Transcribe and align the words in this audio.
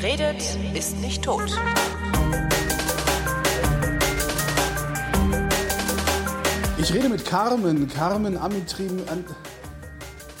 Wer 0.00 0.12
redet, 0.12 0.42
ist 0.72 0.96
nicht 0.96 1.22
tot. 1.22 1.50
Ich 6.78 6.94
rede 6.94 7.10
mit 7.10 7.26
Carmen. 7.26 7.86
Carmen 7.86 8.38
Amitrim. 8.38 9.02
An 9.08 9.26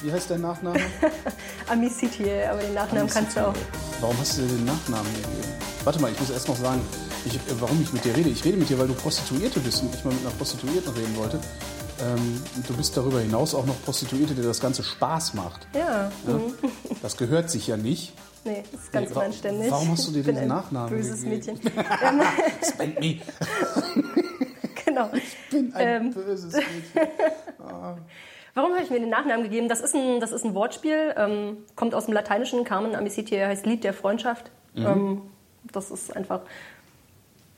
Wie 0.00 0.10
heißt 0.10 0.30
dein 0.30 0.40
Nachname? 0.40 0.80
Amicitier, 1.68 2.50
aber 2.50 2.62
den 2.62 2.72
Nachnamen 2.72 3.10
kannst 3.10 3.36
du 3.36 3.48
auch. 3.48 3.54
Warum 4.00 4.18
hast 4.18 4.38
du 4.38 4.42
dir 4.42 4.48
den 4.48 4.64
Nachnamen 4.64 5.12
gegeben? 5.12 5.52
Warte 5.84 6.00
mal, 6.00 6.10
ich 6.10 6.18
muss 6.18 6.30
erst 6.30 6.48
noch 6.48 6.56
sagen, 6.56 6.80
ich, 7.26 7.34
äh, 7.34 7.38
warum 7.60 7.82
ich 7.82 7.92
mit 7.92 8.02
dir 8.02 8.16
rede. 8.16 8.30
Ich 8.30 8.42
rede 8.42 8.56
mit 8.56 8.70
dir, 8.70 8.78
weil 8.78 8.88
du 8.88 8.94
Prostituierte 8.94 9.60
bist 9.60 9.82
und 9.82 9.94
ich 9.94 10.02
mal 10.06 10.14
mit 10.14 10.22
einer 10.22 10.34
Prostituierten 10.36 10.94
reden 10.94 11.16
wollte. 11.16 11.38
Ähm, 12.00 12.42
du 12.66 12.74
bist 12.74 12.96
darüber 12.96 13.20
hinaus 13.20 13.54
auch 13.54 13.66
noch 13.66 13.78
Prostituierte, 13.84 14.34
die 14.34 14.42
das 14.42 14.60
Ganze 14.60 14.82
Spaß 14.82 15.34
macht. 15.34 15.66
Ja. 15.74 16.10
Ja? 16.26 16.32
Mhm. 16.32 16.54
Das 17.02 17.18
gehört 17.18 17.50
sich 17.50 17.66
ja 17.66 17.76
nicht. 17.76 18.14
Nee, 18.44 18.62
das 18.72 18.80
ist 18.82 18.92
ganz 18.92 19.10
Nee, 19.10 19.16
unanständig. 19.16 19.70
warum 19.70 19.90
hast 19.92 20.08
du 20.08 20.12
dir 20.12 20.20
Ich 20.20 20.26
diesen 20.26 20.48
Nachnamen 20.48 20.88
Böses 20.90 21.22
gegeben? 21.22 21.30
Mädchen. 21.36 21.60
ähm, 22.02 22.22
Spend 22.62 23.00
me. 23.00 23.18
genau. 24.84 25.10
bin 25.50 25.74
ein 25.74 25.88
Ähm. 26.06 26.14
böses 26.14 26.52
Mädchen. 26.56 27.08
Warum 28.54 28.72
habe 28.72 28.82
ich 28.82 28.90
mir 28.90 28.98
den 29.00 29.10
Nachnamen 29.10 29.44
gegeben? 29.44 29.68
Das 29.68 29.80
ist 29.80 29.94
ein, 29.94 30.20
das 30.20 30.32
ist 30.32 30.44
ein 30.44 30.54
Wortspiel, 30.54 31.14
ähm, 31.16 31.58
kommt 31.76 31.94
aus 31.94 32.06
dem 32.06 32.14
Lateinischen. 32.14 32.64
Carmen 32.64 32.94
Amicitiae 32.96 33.46
heißt 33.46 33.64
Lied 33.66 33.84
der 33.84 33.92
Freundschaft. 33.94 34.50
Mhm. 34.74 34.86
Ähm, 34.86 35.22
das 35.72 35.90
ist 35.90 36.16
einfach, 36.16 36.40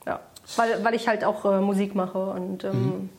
ja, 0.06 0.20
weil, 0.56 0.84
weil 0.84 0.94
ich 0.94 1.08
halt 1.08 1.24
auch 1.24 1.44
äh, 1.44 1.60
Musik 1.60 1.94
mache 1.94 2.18
und 2.18 2.64
ähm, 2.64 2.70
Mhm. 2.72 3.10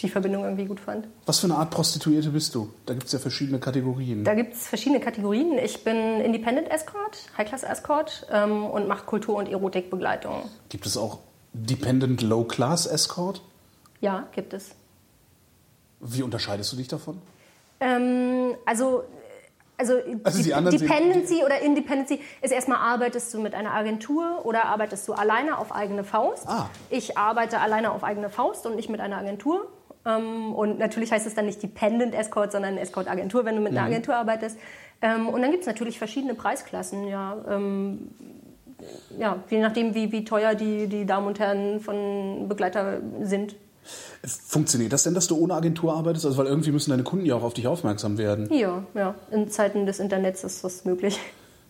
Die 0.00 0.08
Verbindung 0.10 0.44
irgendwie 0.44 0.66
gut 0.66 0.78
fand. 0.80 1.08
Was 1.24 1.38
für 1.40 1.46
eine 1.46 1.56
Art 1.56 1.70
Prostituierte 1.70 2.28
bist 2.30 2.54
du? 2.54 2.70
Da 2.84 2.92
gibt 2.92 3.06
es 3.06 3.12
ja 3.12 3.18
verschiedene 3.18 3.58
Kategorien. 3.58 4.24
Da 4.24 4.34
gibt 4.34 4.54
es 4.54 4.66
verschiedene 4.66 5.00
Kategorien. 5.00 5.56
Ich 5.58 5.84
bin 5.84 5.96
Independent 6.20 6.70
Escort, 6.70 7.18
High-Class 7.38 7.62
Escort 7.62 8.26
ähm, 8.30 8.66
und 8.66 8.88
mache 8.88 9.06
Kultur- 9.06 9.36
und 9.36 9.48
Erotikbegleitung. 9.48 10.50
Gibt 10.68 10.84
es 10.86 10.96
auch 10.98 11.20
Dependent 11.54 12.20
Low 12.20 12.44
Class 12.44 12.84
Escort? 12.86 13.40
Ja, 14.02 14.26
gibt 14.34 14.52
es. 14.52 14.72
Wie 16.00 16.22
unterscheidest 16.22 16.70
du 16.72 16.76
dich 16.76 16.88
davon? 16.88 17.22
Ähm, 17.80 18.54
also, 18.66 19.04
also, 19.78 19.94
Also 20.24 20.42
die 20.42 20.50
sind- 20.50 20.72
Dependency 20.82 21.42
oder 21.44 21.60
Independency 21.60 22.20
ist 22.42 22.50
erstmal, 22.52 22.78
arbeitest 22.78 23.32
du 23.32 23.40
mit 23.40 23.54
einer 23.54 23.72
Agentur 23.72 24.44
oder 24.44 24.66
arbeitest 24.66 25.08
du 25.08 25.14
alleine 25.14 25.56
auf 25.58 25.72
eigene 25.74 26.04
Faust. 26.04 26.46
Ah. 26.46 26.68
Ich 26.90 27.16
arbeite 27.16 27.60
alleine 27.60 27.92
auf 27.92 28.04
eigene 28.04 28.28
Faust 28.30 28.66
und 28.66 28.76
nicht 28.76 28.90
mit 28.90 29.00
einer 29.00 29.16
Agentur. 29.16 29.66
Ähm, 30.06 30.54
und 30.54 30.78
natürlich 30.78 31.10
heißt 31.12 31.26
es 31.26 31.34
dann 31.34 31.46
nicht 31.46 31.62
Dependent 31.62 32.14
Escort, 32.14 32.52
sondern 32.52 32.78
Escort-Agentur, 32.78 33.44
wenn 33.44 33.56
du 33.56 33.60
mit 33.60 33.72
einer 33.72 33.82
Mhm. 33.82 33.92
Agentur 33.92 34.14
arbeitest. 34.16 34.56
Ähm, 35.02 35.28
und 35.28 35.42
dann 35.42 35.50
gibt 35.50 35.62
es 35.62 35.66
natürlich 35.66 35.98
verschiedene 35.98 36.34
Preisklassen, 36.34 37.08
ja. 37.08 37.36
Ähm, 37.50 38.10
ja, 39.18 39.42
je 39.50 39.60
nachdem, 39.60 39.94
wie, 39.94 40.12
wie 40.12 40.24
teuer 40.24 40.54
die, 40.54 40.86
die 40.86 41.06
Damen 41.06 41.26
und 41.26 41.38
Herren 41.38 41.80
von 41.80 42.46
Begleiter 42.48 43.00
sind. 43.22 43.56
Funktioniert 44.24 44.92
das 44.92 45.04
denn, 45.04 45.14
dass 45.14 45.28
du 45.28 45.36
ohne 45.36 45.54
Agentur 45.54 45.94
arbeitest? 45.94 46.26
Also, 46.26 46.38
weil 46.38 46.46
irgendwie 46.46 46.72
müssen 46.72 46.90
deine 46.90 47.02
Kunden 47.04 47.24
ja 47.24 47.36
auch 47.36 47.42
auf 47.42 47.54
dich 47.54 47.66
aufmerksam 47.66 48.18
werden. 48.18 48.52
Ja, 48.52 48.82
ja. 48.94 49.14
In 49.30 49.48
Zeiten 49.48 49.86
des 49.86 49.98
Internets 50.00 50.44
ist 50.44 50.64
das 50.64 50.84
möglich. 50.84 51.18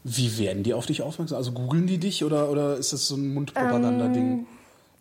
Wie 0.04 0.38
werden 0.38 0.62
die 0.62 0.72
auf 0.72 0.86
dich 0.86 1.02
aufmerksam? 1.02 1.36
Also 1.36 1.52
googeln 1.52 1.86
die 1.86 1.98
dich 1.98 2.24
oder, 2.24 2.50
oder 2.50 2.76
ist 2.76 2.92
das 2.92 3.06
so 3.08 3.16
ein 3.16 3.34
Mundpropaganda-Ding? 3.34 4.32
über 4.40 4.55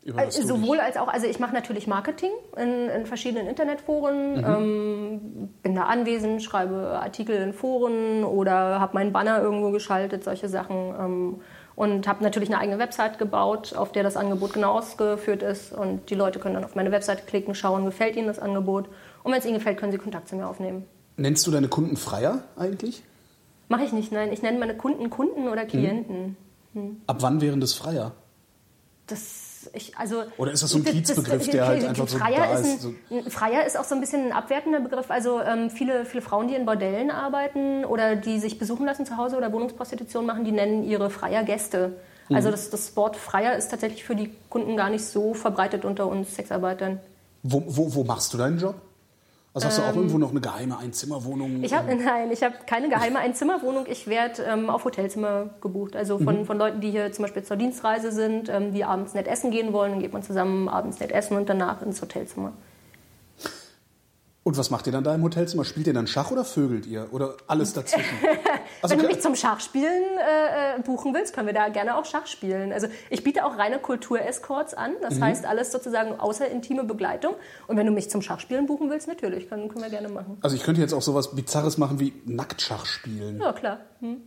Äh, 0.05 0.29
Sowohl 0.29 0.79
als 0.79 0.97
auch, 0.97 1.07
also 1.07 1.25
ich 1.25 1.39
mache 1.39 1.53
natürlich 1.53 1.87
Marketing 1.87 2.29
in, 2.57 2.89
in 2.89 3.05
verschiedenen 3.07 3.47
Internetforen, 3.47 4.37
ähm, 4.45 5.49
bin 5.63 5.73
da 5.73 5.85
anwesend, 5.85 6.43
schreibe 6.43 6.99
Artikel 7.01 7.35
in 7.35 7.53
Foren 7.53 8.23
oder 8.23 8.79
habe 8.79 8.93
meinen 8.93 9.11
Banner 9.11 9.41
irgendwo 9.41 9.71
geschaltet, 9.71 10.23
solche 10.23 10.47
Sachen. 10.47 10.75
Ähm, 10.99 11.41
und 11.75 12.07
habe 12.07 12.23
natürlich 12.23 12.49
eine 12.49 12.59
eigene 12.59 12.79
Website 12.79 13.17
gebaut, 13.17 13.75
auf 13.75 13.91
der 13.91 14.03
das 14.03 14.15
Angebot 14.15 14.53
genau 14.53 14.77
ausgeführt 14.77 15.43
ist. 15.43 15.73
Und 15.73 16.09
die 16.09 16.15
Leute 16.15 16.39
können 16.39 16.55
dann 16.55 16.63
auf 16.63 16.75
meine 16.75 16.91
Website 16.91 17.27
klicken, 17.27 17.53
schauen, 17.53 17.83
gefällt 17.83 18.15
ihnen 18.15 18.27
das 18.27 18.39
Angebot. 18.39 18.87
Und 19.23 19.31
wenn 19.31 19.39
es 19.39 19.45
ihnen 19.45 19.55
gefällt, 19.55 19.77
können 19.77 19.91
sie 19.91 19.97
Kontakt 19.97 20.29
zu 20.29 20.35
mir 20.35 20.47
aufnehmen. 20.47 20.85
Nennst 21.17 21.45
du 21.45 21.51
deine 21.51 21.67
Kunden 21.67 21.97
Freier 21.97 22.43
eigentlich? 22.55 23.03
Mache 23.67 23.83
ich 23.83 23.91
nicht, 23.91 24.11
nein. 24.11 24.31
Ich 24.31 24.41
nenne 24.41 24.59
meine 24.59 24.77
Kunden 24.77 25.09
Kunden 25.09 25.49
oder 25.49 25.65
Klienten. 25.65 26.37
Ab 27.07 27.17
wann 27.19 27.41
wären 27.41 27.59
das 27.59 27.73
Freier? 27.73 28.13
Das, 29.07 29.34
ich, 29.75 29.97
also, 29.97 30.23
Oder 30.37 30.51
ist 30.51 30.63
das 30.63 30.71
so 30.71 30.77
ein 30.77 30.85
Kiezbegriff, 30.85 31.49
der 31.49 31.67
halt 31.67 31.83
einfach 31.83 32.07
so 32.07 32.17
Freier 32.17 32.47
da 32.47 32.59
ist? 32.59 32.65
ist, 32.65 32.85
Ein, 32.85 32.95
ein 33.25 33.31
Freier 33.31 33.65
ist 33.65 33.77
auch 33.77 33.83
so 33.83 33.95
ein 33.95 34.01
bisschen 34.01 34.27
ein 34.27 34.31
abwertender 34.31 34.79
Begriff. 34.79 35.11
Also 35.11 35.41
ähm, 35.41 35.69
viele, 35.69 36.05
viele 36.05 36.21
Frauen, 36.21 36.47
die 36.47 36.55
in 36.55 36.65
Bordellen 36.65 37.11
arbeiten 37.11 37.85
oder 37.85 38.15
die 38.15 38.39
sich 38.39 38.57
besuchen 38.57 38.85
lassen 38.85 39.05
zu 39.05 39.17
Hause 39.17 39.37
oder 39.37 39.51
Wohnungsprostitution 39.51 40.25
machen, 40.25 40.45
die 40.45 40.51
nennen 40.51 40.83
ihre 40.83 41.09
Freier 41.09 41.43
Gäste. 41.43 41.93
Mhm. 42.29 42.35
Also 42.35 42.51
das, 42.51 42.69
das 42.69 42.95
Wort 42.95 43.15
Freier 43.15 43.55
ist 43.55 43.69
tatsächlich 43.69 44.03
für 44.03 44.15
die 44.15 44.31
Kunden 44.49 44.77
gar 44.77 44.89
nicht 44.89 45.05
so 45.05 45.33
verbreitet 45.33 45.85
unter 45.85 46.07
uns 46.07 46.35
Sexarbeitern. 46.35 46.99
Wo, 47.43 47.63
wo, 47.67 47.93
wo 47.93 48.03
machst 48.03 48.33
du 48.33 48.37
deinen 48.37 48.57
Job? 48.57 48.75
Also 49.55 49.67
hast 49.67 49.77
du 49.77 49.83
auch 49.83 49.95
irgendwo 49.95 50.17
noch 50.17 50.31
eine 50.31 50.41
geheime 50.41 50.77
Einzimmerwohnung? 50.77 51.49
Ähm, 51.55 51.63
Ich 51.63 51.73
habe 51.73 51.95
nein, 51.95 52.29
ich 52.29 52.43
habe 52.43 52.55
keine 52.67 52.89
geheime 52.89 53.19
Einzimmerwohnung. 53.19 53.85
Ich 53.89 54.05
werde 54.05 54.43
ähm, 54.43 54.69
auf 54.69 54.83
Hotelzimmer 54.83 55.49
gebucht. 55.61 55.95
Also 55.95 56.17
von, 56.19 56.41
Mhm. 56.41 56.45
von 56.45 56.57
Leuten, 56.57 56.81
die 56.81 56.91
hier 56.91 57.11
zum 57.13 57.23
Beispiel 57.23 57.43
zur 57.43 57.55
Dienstreise 57.55 58.11
sind, 58.11 58.49
ähm, 58.49 58.73
die 58.73 58.83
abends 58.83 59.13
nett 59.13 59.27
essen 59.27 59.51
gehen 59.51 59.71
wollen, 59.71 59.93
dann 59.93 60.01
geht 60.01 60.11
man 60.11 60.23
zusammen 60.23 60.67
abends 60.67 60.99
nett 60.99 61.11
essen 61.13 61.37
und 61.37 61.47
danach 61.49 61.81
ins 61.81 62.01
Hotelzimmer. 62.01 62.51
Und 64.45 64.59
was 64.59 64.69
macht 64.69 64.85
ihr 64.85 64.93
dann 64.93 65.03
da 65.03 65.15
im 65.15 65.23
Hotelzimmer? 65.23 65.65
Spielt 65.65 65.87
ihr 65.87 65.93
dann 65.93 66.05
Schach 66.05 66.29
oder 66.29 66.45
vögelt 66.45 66.85
ihr? 66.85 67.07
Oder 67.11 67.35
alles 67.47 67.73
dazwischen? 67.73 68.15
Also, 68.81 68.95
Wenn 68.95 69.03
du 69.03 69.07
mich 69.07 69.21
zum 69.21 69.35
Schachspielen 69.35 70.03
äh, 70.19 70.77
äh, 70.77 70.81
buchen 70.81 71.13
willst, 71.13 71.33
können 71.33 71.47
wir 71.47 71.53
da 71.53 71.69
gerne 71.69 71.97
auch 71.97 72.05
Schach 72.05 72.27
spielen. 72.27 72.71
Also 72.71 72.87
ich 73.09 73.23
biete 73.23 73.43
auch 73.45 73.57
reine 73.57 73.79
Kultur-Escorts 73.79 74.75
an. 74.75 74.91
Mhm. 74.91 74.95
Das 75.01 75.19
heißt 75.19 75.45
alles 75.45 75.71
sozusagen 75.71 76.19
außer 76.19 76.47
intime 76.49 76.83
Begleitung. 76.83 77.33
Und 77.67 77.77
wenn 77.77 77.87
du 77.87 77.91
mich 77.91 78.11
zum 78.11 78.21
Schachspielen 78.21 78.67
buchen 78.67 78.91
willst, 78.91 79.07
natürlich, 79.07 79.49
können, 79.49 79.69
können 79.69 79.83
wir 79.83 79.89
gerne 79.89 80.09
machen. 80.09 80.37
also 80.41 80.55
ich 80.55 80.61
könnte 80.61 80.81
jetzt 80.81 80.93
auch 80.93 81.01
sowas 81.01 81.35
Bizarres 81.35 81.79
machen 81.79 81.99
wie 81.99 82.13
Nacktschach 82.25 82.85
spielen. 82.85 83.39
Ja, 83.39 83.53
klar. 83.53 83.79
Hm. 84.01 84.21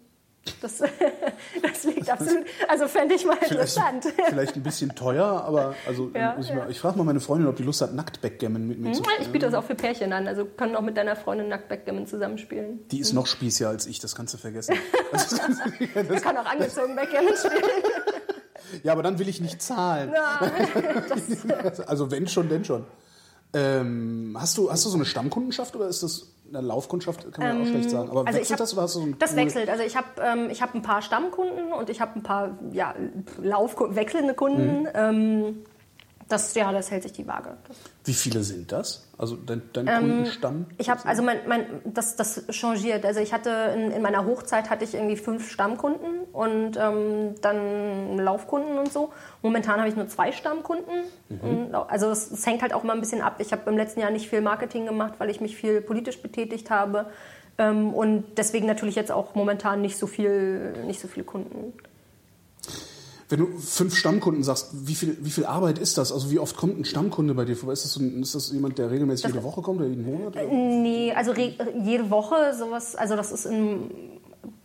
Das, 0.60 0.78
das 1.62 1.84
liegt 1.84 2.10
absolut. 2.10 2.44
Also 2.68 2.88
fände 2.88 3.14
ich 3.14 3.24
mal 3.24 3.36
Vielleicht, 3.36 3.52
interessant. 3.52 4.06
vielleicht 4.28 4.56
ein 4.56 4.62
bisschen 4.62 4.94
teuer, 4.94 5.24
aber 5.24 5.74
also 5.86 6.10
Ja, 6.14 6.34
muss 6.36 6.46
ich, 6.48 6.54
ja. 6.54 6.68
ich 6.68 6.80
frage 6.80 6.98
mal 6.98 7.04
meine 7.04 7.20
Freundin, 7.20 7.48
ob 7.48 7.56
die 7.56 7.62
Lust 7.62 7.80
hat, 7.80 7.94
Nackt-Backgammon 7.94 8.66
mit 8.66 8.78
mir 8.78 8.92
zu 8.92 9.02
spielen. 9.04 9.22
Ich 9.22 9.28
biete 9.28 9.46
das 9.46 9.54
auch 9.54 9.64
für 9.64 9.74
Pärchen 9.74 10.12
an. 10.12 10.26
Also 10.28 10.44
können 10.44 10.76
auch 10.76 10.82
mit 10.82 10.96
deiner 10.96 11.16
Freundin 11.16 11.48
nackt 11.48 11.68
Backgammon 11.68 12.06
zusammenspielen. 12.06 12.86
Die 12.90 13.00
ist 13.00 13.12
noch 13.12 13.26
spießiger 13.26 13.68
als 13.68 13.86
ich, 13.86 13.98
das 14.00 14.14
kannst 14.14 14.34
du 14.34 14.38
vergessen. 14.38 14.74
Also, 15.12 15.36
Wir 15.94 16.20
können 16.20 16.38
auch 16.38 16.46
angezogen 16.46 16.94
Backgammon 16.96 17.34
spielen. 17.36 17.62
ja, 18.82 18.92
aber 18.92 19.02
dann 19.02 19.18
will 19.18 19.28
ich 19.28 19.40
nicht 19.40 19.62
zahlen. 19.62 20.12
Also 21.86 22.10
wenn 22.10 22.26
schon, 22.28 22.48
denn 22.48 22.64
schon. 22.64 22.84
Ähm, 23.54 24.36
hast, 24.38 24.58
du, 24.58 24.70
hast 24.70 24.84
du 24.84 24.90
so 24.90 24.96
eine 24.96 25.06
Stammkundenschaft 25.06 25.74
oder 25.74 25.88
ist 25.88 26.02
das 26.02 26.26
eine 26.48 26.60
Laufkundschaft? 26.66 27.32
Kann 27.32 27.44
man 27.46 27.56
ja 27.58 27.62
auch 27.62 27.66
schlecht 27.68 27.90
sagen. 27.90 28.10
Aber 28.10 28.20
Also 28.20 28.30
ich 28.32 28.36
wechselt 28.40 28.52
hab, 28.52 28.58
das 28.58 28.72
oder 28.74 28.82
hast 28.82 28.94
du 28.96 29.00
so 29.00 29.06
ein 29.06 29.16
Das 29.18 29.30
cool- 29.32 29.36
wechselt. 29.38 29.68
Also 29.70 29.84
ich 29.84 29.96
habe 29.96 30.06
ähm, 30.22 30.50
ich 30.50 30.62
hab 30.62 30.74
ein 30.74 30.82
paar 30.82 31.02
Stammkunden 31.02 31.72
und 31.72 31.90
ich 31.90 32.00
habe 32.00 32.12
ein 32.18 32.22
paar 32.22 32.58
ja, 32.72 32.94
Lauf 33.42 33.76
wechselnde 33.78 34.34
Kunden. 34.34 34.82
Mhm. 34.82 34.88
Ähm, 34.94 35.64
das, 36.28 36.54
ja, 36.54 36.70
das 36.72 36.90
hält 36.90 37.02
sich 37.02 37.12
die 37.12 37.26
Waage. 37.26 37.56
Das, 37.66 37.76
Wie 38.04 38.12
viele 38.12 38.42
sind 38.42 38.70
das? 38.70 39.08
Also 39.16 39.36
dein, 39.36 39.62
dein 39.72 39.88
Ähm, 39.88 39.98
Kundenstamm? 40.00 40.66
ich 40.78 40.88
habe 40.90 41.04
also 41.04 41.22
mein, 41.22 41.38
mein 41.48 41.66
das 41.84 42.16
das 42.16 42.44
changiert. 42.50 43.04
Also 43.04 43.20
ich 43.20 43.32
hatte 43.32 43.50
in, 43.74 43.90
in 43.90 44.02
meiner 44.02 44.24
Hochzeit 44.26 44.70
hatte 44.70 44.84
ich 44.84 44.94
irgendwie 44.94 45.16
fünf 45.16 45.50
Stammkunden 45.50 46.24
und 46.32 46.76
ähm, 46.76 47.34
dann 47.40 48.18
Laufkunden 48.18 48.78
und 48.78 48.92
so. 48.92 49.10
Momentan 49.42 49.78
habe 49.80 49.88
ich 49.88 49.96
nur 49.96 50.08
zwei 50.08 50.32
Stammkunden. 50.32 51.04
Und, 51.28 51.74
Also 51.74 52.10
es, 52.10 52.30
es 52.30 52.46
hängt 52.46 52.62
halt 52.62 52.72
auch 52.74 52.82
mal 52.84 52.92
ein 52.92 53.00
bisschen 53.00 53.22
ab. 53.22 53.36
Ich 53.38 53.52
habe 53.52 53.68
im 53.70 53.76
letzten 53.76 54.00
Jahr 54.00 54.10
nicht 54.10 54.28
viel 54.28 54.40
Marketing 54.40 54.86
gemacht, 54.86 55.14
weil 55.18 55.30
ich 55.30 55.40
mich 55.40 55.56
viel 55.56 55.80
politisch 55.80 56.20
betätigt 56.22 56.70
habe. 56.70 57.06
Ähm, 57.58 57.92
und 57.92 58.24
deswegen 58.36 58.66
natürlich 58.66 58.94
jetzt 58.94 59.10
auch 59.10 59.34
momentan 59.34 59.80
nicht 59.80 59.98
so 59.98 60.06
viel, 60.06 60.74
nicht 60.86 61.00
so 61.00 61.08
viele 61.08 61.24
Kunden. 61.24 61.72
Wenn 63.28 63.40
du 63.40 63.58
fünf 63.58 63.94
Stammkunden 63.94 64.42
sagst, 64.42 64.70
wie 64.72 64.94
viel, 64.94 65.18
wie 65.20 65.30
viel 65.30 65.44
Arbeit 65.44 65.78
ist 65.78 65.98
das? 65.98 66.12
Also 66.12 66.30
wie 66.30 66.38
oft 66.38 66.56
kommt 66.56 66.78
ein 66.78 66.84
Stammkunde 66.84 67.34
bei 67.34 67.44
dir 67.44 67.56
vorbei? 67.56 67.74
Ist 67.74 67.84
das, 67.84 67.92
so 67.92 68.00
ein, 68.00 68.22
ist 68.22 68.34
das 68.34 68.50
jemand, 68.52 68.78
der 68.78 68.90
regelmäßig 68.90 69.26
jede 69.26 69.42
Woche 69.42 69.60
kommt 69.60 69.80
oder 69.80 69.88
jeden 69.88 70.04
Monat? 70.04 70.34
Oder? 70.34 70.44
Nee, 70.44 71.12
also 71.12 71.34
jede 71.34 72.10
Woche 72.10 72.54
sowas, 72.54 72.96
also 72.96 73.16
das 73.16 73.30
ist 73.30 73.44
in, 73.44 73.90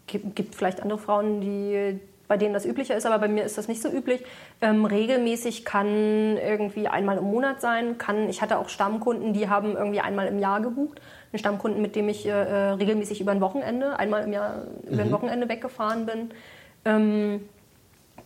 gibt, 0.07 0.35
gibt 0.35 0.55
vielleicht 0.55 0.81
andere 0.81 0.97
Frauen, 0.97 1.41
die 1.41 1.99
bei 2.27 2.37
denen 2.37 2.53
das 2.53 2.65
üblicher 2.65 2.95
ist, 2.95 3.05
aber 3.05 3.19
bei 3.19 3.27
mir 3.27 3.43
ist 3.43 3.57
das 3.57 3.67
nicht 3.67 3.81
so 3.81 3.89
üblich. 3.89 4.23
Ähm, 4.61 4.85
regelmäßig 4.85 5.65
kann 5.65 6.37
irgendwie 6.37 6.87
einmal 6.87 7.17
im 7.17 7.25
Monat 7.25 7.61
sein, 7.61 7.97
kann, 7.97 8.29
ich 8.29 8.41
hatte 8.41 8.57
auch 8.57 8.69
Stammkunden, 8.69 9.33
die 9.33 9.49
haben 9.49 9.75
irgendwie 9.75 9.99
einmal 9.99 10.27
im 10.27 10.39
Jahr 10.39 10.61
gebucht. 10.61 11.01
Einen 11.31 11.39
Stammkunden, 11.39 11.81
mit 11.81 11.95
dem 11.95 12.09
ich 12.09 12.25
äh, 12.25 12.29
äh, 12.29 12.69
regelmäßig 12.71 13.19
über 13.19 13.31
ein 13.31 13.41
Wochenende, 13.41 13.99
einmal 13.99 14.23
im 14.23 14.31
Jahr 14.31 14.63
über 14.89 15.03
ein 15.03 15.11
Wochenende 15.11 15.49
weggefahren 15.49 16.05
bin. 16.05 16.29
Ähm, 16.85 17.41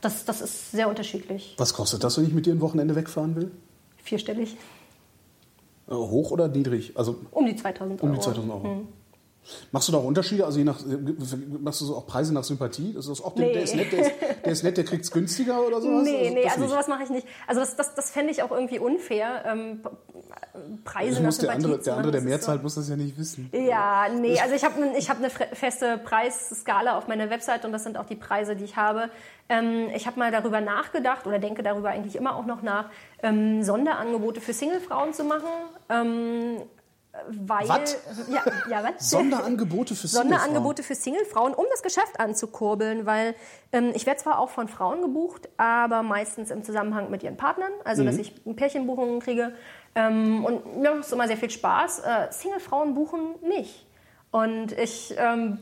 das, 0.07 0.23
das 0.25 0.41
ist 0.41 0.71
sehr 0.71 0.87
unterschiedlich. 0.87 1.53
Was 1.57 1.73
kostet 1.73 2.03
das, 2.03 2.17
wenn 2.17 2.25
ich 2.25 2.33
mit 2.33 2.45
dir 2.45 2.53
ein 2.53 2.61
Wochenende 2.61 2.95
wegfahren 2.95 3.35
will? 3.35 3.51
Vierstellig. 4.03 4.55
Äh, 5.89 5.91
Hoch 5.93 6.31
oder 6.31 6.47
niedrig? 6.47 6.93
Also 6.95 7.17
Um 7.31 7.45
die 7.45 7.55
2000 7.57 8.01
Euro. 8.01 8.09
um 8.09 8.15
die 8.17 8.21
2000 8.23 8.53
Euro. 8.53 8.81
Machst 9.71 9.87
du 9.87 9.91
da 9.93 9.97
auch 9.99 10.03
Unterschiede? 10.03 10.45
Also 10.45 10.57
je 10.59 10.65
nach, 10.65 10.79
machst 11.61 11.81
du 11.81 11.85
so 11.85 11.95
auch 11.95 12.05
Preise 12.07 12.33
nach 12.33 12.43
Sympathie? 12.43 12.93
Das 12.93 13.07
ist 13.07 13.21
auch 13.23 13.33
der, 13.35 13.45
Nee. 13.47 13.53
der 13.53 13.63
ist 13.63 13.75
nett, 13.75 13.91
der 13.91 13.99
ist, 14.01 14.11
der 14.45 14.51
ist 14.51 14.63
nett, 14.63 14.77
der 14.77 14.83
kriegt's 14.83 15.11
günstiger 15.11 15.65
oder 15.65 15.79
sowas? 15.81 16.03
Nee, 16.03 16.31
nee, 16.31 16.43
das 16.43 16.51
also 16.53 16.61
nicht. 16.63 16.69
sowas 16.71 16.87
mache 16.87 17.03
ich 17.03 17.09
nicht. 17.09 17.27
Also 17.47 17.61
das, 17.61 17.75
das, 17.75 17.95
das 17.95 18.11
fände 18.11 18.31
ich 18.31 18.43
auch 18.43 18.51
irgendwie 18.51 18.79
unfair, 18.79 19.43
ähm, 19.45 19.79
Preise 20.83 21.11
Das 21.11 21.19
nach 21.19 21.25
muss 21.25 21.37
der 21.37 21.49
Sympathie 21.51 21.65
andere, 21.65 21.83
der 21.83 21.93
andere, 21.95 22.11
der 22.11 22.21
mehr 22.21 22.35
ist 22.35 22.41
so- 22.41 22.45
zahlt, 22.47 22.63
muss 22.63 22.75
das 22.75 22.89
ja 22.89 22.95
nicht 22.95 23.17
wissen. 23.17 23.49
Ja, 23.53 24.07
nee, 24.09 24.39
also 24.39 24.55
ich 24.55 24.63
habe 24.63 24.73
ich 24.97 25.09
hab 25.09 25.17
eine 25.17 25.29
feste 25.29 25.97
Preisskala 25.97 26.97
auf 26.97 27.07
meiner 27.07 27.29
Website 27.29 27.63
und 27.65 27.71
das 27.71 27.83
sind 27.83 27.97
auch 27.97 28.05
die 28.05 28.15
Preise, 28.15 28.55
die 28.55 28.63
ich 28.65 28.75
habe. 28.75 29.09
Ähm, 29.49 29.87
ich 29.95 30.07
habe 30.07 30.19
mal 30.19 30.31
darüber 30.31 30.59
nachgedacht 30.61 31.25
oder 31.25 31.39
denke 31.39 31.63
darüber 31.63 31.89
eigentlich 31.89 32.15
immer 32.15 32.35
auch 32.35 32.45
noch 32.45 32.61
nach, 32.63 32.89
ähm, 33.23 33.63
Sonderangebote 33.63 34.41
für 34.41 34.53
Singlefrauen 34.53 35.13
zu 35.13 35.23
machen. 35.23 35.45
Ähm, 35.89 36.57
weil, 37.29 37.67
Was? 37.67 37.97
Ja, 38.29 38.43
ja, 38.69 38.83
was? 38.83 39.09
Sonderangebote 39.09 39.95
für 39.95 40.07
Sonderangebote 40.07 40.83
für 40.83 40.95
Singlefrauen, 40.95 41.53
um 41.53 41.65
das 41.71 41.81
Geschäft 41.81 42.19
anzukurbeln, 42.19 43.05
weil 43.05 43.35
ähm, 43.71 43.91
ich 43.93 44.05
werde 44.05 44.19
zwar 44.19 44.39
auch 44.39 44.49
von 44.49 44.67
Frauen 44.67 45.01
gebucht, 45.01 45.49
aber 45.57 46.03
meistens 46.03 46.51
im 46.51 46.63
Zusammenhang 46.63 47.09
mit 47.09 47.23
ihren 47.23 47.37
Partnern, 47.37 47.71
also 47.83 48.03
dass 48.03 48.17
ich 48.17 48.33
Pärchenbuchungen 48.55 49.19
kriege. 49.19 49.53
Ähm, 49.95 50.45
und 50.45 50.77
mir 50.77 50.91
macht 50.91 51.05
es 51.05 51.11
immer 51.11 51.27
sehr 51.27 51.37
viel 51.37 51.49
Spaß. 51.49 51.99
Äh, 51.99 52.27
Singlefrauen 52.31 52.93
buchen 52.93 53.35
nicht. 53.41 53.85
Und 54.31 54.71
ich 54.73 55.15
ähm, 55.17 55.57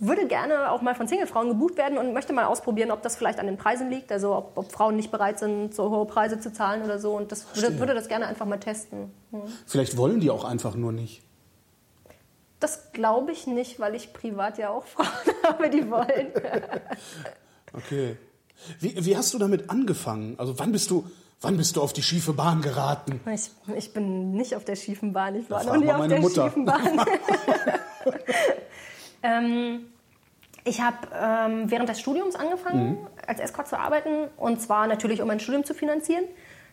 würde 0.00 0.26
gerne 0.26 0.70
auch 0.70 0.80
mal 0.80 0.94
von 0.94 1.08
Singlefrauen 1.08 1.48
gebucht 1.48 1.76
werden 1.76 1.98
und 1.98 2.12
möchte 2.12 2.32
mal 2.32 2.44
ausprobieren, 2.44 2.90
ob 2.90 3.02
das 3.02 3.16
vielleicht 3.16 3.40
an 3.40 3.46
den 3.46 3.56
Preisen 3.56 3.90
liegt, 3.90 4.12
also 4.12 4.34
ob, 4.34 4.52
ob 4.56 4.70
Frauen 4.72 4.96
nicht 4.96 5.10
bereit 5.10 5.38
sind, 5.38 5.74
so 5.74 5.90
hohe 5.90 6.06
Preise 6.06 6.38
zu 6.38 6.52
zahlen 6.52 6.82
oder 6.82 6.98
so. 6.98 7.16
Und 7.16 7.32
das 7.32 7.46
würde, 7.54 7.78
würde 7.78 7.94
das 7.94 8.08
gerne 8.08 8.26
einfach 8.26 8.46
mal 8.46 8.58
testen. 8.58 9.10
Hm. 9.32 9.42
Vielleicht 9.66 9.96
wollen 9.96 10.20
die 10.20 10.30
auch 10.30 10.44
einfach 10.44 10.74
nur 10.74 10.92
nicht. 10.92 11.22
Das 12.60 12.92
glaube 12.92 13.32
ich 13.32 13.46
nicht, 13.46 13.78
weil 13.78 13.94
ich 13.94 14.12
privat 14.12 14.58
ja 14.58 14.70
auch 14.70 14.84
Frauen 14.86 15.08
habe, 15.44 15.70
die 15.70 15.90
wollen. 15.90 16.32
Okay. 17.74 18.16
Wie, 18.80 19.04
wie 19.04 19.14
hast 19.14 19.34
du 19.34 19.38
damit 19.38 19.68
angefangen? 19.68 20.36
Also 20.38 20.58
wann 20.58 20.72
bist 20.72 20.90
du, 20.90 21.04
wann 21.42 21.58
bist 21.58 21.76
du 21.76 21.82
auf 21.82 21.92
die 21.92 22.02
schiefe 22.02 22.32
Bahn 22.32 22.62
geraten? 22.62 23.20
Ich, 23.30 23.50
ich 23.76 23.92
bin 23.92 24.32
nicht 24.32 24.56
auf 24.56 24.64
der 24.64 24.74
schiefen 24.74 25.12
Bahn. 25.12 25.34
Ich 25.36 25.50
war 25.50 25.62
noch 25.64 25.76
nie 25.76 25.90
auf 25.90 25.98
meine 25.98 26.14
der 26.14 26.22
Mutter. 26.22 26.44
schiefen 26.44 26.64
Bahn. 26.64 27.04
ähm, 29.22 29.86
ich 30.64 30.80
habe 30.80 30.96
ähm, 31.14 31.70
während 31.70 31.88
des 31.88 32.00
Studiums 32.00 32.36
angefangen, 32.36 32.90
Mhm. 32.90 33.06
als 33.26 33.40
Escort 33.40 33.68
zu 33.68 33.78
arbeiten. 33.78 34.28
Und 34.36 34.60
zwar 34.60 34.86
natürlich, 34.86 35.22
um 35.22 35.28
mein 35.28 35.40
Studium 35.40 35.64
zu 35.64 35.74
finanzieren. 35.74 36.24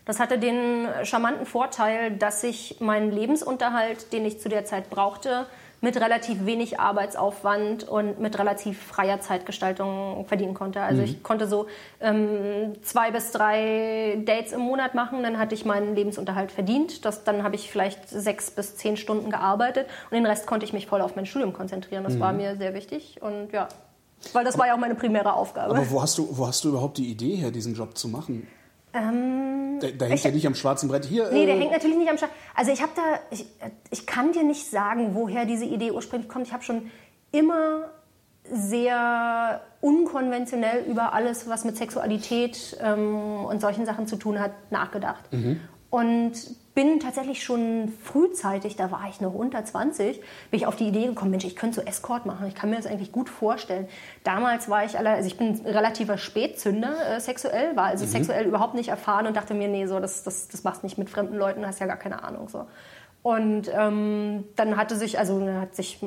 Das 0.06 0.19
hatte 0.19 0.38
den 0.38 0.88
charmanten 1.03 1.45
Vorteil, 1.45 2.12
dass 2.12 2.44
ich 2.44 2.80
meinen 2.80 3.12
Lebensunterhalt, 3.12 4.12
den 4.13 4.25
ich 4.25 4.39
zu 4.39 4.50
der 4.50 4.65
Zeit 4.65 4.89
brauchte, 4.89 5.47
mit 5.81 5.98
relativ 6.00 6.45
wenig 6.45 6.80
Arbeitsaufwand 6.80 7.88
und 7.88 8.19
mit 8.19 8.38
relativ 8.39 8.81
freier 8.81 9.19
Zeitgestaltung 9.22 10.25
verdienen 10.27 10.54
konnte. 10.54 10.81
Also 10.81 11.01
Mhm. 11.01 11.07
ich 11.07 11.24
konnte 11.24 11.48
so 11.48 11.68
ähm, 12.01 12.74
zwei 12.83 13.12
bis 13.12 13.31
drei 13.31 14.18
Dates 14.25 14.51
im 14.54 14.62
Monat 14.62 14.95
machen, 14.95 15.22
dann 15.24 15.38
hatte 15.38 15.54
ich 15.56 15.66
meinen 15.66 15.95
Lebensunterhalt 15.95 16.51
verdient. 16.51 17.06
Das, 17.06 17.24
dann 17.24 17.44
habe 17.44 17.56
ich 17.56 17.69
vielleicht 17.69 18.10
sechs 18.10 18.50
bis 18.51 18.75
zehn 18.77 18.98
Stunden 18.98 19.30
gearbeitet 19.30 19.88
und 20.10 20.16
den 20.16 20.25
Rest 20.25 20.48
konnte 20.48 20.66
ich 20.66 20.74
mich 20.74 20.88
voll 20.88 21.01
auf 21.01 21.16
mein 21.16 21.25
Studium 21.25 21.54
konzentrieren. 21.54 22.04
Das 22.04 22.16
Mhm. 22.16 22.19
war 22.19 22.33
mir 22.33 22.56
sehr 22.56 22.74
wichtig 22.74 23.21
und 23.21 23.51
ja, 23.51 23.68
weil 24.33 24.44
das 24.44 24.57
war 24.57 24.66
ja 24.68 24.74
auch 24.74 24.80
meine 24.80 24.95
primäre 24.95 25.33
Aufgabe. 25.33 25.75
Aber 25.75 25.92
wo 25.92 26.01
hast 26.01 26.18
du, 26.18 26.28
wo 26.31 26.48
hast 26.48 26.63
du 26.63 26.69
überhaupt 26.69 26.98
die 26.98 27.12
Idee 27.12 27.36
her, 27.36 27.51
diesen 27.51 27.75
Job 27.75 27.95
zu 27.98 28.07
machen? 28.07 28.48
Da, 29.01 29.88
da 29.97 30.06
hängt 30.06 30.19
ich- 30.19 30.24
ja 30.24 30.31
nicht 30.31 30.47
am 30.47 30.56
schwarzen 30.56 30.88
Brett. 30.89 31.06
Hier, 31.06 31.27
Ähm, 31.27 31.33
Nee, 31.33 31.45
der 31.45 31.56
äh, 31.56 31.59
hängt 31.59 31.71
natürlich 31.71 31.97
nicht 31.97 32.09
am 32.09 32.18
Start. 32.18 32.31
Also 32.56 32.71
ich 32.71 32.81
habe 32.81 32.92
da, 32.95 33.01
ich, 33.31 33.45
ich 33.92 34.06
kann 34.07 34.31
dir 34.31 34.44
nicht 34.44 34.69
sagen, 34.69 35.15
woher 35.15 35.45
diese 35.45 35.65
Idee 35.65 35.92
ursprünglich 35.92 36.30
kommt. 36.30 36.47
Ich 36.47 36.53
habe 36.53 36.63
schon 36.63 36.89
immer 37.31 37.89
sehr 38.51 39.62
unkonventionell 39.81 40.86
über 40.86 41.13
alles, 41.13 41.50
was 41.50 41.65
mit 41.65 41.77
Sexualität 41.77 42.77
ähm, 42.81 43.45
und 43.45 43.59
solchen 43.62 43.86
Sachen 43.86 44.07
zu 44.07 44.15
tun 44.18 44.39
hat, 44.39 44.51
nachgedacht. 44.71 45.24
Und 45.89 46.33
bin 46.75 47.00
tatsächlich 47.00 47.42
schon 47.42 47.92
frühzeitig, 48.04 48.75
da 48.75 48.92
war 48.92 49.07
ich 49.10 49.22
noch 49.22 49.33
unter 49.33 49.63
20, 49.63 50.19
bin 50.51 50.60
ich 50.60 50.68
auf 50.68 50.75
die 50.75 50.88
Idee 50.88 51.07
gekommen, 51.07 51.31
Mensch, 51.31 51.45
ich 51.45 51.56
könnte 51.56 51.81
so 51.81 51.88
Escort 51.88 52.25
machen. 52.25 52.45
Ich 52.48 52.54
kann 52.54 52.69
mir 52.69 52.75
das 52.75 52.86
eigentlich 52.86 53.13
gut 53.13 53.30
vorstellen. 53.30 53.88
Damals 54.25 54.69
war 54.69 54.83
ich, 54.83 54.98
alle, 54.98 55.12
also 55.12 55.25
ich 55.25 55.38
bin 55.38 55.48
ein 55.48 55.66
relativer 55.66 56.18
Spätzünder 56.18 57.16
äh, 57.16 57.19
sexuell, 57.22 57.75
war 57.77 57.86
also 57.86 58.06
sexuell 58.06 58.45
überhaupt 58.45 58.75
nicht 58.75 58.89
erfahren 58.89 59.25
und 59.25 59.38
dachte 59.38 59.54
mir, 59.54 59.69
nee, 59.69 59.88
so, 59.88 60.00
das, 60.00 60.24
das, 60.24 60.50
das 60.50 60.63
machst 60.66 60.83
nicht 60.83 60.98
mit 60.98 61.10
fremden 61.10 61.38
Leuten, 61.38 61.66
hast 61.66 61.80
ja 61.80 61.88
gar 61.88 61.98
keine 61.98 62.24
Ahnung. 62.24 62.50
So. 62.50 62.68
Und 63.25 63.72
ähm, 63.74 64.44
dann 64.56 64.77
hatte 64.77 64.95
sich, 64.95 65.18
also 65.18 65.39
dann 65.39 65.60
hat 65.60 65.75
sich 65.75 65.98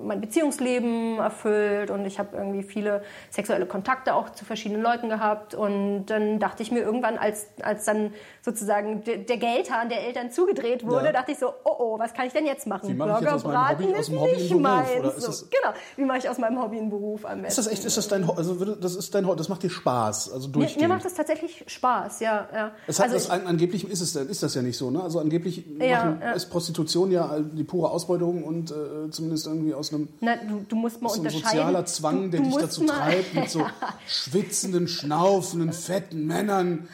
mein 0.00 0.20
Beziehungsleben 0.20 1.18
erfüllt 1.18 1.90
und 1.90 2.06
ich 2.06 2.20
habe 2.20 2.36
irgendwie 2.36 2.62
viele 2.62 3.02
sexuelle 3.30 3.66
Kontakte 3.66 4.14
auch 4.14 4.30
zu 4.30 4.44
verschiedenen 4.44 4.80
Leuten 4.80 5.08
gehabt. 5.08 5.56
Und 5.56 6.06
dann 6.06 6.38
dachte 6.38 6.62
ich 6.62 6.70
mir 6.70 6.78
irgendwann, 6.78 7.18
als, 7.18 7.48
als 7.62 7.84
dann 7.84 8.12
sozusagen 8.42 9.02
der, 9.02 9.16
der 9.16 9.38
Geldhahn 9.38 9.88
der 9.88 10.06
Eltern 10.06 10.30
zugedreht 10.30 10.86
wurde, 10.86 11.06
Ja. 11.06 11.12
dachte 11.12 11.32
ich 11.32 11.38
so, 11.38 11.48
oh 11.64 11.72
oh, 11.80 11.98
was 11.98 12.14
kann 12.14 12.28
ich 12.28 12.32
denn 12.32 12.46
jetzt 12.46 12.68
machen? 12.68 12.88
Wie 12.90 12.94
mache 12.94 13.10
ich 13.10 13.20
jetzt 13.22 13.32
aus 13.32 13.42
meinem 13.44 13.68
Hobby- 13.70 13.92
aus 13.94 13.98
ist 13.98 14.08
dem 14.10 14.20
Hobby 14.20 14.32
nicht 14.36 14.54
meins. 14.54 14.88
oder 15.00 15.14
ist 15.16 15.22
so, 15.24 15.46
genau, 15.46 15.74
wie 15.96 16.04
mache 16.04 16.18
ich 16.18 16.28
aus 16.28 16.38
meinem 16.38 16.62
Hobby 16.62 16.78
einen 16.78 16.90
Beruf 16.90 17.24
am 17.26 17.38
ist 17.40 17.56
besten? 17.56 17.64
das 17.64 17.72
echt, 17.72 17.84
ist 17.86 17.96
das 17.96 18.06
dein, 18.06 18.30
also 18.30 18.54
das 18.76 18.94
ist 18.94 19.12
dein, 19.16 19.26
das 19.36 19.48
macht 19.48 19.64
dir 19.64 19.70
Spaß, 19.70 20.32
also 20.32 20.46
Mir, 20.46 20.52
durchgehend. 20.52 20.82
mir 20.82 20.94
macht 20.94 21.04
das 21.04 21.14
tatsächlich 21.14 21.64
Spaß, 21.66 22.20
ja. 22.20 22.46
ja. 22.54 22.70
Es 22.86 23.00
hat 23.00 23.06
also, 23.06 23.16
das, 23.16 23.30
an, 23.30 23.48
angeblich 23.48 23.90
ist 23.90 24.00
es 24.00 24.14
ist 24.14 24.42
das 24.44 24.54
ja 24.54 24.62
nicht 24.62 24.76
so, 24.76 24.92
ne? 24.92 25.02
Also 25.02 25.18
angeblich 25.18 25.64
Ja, 25.80 26.04
machen, 26.04 26.18
ja. 26.22 26.32
ist 26.32 26.46
Prostitution 26.68 27.10
ja 27.10 27.38
die 27.40 27.64
pure 27.64 27.90
Ausbeutung 27.90 28.44
und 28.44 28.70
äh, 28.70 29.10
zumindest 29.10 29.46
irgendwie 29.46 29.72
aus 29.74 29.92
einem 29.92 30.08
na, 30.20 30.36
du, 30.36 30.64
du 30.68 30.76
musst 30.76 31.00
mal 31.00 31.08
so 31.08 31.16
ein 31.16 31.20
unterscheiden. 31.20 31.44
sozialer 31.44 31.86
Zwang, 31.86 32.30
der 32.30 32.40
dich 32.42 32.54
dazu 32.54 32.82
mal, 32.84 32.94
treibt, 32.94 33.34
mit 33.34 33.50
so 33.50 33.66
schwitzenden, 34.06 34.86
schnaufenden, 34.88 35.72
fetten 35.72 36.26
Männern. 36.26 36.88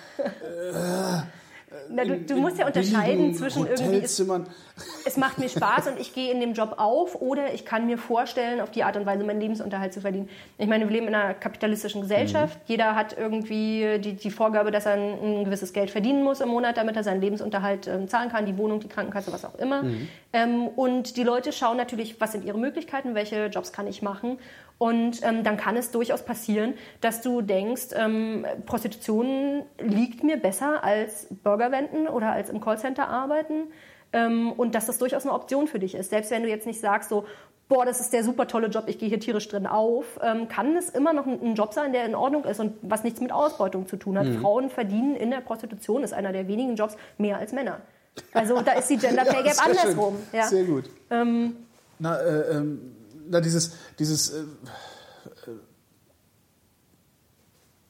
Na, 1.90 2.04
du, 2.04 2.18
du 2.18 2.36
musst 2.36 2.58
ja 2.58 2.66
unterscheiden 2.66 3.34
zwischen 3.34 3.66
irgendwie, 3.66 3.98
es, 3.98 4.18
es 5.04 5.16
macht 5.16 5.38
mir 5.38 5.48
Spaß 5.48 5.88
und 5.88 6.00
ich 6.00 6.14
gehe 6.14 6.32
in 6.32 6.40
dem 6.40 6.54
Job 6.54 6.74
auf 6.78 7.20
oder 7.20 7.54
ich 7.54 7.64
kann 7.64 7.86
mir 7.86 7.98
vorstellen, 7.98 8.60
auf 8.60 8.70
die 8.70 8.84
Art 8.84 8.96
und 8.96 9.06
Weise 9.06 9.24
meinen 9.24 9.40
Lebensunterhalt 9.40 9.92
zu 9.92 10.00
verdienen. 10.00 10.28
Ich 10.58 10.66
meine, 10.66 10.84
wir 10.84 10.92
leben 10.92 11.08
in 11.08 11.14
einer 11.14 11.34
kapitalistischen 11.34 12.02
Gesellschaft. 12.02 12.58
Jeder 12.66 12.94
hat 12.94 13.16
irgendwie 13.16 13.98
die, 13.98 14.14
die 14.14 14.30
Vorgabe, 14.30 14.70
dass 14.70 14.86
er 14.86 14.94
ein, 14.94 15.18
ein 15.22 15.44
gewisses 15.44 15.72
Geld 15.72 15.90
verdienen 15.90 16.22
muss 16.22 16.40
im 16.40 16.48
Monat, 16.48 16.76
damit 16.76 16.96
er 16.96 17.04
seinen 17.04 17.20
Lebensunterhalt 17.20 17.86
ähm, 17.86 18.08
zahlen 18.08 18.30
kann, 18.30 18.46
die 18.46 18.56
Wohnung, 18.58 18.80
die 18.80 18.88
Krankenkasse, 18.88 19.32
was 19.32 19.44
auch 19.44 19.58
immer. 19.58 19.84
Ähm, 20.32 20.66
und 20.68 21.16
die 21.16 21.22
Leute 21.22 21.52
schauen 21.52 21.76
natürlich, 21.76 22.20
was 22.20 22.32
sind 22.32 22.44
ihre 22.44 22.58
Möglichkeiten, 22.58 23.14
welche 23.14 23.46
Jobs 23.46 23.72
kann 23.72 23.86
ich 23.86 24.02
machen. 24.02 24.38
Und 24.78 25.22
ähm, 25.22 25.44
dann 25.44 25.56
kann 25.56 25.76
es 25.76 25.92
durchaus 25.92 26.24
passieren, 26.24 26.74
dass 27.00 27.20
du 27.22 27.42
denkst, 27.42 27.88
ähm, 27.94 28.44
Prostitution 28.66 29.62
liegt 29.78 30.24
mir 30.24 30.36
besser 30.36 30.82
als 30.82 31.28
Burgerwenden 31.42 32.08
oder 32.08 32.32
als 32.32 32.50
im 32.50 32.60
Callcenter 32.60 33.08
arbeiten 33.08 33.68
ähm, 34.12 34.52
und 34.52 34.74
dass 34.74 34.86
das 34.86 34.98
durchaus 34.98 35.24
eine 35.24 35.32
Option 35.32 35.68
für 35.68 35.78
dich 35.78 35.94
ist. 35.94 36.10
Selbst 36.10 36.30
wenn 36.30 36.42
du 36.42 36.48
jetzt 36.48 36.66
nicht 36.66 36.80
sagst, 36.80 37.08
so, 37.08 37.24
boah, 37.68 37.84
das 37.84 38.00
ist 38.00 38.12
der 38.12 38.24
super 38.24 38.46
tolle 38.46 38.66
Job, 38.66 38.84
ich 38.88 38.98
gehe 38.98 39.08
hier 39.08 39.20
tierisch 39.20 39.48
drin 39.48 39.66
auf, 39.66 40.18
ähm, 40.22 40.48
kann 40.48 40.76
es 40.76 40.90
immer 40.90 41.12
noch 41.12 41.26
ein, 41.26 41.40
ein 41.40 41.54
Job 41.54 41.72
sein, 41.72 41.92
der 41.92 42.04
in 42.04 42.14
Ordnung 42.14 42.44
ist 42.44 42.60
und 42.60 42.74
was 42.82 43.04
nichts 43.04 43.20
mit 43.20 43.32
Ausbeutung 43.32 43.86
zu 43.86 43.96
tun 43.96 44.18
hat. 44.18 44.26
Frauen 44.40 44.70
verdienen 44.70 45.14
in 45.16 45.30
der 45.30 45.40
Prostitution, 45.40 46.02
ist 46.02 46.12
einer 46.12 46.32
der 46.32 46.48
wenigen 46.48 46.76
Jobs, 46.76 46.96
mehr 47.16 47.38
als 47.38 47.52
Männer. 47.52 47.80
Also 48.32 48.60
da 48.60 48.72
ist 48.72 48.90
die 48.90 48.96
Gender 48.96 49.24
Pay 49.24 49.42
Gap 49.44 49.54
schön. 49.54 49.78
andersrum. 49.78 50.16
Ja. 50.32 50.46
Sehr 50.46 50.64
gut. 50.64 50.84
na, 51.98 52.16
äh, 52.20 52.56
ähm, 52.56 52.96
na, 53.28 53.40
dieses, 53.40 53.72
dieses 53.98 54.30
äh, 54.30 54.40
äh, 54.40 54.44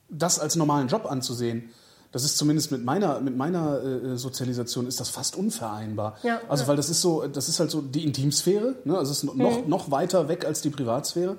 das 0.08 0.38
als 0.38 0.56
normalen 0.56 0.88
Job 0.88 1.06
anzusehen, 1.10 1.70
das 2.12 2.24
ist 2.24 2.36
zumindest 2.38 2.70
mit 2.70 2.84
meiner, 2.84 3.18
mit 3.20 3.36
meiner 3.36 3.82
äh, 3.82 4.16
Sozialisation 4.16 4.86
ist 4.86 5.00
das 5.00 5.08
fast 5.08 5.34
unvereinbar. 5.34 6.16
Ja, 6.22 6.40
also 6.48 6.62
ja. 6.62 6.68
weil 6.68 6.76
das 6.76 6.88
ist 6.88 7.00
so, 7.00 7.26
das 7.26 7.48
ist 7.48 7.58
halt 7.58 7.72
so 7.72 7.80
die 7.80 8.04
Intimsphäre, 8.04 8.76
ne? 8.84 8.96
Also 8.96 9.10
es 9.10 9.24
ist 9.24 9.34
Mhm. 9.34 9.42
noch, 9.42 9.66
noch 9.66 9.90
weiter 9.90 10.28
weg 10.28 10.44
als 10.44 10.60
die 10.62 10.70
Privatsphäre. 10.70 11.36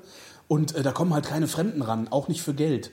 Und 0.49 0.75
äh, 0.75 0.83
da 0.83 0.91
kommen 0.91 1.13
halt 1.13 1.25
keine 1.25 1.47
Fremden 1.47 1.81
ran, 1.81 2.09
auch 2.09 2.27
nicht 2.27 2.41
für 2.41 2.53
Geld. 2.53 2.91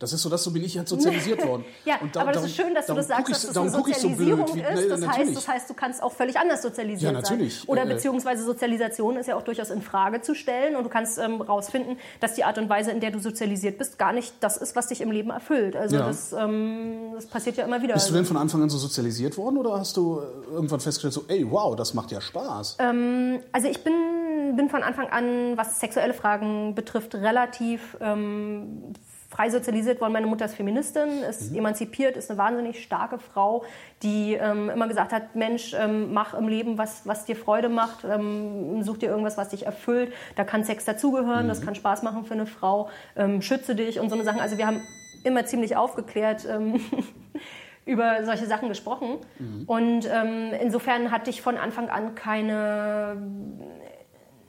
Das 0.00 0.12
ist 0.12 0.22
so, 0.22 0.28
das 0.28 0.44
so 0.44 0.52
bin 0.52 0.62
ich 0.62 0.78
halt 0.78 0.86
sozialisiert 0.88 1.44
worden. 1.46 1.64
Ja, 1.84 1.98
da- 2.12 2.20
aber 2.20 2.32
das 2.32 2.42
darum- 2.42 2.46
ist 2.48 2.56
schön, 2.56 2.74
dass 2.74 2.86
du 2.86 2.94
das 2.94 3.08
sagst, 3.08 3.30
dass 3.32 3.42
so- 3.42 3.48
das 3.48 3.56
eine 3.58 3.70
so 3.70 3.78
Sozialisierung 3.78 4.44
blöd, 4.44 4.54
wie- 4.56 4.60
ist. 4.60 4.88
ne, 4.88 4.88
Das 4.88 5.08
heißt, 5.08 5.36
das 5.36 5.48
heißt, 5.48 5.70
du 5.70 5.74
kannst 5.74 6.02
auch 6.02 6.12
völlig 6.12 6.38
anders 6.38 6.62
sozialisiert 6.62 7.12
Ja, 7.12 7.20
natürlich. 7.20 7.58
sein. 7.60 7.68
Oder 7.68 7.82
Äh, 7.82 7.94
beziehungsweise 7.94 8.44
Sozialisation 8.44 9.16
ist 9.16 9.26
ja 9.26 9.36
auch 9.36 9.42
durchaus 9.42 9.70
in 9.70 9.82
Frage 9.82 10.20
zu 10.22 10.34
stellen 10.34 10.76
und 10.76 10.84
du 10.84 10.88
kannst 10.90 11.18
ähm, 11.18 11.40
rausfinden, 11.40 11.96
dass 12.20 12.34
die 12.34 12.44
Art 12.44 12.58
und 12.58 12.68
Weise, 12.68 12.90
in 12.92 13.00
der 13.00 13.10
du 13.10 13.18
sozialisiert 13.18 13.76
bist, 13.78 13.98
gar 13.98 14.12
nicht 14.12 14.32
das 14.40 14.56
ist, 14.56 14.76
was 14.76 14.86
dich 14.86 15.00
im 15.00 15.10
Leben 15.10 15.30
erfüllt. 15.30 15.74
Also 15.74 15.96
Ja. 15.96 16.06
das, 16.06 16.32
ähm, 16.32 17.10
das 17.14 17.26
passiert 17.26 17.56
ja 17.56 17.64
immer 17.64 17.82
wieder. 17.82 17.94
Bist 17.94 18.08
du 18.10 18.14
denn 18.14 18.24
von 18.24 18.36
Anfang 18.36 18.62
an 18.62 18.70
so 18.70 18.78
sozialisiert 18.78 19.36
worden 19.36 19.58
oder 19.58 19.78
hast 19.80 19.96
du 19.96 20.20
äh, 20.20 20.52
irgendwann 20.54 20.80
festgestellt, 20.80 21.12
so, 21.14 21.24
ey, 21.28 21.44
wow, 21.50 21.74
das 21.74 21.94
macht 21.94 22.12
ja 22.12 22.20
Spaß? 22.20 22.76
Also 22.78 23.68
ich 23.68 23.82
bin, 23.82 24.54
bin 24.56 24.68
von 24.70 24.82
Anfang 24.82 25.08
an, 25.08 25.56
was 25.56 25.80
sexuelle 25.80 26.14
Fragen 26.14 26.74
betrifft, 26.74 27.14
relativ 27.16 27.96
ähm, 28.00 28.92
frei 29.28 29.50
sozialisiert 29.50 30.00
worden. 30.00 30.14
Meine 30.14 30.26
Mutter 30.26 30.46
ist 30.46 30.54
Feministin, 30.54 31.22
ist 31.28 31.52
Mhm. 31.52 31.58
emanzipiert, 31.58 32.16
ist 32.16 32.30
eine 32.30 32.38
wahnsinnig 32.38 32.82
starke 32.82 33.18
Frau, 33.18 33.62
die 34.02 34.34
ähm, 34.34 34.70
immer 34.70 34.88
gesagt 34.88 35.12
hat, 35.12 35.36
Mensch, 35.36 35.74
ähm, 35.78 36.14
mach 36.14 36.32
im 36.32 36.48
Leben 36.48 36.78
was, 36.78 37.06
was 37.06 37.26
dir 37.26 37.36
Freude 37.36 37.68
macht, 37.68 38.04
ähm, 38.04 38.82
such 38.82 38.96
dir 38.96 39.10
irgendwas, 39.10 39.36
was 39.36 39.50
dich 39.50 39.66
erfüllt. 39.66 40.12
Da 40.36 40.44
kann 40.44 40.64
Sex 40.64 40.86
dazugehören, 40.86 41.44
Mhm. 41.44 41.48
das 41.50 41.60
kann 41.60 41.74
Spaß 41.74 42.02
machen 42.02 42.24
für 42.24 42.34
eine 42.34 42.46
Frau, 42.46 42.88
ähm, 43.16 43.42
schütze 43.42 43.74
dich 43.74 44.00
und 44.00 44.08
so 44.08 44.14
eine 44.14 44.24
Sachen. 44.24 44.40
Also 44.40 44.56
wir 44.56 44.66
haben 44.66 44.80
immer 45.24 45.44
ziemlich 45.44 45.76
aufgeklärt 45.76 46.46
ähm, 46.48 46.80
über 47.84 48.24
solche 48.24 48.46
Sachen 48.46 48.68
gesprochen. 48.70 49.18
Mhm. 49.38 49.64
Und 49.66 50.08
ähm, 50.10 50.52
insofern 50.58 51.10
hatte 51.10 51.28
ich 51.28 51.42
von 51.42 51.58
Anfang 51.58 51.90
an 51.90 52.14
keine, 52.14 53.16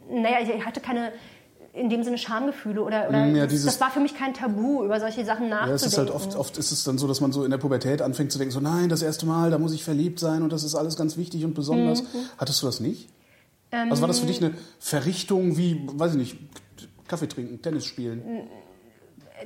naja, 0.09 0.37
ich 0.41 0.65
hatte 0.65 0.79
keine 0.79 1.11
in 1.79 1.89
dem 1.89 2.03
Sinne 2.03 2.17
Schamgefühle 2.17 2.81
oder, 2.83 3.07
oder 3.09 3.25
Mm, 3.25 3.35
ja, 3.35 3.43
das, 3.43 3.51
dieses- 3.53 3.65
das 3.65 3.81
war 3.81 3.89
für 3.91 3.99
mich 3.99 4.15
kein 4.15 4.33
Tabu, 4.33 4.83
über 4.83 4.99
solche 4.99 5.23
Sachen 5.25 5.49
nachzudenken. 5.49 5.69
Ja, 5.69 5.75
es 5.75 5.83
ist 5.85 5.97
halt 5.97 6.11
oft, 6.11 6.35
oft 6.35 6.57
ist 6.57 6.71
es 6.71 6.83
dann 6.83 6.97
so, 6.97 7.07
dass 7.07 7.21
man 7.21 7.31
so 7.31 7.43
in 7.43 7.51
der 7.51 7.57
Pubertät 7.57 8.01
anfängt 8.01 8.31
zu 8.31 8.37
denken, 8.37 8.51
so 8.51 8.59
nein, 8.59 8.89
das 8.89 9.01
erste 9.01 9.25
Mal, 9.25 9.49
da 9.51 9.57
muss 9.57 9.73
ich 9.73 9.83
verliebt 9.83 10.19
sein 10.19 10.43
und 10.43 10.51
das 10.51 10.63
ist 10.63 10.75
alles 10.75 10.95
ganz 10.97 11.17
wichtig 11.17 11.45
und 11.45 11.53
besonders. 11.53 12.03
Mhm. 12.03 12.07
Hattest 12.37 12.61
du 12.61 12.65
das 12.67 12.79
nicht? 12.79 13.09
Ähm, 13.71 13.89
also 13.91 14.01
war 14.01 14.07
das 14.07 14.19
für 14.19 14.25
dich 14.27 14.43
eine 14.43 14.53
Verrichtung 14.79 15.57
wie, 15.57 15.81
weiß 15.93 16.11
ich 16.13 16.17
nicht, 16.17 16.37
Kaffee 17.07 17.27
trinken, 17.27 17.61
Tennis 17.61 17.85
spielen? 17.85 18.21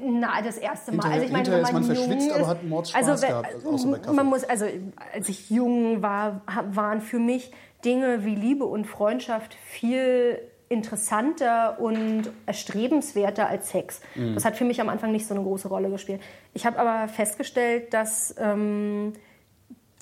Na, 0.02 0.42
das 0.42 0.58
erste 0.58 0.92
Mal. 0.92 1.04
Hinterher- 1.04 1.14
also 1.14 1.26
ich 1.28 1.32
meine, 1.32 1.52
wenn 1.52 1.62
man 1.62 1.74
jung 1.84 1.96
verschwitzt, 1.96 2.32
aber 2.32 2.42
ist- 2.42 2.48
hat 2.48 2.60
einen 2.62 2.70
Mordspaß 2.70 3.08
also, 3.10 3.28
gehabt, 3.28 3.66
außer 3.66 3.88
bei 3.92 4.00
Kaffee. 4.00 4.16
Man 4.16 4.26
muss, 4.26 4.44
also 4.44 4.66
als 5.14 5.30
ich 5.30 5.50
jung 5.52 6.02
war, 6.02 6.42
waren 6.72 7.00
für 7.02 7.20
mich 7.20 7.52
Dinge 7.86 8.26
wie 8.26 8.34
Liebe 8.34 8.66
und 8.66 8.86
Freundschaft 8.86 9.56
viel 9.70 10.40
interessanter 10.70 11.80
und 11.80 12.30
erstrebenswerter 12.46 13.48
als 13.48 13.70
Sex. 13.70 14.02
Mhm. 14.16 14.34
Das 14.36 14.46
hat 14.46 14.56
für 14.56 14.66
mich 14.66 14.82
am 14.82 14.90
Anfang 14.90 15.12
nicht 15.12 15.28
so 15.28 15.34
eine 15.34 15.44
große 15.44 15.68
Rolle 15.68 15.90
gespielt. 15.90 16.22
Ich 16.54 16.66
habe 16.66 16.80
aber 16.80 17.08
festgestellt, 17.08 17.94
dass 17.94 18.36
ähm, 18.38 19.14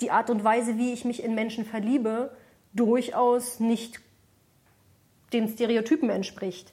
die 0.00 0.10
Art 0.10 0.30
und 0.30 0.44
Weise, 0.44 0.78
wie 0.78 0.92
ich 0.92 1.04
mich 1.04 1.22
in 1.22 1.34
Menschen 1.34 1.64
verliebe, 1.64 2.30
durchaus 2.72 3.60
nicht 3.60 4.00
den 5.32 5.48
Stereotypen 5.48 6.10
entspricht. 6.10 6.72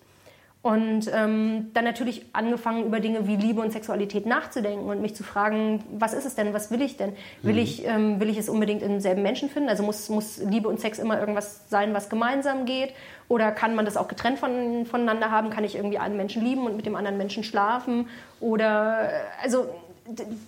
Und 0.61 1.09
ähm, 1.13 1.71
dann 1.73 1.85
natürlich 1.85 2.25
angefangen, 2.33 2.85
über 2.85 2.99
Dinge 2.99 3.27
wie 3.27 3.37
Liebe 3.37 3.61
und 3.61 3.71
Sexualität 3.71 4.25
nachzudenken 4.25 4.89
und 4.89 5.01
mich 5.01 5.15
zu 5.15 5.23
fragen, 5.23 5.81
was 5.89 6.13
ist 6.13 6.25
es 6.25 6.35
denn, 6.35 6.53
was 6.53 6.69
will 6.69 6.81
ich 6.81 6.97
denn? 6.97 7.13
Will, 7.43 7.57
ich, 7.57 7.85
ähm, 7.85 8.19
will 8.19 8.27
ich 8.27 8.37
es 8.37 8.49
unbedingt 8.49 8.81
in 8.81 8.89
denselben 8.89 9.21
Menschen 9.21 9.49
finden? 9.49 9.69
Also 9.69 9.83
muss, 9.83 10.09
muss 10.09 10.37
Liebe 10.37 10.67
und 10.67 10.81
Sex 10.81 10.99
immer 10.99 11.17
irgendwas 11.17 11.69
sein, 11.69 11.93
was 11.93 12.09
gemeinsam 12.09 12.65
geht? 12.65 12.93
Oder 13.29 13.51
kann 13.51 13.75
man 13.75 13.85
das 13.85 13.95
auch 13.95 14.07
getrennt 14.07 14.39
von, 14.39 14.85
voneinander 14.87 15.31
haben? 15.31 15.51
Kann 15.51 15.63
ich 15.63 15.75
irgendwie 15.75 15.99
einen 15.99 16.17
Menschen 16.17 16.43
lieben 16.43 16.65
und 16.65 16.75
mit 16.75 16.85
dem 16.85 16.95
anderen 16.95 17.17
Menschen 17.17 17.43
schlafen? 17.43 18.09
Oder, 18.41 19.03
äh, 19.03 19.43
also, 19.43 19.69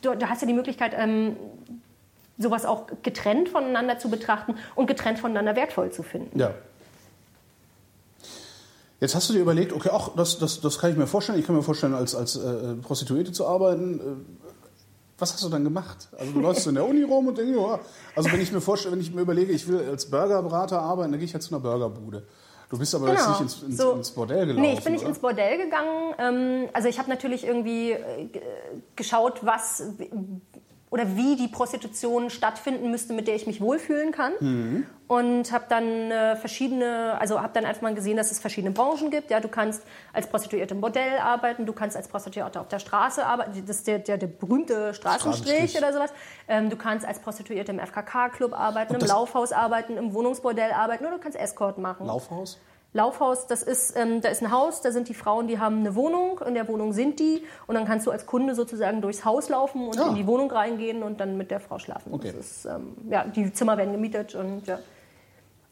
du, 0.01 0.15
du 0.15 0.27
hast 0.27 0.41
ja 0.41 0.47
die 0.47 0.53
Möglichkeit, 0.53 0.93
ähm, 0.97 1.37
sowas 2.39 2.65
auch 2.65 2.87
getrennt 3.03 3.49
voneinander 3.49 3.99
zu 3.99 4.09
betrachten 4.09 4.55
und 4.73 4.87
getrennt 4.87 5.19
voneinander 5.19 5.55
wertvoll 5.55 5.91
zu 5.91 6.01
finden. 6.01 6.37
Ja. 6.37 6.55
Jetzt 8.99 9.13
hast 9.13 9.29
du 9.29 9.33
dir 9.33 9.41
überlegt, 9.41 9.73
okay, 9.73 9.89
ach, 9.93 10.09
das, 10.15 10.39
das, 10.39 10.59
das 10.59 10.79
kann 10.79 10.91
ich 10.91 10.97
mir 10.97 11.07
vorstellen. 11.07 11.39
Ich 11.39 11.45
kann 11.45 11.55
mir 11.55 11.63
vorstellen, 11.63 11.93
als, 11.93 12.15
als 12.15 12.35
äh, 12.35 12.73
Prostituierte 12.81 13.31
zu 13.31 13.45
arbeiten. 13.45 13.99
Äh, 13.99 14.03
was 15.19 15.33
hast 15.33 15.43
du 15.43 15.49
dann 15.49 15.63
gemacht? 15.63 16.09
Also 16.17 16.31
du 16.31 16.39
läufst 16.39 16.65
in 16.65 16.73
der 16.73 16.87
Uni 16.87 17.03
rum 17.03 17.27
und 17.27 17.37
denkst, 17.37 17.55
ja, 17.55 17.79
also 18.15 18.31
wenn 18.31 18.41
ich 18.41 18.51
mir 18.51 18.59
vorstelle, 18.59 18.93
wenn 18.93 19.01
ich 19.01 19.13
mir 19.13 19.21
überlege, 19.21 19.53
ich 19.53 19.67
will 19.67 19.87
als 19.87 20.09
Burgerberater 20.09 20.81
arbeiten, 20.81 21.11
dann 21.11 21.19
gehe 21.19 21.27
ich 21.27 21.33
halt 21.33 21.43
zu 21.43 21.53
einer 21.53 21.61
Burgerbude. 21.61 22.23
Du 22.71 22.77
bist 22.79 22.95
aber 22.95 23.09
jetzt 23.11 23.27
nicht 23.27 23.41
ins, 23.41 23.61
ins, 23.63 23.77
Genau. 23.77 23.91
So- 23.91 23.97
ins 23.97 24.11
Bordell 24.11 24.45
gelaufen. 24.45 24.61
Nee, 24.61 24.73
ich 24.73 24.83
bin 24.83 24.93
nicht 24.93 25.01
oder? 25.01 25.09
ins 25.09 25.19
Bordell 25.19 25.57
gegangen. 25.57 26.13
Ähm, 26.17 26.69
also 26.71 26.87
ich 26.87 26.97
habe 26.99 27.09
natürlich 27.09 27.45
irgendwie 27.45 27.91
äh, 27.91 28.29
geschaut, 28.95 29.45
was 29.45 29.83
oder 30.91 31.15
wie 31.15 31.37
die 31.37 31.47
Prostitution 31.47 32.29
stattfinden 32.29 32.91
müsste, 32.91 33.13
mit 33.13 33.25
der 33.25 33.35
ich 33.35 33.47
mich 33.47 33.61
wohlfühlen 33.61 34.11
kann. 34.11 34.33
Mhm. 34.41 34.85
Und 35.07 35.51
habe 35.51 35.65
dann 35.69 36.11
äh, 36.11 36.35
verschiedene, 36.35 37.17
also 37.19 37.41
habe 37.41 37.51
dann 37.53 37.65
einfach 37.65 37.81
mal 37.81 37.95
gesehen, 37.95 38.17
dass 38.17 38.29
es 38.29 38.39
verschiedene 38.39 38.73
Branchen 38.73 39.09
gibt. 39.09 39.31
Ja, 39.31 39.39
du 39.39 39.47
kannst 39.47 39.83
als 40.13 40.27
Prostituierte 40.27 40.73
im 40.73 40.81
Bordell 40.81 41.17
arbeiten, 41.19 41.65
du 41.65 41.73
kannst 41.73 41.95
als 41.95 42.09
Prostituierte 42.09 42.59
auf 42.59 42.67
der 42.67 42.79
Straße 42.79 43.25
arbeiten. 43.25 43.63
Das 43.65 43.77
ist 43.77 43.87
der, 43.87 43.99
der, 43.99 44.17
der 44.17 44.27
berühmte 44.27 44.93
Straßenstrich, 44.93 45.77
oder 45.77 45.93
sowas. 45.93 46.13
Ähm, 46.49 46.69
du 46.69 46.75
kannst 46.75 47.05
als 47.05 47.19
Prostituierte 47.19 47.71
im 47.71 47.79
FKK-Club 47.79 48.53
arbeiten, 48.53 48.93
im 48.95 49.01
Laufhaus 49.01 49.53
arbeiten, 49.53 49.97
im 49.97 50.13
Wohnungsbordell 50.13 50.71
arbeiten 50.71 51.05
oder 51.05 51.15
du 51.15 51.21
kannst 51.21 51.37
Escort 51.37 51.77
machen. 51.77 52.05
Laufhaus? 52.05 52.59
Laufhaus, 52.93 53.47
das 53.47 53.63
ist, 53.63 53.93
ähm, 53.95 54.19
da 54.21 54.27
ist 54.29 54.41
ein 54.41 54.51
Haus, 54.51 54.81
da 54.81 54.91
sind 54.91 55.07
die 55.07 55.13
Frauen, 55.13 55.47
die 55.47 55.59
haben 55.59 55.79
eine 55.79 55.95
Wohnung, 55.95 56.39
in 56.45 56.53
der 56.55 56.67
Wohnung 56.67 56.91
sind 56.91 57.19
die 57.19 57.41
und 57.67 57.75
dann 57.75 57.85
kannst 57.85 58.05
du 58.05 58.11
als 58.11 58.25
Kunde 58.25 58.53
sozusagen 58.53 59.01
durchs 59.01 59.23
Haus 59.23 59.47
laufen 59.47 59.87
und 59.87 59.97
Ah. 59.97 60.09
in 60.09 60.15
die 60.15 60.27
Wohnung 60.27 60.51
reingehen 60.51 61.01
und 61.01 61.19
dann 61.21 61.37
mit 61.37 61.51
der 61.51 61.61
Frau 61.61 61.79
schlafen. 61.79 62.13
Okay. 62.13 62.33
Das 62.35 62.45
ist, 62.45 62.65
ähm, 62.65 62.93
ja, 63.09 63.23
die 63.25 63.53
Zimmer 63.53 63.77
werden 63.77 63.93
gemietet 63.93 64.35
und 64.35 64.67
ja. 64.67 64.79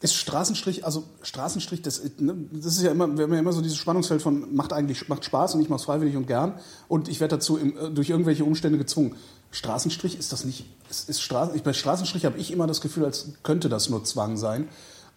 Ist 0.02 0.14
Straßenstrich, 0.14 0.86
also 0.86 1.04
Straßenstrich, 1.20 1.82
das, 1.82 1.98
ist- 1.98 2.22
ne, 2.22 2.34
das 2.52 2.72
ist 2.76 2.82
ja 2.82 2.90
immer, 2.90 3.06
wir 3.18 3.24
haben 3.24 3.34
ja 3.34 3.38
immer 3.40 3.52
so 3.52 3.60
dieses 3.60 3.76
Spannungsfeld 3.76 4.22
von 4.22 4.54
macht 4.56 4.72
eigentlich 4.72 5.06
macht 5.10 5.26
Spaß 5.26 5.56
und 5.56 5.60
ich 5.60 5.68
mache 5.68 5.80
es 5.80 5.84
freiwillig 5.84 6.16
und 6.16 6.26
gern 6.26 6.54
und 6.88 7.10
ich 7.10 7.20
werde 7.20 7.36
dazu 7.36 7.58
im, 7.58 7.76
äh, 7.76 7.90
durch 7.90 8.08
irgendwelche 8.08 8.46
Umstände 8.46 8.78
gezwungen. 8.78 9.14
Straßenstrich 9.50 10.18
ist 10.18 10.32
das 10.32 10.46
nicht, 10.46 10.64
ist, 10.88 11.10
ist 11.10 11.20
Straßen, 11.20 11.54
ich, 11.54 11.62
bei 11.64 11.74
Straßenstrich 11.74 12.24
habe 12.24 12.38
ich 12.38 12.50
immer 12.50 12.66
das 12.66 12.80
Gefühl, 12.80 13.04
als 13.04 13.28
könnte 13.42 13.68
das 13.68 13.90
nur 13.90 14.02
Zwang 14.04 14.38
sein. 14.38 14.68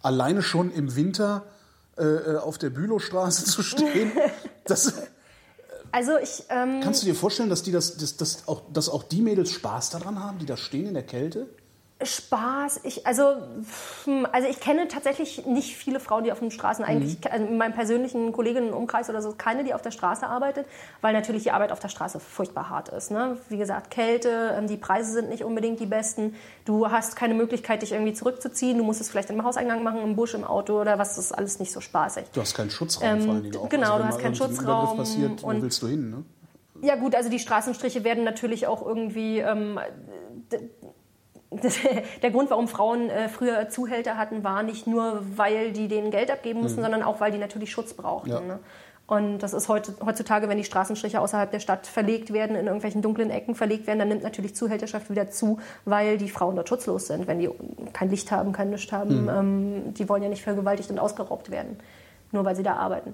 Alleine 0.02 0.42
schon 0.42 0.70
im 0.70 0.94
Winter 0.96 1.44
äh, 1.96 2.02
äh, 2.02 2.36
auf 2.38 2.58
der 2.58 2.70
Bülowstraße 2.70 3.44
zu 3.44 3.62
stehen, 3.64 4.12
das, 4.64 4.94
Also 5.92 6.18
ich, 6.18 6.44
ähm, 6.48 6.80
kannst 6.82 7.02
du 7.02 7.06
dir 7.06 7.14
vorstellen, 7.14 7.50
dass 7.50 7.62
die 7.62 7.70
das, 7.70 7.96
das, 7.96 8.16
das 8.16 8.48
auch, 8.48 8.62
dass 8.72 8.88
auch 8.88 9.04
die 9.04 9.22
Mädels 9.22 9.50
Spaß 9.52 9.90
daran 9.90 10.22
haben, 10.22 10.38
die 10.38 10.46
da 10.46 10.56
stehen 10.56 10.86
in 10.86 10.94
der 10.94 11.04
Kälte? 11.04 11.48
Spaß, 12.06 12.80
ich, 12.84 13.06
also, 13.06 13.34
hm, 14.04 14.26
also 14.32 14.48
ich 14.48 14.60
kenne 14.60 14.88
tatsächlich 14.88 15.46
nicht 15.46 15.76
viele 15.76 16.00
Frauen, 16.00 16.24
die 16.24 16.32
auf 16.32 16.38
den 16.40 16.50
Straßen 16.50 16.84
eigentlich, 16.84 17.18
Mhm. 17.20 17.30
also 17.30 17.46
in 17.46 17.56
meinem 17.56 17.72
persönlichen 17.74 18.32
Kolleginnenumkreis 18.32 19.08
oder 19.10 19.22
so, 19.22 19.32
keine, 19.36 19.64
die 19.64 19.74
auf 19.74 19.82
der 19.82 19.90
Straße 19.90 20.26
arbeitet, 20.26 20.66
weil 21.00 21.12
natürlich 21.12 21.42
die 21.44 21.50
Arbeit 21.50 21.72
auf 21.72 21.80
der 21.80 21.88
Straße 21.88 22.20
furchtbar 22.20 22.68
hart 22.70 22.88
ist. 22.90 23.10
Ne? 23.10 23.36
Wie 23.48 23.56
gesagt, 23.56 23.90
Kälte, 23.90 24.54
ähm, 24.58 24.66
die 24.66 24.76
Preise 24.76 25.12
sind 25.12 25.28
nicht 25.28 25.44
unbedingt 25.44 25.80
die 25.80 25.86
besten. 25.86 26.34
Du 26.64 26.90
hast 26.90 27.16
keine 27.16 27.34
Möglichkeit, 27.34 27.82
dich 27.82 27.92
irgendwie 27.92 28.14
zurückzuziehen. 28.14 28.78
Du 28.78 28.84
musst 28.84 29.00
es 29.00 29.08
vielleicht 29.10 29.30
im 29.30 29.42
Hauseingang 29.44 29.82
machen, 29.82 30.00
im 30.02 30.16
Busch, 30.16 30.34
im 30.34 30.44
Auto 30.44 30.80
oder 30.80 30.98
was. 30.98 31.16
Das 31.16 31.26
ist 31.26 31.32
alles 31.32 31.58
nicht 31.60 31.72
so 31.72 31.80
spaßig. 31.80 32.24
Du 32.32 32.40
hast 32.40 32.54
keinen 32.54 32.70
Schutzraum 32.70 33.08
Ähm, 33.08 33.20
vor 33.22 33.34
allen 33.34 33.42
Dingen 33.44 33.56
auch. 33.56 33.68
genau, 33.68 33.92
also, 33.94 33.98
du 34.02 34.08
hast 34.08 34.18
keinen 34.20 34.34
Schutzraum 34.34 34.96
passiert, 34.96 35.42
wo 35.42 35.48
und- 35.48 35.62
willst 35.62 35.82
du 35.82 35.88
hin? 35.88 36.10
Ne? 36.10 36.24
Ja 36.82 36.96
gut, 36.96 37.14
also 37.14 37.30
die 37.30 37.38
Straßenstriche 37.38 38.04
werden 38.04 38.24
natürlich 38.24 38.66
auch 38.66 38.84
irgendwie 38.84 39.38
ähm, 39.38 39.78
das, 41.62 41.78
der 42.22 42.30
Grund, 42.30 42.50
warum 42.50 42.68
Frauen 42.68 43.10
äh, 43.10 43.28
früher 43.28 43.68
Zuhälter 43.68 44.16
hatten, 44.16 44.44
war 44.44 44.62
nicht 44.62 44.86
nur, 44.86 45.20
weil 45.36 45.72
die 45.72 45.88
denen 45.88 46.10
Geld 46.10 46.30
abgeben 46.30 46.62
mussten, 46.62 46.82
sondern 46.82 47.02
auch, 47.02 47.20
weil 47.20 47.32
die 47.32 47.38
natürlich 47.38 47.70
Schutz 47.70 47.94
brauchten. 47.94 48.30
Ja. 48.30 48.40
Ne? 48.40 48.58
Und 49.06 49.40
das 49.40 49.52
ist 49.52 49.68
heute, 49.68 49.94
heutzutage, 50.04 50.48
wenn 50.48 50.56
die 50.56 50.64
Straßenstriche 50.64 51.20
außerhalb 51.20 51.50
der 51.50 51.60
Stadt 51.60 51.86
verlegt 51.86 52.32
werden, 52.32 52.56
in 52.56 52.64
irgendwelchen 52.64 53.02
dunklen 53.02 53.28
Ecken 53.28 53.54
verlegt 53.54 53.86
werden, 53.86 53.98
dann 53.98 54.08
nimmt 54.08 54.22
natürlich 54.22 54.54
Zuhälterschaft 54.54 55.10
wieder 55.10 55.30
zu, 55.30 55.58
weil 55.84 56.16
die 56.16 56.30
Frauen 56.30 56.56
dort 56.56 56.70
schutzlos 56.70 57.08
sind, 57.08 57.26
wenn 57.26 57.38
die 57.38 57.50
kein 57.92 58.08
Licht 58.08 58.32
haben, 58.32 58.52
kein 58.52 58.70
Licht 58.70 58.92
haben. 58.92 59.28
Ähm, 59.28 59.94
die 59.94 60.08
wollen 60.08 60.22
ja 60.22 60.30
nicht 60.30 60.42
vergewaltigt 60.42 60.90
und 60.90 60.98
ausgeraubt 60.98 61.50
werden, 61.50 61.78
nur 62.32 62.46
weil 62.46 62.56
sie 62.56 62.62
da 62.62 62.76
arbeiten. 62.76 63.12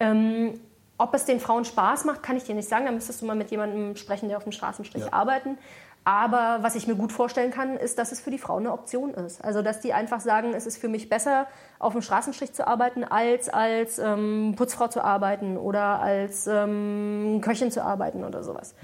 Ähm, 0.00 0.54
ob 1.00 1.14
es 1.14 1.24
den 1.24 1.38
Frauen 1.38 1.64
Spaß 1.64 2.04
macht, 2.04 2.24
kann 2.24 2.36
ich 2.36 2.42
dir 2.42 2.56
nicht 2.56 2.68
sagen. 2.68 2.86
Da 2.86 2.90
müsstest 2.90 3.22
du 3.22 3.26
mal 3.26 3.36
mit 3.36 3.52
jemandem 3.52 3.94
sprechen, 3.94 4.28
der 4.28 4.38
auf 4.38 4.42
dem 4.42 4.50
Straßenstrich 4.52 5.04
Ja. 5.04 5.12
arbeiten. 5.12 5.56
Aber 6.08 6.60
was 6.62 6.74
ich 6.74 6.86
mir 6.86 6.94
gut 6.94 7.12
vorstellen 7.12 7.50
kann, 7.50 7.76
ist, 7.76 7.98
dass 7.98 8.12
es 8.12 8.20
für 8.22 8.30
die 8.30 8.38
Frauen 8.38 8.62
eine 8.62 8.72
Option 8.72 9.12
ist. 9.12 9.44
Also, 9.44 9.60
dass 9.60 9.80
die 9.80 9.92
einfach 9.92 10.20
sagen, 10.20 10.54
es 10.54 10.64
ist 10.64 10.78
für 10.78 10.88
mich 10.88 11.10
besser, 11.10 11.46
auf 11.78 11.92
dem 11.92 12.00
Straßenstrich 12.00 12.54
zu 12.54 12.66
arbeiten, 12.66 13.04
als 13.04 13.50
als 13.50 13.98
ähm, 13.98 14.54
Putzfrau 14.56 14.88
zu 14.88 15.04
arbeiten 15.04 15.58
oder 15.58 16.00
als 16.00 16.46
ähm, 16.46 17.42
Köchin 17.42 17.70
zu 17.70 17.84
arbeiten 17.84 18.24
oder 18.24 18.42
sowas. 18.42 18.74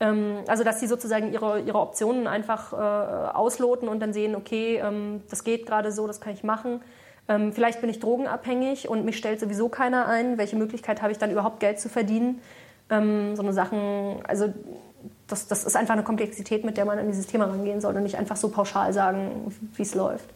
Ähm, 0.00 0.38
also, 0.48 0.64
dass 0.64 0.80
sie 0.80 0.86
sozusagen 0.86 1.34
ihre, 1.34 1.60
ihre 1.60 1.78
Optionen 1.78 2.26
einfach 2.26 2.72
äh, 2.72 2.76
ausloten 2.76 3.86
und 3.86 4.00
dann 4.00 4.14
sehen, 4.14 4.34
okay, 4.34 4.80
ähm, 4.82 5.22
das 5.28 5.44
geht 5.44 5.66
gerade 5.66 5.92
so, 5.92 6.06
das 6.06 6.18
kann 6.22 6.32
ich 6.32 6.44
machen. 6.44 6.80
Ähm, 7.28 7.52
vielleicht 7.52 7.82
bin 7.82 7.90
ich 7.90 8.00
drogenabhängig 8.00 8.88
und 8.88 9.04
mich 9.04 9.18
stellt 9.18 9.38
sowieso 9.38 9.68
keiner 9.68 10.06
ein. 10.06 10.38
Welche 10.38 10.56
Möglichkeit 10.56 11.02
habe 11.02 11.12
ich 11.12 11.18
dann 11.18 11.30
überhaupt 11.30 11.60
Geld 11.60 11.78
zu 11.78 11.90
verdienen? 11.90 12.40
Ähm, 12.88 13.36
so 13.36 13.42
eine 13.42 13.52
Sachen, 13.52 14.22
also 14.26 14.48
das, 15.30 15.46
das 15.46 15.64
ist 15.64 15.76
einfach 15.76 15.94
eine 15.94 16.02
Komplexität, 16.04 16.64
mit 16.64 16.76
der 16.76 16.84
man 16.84 16.98
an 16.98 17.06
dieses 17.06 17.26
Thema 17.26 17.46
rangehen 17.46 17.80
soll 17.80 17.96
und 17.96 18.02
nicht 18.02 18.16
einfach 18.16 18.36
so 18.36 18.48
pauschal 18.48 18.92
sagen, 18.92 19.52
wie 19.74 19.82
es 19.82 19.94
läuft. 19.94 20.26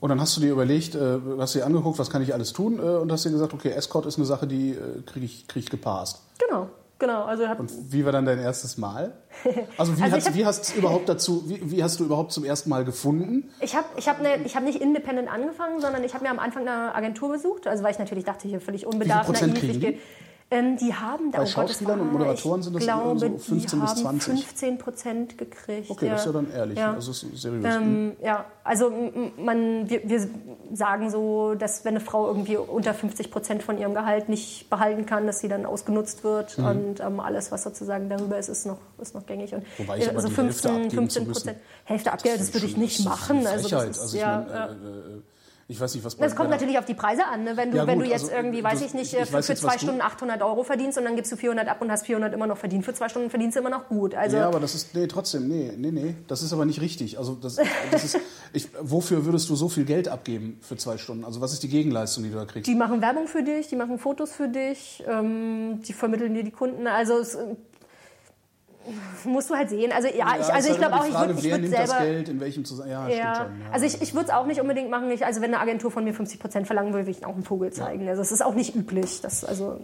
Und 0.00 0.08
dann 0.08 0.20
hast 0.20 0.36
du 0.36 0.40
dir 0.40 0.50
überlegt, 0.52 0.94
äh, 0.94 1.18
hast 1.38 1.54
dir 1.54 1.66
angeguckt, 1.66 1.98
was 1.98 2.08
kann 2.10 2.22
ich 2.22 2.32
alles 2.32 2.52
tun 2.54 2.78
äh, 2.78 2.82
und 2.82 3.12
hast 3.12 3.24
dir 3.24 3.30
gesagt, 3.30 3.52
okay, 3.52 3.70
Escort 3.70 4.06
ist 4.06 4.16
eine 4.16 4.24
Sache, 4.26 4.46
die 4.46 4.70
äh, 4.70 5.02
kriege 5.04 5.26
ich, 5.26 5.46
krieg 5.46 5.64
ich 5.64 5.70
gepasst. 5.70 6.22
Genau, 6.38 6.68
genau. 6.98 7.24
Also 7.24 7.44
Und 7.58 7.70
wie 7.92 8.02
war 8.06 8.12
dann 8.12 8.24
dein 8.24 8.38
erstes 8.38 8.78
Mal? 8.78 9.12
Also 9.76 9.98
wie 9.98 10.02
Also 10.02 10.16
hast, 10.16 10.26
hab- 10.28 10.34
wie 10.34 10.46
hast 10.46 10.74
überhaupt 10.76 11.06
dazu, 11.08 11.44
wie, 11.48 11.70
wie 11.70 11.82
hast 11.84 12.00
du 12.00 12.04
überhaupt 12.04 12.32
zum 12.32 12.44
ersten 12.44 12.70
Mal 12.70 12.84
gefunden? 12.86 13.50
ich 13.60 13.74
habe 13.76 13.86
ich 13.96 14.08
hab 14.08 14.22
ne, 14.22 14.36
ich 14.44 14.56
hab 14.56 14.62
nicht 14.64 14.80
independent 14.80 15.30
angefangen, 15.30 15.80
sondern 15.82 16.02
ich 16.04 16.14
habe 16.14 16.24
mir 16.24 16.30
am 16.30 16.38
Anfang 16.38 16.66
eine 16.66 16.94
Agentur 16.94 17.30
besucht. 17.32 17.66
Also 17.66 17.82
weil 17.84 17.92
ich 17.92 17.98
natürlich 17.98 18.24
dachte, 18.24 18.48
hier 18.48 18.60
völlig 18.62 18.86
unbedarft, 18.86 19.30
naiv. 19.32 19.62
Ich 19.62 19.80
die? 19.80 19.98
Ähm, 20.52 20.76
die 20.78 20.92
haben 20.92 21.30
da 21.30 21.38
Bei 21.38 21.44
oh 21.44 21.46
Gott, 21.46 21.46
das 21.46 21.50
Schauspielern 21.52 22.00
und 22.00 22.06
war- 22.08 22.12
Moderatoren 22.18 22.58
ich 22.60 22.64
sind 22.64 22.74
das 22.74 22.82
glaube, 22.82 23.18
so 23.20 23.28
die 23.28 23.38
15 23.38 23.80
bis 23.80 23.88
haben 23.90 23.96
20. 24.20 24.34
15 24.46 24.78
Prozent 24.78 25.38
gekriegt. 25.38 25.88
Okay, 25.90 26.08
das 26.08 26.20
ist 26.20 26.26
ja 26.26 26.32
dann 26.32 26.50
ehrlich. 26.50 26.76
Ja. 26.78 26.92
Also 26.94 27.12
das 27.12 27.22
ist 27.22 27.40
seriös. 27.42 27.64
Ähm, 27.64 28.16
ja, 28.20 28.44
also 28.64 28.90
man, 29.38 29.88
wir, 29.88 30.08
wir 30.08 30.28
sagen 30.72 31.10
so, 31.10 31.54
dass 31.54 31.84
wenn 31.84 31.94
eine 31.96 32.04
Frau 32.04 32.26
irgendwie 32.26 32.56
unter 32.56 32.94
50 32.94 33.30
Prozent 33.30 33.62
von 33.62 33.78
ihrem 33.78 33.94
Gehalt 33.94 34.28
nicht 34.28 34.68
behalten 34.70 35.06
kann, 35.06 35.26
dass 35.26 35.38
sie 35.38 35.48
dann 35.48 35.66
ausgenutzt 35.66 36.24
wird 36.24 36.58
Mhm. 36.58 36.64
und 36.66 37.00
ähm, 37.00 37.20
alles, 37.20 37.52
was 37.52 37.62
sozusagen 37.62 38.08
darüber 38.08 38.36
ist, 38.38 38.48
ist 38.48 38.66
noch, 38.66 38.78
ist 39.00 39.14
noch 39.14 39.26
gängig. 39.26 39.54
Und 39.54 39.64
Wobei 39.78 39.98
ich 39.98 40.08
aber 40.08 40.16
also 40.16 40.28
die 40.28 40.36
Hälfte 40.36 40.68
abgeben 40.70 40.90
zu 40.90 41.20
müssen, 41.20 41.26
Prozent, 41.32 41.58
Hälfte 41.84 42.12
abgeben, 42.12 42.34
das, 42.38 42.54
würde 42.54 42.66
ich 42.66 42.76
nicht 42.76 42.98
das 42.98 43.04
machen. 43.06 43.46
Also 43.46 43.68
das 43.68 43.84
ist, 43.88 44.00
Also 44.00 44.16
ich 44.16 44.22
ja, 44.22 44.38
meine, 44.48 44.52
ja. 44.52 44.66
äh, 44.66 44.70
äh, 44.70 45.22
ich 45.70 45.80
weiß 45.80 45.94
nicht, 45.94 46.04
was 46.04 46.16
Das 46.16 46.34
kommt 46.34 46.50
natürlich 46.50 46.78
auf 46.78 46.84
die 46.84 46.94
Preise 46.94 47.24
an. 47.26 47.44
Ne? 47.44 47.56
Wenn 47.56 47.70
du, 47.70 47.76
Ja, 47.76 47.86
wenn 47.86 47.98
gut, 47.98 48.06
du 48.06 48.10
jetzt 48.10 48.24
also, 48.24 48.34
irgendwie, 48.34 48.62
weiß 48.64 48.80
das- 48.80 48.88
ich 48.88 48.94
nicht, 48.94 49.12
ich 49.14 49.18
äh, 49.20 49.24
für, 49.24 49.34
weiß 49.34 49.46
für 49.46 49.52
jetzt, 49.52 49.62
zwei 49.62 49.78
Stunden 49.78 50.00
800 50.00 50.42
Euro 50.42 50.64
verdienst 50.64 50.98
und 50.98 51.04
dann 51.04 51.14
gibst 51.14 51.30
du 51.30 51.36
400 51.36 51.68
ab 51.68 51.80
und 51.80 51.90
hast 51.92 52.06
400 52.06 52.34
immer 52.34 52.48
noch 52.48 52.56
verdient. 52.58 52.84
Für 52.84 52.92
zwei 52.92 53.08
Stunden 53.08 53.30
verdienst 53.30 53.54
du 53.56 53.60
immer 53.60 53.70
noch 53.70 53.86
gut. 53.88 54.14
Also 54.16 54.36
ja, 54.36 54.48
aber 54.48 54.58
das 54.58 54.74
ist, 54.74 54.94
nee, 54.96 55.06
trotzdem, 55.06 55.46
nee, 55.46 55.72
nee, 55.76 55.92
nee, 55.92 56.14
das 56.26 56.42
ist 56.42 56.52
aber 56.52 56.64
nicht 56.64 56.80
richtig. 56.80 57.18
Also 57.18 57.34
das, 57.36 57.56
das 57.92 58.04
ist, 58.04 58.18
ich, 58.52 58.68
wofür 58.80 59.24
würdest 59.24 59.48
du 59.48 59.54
so 59.54 59.68
viel 59.68 59.84
Geld 59.84 60.08
abgeben 60.08 60.58
für 60.60 60.76
zwei 60.76 60.98
Stunden? 60.98 61.24
Also 61.24 61.40
was 61.40 61.52
ist 61.52 61.62
die 61.62 61.68
Gegenleistung, 61.68 62.24
die 62.24 62.30
du 62.30 62.36
da 62.36 62.44
kriegst? 62.46 62.66
Die 62.66 62.74
machen 62.74 63.00
Werbung 63.00 63.28
für 63.28 63.42
dich, 63.44 63.68
die 63.68 63.76
machen 63.76 63.98
Fotos 63.98 64.32
für 64.32 64.48
dich, 64.48 65.04
ähm, 65.08 65.80
die 65.86 65.92
vermitteln 65.92 66.34
dir 66.34 66.42
die 66.42 66.50
Kunden. 66.50 66.88
Also 66.88 67.14
es, 67.18 67.36
äh, 67.36 67.54
musst 69.24 69.50
du 69.50 69.54
halt 69.54 69.70
sehen. 69.70 69.92
Also 69.92 70.08
ja, 70.08 70.34
ich, 70.34 70.40
ist 70.40 70.50
also 70.50 70.68
ich 70.68 70.78
halt 70.78 70.78
glaube 70.78 70.94
immer 70.94 71.02
auch, 71.02 71.06
ich 71.06 71.12
Frage, 71.12 71.28
würde 71.28 71.38
ich 71.38 71.44
wer 71.44 71.52
würd 71.52 71.62
nimmt 71.62 71.74
das 71.74 71.90
selber... 71.90 72.04
Geld, 72.04 72.28
in 72.28 72.40
welchem 72.40 72.64
Zusammenhang? 72.64 73.10
Ja, 73.10 73.16
Ja, 73.16 73.34
schon. 73.34 73.60
Ja. 73.60 73.72
also 73.72 73.86
ich, 73.86 74.02
ich 74.02 74.14
würde 74.14 74.26
es 74.26 74.30
auch 74.32 74.46
nicht 74.46 74.60
unbedingt 74.60 74.90
machen. 74.90 75.10
Ich, 75.10 75.24
also 75.24 75.40
wenn 75.40 75.52
eine 75.54 75.62
Agentur 75.62 75.90
von 75.90 76.04
mir 76.04 76.14
50 76.14 76.40
Prozent 76.40 76.66
verlangen 76.66 76.92
würde, 76.92 77.06
würde 77.06 77.18
ich 77.18 77.26
auch 77.26 77.34
einen 77.34 77.44
Vogel 77.44 77.72
zeigen. 77.72 78.08
Also 78.08 78.22
es 78.22 78.32
ist 78.32 78.42
auch 78.42 78.54
nicht 78.54 78.74
üblich. 78.74 79.20
Dass, 79.20 79.44
also, 79.44 79.78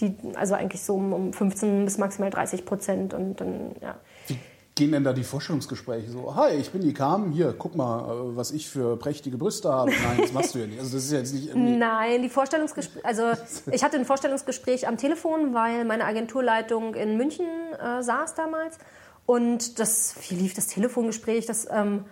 die, 0.00 0.16
also 0.34 0.54
eigentlich 0.54 0.82
so 0.82 0.94
um, 0.94 1.12
um 1.12 1.32
15 1.32 1.84
bis 1.84 1.98
maximal 1.98 2.30
30 2.30 2.64
Prozent 2.64 3.14
und 3.14 3.40
dann, 3.40 3.76
ja. 3.80 3.96
Gehen 4.76 4.90
denn 4.90 5.04
da 5.04 5.12
die 5.12 5.22
Vorstellungsgespräche 5.22 6.10
so? 6.10 6.34
Hi, 6.34 6.54
ich 6.56 6.70
bin 6.70 6.82
die 6.82 6.92
Carmen, 6.92 7.30
hier, 7.30 7.54
guck 7.56 7.76
mal, 7.76 8.00
äh, 8.00 8.36
was 8.36 8.50
ich 8.50 8.68
für 8.68 8.96
prächtige 8.96 9.38
Brüste 9.38 9.72
habe. 9.72 9.92
Nein, 9.92 10.18
das 10.20 10.32
machst 10.32 10.54
du 10.54 10.58
ja 10.58 10.66
nicht. 10.66 10.80
Also 10.80 10.96
das 10.96 11.04
ist 11.04 11.12
jetzt 11.12 11.32
nicht. 11.32 11.54
Nein, 11.54 12.22
die 12.22 12.28
Vorstellungsgespräche, 12.28 13.04
also 13.04 13.22
ich 13.70 13.84
hatte 13.84 13.96
ein 13.96 14.04
Vorstellungsgespräch 14.04 14.88
am 14.88 14.96
Telefon, 14.96 15.54
weil 15.54 15.84
meine 15.84 16.04
Agenturleitung 16.04 16.96
in 16.96 17.16
München 17.16 17.46
äh, 17.78 18.02
saß 18.02 18.34
damals 18.34 18.78
und 19.26 19.78
das, 19.78 20.16
wie 20.28 20.34
lief 20.34 20.54
das 20.54 20.66
Telefongespräch, 20.66 21.46
das, 21.46 21.68
ähm, 21.70 22.04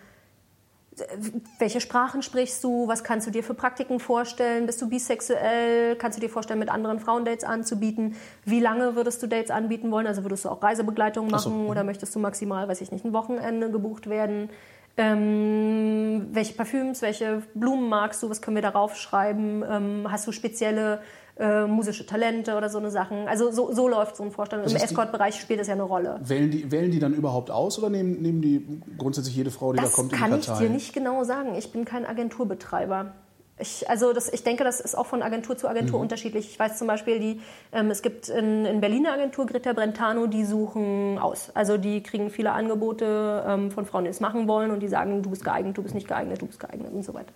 welche 1.58 1.80
Sprachen 1.80 2.22
sprichst 2.22 2.62
du, 2.62 2.86
was 2.86 3.02
kannst 3.02 3.26
du 3.26 3.30
dir 3.30 3.42
für 3.42 3.54
Praktiken 3.54 3.98
vorstellen, 3.98 4.66
bist 4.66 4.80
du 4.82 4.88
bisexuell, 4.88 5.96
kannst 5.96 6.18
du 6.18 6.20
dir 6.20 6.28
vorstellen, 6.28 6.58
mit 6.58 6.68
anderen 6.68 7.00
Frauen 7.00 7.24
Dates 7.24 7.44
anzubieten, 7.44 8.14
wie 8.44 8.60
lange 8.60 8.94
würdest 8.94 9.22
du 9.22 9.26
Dates 9.26 9.50
anbieten 9.50 9.90
wollen, 9.90 10.06
also 10.06 10.22
würdest 10.22 10.44
du 10.44 10.50
auch 10.50 10.62
Reisebegleitung 10.62 11.30
Ach 11.32 11.38
so. 11.38 11.50
machen 11.50 11.66
oder 11.66 11.82
möchtest 11.82 12.14
du 12.14 12.18
maximal, 12.18 12.68
weiß 12.68 12.80
ich 12.82 12.92
nicht, 12.92 13.04
ein 13.04 13.12
Wochenende 13.14 13.70
gebucht 13.70 14.08
werden, 14.10 14.50
ähm, 14.98 16.28
welche 16.32 16.52
Parfüms, 16.52 17.00
welche 17.00 17.42
Blumen 17.54 17.88
magst 17.88 18.22
du, 18.22 18.28
was 18.28 18.42
können 18.42 18.56
wir 18.56 18.62
darauf 18.62 18.96
schreiben, 18.96 19.64
ähm, 19.68 20.06
hast 20.10 20.26
du 20.26 20.32
spezielle 20.32 21.00
äh, 21.42 21.66
musische 21.66 22.06
Talente 22.06 22.56
oder 22.56 22.68
so 22.70 22.78
eine 22.78 22.90
Sachen. 22.90 23.26
Also 23.26 23.50
so, 23.50 23.72
so 23.72 23.88
läuft 23.88 24.16
so 24.16 24.22
ein 24.22 24.30
Vorstellung. 24.30 24.64
Das 24.64 24.72
Im 24.74 24.80
Escort-Bereich 24.80 25.34
spielt 25.40 25.58
das 25.60 25.66
ja 25.66 25.74
eine 25.74 25.82
Rolle. 25.82 26.20
Wählen 26.22 26.50
die, 26.50 26.70
wählen 26.70 26.90
die 26.92 27.00
dann 27.00 27.12
überhaupt 27.14 27.50
aus 27.50 27.78
oder 27.78 27.90
nehmen, 27.90 28.22
nehmen 28.22 28.40
die 28.40 28.80
grundsätzlich 28.96 29.34
jede 29.34 29.50
Frau, 29.50 29.72
die 29.72 29.80
Das 29.80 29.90
da 29.90 29.96
kommt, 29.96 30.12
in 30.12 30.18
kann 30.18 30.30
die 30.32 30.38
ich 30.38 30.46
Kartei? 30.46 30.64
dir 30.64 30.70
nicht 30.70 30.92
genau 30.94 31.24
sagen. 31.24 31.54
Ich 31.56 31.72
bin 31.72 31.84
kein 31.84 32.06
Agenturbetreiber. 32.06 33.12
Ich, 33.58 33.88
also 33.88 34.12
das, 34.12 34.32
ich 34.32 34.42
denke, 34.42 34.64
das 34.64 34.80
ist 34.80 34.96
auch 34.96 35.06
von 35.06 35.22
Agentur 35.22 35.56
zu 35.56 35.68
Agentur 35.68 35.98
Mhm. 35.98 36.02
unterschiedlich. 36.04 36.48
Ich 36.50 36.58
weiß 36.58 36.78
zum 36.78 36.86
Beispiel, 36.88 37.20
die, 37.20 37.40
ähm, 37.72 37.90
es 37.90 38.02
gibt 38.02 38.28
in, 38.28 38.64
in 38.64 38.80
Berlin 38.80 39.06
eine 39.06 39.14
Agentur, 39.14 39.46
Greta 39.46 39.72
Brentano, 39.72 40.26
die 40.26 40.44
suchen 40.44 41.18
aus. 41.18 41.50
Also 41.54 41.76
die 41.76 42.02
kriegen 42.02 42.30
viele 42.30 42.52
Angebote 42.52 43.44
ähm, 43.46 43.70
von 43.70 43.84
Frauen, 43.84 44.04
die 44.04 44.10
es 44.10 44.20
machen 44.20 44.48
wollen 44.48 44.70
und 44.70 44.80
die 44.80 44.88
sagen, 44.88 45.22
du 45.22 45.30
bist 45.30 45.44
geeignet, 45.44 45.76
du 45.76 45.82
bist 45.82 45.94
nicht 45.94 46.08
geeignet, 46.08 46.40
du 46.42 46.46
bist 46.46 46.58
geeignet 46.60 46.92
und 46.92 47.04
so 47.04 47.14
weiter. 47.14 47.32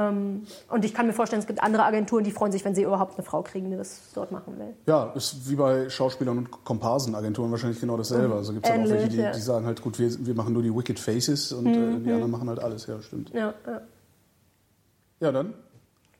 Ähm, 0.00 0.42
und 0.70 0.84
ich 0.84 0.94
kann 0.94 1.06
mir 1.06 1.12
vorstellen, 1.12 1.40
es 1.40 1.46
gibt 1.46 1.62
andere 1.62 1.84
Agenturen, 1.84 2.24
die 2.24 2.30
freuen 2.30 2.52
sich, 2.52 2.64
wenn 2.64 2.74
sie 2.74 2.82
überhaupt 2.84 3.18
eine 3.18 3.24
Frau 3.24 3.42
kriegen, 3.42 3.70
die 3.70 3.76
das 3.76 4.00
dort 4.14 4.32
machen 4.32 4.58
will. 4.58 4.74
Ja, 4.86 5.12
ist 5.14 5.48
wie 5.50 5.56
bei 5.56 5.90
Schauspielern 5.90 6.38
und 6.38 6.64
Komparsenagenturen 6.64 7.50
wahrscheinlich 7.50 7.80
genau 7.80 7.96
dasselbe. 7.96 8.34
Also 8.34 8.52
gibt 8.54 8.66
es 8.66 8.72
auch 8.72 8.76
welche, 8.88 9.08
die, 9.08 9.16
die 9.34 9.40
sagen 9.40 9.66
halt, 9.66 9.82
gut, 9.82 9.98
wir, 9.98 10.10
wir 10.26 10.34
machen 10.34 10.52
nur 10.54 10.62
die 10.62 10.74
Wicked 10.74 10.98
Faces 10.98 11.52
und 11.52 11.66
äh, 11.66 11.78
Mhm. 11.78 12.04
die 12.04 12.12
anderen 12.12 12.30
machen 12.30 12.48
halt 12.48 12.60
alles. 12.60 12.86
Ja, 12.86 13.00
stimmt. 13.02 13.30
Ja, 13.34 13.52
ja. 13.66 13.80
Ja, 15.20 15.32
dann, 15.32 15.52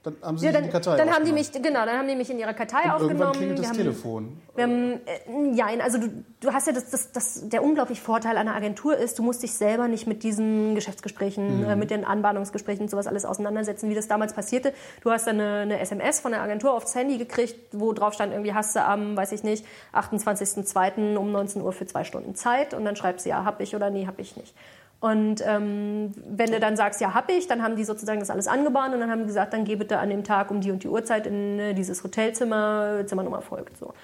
dann 0.03 0.17
haben 0.23 0.39
sie 0.39 0.47
Ja, 0.47 0.53
dann, 0.53 0.63
in 0.63 0.69
die 0.69 0.73
Kartei 0.73 0.97
dann 0.97 1.09
haben 1.11 1.25
die 1.25 1.31
aufgenommen. 1.33 1.35
mich, 1.35 1.53
genau, 1.53 1.85
dann 1.85 1.99
haben 1.99 2.09
die 2.09 2.17
mich 2.17 2.31
in 2.31 2.39
ihre 2.39 2.55
Kartei 2.55 2.79
Und 2.79 3.03
irgendwann 3.03 3.29
aufgenommen. 3.29 3.33
klingelt 3.37 3.59
das 3.59 3.69
haben- 3.69 3.77
Telefon. 3.77 4.41
Wir 4.57 4.65
haben, 4.65 4.93
äh, 5.07 5.55
ja, 5.55 5.67
also 5.83 5.99
du, 5.99 6.09
du 6.41 6.53
hast 6.53 6.67
ja 6.67 6.73
das, 6.73 6.89
das, 6.91 7.13
das, 7.13 7.49
der 7.49 7.63
unglaubliche 7.63 8.01
Vorteil 8.03 8.37
einer 8.39 8.55
Agentur 8.55 8.97
ist, 8.97 9.19
du 9.19 9.23
musst 9.23 9.43
dich 9.43 9.53
selber 9.53 9.89
nicht 9.89 10.07
mit 10.07 10.23
diesen 10.23 10.75
Geschäftsgesprächen, 10.75 11.65
äh, 11.65 11.77
mit 11.77 11.91
den 11.91 12.05
Anbahnungsgesprächen 12.05 12.83
und 12.85 12.89
sowas 12.91 13.07
alles 13.07 13.25
auseinandersetzen, 13.27 13.91
wie 13.91 13.95
das 13.95 14.09
damals 14.09 14.33
passierte. 14.33 14.73
Du 15.03 15.11
hast 15.11 15.27
dann 15.27 15.39
eine, 15.41 15.61
eine 15.61 15.81
SMS 15.81 16.21
von 16.21 16.33
der 16.33 16.41
Agentur 16.43 16.73
aufs 16.73 16.95
Handy 16.95 17.19
gekriegt, 17.19 17.57
wo 17.73 17.93
drauf 17.93 18.15
stand, 18.15 18.33
irgendwie 18.33 18.55
hast 18.55 18.75
du 18.77 18.83
am, 18.83 19.17
weiß 19.17 19.33
ich 19.33 19.43
nicht, 19.45 19.65
28.02. 19.93 21.17
um 21.17 21.31
19 21.33 21.63
Uhr 21.63 21.73
für 21.73 21.87
zwei 21.87 22.05
Stunden 22.05 22.35
Zeit 22.35 22.75
und 22.75 22.85
dann 22.85 22.97
schreibst 22.97 23.27
du 23.27 23.31
ja, 23.31 23.45
hab 23.45 23.61
ich 23.61 23.75
oder 23.77 23.91
nee, 23.91 24.07
hab 24.07 24.19
ich 24.19 24.37
nicht. 24.37 24.55
Und 25.01 25.43
ähm, 25.47 26.13
wenn 26.29 26.53
du 26.53 26.61
dann 26.61 26.77
sagst, 26.77 27.01
ja, 27.01 27.15
hab 27.15 27.31
ich, 27.31 27.47
dann 27.47 27.63
haben 27.63 27.75
die 27.75 27.85
sozusagen 27.85 28.21
das 28.21 28.29
alles 28.29 28.47
angebahnt 28.47 28.93
und 28.93 29.01
dann 29.01 29.11
haben 29.11 29.21
die 29.21 29.27
gesagt, 29.27 29.55
dann 29.55 29.65
geh 29.65 29.77
bitte 29.77 29.99
an 29.99 30.11
dem 30.11 30.25
Tag 30.25 30.51
um 30.51 30.61
die 30.61 30.71
und 30.71 30.85
die 30.85 30.89
Uhrzeit 30.89 31.27
in 31.27 31.59
äh, 31.59 31.75
dieses 31.75 32.05
Hotelzimmer, 32.05 33.05
Zimmernummer 33.07 33.41
folgt. 33.41 33.79
So. 33.79 33.95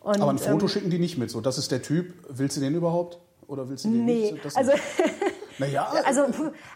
Und, 0.00 0.20
Aber 0.20 0.32
ein 0.32 0.38
Foto 0.38 0.66
ähm, 0.66 0.68
schicken 0.68 0.90
die 0.90 0.98
nicht 0.98 1.18
mit. 1.18 1.30
So, 1.30 1.40
das 1.40 1.56
ist 1.56 1.70
der 1.70 1.82
Typ. 1.82 2.14
Willst 2.28 2.56
du 2.56 2.60
den 2.60 2.74
überhaupt? 2.74 3.18
Oder 3.46 3.68
willst 3.68 3.84
du 3.84 3.90
den 3.90 4.04
Nee, 4.04 4.32
nicht? 4.32 4.44
Das 4.44 4.56
also, 4.56 4.72
naja, 5.58 5.92
also, 6.04 6.22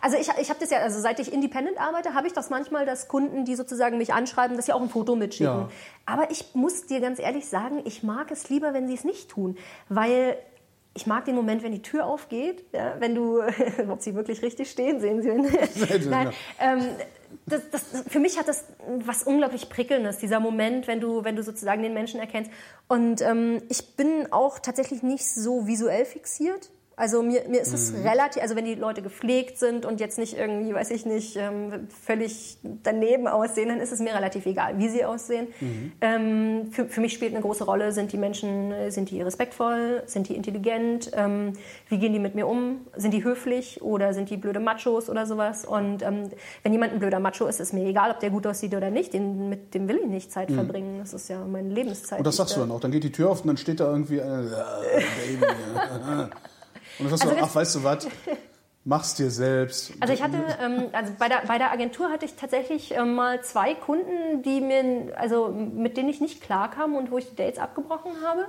also 0.00 0.16
ich, 0.18 0.28
ich 0.40 0.50
habe 0.50 0.60
das 0.60 0.70
ja, 0.70 0.78
also 0.78 1.00
seit 1.00 1.18
ich 1.18 1.32
independent 1.32 1.80
arbeite, 1.80 2.14
habe 2.14 2.28
ich 2.28 2.32
das 2.32 2.50
manchmal, 2.50 2.86
dass 2.86 3.08
Kunden, 3.08 3.44
die 3.44 3.56
sozusagen 3.56 3.98
mich 3.98 4.12
anschreiben, 4.12 4.56
dass 4.56 4.66
sie 4.66 4.72
auch 4.72 4.82
ein 4.82 4.88
Foto 4.88 5.16
mitschicken. 5.16 5.52
Ja. 5.52 5.68
Aber 6.06 6.30
ich 6.30 6.54
muss 6.54 6.86
dir 6.86 7.00
ganz 7.00 7.18
ehrlich 7.18 7.46
sagen, 7.48 7.82
ich 7.84 8.04
mag 8.04 8.30
es 8.30 8.50
lieber, 8.50 8.72
wenn 8.72 8.86
sie 8.86 8.94
es 8.94 9.04
nicht 9.04 9.30
tun, 9.30 9.56
weil 9.88 10.36
ich 10.94 11.06
mag 11.06 11.24
den 11.24 11.34
Moment, 11.34 11.62
wenn 11.62 11.72
die 11.72 11.82
Tür 11.82 12.06
aufgeht, 12.06 12.64
ja, 12.72 12.94
wenn 13.00 13.14
du, 13.14 13.42
ob 13.88 14.00
sie 14.00 14.14
wirklich 14.14 14.42
richtig 14.42 14.70
stehen, 14.70 15.00
sehen 15.00 15.22
sie. 15.22 16.08
Nein, 16.08 16.30
ähm, 16.60 16.88
das, 17.46 17.62
das, 17.70 17.82
für 18.08 18.20
mich 18.20 18.38
hat 18.38 18.48
das 18.48 18.64
was 19.04 19.24
unglaublich 19.24 19.68
Prickelndes, 19.68 20.18
dieser 20.18 20.40
Moment, 20.40 20.86
wenn 20.86 21.00
du, 21.00 21.24
wenn 21.24 21.36
du 21.36 21.42
sozusagen 21.42 21.82
den 21.82 21.94
Menschen 21.94 22.20
erkennst. 22.20 22.50
Und 22.88 23.20
ähm, 23.22 23.62
ich 23.68 23.96
bin 23.96 24.32
auch 24.32 24.58
tatsächlich 24.58 25.02
nicht 25.02 25.28
so 25.28 25.66
visuell 25.66 26.04
fixiert. 26.04 26.70
Also 26.96 27.22
mir, 27.22 27.42
mir 27.48 27.60
ist 27.60 27.74
es 27.74 27.92
relativ, 28.04 28.40
also 28.42 28.54
wenn 28.56 28.64
die 28.64 28.76
Leute 28.76 29.02
gepflegt 29.02 29.58
sind 29.58 29.84
und 29.84 30.00
jetzt 30.00 30.16
nicht 30.18 30.36
irgendwie, 30.38 30.72
weiß 30.74 30.90
ich 30.92 31.04
nicht, 31.06 31.36
ähm, 31.36 31.88
völlig 31.88 32.58
daneben 32.82 33.26
aussehen, 33.26 33.68
dann 33.68 33.80
ist 33.80 33.90
es 33.92 33.98
mir 34.00 34.14
relativ 34.14 34.46
egal, 34.46 34.78
wie 34.78 34.88
sie 34.88 35.04
aussehen. 35.04 35.48
Ähm, 36.00 36.68
für, 36.70 36.86
für 36.86 37.00
mich 37.00 37.12
spielt 37.12 37.32
eine 37.32 37.42
große 37.42 37.64
Rolle, 37.64 37.92
sind 37.92 38.12
die 38.12 38.16
Menschen, 38.16 38.70
äh, 38.72 38.90
sind 38.90 39.10
die 39.10 39.20
respektvoll, 39.22 40.02
sind 40.06 40.28
die 40.28 40.36
intelligent, 40.36 41.10
ähm, 41.14 41.54
wie 41.88 41.98
gehen 41.98 42.12
die 42.12 42.18
mit 42.18 42.34
mir 42.34 42.46
um, 42.46 42.82
sind 42.96 43.12
die 43.12 43.24
höflich 43.24 43.82
oder 43.82 44.14
sind 44.14 44.30
die 44.30 44.36
blöde 44.36 44.60
Machos 44.60 45.08
oder 45.10 45.26
sowas. 45.26 45.64
Und 45.64 46.02
wenn 46.02 46.72
jemand 46.72 46.92
ein 46.92 46.98
blöder 47.00 47.18
Macho 47.20 47.46
ist, 47.46 47.60
ist 47.60 47.72
mir 47.72 47.84
egal, 47.86 48.10
ob 48.10 48.20
der 48.20 48.30
gut 48.30 48.46
aussieht 48.46 48.74
oder 48.74 48.90
nicht, 48.90 49.14
den, 49.14 49.48
mit 49.48 49.74
dem 49.74 49.88
will 49.88 49.96
ich 50.02 50.06
nicht 50.06 50.30
Zeit 50.32 50.50
verbringen. 50.50 50.98
Das 51.00 51.12
ist 51.14 51.28
ja 51.28 51.44
meine 51.44 51.68
Lebenszeit. 51.70 52.18
und 52.18 52.26
das 52.26 52.36
sagst 52.36 52.54
du 52.56 52.60
da- 52.60 52.66
dann 52.66 52.76
auch. 52.76 52.80
Dann 52.80 52.92
geht 52.92 53.04
die 53.04 53.12
Tür 53.12 53.30
auf 53.30 53.40
und 53.40 53.48
dann 53.48 53.56
steht 53.56 53.80
da 53.80 53.90
irgendwie 53.90 54.20
eine, 54.20 54.42
äh, 54.42 55.00
Baby. 55.38 55.44
äh, 55.44 56.26
und 56.98 57.10
dann 57.10 57.18
sagst 57.18 57.24
Also 57.24 57.36
du, 57.36 57.42
ach, 57.42 57.54
weißt 57.54 57.74
du 57.76 57.84
was? 57.84 58.08
Mach's 58.86 59.14
dir 59.14 59.30
selbst. 59.30 59.94
Also 60.00 60.12
ich 60.12 60.22
hatte, 60.22 60.36
ähm, 60.60 60.88
also 60.92 61.14
bei 61.18 61.28
der, 61.28 61.42
bei 61.46 61.56
der 61.56 61.72
Agentur 61.72 62.10
hatte 62.10 62.26
ich 62.26 62.34
tatsächlich 62.34 62.92
ähm, 62.92 63.14
mal 63.14 63.42
zwei 63.42 63.74
Kunden, 63.74 64.42
die 64.42 64.60
mir, 64.60 65.16
also 65.16 65.48
mit 65.48 65.96
denen 65.96 66.10
ich 66.10 66.20
nicht 66.20 66.42
klarkam 66.42 66.94
und 66.94 67.10
wo 67.10 67.16
ich 67.16 67.30
die 67.30 67.36
Dates 67.36 67.58
abgebrochen 67.58 68.12
habe. 68.22 68.46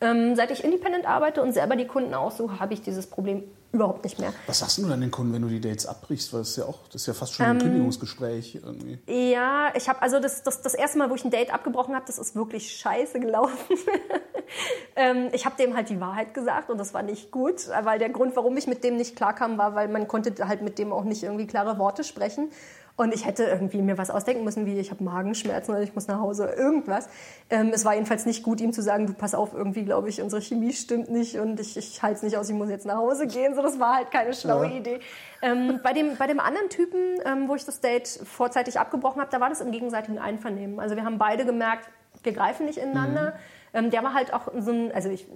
Ähm, 0.00 0.36
seit 0.36 0.50
ich 0.50 0.62
independent 0.62 1.06
arbeite 1.06 1.42
und 1.42 1.52
selber 1.52 1.74
die 1.76 1.86
Kunden 1.86 2.12
aussuche, 2.12 2.60
habe 2.60 2.74
ich 2.74 2.82
dieses 2.82 3.06
Problem 3.06 3.44
überhaupt 3.72 4.04
nicht 4.04 4.18
mehr. 4.18 4.32
Was 4.46 4.58
sagst 4.58 4.78
du 4.78 4.86
dann 4.86 5.00
den 5.00 5.10
Kunden, 5.10 5.32
wenn 5.32 5.42
du 5.42 5.48
die 5.48 5.60
Dates 5.60 5.86
abbrichst? 5.86 6.32
Weil 6.32 6.40
das 6.40 6.50
ist 6.50 6.56
ja 6.56 6.64
auch, 6.64 6.80
das 6.90 7.02
ist 7.02 7.06
ja 7.06 7.14
fast 7.14 7.34
schon 7.34 7.46
Ähm, 7.46 7.52
ein 7.52 7.58
Kündigungsgespräch 7.58 8.60
irgendwie. 8.62 8.98
Ja, 9.06 9.72
ich 9.74 9.88
habe 9.88 10.02
also 10.02 10.18
das, 10.20 10.42
das, 10.42 10.60
das 10.62 10.74
erste 10.74 10.98
Mal, 10.98 11.10
wo 11.10 11.14
ich 11.14 11.24
ein 11.24 11.30
Date 11.30 11.52
abgebrochen 11.52 11.94
habe, 11.94 12.04
das 12.06 12.18
ist 12.18 12.34
wirklich 12.34 12.76
scheiße 12.76 13.20
gelaufen. 13.20 13.56
ähm, 14.96 15.28
ich 15.32 15.46
habe 15.46 15.56
dem 15.56 15.74
halt 15.74 15.88
die 15.88 16.00
Wahrheit 16.00 16.34
gesagt 16.34 16.70
und 16.70 16.78
das 16.78 16.92
war 16.92 17.02
nicht 17.02 17.30
gut, 17.30 17.68
weil 17.82 17.98
der 17.98 18.10
Grund, 18.10 18.36
warum 18.36 18.56
ich 18.56 18.66
mit 18.66 18.84
dem 18.84 18.96
nicht 18.96 19.16
klarkam, 19.16 19.56
war, 19.58 19.74
weil 19.74 19.88
man 19.88 20.08
konnte 20.08 20.46
halt 20.46 20.62
mit 20.62 20.78
dem 20.78 20.92
auch 20.92 21.04
nicht 21.04 21.22
irgendwie 21.22 21.46
klare 21.46 21.78
Worte 21.78 22.04
sprechen. 22.04 22.50
Und 22.96 23.12
ich 23.12 23.26
hätte 23.26 23.44
irgendwie 23.44 23.82
mir 23.82 23.98
was 23.98 24.08
ausdenken 24.08 24.42
müssen, 24.42 24.64
wie 24.64 24.78
ich 24.78 24.90
habe 24.90 25.04
Magenschmerzen 25.04 25.72
oder 25.72 25.82
ich 25.82 25.94
muss 25.94 26.08
nach 26.08 26.18
Hause, 26.18 26.46
irgendwas. 26.46 27.08
Ähm, 27.50 27.70
es 27.74 27.84
war 27.84 27.92
jedenfalls 27.92 28.24
nicht 28.24 28.42
gut, 28.42 28.58
ihm 28.62 28.72
zu 28.72 28.80
sagen, 28.80 29.06
du 29.06 29.12
pass 29.12 29.34
auf, 29.34 29.52
irgendwie 29.52 29.84
glaube 29.84 30.08
ich, 30.08 30.22
unsere 30.22 30.40
Chemie 30.40 30.72
stimmt 30.72 31.10
nicht 31.10 31.38
und 31.38 31.60
ich, 31.60 31.76
ich 31.76 32.02
halte 32.02 32.16
es 32.16 32.22
nicht 32.22 32.38
aus, 32.38 32.48
ich 32.48 32.56
muss 32.56 32.70
jetzt 32.70 32.86
nach 32.86 32.96
Hause 32.96 33.26
gehen. 33.26 33.54
So, 33.54 33.60
das 33.60 33.78
war 33.78 33.96
halt 33.96 34.10
keine 34.10 34.32
schlaue 34.32 34.66
Ja. 34.68 34.76
Idee. 34.76 35.00
Ähm, 35.42 35.80
bei, 35.82 35.92
dem, 35.92 36.16
bei 36.16 36.26
dem 36.26 36.40
anderen 36.40 36.70
Typen, 36.70 36.98
ähm, 37.26 37.48
wo 37.48 37.54
ich 37.54 37.66
das 37.66 37.80
Date 37.80 38.08
vorzeitig 38.08 38.80
abgebrochen 38.80 39.20
habe, 39.20 39.30
da 39.30 39.40
war 39.40 39.50
das 39.50 39.60
im 39.60 39.72
gegenseitigen 39.72 40.18
Einvernehmen. 40.18 40.80
Also 40.80 40.96
wir 40.96 41.04
haben 41.04 41.18
beide 41.18 41.44
gemerkt, 41.44 41.90
wir 42.22 42.32
greifen 42.32 42.64
nicht 42.64 42.78
ineinander. 42.78 43.34
Ähm, 43.74 43.90
der 43.90 44.02
war 44.02 44.14
halt 44.14 44.32
auch 44.32 44.48
so 44.58 44.70
ein, 44.70 44.90
also 44.92 45.10
ich, 45.10 45.28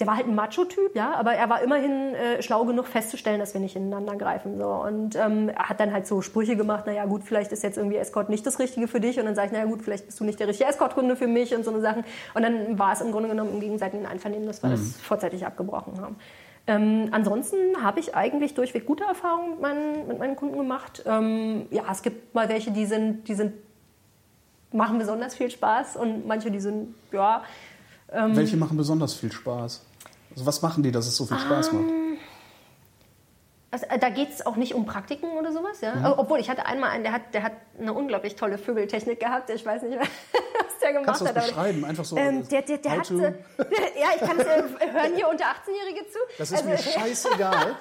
der 0.00 0.08
war 0.08 0.16
halt 0.16 0.26
ein 0.26 0.34
Macho-Typ, 0.34 0.96
ja, 0.96 1.14
aber 1.14 1.34
er 1.34 1.48
war 1.48 1.62
immerhin 1.62 2.14
äh, 2.14 2.42
schlau 2.42 2.64
genug 2.64 2.88
festzustellen, 2.88 3.38
dass 3.38 3.54
wir 3.54 3.60
nicht 3.60 3.76
ineinander 3.76 4.16
greifen. 4.16 4.58
So. 4.58 4.66
Und 4.66 5.14
ähm, 5.14 5.50
er 5.50 5.68
hat 5.68 5.78
dann 5.78 5.92
halt 5.92 6.08
so 6.08 6.20
Sprüche 6.20 6.56
gemacht, 6.56 6.86
naja 6.86 7.04
gut, 7.04 7.22
vielleicht 7.22 7.52
ist 7.52 7.62
jetzt 7.62 7.78
irgendwie 7.78 7.96
Escort 7.96 8.28
nicht 8.28 8.44
das 8.44 8.58
Richtige 8.58 8.88
für 8.88 8.98
dich. 8.98 9.20
Und 9.20 9.26
dann 9.26 9.36
sage 9.36 9.48
ich, 9.48 9.52
naja 9.52 9.66
gut, 9.66 9.82
vielleicht 9.82 10.06
bist 10.06 10.18
du 10.18 10.24
nicht 10.24 10.40
der 10.40 10.48
richtige 10.48 10.68
Escort-Kunde 10.68 11.14
für 11.14 11.28
mich 11.28 11.54
und 11.54 11.64
so 11.64 11.70
eine 11.70 11.80
Sachen. 11.80 12.04
Und 12.34 12.42
dann 12.42 12.76
war 12.76 12.92
es 12.92 13.02
im 13.02 13.12
Grunde 13.12 13.28
genommen 13.28 13.52
im 13.52 13.60
gegenseitigen 13.60 14.04
Einvernehmen, 14.04 14.48
dass 14.48 14.64
wir 14.64 14.70
das 14.70 15.00
vorzeitig 15.00 15.46
abgebrochen 15.46 16.00
haben. 16.00 16.16
Ähm, 16.66 17.08
ansonsten 17.12 17.56
habe 17.80 18.00
ich 18.00 18.16
eigentlich 18.16 18.54
durchweg 18.54 18.86
gute 18.86 19.04
Erfahrungen 19.04 19.50
mit 19.50 19.60
meinen, 19.60 20.08
mit 20.08 20.18
meinen 20.18 20.34
Kunden 20.34 20.56
gemacht. 20.56 21.04
Ähm, 21.06 21.66
ja, 21.70 21.84
es 21.92 22.02
gibt 22.02 22.34
mal 22.34 22.48
welche, 22.48 22.72
die 22.72 22.86
sind, 22.86 23.28
die 23.28 23.34
sind, 23.34 23.52
machen 24.72 24.98
besonders 24.98 25.36
viel 25.36 25.50
Spaß 25.50 25.96
und 25.96 26.26
manche, 26.26 26.50
die 26.50 26.60
sind, 26.60 26.94
ja, 27.12 27.44
Ähm, 28.12 28.36
Welche 28.36 28.56
machen 28.56 28.76
besonders 28.76 29.14
viel 29.14 29.32
Spaß? 29.32 29.82
Also 30.32 30.46
was 30.46 30.62
machen 30.62 30.82
die, 30.82 30.92
dass 30.92 31.06
es 31.06 31.16
so 31.16 31.26
viel 31.26 31.38
Spaß 31.38 31.72
macht? 31.72 31.84
Also, 33.70 33.86
äh, 33.86 33.98
da 33.98 34.08
geht 34.08 34.30
es 34.30 34.46
auch 34.46 34.54
nicht 34.54 34.74
um 34.74 34.86
Praktiken 34.86 35.32
oder 35.32 35.52
sowas, 35.52 35.80
ja. 35.80 36.14
Obwohl, 36.16 36.38
ich 36.38 36.48
hatte 36.48 36.64
einmal 36.66 36.90
einen, 36.90 37.02
der 37.02 37.12
hat, 37.12 37.34
der 37.34 37.42
hat 37.42 37.52
eine 37.78 37.92
unglaublich 37.92 38.36
tolle 38.36 38.56
Vögeltechnik 38.56 39.18
gehabt. 39.18 39.50
Ich 39.50 39.66
weiß 39.66 39.82
nicht, 39.82 39.98
was 39.98 40.78
der 40.80 40.92
gemacht 40.92 41.06
Kannst 41.06 41.20
du 41.22 41.24
das 41.24 41.34
hat. 41.36 41.46
beschreiben? 41.48 41.84
Einfach 41.84 42.04
so. 42.04 42.16
Ähm, 42.16 42.46
der, 42.48 42.62
der, 42.62 42.78
der 42.78 42.92
hat, 42.98 43.10
äh, 43.10 43.14
ja, 44.00 44.08
ich 44.14 44.20
kann 44.20 44.38
es, 44.38 44.46
äh, 44.46 44.62
hören 44.92 45.16
hier 45.16 45.28
unter 45.28 45.46
18-Jährige 45.46 46.06
zu. 46.08 46.18
Das 46.38 46.52
ist 46.52 46.56
Also- 46.58 46.68
mir 46.68 46.78
scheißegal. 46.78 47.76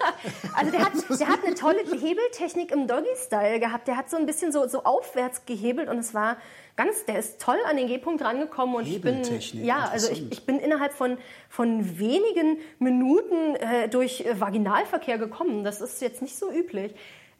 Also 0.56 0.72
der 0.72 0.80
hat, 0.84 0.94
der 1.20 1.28
hat 1.28 1.40
eine 1.46 1.54
tolle 1.54 1.80
Hebeltechnik 1.82 2.72
im 2.72 2.88
Doggy-Style 2.88 3.60
gehabt. 3.60 3.88
Der 3.88 3.96
hat 3.96 4.10
so 4.10 4.18
ein 4.18 4.26
bisschen 4.26 4.52
so, 4.52 4.68
so 4.68 4.84
aufwärts 4.86 5.46
gehebelt 5.46 5.90
und 5.90 6.00
es 6.00 6.16
war 6.16 6.38
ganz, 6.76 7.06
der 7.06 7.20
ist 7.20 7.40
toll 7.42 7.58
an 7.70 7.78
den 7.78 7.88
G-Punkt 7.88 8.24
rangekommen 8.24 8.76
und 8.76 8.88
ich 8.88 9.02
bin, 9.02 9.22
ja, 9.54 9.90
also 9.92 10.12
ich, 10.12 10.32
ich 10.32 10.46
bin 10.46 10.60
innerhalb 10.60 10.94
von, 10.94 11.18
von 11.50 12.00
wenigen 12.00 12.58
Minuten 12.80 13.56
äh, 13.56 13.88
durch 13.90 14.22
äh, 14.22 14.40
Vaginalverkehr 14.40 15.18
gekommen. 15.18 15.64
Das 15.64 15.82
ist 15.82 16.02
jetzt 16.02 16.22
nicht 16.22 16.36
so 16.36 16.52
üblich. 16.52 16.94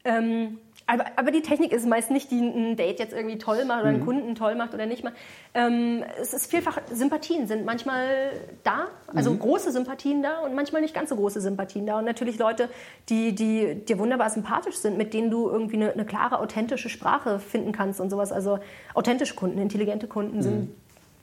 Ähm, 0.06 0.60
aber, 0.86 1.06
aber 1.16 1.32
die 1.32 1.42
Technik 1.42 1.72
ist 1.72 1.86
meist 1.88 2.12
nicht, 2.12 2.30
die 2.30 2.40
ein 2.40 2.76
Date 2.76 3.00
jetzt 3.00 3.14
irgendwie 3.14 3.38
toll 3.38 3.64
macht 3.66 3.82
oder 3.82 3.90
Mhm. 3.92 3.96
einen 3.96 4.06
Kunden 4.06 4.36
toll 4.36 4.56
macht 4.56 4.74
oder 4.74 4.86
nicht 4.86 5.04
mal. 5.04 5.14
Ähm, 5.54 6.04
es 6.22 6.34
ist 6.34 6.50
vielfach, 6.52 6.80
Sympathien 6.92 7.48
sind 7.48 7.66
manchmal 7.66 8.32
da, 8.64 8.88
also 9.08 9.32
Mhm. 9.32 9.40
große 9.40 9.72
Sympathien 9.72 10.22
da 10.22 10.40
und 10.40 10.54
manchmal 10.56 10.82
nicht 10.82 10.94
ganz 10.94 11.10
so 11.10 11.16
große 11.16 11.40
Sympathien 11.42 11.86
da. 11.86 12.00
Und 12.00 12.06
natürlich 12.06 12.38
Leute, 12.38 12.70
die, 13.10 13.34
die 13.34 13.76
dir 13.86 13.98
wunderbar 14.00 14.30
sympathisch 14.30 14.76
sind, 14.76 14.98
mit 14.98 15.14
denen 15.14 15.32
du 15.32 15.50
irgendwie 15.50 15.76
eine, 15.78 15.94
eine 15.94 16.06
klare, 16.06 16.40
authentische 16.40 16.90
Sprache 16.90 17.40
finden 17.40 17.72
kannst 17.72 18.02
und 18.02 18.10
sowas. 18.10 18.32
Also 18.32 18.60
authentische 18.94 19.36
Kunden, 19.36 19.60
intelligente 19.60 20.08
Kunden 20.08 20.38
Mhm. 20.38 20.42
sind 20.42 20.70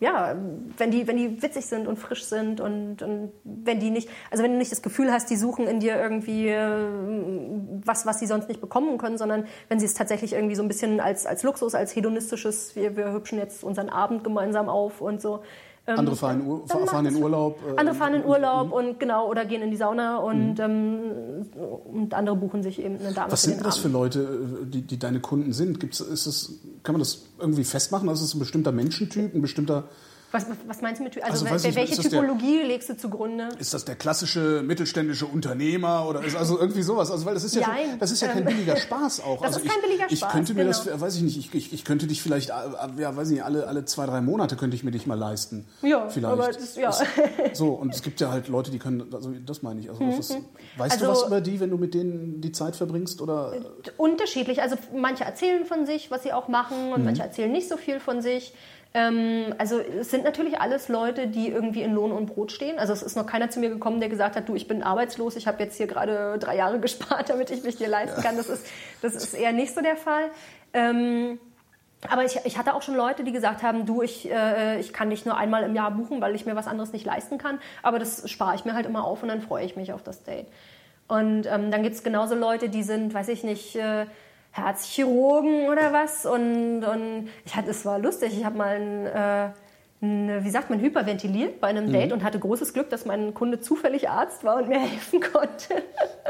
ja, 0.00 0.34
wenn 0.78 0.90
die, 0.90 1.06
wenn 1.06 1.18
die 1.18 1.42
witzig 1.42 1.66
sind 1.66 1.86
und 1.86 1.98
frisch 1.98 2.24
sind 2.24 2.60
und, 2.60 3.02
und 3.02 3.32
wenn 3.44 3.80
die 3.80 3.90
nicht, 3.90 4.08
also 4.30 4.42
wenn 4.42 4.52
du 4.52 4.56
nicht 4.56 4.72
das 4.72 4.80
Gefühl 4.80 5.12
hast, 5.12 5.28
die 5.28 5.36
suchen 5.36 5.66
in 5.66 5.78
dir 5.78 6.00
irgendwie 6.00 6.48
äh, 6.48 6.88
was, 7.84 8.06
was 8.06 8.18
sie 8.18 8.26
sonst 8.26 8.48
nicht 8.48 8.62
bekommen 8.62 8.96
können, 8.96 9.18
sondern 9.18 9.46
wenn 9.68 9.78
sie 9.78 9.84
es 9.84 9.92
tatsächlich 9.92 10.32
irgendwie 10.32 10.54
so 10.54 10.62
ein 10.62 10.68
bisschen 10.68 11.00
als, 11.00 11.26
als 11.26 11.42
Luxus, 11.42 11.74
als 11.74 11.94
hedonistisches, 11.94 12.74
wir, 12.76 12.96
wir 12.96 13.12
hübschen 13.12 13.38
jetzt 13.38 13.62
unseren 13.62 13.90
Abend 13.90 14.24
gemeinsam 14.24 14.70
auf 14.70 15.02
und 15.02 15.20
so. 15.20 15.42
Ähm, 15.90 15.98
Andere 15.98 16.16
fahren, 16.16 16.40
in 16.40 16.46
Ur 16.46 16.66
fahren 16.68 17.07
in 17.07 17.14
das- 17.14 17.22
Urlaub. 17.22 17.59
äh, 17.66 17.79
Andere 17.79 17.94
fahren 17.96 18.14
in 18.14 18.22
Mhm. 18.22 18.29
Urlaub 18.29 18.72
und 18.72 19.00
genau, 19.00 19.29
oder 19.29 19.44
gehen 19.44 19.62
in 19.62 19.70
die 19.70 19.76
Sauna 19.76 20.18
und, 20.18 20.59
ähm, 20.61 20.98
und 21.92 22.14
andere 22.14 22.37
buchen 22.37 22.62
sich 22.62 22.79
eben 22.81 22.98
eine 22.98 23.12
Dame 23.12 23.33
Was 23.33 23.42
sind 23.42 23.64
das 23.64 23.79
für. 23.79 23.88
Leute, 23.88 24.66
die, 24.66 24.83
die 24.83 24.98
deine 24.98 25.20
Kunden 25.20 25.53
sind? 25.53 25.81
Gibt's, 25.81 26.00
ist 26.00 26.26
es, 26.26 26.53
kann 26.83 26.94
man 26.94 27.00
das 27.00 27.22
irgendwie 27.38 27.64
festmachen? 27.64 28.09
Also 28.09 28.22
ist 28.22 28.29
es 28.31 28.35
ein 28.35 28.38
bestimmter 28.38 28.72
Menschentyp, 28.72 29.35
ein 29.35 29.42
bestimmter, 29.42 29.85
Was, 30.32 30.46
was 30.68 30.80
meinst 30.80 31.00
du 31.00 31.04
mit 31.04 31.16
Also, 31.24 31.44
Also, 31.44 31.46
wel- 31.66 31.70
ich, 31.70 31.74
welche 31.74 31.96
das 31.96 32.08
der- 32.08 32.20
Typologie 32.20 32.62
legst 32.62 32.88
du 32.88 32.96
zugrunde? 32.96 33.48
ist 33.58 33.74
das 33.74 33.84
der 33.84 33.96
klassische 33.96 34.62
mittelständische 34.64 35.26
Unternehmer 35.26 36.06
oder 36.08 36.22
ist 36.24 36.36
also 36.36 36.58
irgendwie 36.60 36.82
sowas? 36.82 37.10
Also 37.10 37.24
weil 37.26 37.34
das 37.34 37.42
ist 37.42 37.56
ja, 37.56 37.62
Jein. 37.62 37.90
schon, 37.90 37.98
das 37.98 38.12
ist 38.12 38.22
ja 38.22 38.28
kein 38.28 38.38
Ähm, 38.42 38.44
billiger 38.54 38.76
Spaß 38.76 39.24
auch. 39.24 39.38
das 39.42 39.46
also 39.56 39.58
ist 39.58 39.64
ich, 39.66 39.70
kein 39.72 39.80
billiger 39.82 40.06
Ich 40.08 40.18
Spaß, 40.20 40.32
könnte 40.32 40.54
mir 40.54 40.64
genau. 40.66 40.76
das, 40.84 41.00
weiß 41.00 41.16
ich 41.16 41.22
nicht, 41.22 41.36
ich, 41.36 41.52
ich, 41.54 41.72
ich 41.72 41.84
könnte 41.84 42.06
dich 42.06 42.22
vielleicht, 42.22 42.50
äh, 42.50 42.52
ja, 42.98 43.16
weiß 43.16 43.28
ich 43.28 43.34
nicht, 43.34 43.44
alle, 43.44 43.66
alle 43.66 43.84
zwei, 43.86 44.06
drei 44.06 44.20
Monate 44.20 44.54
könnte 44.54 44.76
ich 44.76 44.84
mir 44.84 44.92
dich 44.92 45.06
mal 45.06 45.18
leisten. 45.18 45.66
Ja, 45.82 46.08
vielleicht. 46.08 46.32
aber 46.32 46.46
das- 46.46 46.76
ja. 46.76 46.90
Das, 46.90 47.02
so, 47.58 47.70
und 47.70 47.92
es 47.92 48.02
gibt 48.02 48.20
ja 48.20 48.30
halt 48.30 48.46
Leute, 48.46 48.70
die 48.70 48.78
können, 48.78 49.12
also 49.12 49.32
das 49.44 49.62
meine 49.62 49.80
ich. 49.80 49.90
Also, 49.90 50.04
das, 50.16 50.30
weißt 50.76 51.00
du 51.00 51.08
Also- 51.08 51.22
was 51.22 51.26
über 51.26 51.40
die, 51.40 51.58
wenn 51.58 51.70
du 51.70 51.76
mit 51.76 51.92
denen 51.92 52.40
die 52.40 52.52
Zeit 52.52 52.76
verbringst? 52.76 53.20
Oder 53.20 53.54
Unterschiedlich. 53.96 54.62
Also 54.62 54.76
manche 54.94 55.24
erzählen 55.24 55.64
von 55.64 55.86
sich, 55.86 56.10
was 56.12 56.22
sie 56.22 56.32
auch 56.32 56.46
machen, 56.48 56.92
und 56.92 57.04
manche 57.04 57.22
erzählen 57.22 57.50
nicht 57.50 57.68
so 57.68 57.76
viel 57.76 57.98
von 58.00 58.22
sich. 58.22 58.54
Ähm, 58.92 59.55
also 59.59 59.79
es 59.79 60.11
sind 60.11 60.24
natürlich 60.24 60.61
alles 60.61 60.88
Leute, 60.88 61.29
die 61.29 61.48
irgendwie 61.48 61.83
in 61.83 61.94
Lohn 61.94 62.11
und 62.11 62.26
Brot 62.26 62.50
stehen. 62.50 62.79
Also 62.79 62.92
es 62.92 63.03
ist 63.03 63.16
noch 63.16 63.26
keiner 63.26 63.48
zu 63.50 63.61
mir 63.61 63.68
gekommen, 63.68 64.00
der 64.00 64.09
gesagt 64.09 64.35
hat, 64.35 64.48
du, 64.48 64.57
ich 64.57 64.66
bin 64.66 64.83
arbeitslos, 64.83 65.37
ich 65.37 65.46
habe 65.46 65.62
jetzt 65.62 65.76
hier 65.76 65.87
gerade 65.87 66.38
drei 66.38 66.57
Jahre 66.57 66.81
gespart, 66.81 67.31
damit 67.31 67.50
ich 67.50 67.62
mich 67.62 67.76
dir 67.76 67.88
leisten 67.88 68.20
kann. 68.22 68.37
Das 68.37 68.48
ist, 68.48 68.66
das 69.03 69.14
ist 69.14 69.35
eher 69.35 69.53
nicht 69.53 69.74
so 69.74 69.81
der 69.81 69.96
Fall. 69.96 70.31
Ähm, 70.72 71.38
aber 72.09 72.24
ich, 72.24 72.40
ich 72.44 72.57
hatte 72.57 72.74
auch 72.74 72.83
schon 72.83 72.96
Leute, 72.96 73.24
die 73.24 73.33
gesagt 73.33 73.62
haben, 73.62 73.85
du, 73.85 74.03
ich, 74.03 74.31
äh, 74.31 74.81
ich 74.81 74.92
kann 74.92 75.11
dich 75.11 75.26
nur 75.26 75.37
einmal 75.37 75.64
im 75.64 75.74
Jahr 75.74 75.90
buchen, 75.90 76.20
weil 76.20 76.35
ich 76.35 76.46
mir 76.46 76.57
was 76.57 76.66
anderes 76.66 76.92
nicht 76.92 77.05
leisten 77.05 77.37
kann. 77.38 77.61
Aber 77.83 77.98
das 77.98 78.29
spare 78.31 78.55
ich 78.55 78.64
mir 78.64 78.74
halt 78.74 78.87
immer 78.87 79.05
auf 79.05 79.22
und 79.22 79.29
dann 79.29 79.42
freue 79.42 79.64
ich 79.64 79.76
mich 79.76 79.92
auf 79.92 80.03
das 80.03 80.24
Date. 80.24 80.46
Und 81.09 81.46
ähm, 81.46 81.70
dann 81.70 81.83
gibt 81.83 81.94
es 81.96 82.03
genauso 82.03 82.35
Leute, 82.35 82.68
die 82.70 82.83
sind, 82.83 83.12
weiß 83.12 83.29
ich 83.29 83.44
nicht, 83.44 83.76
äh, 83.76 84.07
Herzchirurgen 84.50 85.68
oder 85.68 85.92
was. 85.92 86.26
Und, 86.26 86.84
und 86.84 87.28
ich 87.44 87.54
hatte, 87.56 87.70
es 87.70 87.84
war 87.84 87.98
lustig, 87.98 88.36
ich 88.36 88.44
habe 88.44 88.56
mal 88.58 88.76
ein, 88.76 89.06
äh, 89.06 89.50
ein, 90.02 90.44
wie 90.44 90.50
sagt 90.50 90.70
man, 90.70 90.80
hyperventiliert 90.80 91.60
bei 91.60 91.68
einem 91.68 91.92
Date 91.92 92.12
und 92.12 92.24
hatte 92.24 92.38
großes 92.38 92.72
Glück, 92.72 92.90
dass 92.90 93.04
mein 93.04 93.34
Kunde 93.34 93.60
zufällig 93.60 94.08
Arzt 94.08 94.44
war 94.44 94.56
und 94.56 94.68
mir 94.68 94.80
helfen 94.80 95.20
konnte. 95.20 95.82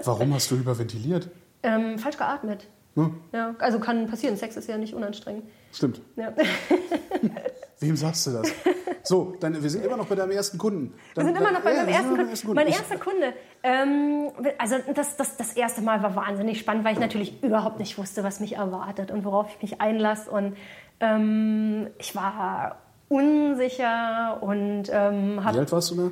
warum 0.05 0.35
hast 0.35 0.51
du 0.51 0.57
überventiliert? 0.57 1.29
ähm, 1.63 1.99
falsch 1.99 2.17
geatmet. 2.17 2.67
Hm? 2.95 3.21
Ja, 3.33 3.55
also 3.59 3.79
kann 3.79 4.07
passieren. 4.09 4.37
Sex 4.37 4.57
ist 4.57 4.69
ja 4.69 4.77
nicht 4.79 4.95
unanstrengend. 4.95 5.45
Stimmt. 5.73 6.01
Ja. 6.17 6.33
Wem 7.81 7.97
sagst 7.97 8.27
du 8.27 8.31
das? 8.33 8.53
So, 9.03 9.35
dann, 9.41 9.61
wir 9.63 9.71
sind 9.71 9.85
immer 9.85 9.97
noch 9.97 10.07
bei 10.07 10.15
deinem 10.15 10.33
ersten 10.33 10.59
Kunden. 10.59 10.95
Wir 11.15 11.25
sind 11.25 11.37
immer 11.37 11.53
noch 11.53 11.63
bei 11.63 11.73
ja, 11.73 11.79
meinem 11.79 11.89
ersten 11.89 12.15
immer 12.15 12.27
Kunden. 12.27 12.55
Mein 12.55 12.67
erster 12.67 12.99
Kunde. 12.99 13.33
Ähm, 13.63 14.31
also 14.59 14.77
das, 14.95 15.17
das, 15.17 15.39
das 15.39 15.55
erste 15.55 15.81
Mal 15.81 16.03
war 16.03 16.15
wahnsinnig 16.15 16.61
spannend, 16.61 16.85
weil 16.85 16.93
ich 16.93 17.01
natürlich 17.01 17.43
überhaupt 17.43 17.79
nicht 17.79 17.97
wusste, 17.97 18.23
was 18.23 18.41
mich 18.41 18.57
erwartet 18.57 19.11
und 19.11 19.25
worauf 19.25 19.49
ich 19.55 19.63
mich 19.63 19.81
einlasse. 19.81 20.31
Und 20.31 20.57
ähm, 21.01 21.89
ich 21.99 22.15
war 22.15 22.77
unsicher 23.09 24.43
und 24.43 24.85
ähm, 24.93 25.37
Wie 25.37 25.45
habe 25.45 25.59
alt 25.61 25.73
warst 25.73 25.91
du 25.93 25.97
da? 25.97 26.11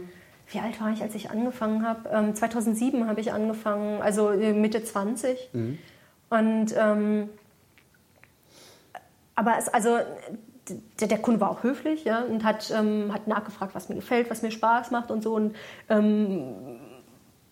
wie 0.50 0.58
alt 0.60 0.80
war 0.80 0.90
ich, 0.90 1.02
als 1.02 1.14
ich 1.14 1.30
angefangen 1.30 1.86
habe? 1.86 2.08
Ähm, 2.08 2.34
2007 2.34 3.06
habe 3.06 3.20
ich 3.20 3.32
angefangen, 3.32 4.00
also 4.00 4.30
äh, 4.30 4.54
Mitte 4.54 4.82
20. 4.82 5.50
Und 6.30 6.74
ähm, 6.76 7.28
aber 9.34 9.56
es, 9.56 9.68
also 9.68 9.98
der, 11.00 11.08
der 11.08 11.18
Kunde 11.18 11.40
war 11.40 11.50
auch 11.50 11.62
höflich 11.62 12.04
ja, 12.04 12.22
und 12.22 12.44
hat, 12.44 12.72
ähm, 12.76 13.12
hat 13.12 13.26
nachgefragt, 13.26 13.74
was 13.74 13.88
mir 13.88 13.94
gefällt, 13.94 14.30
was 14.30 14.42
mir 14.42 14.50
Spaß 14.50 14.90
macht 14.90 15.10
und 15.10 15.22
so. 15.22 15.34
Und 15.34 15.54
ähm, 15.88 16.54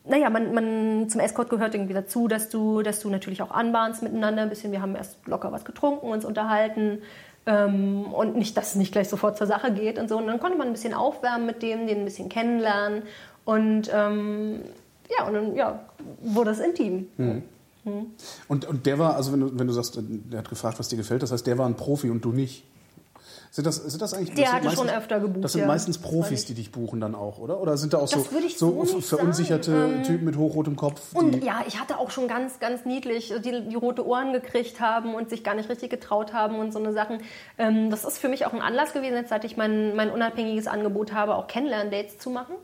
naja, 0.04 0.30
man, 0.30 0.54
man, 0.54 1.08
zum 1.08 1.20
Escort 1.20 1.50
gehört 1.50 1.74
irgendwie 1.74 1.94
dazu, 1.94 2.28
dass 2.28 2.48
du, 2.48 2.82
dass 2.82 3.00
du 3.00 3.10
natürlich 3.10 3.42
auch 3.42 3.50
anbahnst 3.50 4.02
miteinander 4.02 4.42
ein 4.42 4.48
bisschen. 4.48 4.72
Wir 4.72 4.80
haben 4.80 4.94
erst 4.94 5.26
locker 5.26 5.52
was 5.52 5.64
getrunken, 5.64 6.06
uns 6.06 6.24
unterhalten 6.24 7.02
ähm, 7.46 8.06
und 8.12 8.36
nicht, 8.36 8.56
dass 8.56 8.70
es 8.70 8.74
nicht 8.76 8.92
gleich 8.92 9.08
sofort 9.08 9.36
zur 9.36 9.46
Sache 9.46 9.72
geht 9.72 9.98
und 9.98 10.08
so. 10.08 10.16
Und 10.18 10.26
dann 10.26 10.38
konnte 10.40 10.58
man 10.58 10.68
ein 10.68 10.72
bisschen 10.72 10.94
aufwärmen 10.94 11.46
mit 11.46 11.62
dem, 11.62 11.86
den 11.86 11.98
ein 11.98 12.04
bisschen 12.04 12.28
kennenlernen 12.28 13.02
und 13.44 13.90
ähm, 13.92 14.60
ja, 15.16 15.26
und 15.26 15.34
dann 15.34 15.56
ja, 15.56 15.80
wurde 16.20 16.50
es 16.50 16.60
intim. 16.60 17.08
Und, 18.48 18.64
und 18.64 18.86
der 18.86 18.98
war, 18.98 19.14
also 19.14 19.32
wenn 19.32 19.40
du, 19.40 19.58
wenn 19.58 19.66
du 19.66 19.72
sagst, 19.72 19.98
der 20.00 20.40
hat 20.40 20.48
gefragt, 20.48 20.78
was 20.78 20.88
dir 20.88 20.96
gefällt, 20.96 21.22
das 21.22 21.30
heißt, 21.30 21.46
der 21.46 21.56
war 21.56 21.66
ein 21.66 21.76
Profi 21.76 22.10
und 22.10 22.24
du 22.24 22.32
nicht. 22.32 22.64
Sind 23.56 23.66
das, 23.66 23.76
sind 23.76 24.02
das 24.02 24.12
eigentlich 24.12 24.34
Der 24.34 24.44
das 24.44 24.52
hatte 24.52 24.70
schon 24.76 24.90
öfter 24.90 25.18
gebucht, 25.18 25.42
Das 25.42 25.52
sind 25.52 25.62
ja. 25.62 25.66
meistens 25.66 25.96
Profis, 25.96 26.44
die 26.44 26.52
dich 26.52 26.70
buchen 26.72 27.00
dann 27.00 27.14
auch, 27.14 27.38
oder? 27.38 27.58
Oder 27.58 27.78
sind 27.78 27.94
da 27.94 27.98
auch 28.00 28.06
so, 28.06 28.22
so, 28.54 28.84
so 28.84 29.00
verunsicherte 29.00 29.70
sagen. 29.70 29.94
Ähm, 29.94 30.02
Typen 30.02 30.26
mit 30.26 30.36
hochrotem 30.36 30.76
Kopf? 30.76 31.00
Und 31.14 31.42
ja, 31.42 31.64
ich 31.66 31.80
hatte 31.80 31.98
auch 31.98 32.10
schon 32.10 32.28
ganz, 32.28 32.60
ganz 32.60 32.84
niedlich, 32.84 33.32
die, 33.42 33.66
die 33.66 33.74
rote 33.74 34.06
Ohren 34.06 34.34
gekriegt 34.34 34.78
haben 34.80 35.14
und 35.14 35.30
sich 35.30 35.42
gar 35.42 35.54
nicht 35.54 35.70
richtig 35.70 35.88
getraut 35.88 36.34
haben 36.34 36.58
und 36.58 36.70
so 36.70 36.78
eine 36.78 36.92
Sachen. 36.92 37.20
Ähm, 37.56 37.88
das 37.88 38.04
ist 38.04 38.18
für 38.18 38.28
mich 38.28 38.44
auch 38.44 38.52
ein 38.52 38.60
Anlass 38.60 38.92
gewesen, 38.92 39.14
jetzt 39.14 39.30
seit 39.30 39.44
ich 39.46 39.56
mein, 39.56 39.96
mein 39.96 40.10
unabhängiges 40.10 40.66
Angebot 40.66 41.14
habe, 41.14 41.34
auch 41.34 41.46
Kennenlern-Dates 41.46 42.18
zu 42.18 42.28
machen. 42.28 42.56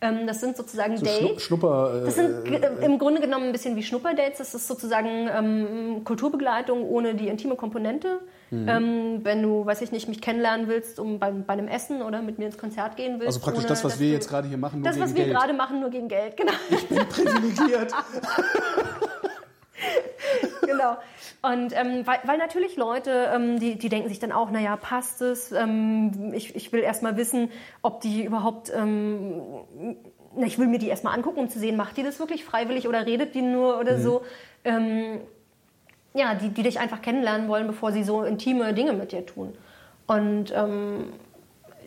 Ähm, 0.00 0.28
das 0.28 0.38
sind 0.40 0.56
sozusagen 0.56 0.96
so 0.96 1.04
Dates. 1.06 1.42
Schnupper. 1.42 2.02
Das 2.04 2.14
sind 2.14 2.44
ge- 2.44 2.60
im 2.82 3.00
Grunde 3.00 3.20
genommen 3.20 3.46
ein 3.46 3.52
bisschen 3.52 3.74
wie 3.74 3.82
Schnupperdates. 3.82 4.38
Das 4.38 4.54
ist 4.54 4.68
sozusagen 4.68 5.28
ähm, 5.36 6.02
Kulturbegleitung 6.04 6.88
ohne 6.88 7.16
die 7.16 7.26
intime 7.26 7.56
Komponente. 7.56 8.20
Mhm. 8.50 8.68
Ähm, 8.68 9.20
wenn 9.24 9.42
du, 9.42 9.66
weiß 9.66 9.82
ich 9.82 9.90
nicht, 9.90 10.08
mich 10.08 10.20
kennenlernen 10.20 10.68
willst, 10.68 11.00
um 11.00 11.18
bei, 11.18 11.30
bei 11.32 11.54
einem 11.54 11.66
Essen 11.66 12.00
oder 12.02 12.22
mit 12.22 12.38
mir 12.38 12.46
ins 12.46 12.56
Konzert 12.58 12.96
gehen 12.96 13.14
willst. 13.14 13.26
also 13.26 13.40
praktisch 13.40 13.64
ohne, 13.64 13.68
das, 13.68 13.82
was 13.84 13.98
wir 13.98 14.06
du- 14.08 14.12
jetzt 14.14 14.28
gerade 14.28 14.46
hier 14.46 14.56
machen, 14.58 14.80
nur 14.80 14.84
Das, 14.88 14.94
gegen 14.96 15.04
was 15.04 15.14
wir 15.16 15.24
Geld. 15.24 15.36
gerade 15.36 15.52
machen, 15.52 15.80
nur 15.80 15.90
gegen 15.90 16.06
Geld, 16.08 16.36
genau. 16.36 16.52
Ich 16.70 16.86
bin 16.88 16.98
privilegiert. 17.08 17.92
genau. 20.64 20.96
Und 21.42 21.72
ähm, 21.76 22.06
weil, 22.06 22.18
weil 22.24 22.38
natürlich 22.38 22.76
Leute, 22.76 23.30
ähm, 23.34 23.58
die, 23.60 23.76
die 23.78 23.88
denken 23.88 24.08
sich 24.08 24.18
dann 24.18 24.32
auch, 24.32 24.50
naja, 24.50 24.76
passt 24.76 25.22
es? 25.22 25.52
Ähm, 25.52 26.32
ich, 26.34 26.54
ich 26.56 26.72
will 26.72 26.80
erst 26.80 27.02
mal 27.02 27.16
wissen, 27.16 27.50
ob 27.82 28.00
die 28.00 28.24
überhaupt, 28.24 28.72
ähm, 28.74 29.40
ich 30.44 30.58
will 30.58 30.66
mir 30.66 30.78
die 30.78 30.88
erst 30.88 31.04
mal 31.04 31.12
angucken, 31.12 31.40
um 31.40 31.48
zu 31.48 31.58
sehen, 31.58 31.76
macht 31.76 31.96
die 31.96 32.02
das 32.02 32.18
wirklich 32.18 32.44
freiwillig 32.44 32.88
oder 32.88 33.06
redet 33.06 33.34
die 33.34 33.42
nur 33.42 33.78
oder 33.78 33.98
so. 33.98 34.22
Ähm, 34.64 35.20
ja, 36.16 36.34
die, 36.34 36.48
die 36.48 36.62
dich 36.62 36.78
einfach 36.78 37.02
kennenlernen 37.02 37.48
wollen, 37.48 37.66
bevor 37.66 37.92
sie 37.92 38.02
so 38.02 38.22
intime 38.22 38.72
Dinge 38.74 38.92
mit 38.92 39.12
dir 39.12 39.24
tun. 39.24 39.52
Und 40.06 40.52
ähm, 40.54 41.12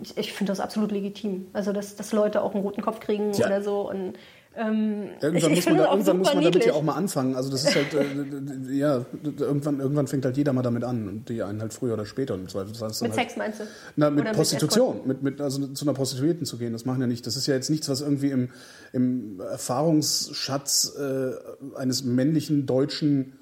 ich, 0.02 0.18
ich 0.18 0.34
finde 0.34 0.52
das 0.52 0.60
absolut 0.60 0.92
legitim. 0.92 1.48
Also, 1.54 1.74
dass, 1.74 1.96
dass 1.96 2.12
Leute 2.12 2.42
auch 2.42 2.54
einen 2.54 2.64
roten 2.64 2.82
Kopf 2.82 3.00
kriegen 3.00 3.34
Ja. 3.34 3.48
oder 3.48 3.62
so. 3.62 3.90
Und, 3.90 4.14
ähm, 4.56 5.10
Irgendwann, 5.22 5.54
ich, 5.54 5.60
ich 5.60 5.66
muss, 5.66 5.66
man, 5.66 5.78
da, 5.78 5.92
irgendwann 5.92 6.18
muss 6.18 6.34
man 6.34 6.44
damit 6.44 6.66
ja 6.66 6.74
auch 6.74 6.82
mal 6.82 6.96
anfangen. 6.96 7.36
Also 7.36 7.50
das 7.50 7.64
ist 7.64 7.76
halt, 7.76 7.94
äh, 7.94 8.74
ja, 8.74 9.06
irgendwann, 9.40 9.80
irgendwann 9.80 10.08
fängt 10.08 10.26
halt 10.26 10.36
jeder 10.38 10.54
mal 10.54 10.64
damit 10.64 10.84
an 10.84 11.08
und 11.08 11.30
die 11.30 11.44
einen 11.44 11.62
halt 11.62 11.72
früher 11.72 11.94
oder 11.94 12.06
später 12.06 12.34
im 12.34 12.50
Zweifel. 12.50 12.74
Das 12.74 12.82
heißt 12.82 13.02
Mit 13.04 13.12
halt, 13.12 13.22
Sex 13.22 13.38
meinst 13.38 13.60
du? 13.62 13.64
Na, 13.96 14.10
mit 14.10 14.22
Oder 14.22 14.34
Prostitution, 14.34 15.02
mit, 15.06 15.22
mit, 15.24 15.40
also 15.40 15.68
zu 15.68 15.86
einer 15.86 15.94
Prostituierten 15.94 16.46
zu 16.46 16.58
gehen, 16.58 16.74
das 16.74 16.84
machen 16.84 17.00
ja 17.00 17.08
nicht. 17.08 17.26
Das 17.26 17.38
ist 17.38 17.48
ja 17.48 17.54
jetzt 17.54 17.70
nichts, 17.70 17.88
was 17.90 18.02
irgendwie 18.02 18.32
im, 18.32 18.50
im 18.92 19.40
Erfahrungsschatz 19.40 20.98
äh, 21.00 21.78
eines 21.78 22.04
männlichen 22.04 22.66
deutschen 22.66 23.39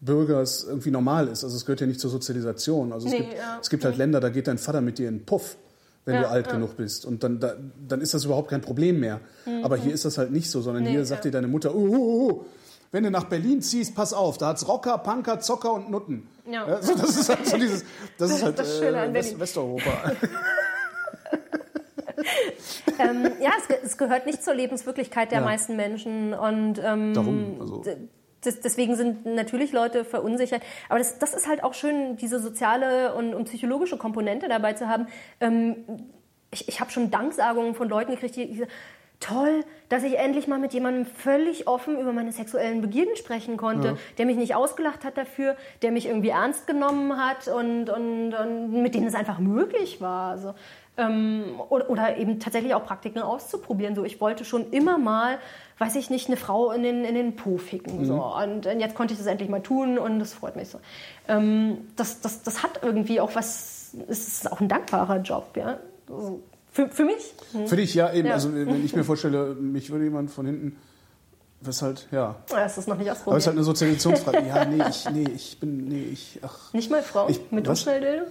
Bürgers 0.00 0.64
irgendwie 0.64 0.90
normal 0.90 1.28
ist. 1.28 1.44
Also 1.44 1.56
es 1.56 1.64
gehört 1.66 1.80
ja 1.80 1.86
nicht 1.86 2.00
zur 2.00 2.10
Sozialisation. 2.10 2.92
Also 2.92 3.06
es 3.06 3.12
Nee, 3.12 3.18
gibt, 3.20 3.34
ja. 3.34 3.58
es 3.60 3.68
gibt 3.70 3.84
halt 3.84 3.96
Länder, 3.98 4.20
da 4.20 4.28
geht 4.30 4.46
dein 4.48 4.58
Vater 4.58 4.80
mit 4.80 4.98
dir 4.98 5.08
in 5.08 5.18
den 5.18 5.26
Puff, 5.26 5.56
wenn 6.06 6.14
Ja, 6.14 6.22
du 6.22 6.28
alt 6.30 6.46
ja. 6.46 6.52
genug 6.52 6.76
bist. 6.76 7.04
Und 7.04 7.22
dann, 7.22 7.38
da, 7.40 7.54
dann 7.86 8.00
ist 8.00 8.14
das 8.14 8.24
überhaupt 8.24 8.48
kein 8.50 8.60
Problem 8.62 8.98
mehr. 9.00 9.20
Aber 9.62 9.76
hier 9.76 9.92
ist 9.92 10.04
das 10.04 10.16
halt 10.18 10.30
nicht 10.32 10.50
so, 10.50 10.60
sondern 10.62 10.82
Mhm. 10.84 10.88
Nee, 10.88 10.94
hier 10.96 11.04
sagt 11.06 11.24
dir 11.24 11.30
deine 11.30 11.48
Mutter, 11.48 11.74
oh, 11.74 11.88
oh, 11.90 12.30
oh, 12.30 12.44
wenn 12.92 13.04
du 13.04 13.10
nach 13.10 13.24
Berlin 13.24 13.62
ziehst, 13.62 13.94
pass 13.94 14.12
auf, 14.12 14.38
da 14.38 14.48
hat's 14.48 14.66
Rocker, 14.66 14.98
Punker, 14.98 15.38
Zocker 15.40 15.72
und 15.74 15.90
Nutten. 15.90 16.26
Ja. 16.50 16.64
Also 16.64 16.94
das 16.96 17.16
ist 17.16 17.28
halt 17.28 17.46
so 17.46 17.56
dieses, 17.56 17.84
das 18.18 18.30
ist 18.30 18.42
halt 18.42 18.58
Das 18.58 18.78
Schöne 18.78 18.98
an 19.00 19.10
äh, 19.10 19.14
West. 19.14 19.38
Westeuropa. 19.38 20.12
ähm, 22.98 23.30
ja, 23.40 23.50
es, 23.58 23.90
es 23.92 23.96
gehört 23.98 24.26
nicht 24.26 24.42
zur 24.42 24.54
Lebenswirklichkeit 24.54 25.30
der 25.32 25.40
meisten 25.42 25.76
Menschen 25.76 26.34
und 26.34 26.80
ähm, 26.82 27.14
Darum, 27.14 27.56
also. 27.60 27.82
Das, 28.42 28.60
deswegen 28.60 28.96
sind 28.96 29.26
natürlich 29.26 29.72
Leute 29.72 30.04
verunsichert. 30.04 30.62
Aber 30.88 30.98
das, 30.98 31.18
das 31.18 31.34
ist 31.34 31.48
halt 31.48 31.62
auch 31.62 31.74
schön, 31.74 32.16
diese 32.16 32.40
soziale 32.40 33.14
und, 33.14 33.34
und 33.34 33.44
psychologische 33.44 33.96
Komponente 33.96 34.48
dabei 34.48 34.72
zu 34.72 34.88
haben. 34.88 35.06
Ähm, 35.40 35.76
ich 36.50 36.68
ich 36.68 36.80
habe 36.80 36.90
schon 36.90 37.10
Danksagungen 37.10 37.74
von 37.74 37.88
Leuten 37.88 38.12
gekriegt, 38.12 38.36
die, 38.36 38.46
die 38.46 38.58
sagen, 38.58 38.70
toll, 39.20 39.64
dass 39.90 40.02
ich 40.02 40.18
endlich 40.18 40.48
mal 40.48 40.58
mit 40.58 40.72
jemandem 40.72 41.04
völlig 41.04 41.68
offen 41.68 42.00
über 42.00 42.12
meine 42.12 42.32
sexuellen 42.32 42.80
Begierden 42.80 43.16
sprechen 43.16 43.56
konnte, 43.56 43.98
der 44.18 44.26
mich 44.26 44.36
nicht 44.36 44.54
ausgelacht 44.54 45.04
hat 45.04 45.18
dafür, 45.18 45.56
der 45.82 45.92
mich 45.92 46.06
irgendwie 46.06 46.30
ernst 46.30 46.66
genommen 46.66 47.16
hat 47.22 47.46
und, 47.48 47.90
und, 47.90 48.32
und 48.32 48.82
mit 48.82 48.94
dem 48.94 49.04
es 49.04 49.14
einfach 49.14 49.38
möglich 49.38 50.00
war. 50.00 50.30
Also, 50.30 50.54
ähm, 51.00 51.44
oder, 51.68 51.88
oder 51.90 52.16
eben 52.18 52.38
tatsächlich 52.38 52.74
auch 52.74 52.84
Praktiken 52.84 53.20
auszuprobieren. 53.22 53.94
So, 53.94 54.04
ich 54.04 54.20
wollte 54.20 54.44
schon 54.44 54.70
immer 54.70 54.98
mal, 54.98 55.38
weiß 55.78 55.96
ich 55.96 56.10
nicht, 56.10 56.28
eine 56.28 56.36
Frau 56.36 56.70
in 56.72 56.82
den, 56.82 57.04
in 57.04 57.14
den 57.14 57.36
Po 57.36 57.56
ficken. 57.58 58.04
So. 58.04 58.22
Und, 58.22 58.66
und 58.66 58.80
jetzt 58.80 58.94
konnte 58.94 59.12
ich 59.14 59.18
das 59.18 59.26
endlich 59.26 59.48
mal 59.48 59.62
tun 59.62 59.98
und 59.98 60.18
das 60.18 60.34
freut 60.34 60.56
mich 60.56 60.68
so. 60.68 60.78
Ähm, 61.28 61.78
das, 61.96 62.20
das, 62.20 62.42
das 62.42 62.62
hat 62.62 62.80
irgendwie 62.82 63.20
auch 63.20 63.34
was, 63.34 63.94
es 64.08 64.28
ist 64.28 64.52
auch 64.52 64.60
ein 64.60 64.68
dankbarer 64.68 65.18
Job, 65.20 65.56
ja. 65.56 65.78
Also, 66.08 66.40
für, 66.72 66.88
für 66.88 67.04
mich. 67.04 67.34
Für 67.66 67.76
dich, 67.76 67.94
ja, 67.94 68.12
eben. 68.12 68.28
Ja. 68.28 68.34
Also, 68.34 68.54
wenn 68.54 68.84
ich 68.84 68.94
mir 68.94 69.02
vorstelle, 69.12 69.54
mich 69.54 69.90
würde 69.90 70.04
jemand 70.04 70.30
von 70.30 70.46
hinten, 70.46 70.76
was 71.62 71.82
halt, 71.82 72.06
ja. 72.10 72.36
Das 72.48 72.78
ist 72.78 72.88
noch 72.88 72.96
nicht 72.96 73.10
Aber 73.10 73.16
es 73.16 73.18
ist 73.20 73.26
halt 73.26 73.36
ausprobiert. 73.36 73.48
eine 73.56 73.64
Sozialisationsfrage. 73.64 74.46
Ja, 74.46 74.64
nee, 74.64 74.82
ich, 74.88 75.10
nee, 75.10 75.24
ich 75.34 75.58
bin, 75.60 75.88
nee, 75.88 76.04
ich, 76.12 76.38
ach. 76.42 76.72
Nicht 76.72 76.90
mal 76.90 77.02
Frauen 77.02 77.30
Ich- 77.30 77.50
mit? 77.50 77.66
Umschnelldildo? 77.68 78.26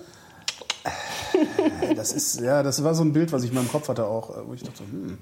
Das 1.96 2.12
ist, 2.12 2.40
ja, 2.42 2.64
das 2.64 2.84
war 2.84 2.94
so 2.96 3.04
ein 3.04 3.14
Bild, 3.14 3.32
was 3.32 3.44
ich 3.44 3.50
in 3.50 3.56
meinem 3.56 3.70
Kopf 3.70 3.88
hatte 3.90 4.06
auch, 4.06 4.30
äh, 4.32 4.42
wo 4.48 4.54
ich 4.54 4.64
dachte, 4.64 4.84
hm, 4.84 5.18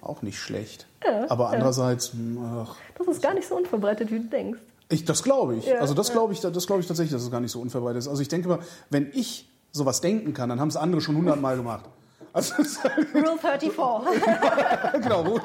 auch 0.00 0.22
nicht 0.22 0.38
schlecht. 0.38 0.86
Aber 1.28 1.48
andererseits, 1.50 2.12
hm, 2.12 2.38
ach, 2.42 2.76
Das 2.98 3.06
ist 3.08 3.22
gar 3.22 3.34
nicht 3.34 3.48
so 3.48 3.56
unverbreitet, 3.56 4.10
wie 4.10 4.18
du 4.20 4.24
denkst. 4.28 4.60
ich, 4.90 5.04
das 5.04 5.22
glaube 5.22 5.56
ich. 5.56 5.66
Ja, 5.66 5.76
also 5.80 5.94
das 5.94 6.12
glaube 6.12 6.32
ich, 6.32 6.40
das 6.40 6.66
glaube 6.66 6.80
ich 6.82 6.86
tatsächlich, 6.88 7.12
dass 7.12 7.22
es 7.22 7.30
gar 7.30 7.40
nicht 7.40 7.52
so 7.52 7.60
unverbreitet 7.60 7.98
ist. 8.00 8.08
Also 8.08 8.20
ich 8.22 8.28
denke 8.28 8.48
mal, 8.48 8.58
wenn 8.90 9.10
ich 9.14 9.48
sowas 9.72 10.00
denken 10.00 10.34
kann, 10.34 10.48
dann 10.48 10.60
haben 10.60 10.68
es 10.68 10.76
andere 10.76 11.00
schon 11.00 11.16
hundertmal 11.16 11.56
gemacht. 11.56 11.84
Also, 12.32 12.54
halt- 12.56 13.06
Rule 13.14 13.36
34. 13.38 13.72
genau, 15.02 15.24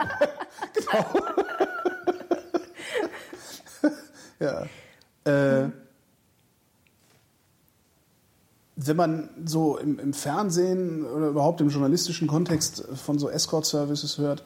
genau. 0.73 1.05
ja. 4.39 4.63
Äh, 5.25 5.69
wenn 8.81 8.95
man 8.95 9.29
so 9.45 9.77
im, 9.77 9.99
im 9.99 10.13
Fernsehen 10.13 11.05
oder 11.05 11.27
überhaupt 11.27 11.59
im 11.59 11.69
journalistischen 11.69 12.27
Kontext 12.27 12.85
von 12.95 13.19
so 13.19 13.29
Escort-Services 13.29 14.17
hört, 14.17 14.43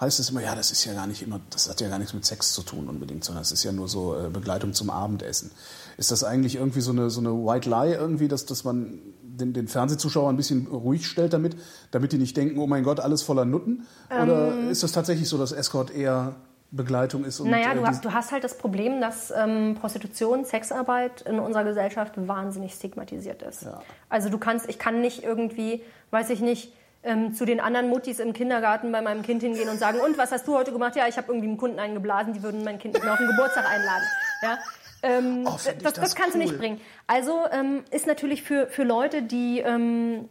heißt 0.00 0.18
es 0.18 0.30
immer, 0.30 0.42
ja, 0.42 0.54
das 0.54 0.72
ist 0.72 0.84
ja 0.84 0.92
gar 0.92 1.06
nicht 1.06 1.22
immer, 1.22 1.40
das 1.50 1.70
hat 1.70 1.80
ja 1.80 1.88
gar 1.88 1.98
nichts 1.98 2.12
mit 2.12 2.24
Sex 2.24 2.52
zu 2.52 2.62
tun 2.62 2.88
unbedingt, 2.88 3.24
sondern 3.24 3.42
es 3.42 3.52
ist 3.52 3.62
ja 3.62 3.72
nur 3.72 3.88
so 3.88 4.16
äh, 4.18 4.28
Begleitung 4.28 4.74
zum 4.74 4.90
Abendessen. 4.90 5.52
Ist 5.96 6.10
das 6.10 6.24
eigentlich 6.24 6.56
irgendwie 6.56 6.80
so 6.80 6.90
eine, 6.90 7.10
so 7.10 7.20
eine 7.20 7.30
White 7.30 7.70
Lie 7.70 7.94
irgendwie, 7.94 8.28
dass, 8.28 8.44
dass 8.44 8.64
man 8.64 8.98
den, 9.22 9.52
den 9.52 9.68
Fernsehzuschauer 9.68 10.28
ein 10.28 10.36
bisschen 10.36 10.66
ruhig 10.66 11.06
stellt 11.06 11.32
damit, 11.32 11.56
damit 11.92 12.12
die 12.12 12.18
nicht 12.18 12.36
denken, 12.36 12.58
oh 12.58 12.66
mein 12.66 12.82
Gott, 12.82 13.00
alles 13.00 13.22
voller 13.22 13.44
Nutten? 13.44 13.86
Oder 14.10 14.68
ist 14.68 14.82
das 14.82 14.92
tatsächlich 14.92 15.28
so, 15.28 15.38
dass 15.38 15.52
Escort 15.52 15.90
eher 15.90 16.34
Begleitung 16.76 17.24
ist? 17.24 17.40
Und, 17.40 17.50
Naja, 17.50 17.72
äh, 17.72 17.74
du 17.74 17.80
die- 17.80 17.86
hast, 17.86 18.04
du 18.04 18.12
hast 18.12 18.32
halt 18.32 18.44
das 18.44 18.56
Problem, 18.58 19.00
dass 19.00 19.32
ähm, 19.36 19.76
Prostitution, 19.80 20.44
Sexarbeit 20.44 21.22
in 21.22 21.38
unserer 21.38 21.64
Gesellschaft 21.64 22.12
wahnsinnig 22.16 22.74
stigmatisiert 22.74 23.42
ist. 23.42 23.62
Ja. 23.64 23.82
Also 24.08 24.28
du 24.28 24.38
kannst, 24.38 24.68
ich 24.68 24.78
kann 24.78 25.00
nicht 25.00 25.24
irgendwie, 25.24 25.82
weiß 26.10 26.30
ich 26.30 26.40
nicht, 26.40 26.72
ähm, 27.02 27.34
zu 27.34 27.44
den 27.44 27.60
anderen 27.60 27.88
Muttis 27.88 28.18
im 28.18 28.32
Kindergarten 28.32 28.90
bei 28.92 29.00
meinem 29.00 29.22
Kind 29.22 29.42
hingehen 29.42 29.68
und 29.68 29.78
sagen, 29.78 29.98
und 30.00 30.18
was 30.18 30.32
hast 30.32 30.46
du 30.48 30.56
heute 30.56 30.72
gemacht? 30.72 30.96
Ja, 30.96 31.06
ich 31.08 31.16
habe 31.16 31.28
irgendwie 31.28 31.46
einem 31.48 31.56
Kunden 31.56 31.78
eingeblasen, 31.78 32.32
die 32.32 32.42
würden 32.42 32.64
mein 32.64 32.78
Kind 32.78 32.94
nicht 32.94 33.04
mehr 33.04 33.12
auf 33.12 33.18
den 33.18 33.28
Geburtstag 33.28 33.64
einladen. 33.68 34.04
Ja? 34.42 34.58
Ähm, 35.02 35.42
Oh, 35.46 35.52
das, 35.52 35.64
das 35.82 35.92
das 35.92 36.14
kannst 36.16 36.34
du 36.34 36.38
cool. 36.38 36.44
nicht 36.46 36.58
bringen. 36.58 36.80
Also 37.06 37.44
ähm, 37.52 37.84
ist 37.90 38.06
natürlich 38.08 38.42
für, 38.42 38.66
für 38.66 38.82
Leute, 38.82 39.22
die 39.22 39.60
ähm, 39.60 40.28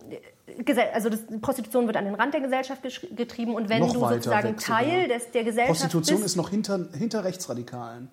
also 0.93 1.09
das, 1.09 1.21
Prostitution 1.41 1.87
wird 1.87 1.97
an 1.97 2.05
den 2.05 2.15
Rand 2.15 2.33
der 2.33 2.41
Gesellschaft 2.41 2.81
getrieben 3.15 3.55
und 3.55 3.69
wenn 3.69 3.79
Noch 3.79 3.93
du 3.93 3.99
sozusagen 3.99 4.57
sogar. 4.59 4.79
Teil 4.79 5.07
des, 5.07 5.31
der 5.31 5.43
Gesellschaft 5.43 5.79
Prostitution 5.79 6.17
bist, 6.21 6.25
ist 6.27 6.35
noch 6.35 6.49
hinter, 6.49 6.87
hinter 6.97 7.23
Rechtsradikalen. 7.23 8.09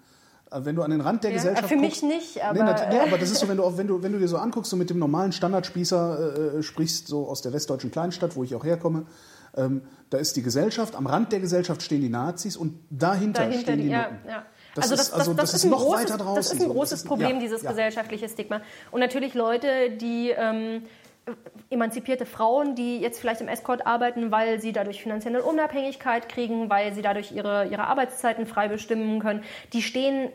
Äh, 0.51 0.61
Wenn 0.65 0.77
du 0.77 0.83
an 0.83 0.91
den 0.91 1.01
Rand 1.03 1.25
der 1.25 1.31
Ja, 1.31 1.37
Gesellschaft 1.37 1.69
für 1.69 1.77
mich 1.77 2.01
guckst, 2.01 2.03
nicht, 2.05 2.43
aber- 2.45 2.55
nee, 2.65 2.73
nee, 2.91 3.01
aber 3.01 3.19
das 3.19 3.31
ist 3.31 3.41
so, 3.41 3.49
wenn 3.49 3.57
du, 3.59 3.65
auch- 3.65 3.77
wenn 3.77 3.87
du, 3.87 4.03
wenn 4.03 4.13
du 4.13 4.19
dir 4.19 4.29
so 4.29 4.39
anguckst, 4.39 4.71
so 4.71 4.77
mit 4.77 4.89
dem 4.91 4.99
normalen 4.99 5.33
Standardspießer 5.33 6.57
äh, 6.59 6.63
sprichst, 6.63 7.07
so 7.07 7.27
aus 7.29 7.43
der 7.43 7.53
westdeutschen 7.53 7.91
Kleinstadt, 7.91 8.35
wo 8.37 8.45
ich 8.45 8.55
auch 8.55 8.65
herkomme, 8.65 9.05
ähm, 9.57 9.83
da 10.09 10.17
ist 10.19 10.35
die 10.37 10.43
Gesellschaft, 10.43 10.95
am 10.97 11.07
Rand 11.07 11.33
der 11.33 11.41
Gesellschaft 11.41 11.83
stehen 11.83 12.01
die 12.01 12.09
Nazis 12.09 12.57
und 12.57 12.79
dahinter, 12.89 13.43
dahinter 13.43 13.61
stehen 13.61 13.77
die, 13.79 13.83
die, 13.85 13.91
ja, 13.91 14.09
ja. 14.27 14.47
Das 14.75 14.85
also 14.91 14.95
ist- 14.95 15.01
das, 15.01 15.11
das, 15.11 15.19
also 15.21 15.33
das, 15.35 15.51
das 15.51 15.55
ist 15.61 15.65
ist 15.65 15.71
noch 15.71 15.81
großes, 15.83 16.05
weiter 16.05 16.17
draußen 16.17 16.35
Das 16.37 16.47
ist 16.47 16.53
ein 16.63 16.67
so. 16.69 16.73
Großes 16.73 17.01
ist- 17.01 17.07
Problem, 17.07 17.31
ja, 17.35 17.41
dieses 17.41 17.63
ja. 17.63 17.71
gesellschaftliche 17.71 18.27
Stigma. 18.31 18.63
Und 18.91 19.01
natürlich 19.01 19.35
Leute, 19.35 19.91
die 20.01 20.31
ähm, 20.31 20.85
emanzipierte 21.71 22.27
Frauen, 22.27 22.75
die 22.75 22.99
jetzt 22.99 23.21
vielleicht 23.21 23.41
im 23.41 23.49
Escort 23.49 23.87
arbeiten, 23.87 24.31
weil 24.31 24.61
sie 24.61 24.73
dadurch 24.73 25.03
finanzielle 25.03 25.43
Unabhängigkeit 25.43 26.29
kriegen, 26.29 26.69
weil 26.69 26.93
sie 26.93 27.03
dadurch 27.03 27.33
ihre, 27.33 27.67
ihre 27.67 27.85
Arbeitszeiten 27.85 28.47
frei 28.47 28.69
bestimmen 28.69 29.21
können, 29.21 29.43
die 29.73 29.83
stehen 29.83 30.31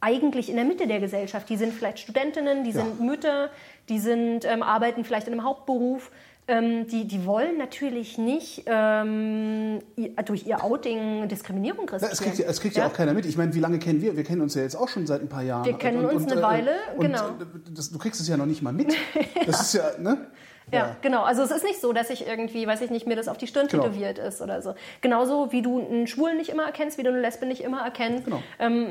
eigentlich 0.00 0.48
in 0.48 0.56
der 0.56 0.64
Mitte 0.64 0.86
der 0.86 1.00
Gesellschaft. 1.00 1.48
Die 1.48 1.56
sind 1.56 1.72
vielleicht 1.74 1.98
Studentinnen, 1.98 2.64
die 2.64 2.70
Ja. 2.70 2.82
sind 2.82 3.00
Mütter, 3.00 3.50
die 3.88 3.98
sind, 3.98 4.44
ähm, 4.44 4.62
arbeiten 4.62 5.04
vielleicht 5.04 5.26
in 5.26 5.34
einem 5.34 5.44
Hauptberuf. 5.44 6.10
Ähm, 6.48 6.86
die, 6.88 7.06
die 7.06 7.26
wollen 7.26 7.58
natürlich 7.58 8.18
nicht 8.18 8.64
ähm, 8.66 9.78
durch 10.24 10.46
ihr 10.46 10.64
Outing 10.64 11.28
Diskriminierung 11.28 11.86
Ja, 11.88 11.94
riskieren. 11.98 12.12
es 12.12 12.20
kriegt, 12.20 12.38
ja- 12.38 12.46
es 12.48 12.60
kriegt 12.60 12.76
ja. 12.76 12.86
auch 12.86 12.92
keiner 12.92 13.14
mit. 13.14 13.24
Ich 13.26 13.36
meine, 13.36 13.54
wie 13.54 13.60
lange 13.60 13.78
kennen 13.78 14.02
wir? 14.02 14.16
Wir 14.16 14.24
kennen 14.24 14.40
uns 14.40 14.54
ja 14.56 14.62
jetzt 14.62 14.74
auch 14.74 14.88
schon 14.88 15.06
seit 15.06 15.20
ein 15.20 15.28
paar 15.28 15.42
Jahren. 15.42 15.64
Wir 15.64 15.74
kennen 15.78 16.04
uns 16.04 16.30
eine 16.30 16.42
Weile, 16.42 16.72
und, 16.96 17.02
genau. 17.06 17.28
äh, 17.28 17.32
Das, 17.72 17.90
du 17.90 17.98
kriegst 17.98 18.20
es 18.20 18.26
ja 18.26 18.36
noch 18.36 18.46
nicht 18.46 18.62
mal 18.62 18.72
mit. 18.72 18.94
Das 19.46 19.60
ist 19.60 19.74
ja, 19.74 19.92
ne? 19.98 20.26
Ja, 20.72 20.96
genau. 21.02 21.22
Also 21.24 21.42
es 21.42 21.50
ist 21.50 21.64
nicht 21.64 21.80
so, 21.80 21.92
dass 21.92 22.10
ich 22.10 22.26
irgendwie, 22.28 22.64
weiß 22.66 22.80
ich 22.82 22.90
nicht, 22.90 23.04
mir 23.06 23.16
das 23.16 23.26
auf 23.28 23.36
die 23.36 23.46
Stirn 23.48 23.66
Genau. 23.66 23.84
tätowiert 23.84 24.18
ist 24.18 24.40
oder 24.40 24.62
so. 24.62 24.74
Genauso 25.00 25.50
wie 25.52 25.62
du 25.62 25.80
einen 25.80 26.06
Schwulen 26.06 26.36
nicht 26.36 26.48
immer 26.50 26.64
erkennst, 26.64 26.96
wie 26.98 27.02
du 27.02 27.10
eine 27.10 27.20
Lesbe 27.20 27.46
nicht 27.46 27.60
immer 27.62 27.82
erkennst. 27.82 28.24
Genau. 28.26 28.40
Ähm, 28.60 28.86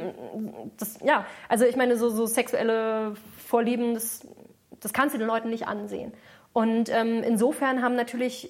das, 0.77 0.97
ja, 1.05 1.25
also 1.47 1.63
ich 1.65 1.75
meine, 1.77 1.95
so, 1.97 2.09
so 2.09 2.25
sexuelle 2.25 3.13
Vorlieben, 3.45 3.93
das, 3.93 4.27
das 4.81 4.91
kannst 4.91 5.15
du 5.15 5.19
den 5.19 5.27
Leuten 5.27 5.49
nicht 5.49 5.67
ansehen. 5.67 6.11
Und 6.53 6.89
ähm, 6.89 7.23
insofern 7.23 7.81
haben 7.81 7.95
natürlich 7.95 8.49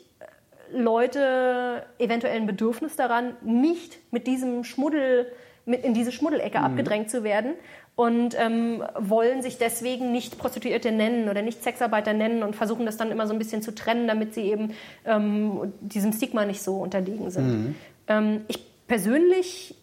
Leute 0.72 1.84
eventuell 1.98 2.38
ein 2.38 2.46
Bedürfnis 2.46 2.96
daran, 2.96 3.36
nicht 3.44 4.00
mit 4.12 4.28
diesem 4.28 4.64
Schmuddel, 4.64 5.32
mit 5.66 5.84
in 5.84 5.94
diese 5.94 6.12
Schmuddelecke 6.12 6.60
abgedrängt 6.60 7.10
zu 7.10 7.24
werden 7.24 7.54
und 7.96 8.40
ähm, 8.40 8.84
wollen 8.98 9.42
sich 9.42 9.58
deswegen 9.58 10.12
nicht 10.12 10.38
Prostituierte 10.38 10.92
nennen 10.92 11.28
oder 11.28 11.42
nicht 11.42 11.64
Sexarbeiter 11.64 12.14
nennen 12.14 12.44
und 12.44 12.56
versuchen 12.56 12.86
das 12.86 12.98
dann 12.98 13.12
immer 13.12 13.28
so 13.28 13.34
ein 13.34 13.40
bisschen 13.40 13.62
zu 13.62 13.76
trennen, 13.76 14.08
damit 14.08 14.34
sie 14.34 14.44
eben 14.44 14.74
ähm, 15.06 15.74
diesem 15.82 16.14
Stigma 16.14 16.46
nicht 16.46 16.62
so 16.62 16.78
unterlegen 16.78 17.30
sind. 17.30 17.76
Ähm, 18.08 18.42
ich 18.48 18.60
persönlich 18.88 19.76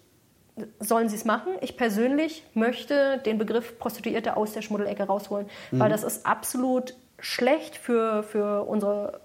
sollen 0.80 1.08
sie 1.08 1.16
es 1.16 1.24
machen. 1.24 1.52
Ich 1.60 1.76
persönlich 1.76 2.42
möchte 2.54 3.18
den 3.26 3.36
Begriff 3.36 3.78
Prostituierte 3.78 4.36
aus 4.36 4.54
der 4.54 4.62
Schmuddelecke 4.62 5.02
rausholen, 5.02 5.46
Mhm. 5.70 5.78
weil 5.80 5.90
das 5.90 6.02
ist 6.02 6.24
absolut 6.24 6.94
schlecht 7.18 7.76
für, 7.76 8.22
für 8.22 8.62
unsere 8.64 9.20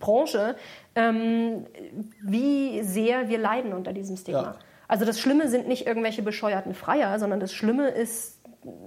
Branche, 0.00 0.56
ähm, 0.94 1.66
wie 2.20 2.82
sehr 2.82 3.28
wir 3.28 3.38
leiden 3.38 3.72
unter 3.72 3.92
diesem 3.92 4.16
Stigma. 4.16 4.42
Ja. 4.42 4.58
Also 4.88 5.04
das 5.04 5.20
Schlimme 5.20 5.48
sind 5.48 5.68
nicht 5.68 5.86
irgendwelche 5.86 6.22
bescheuerten 6.22 6.74
Freier, 6.74 7.18
sondern 7.18 7.40
das 7.40 7.52
Schlimme 7.52 7.88
ist, 7.88 8.37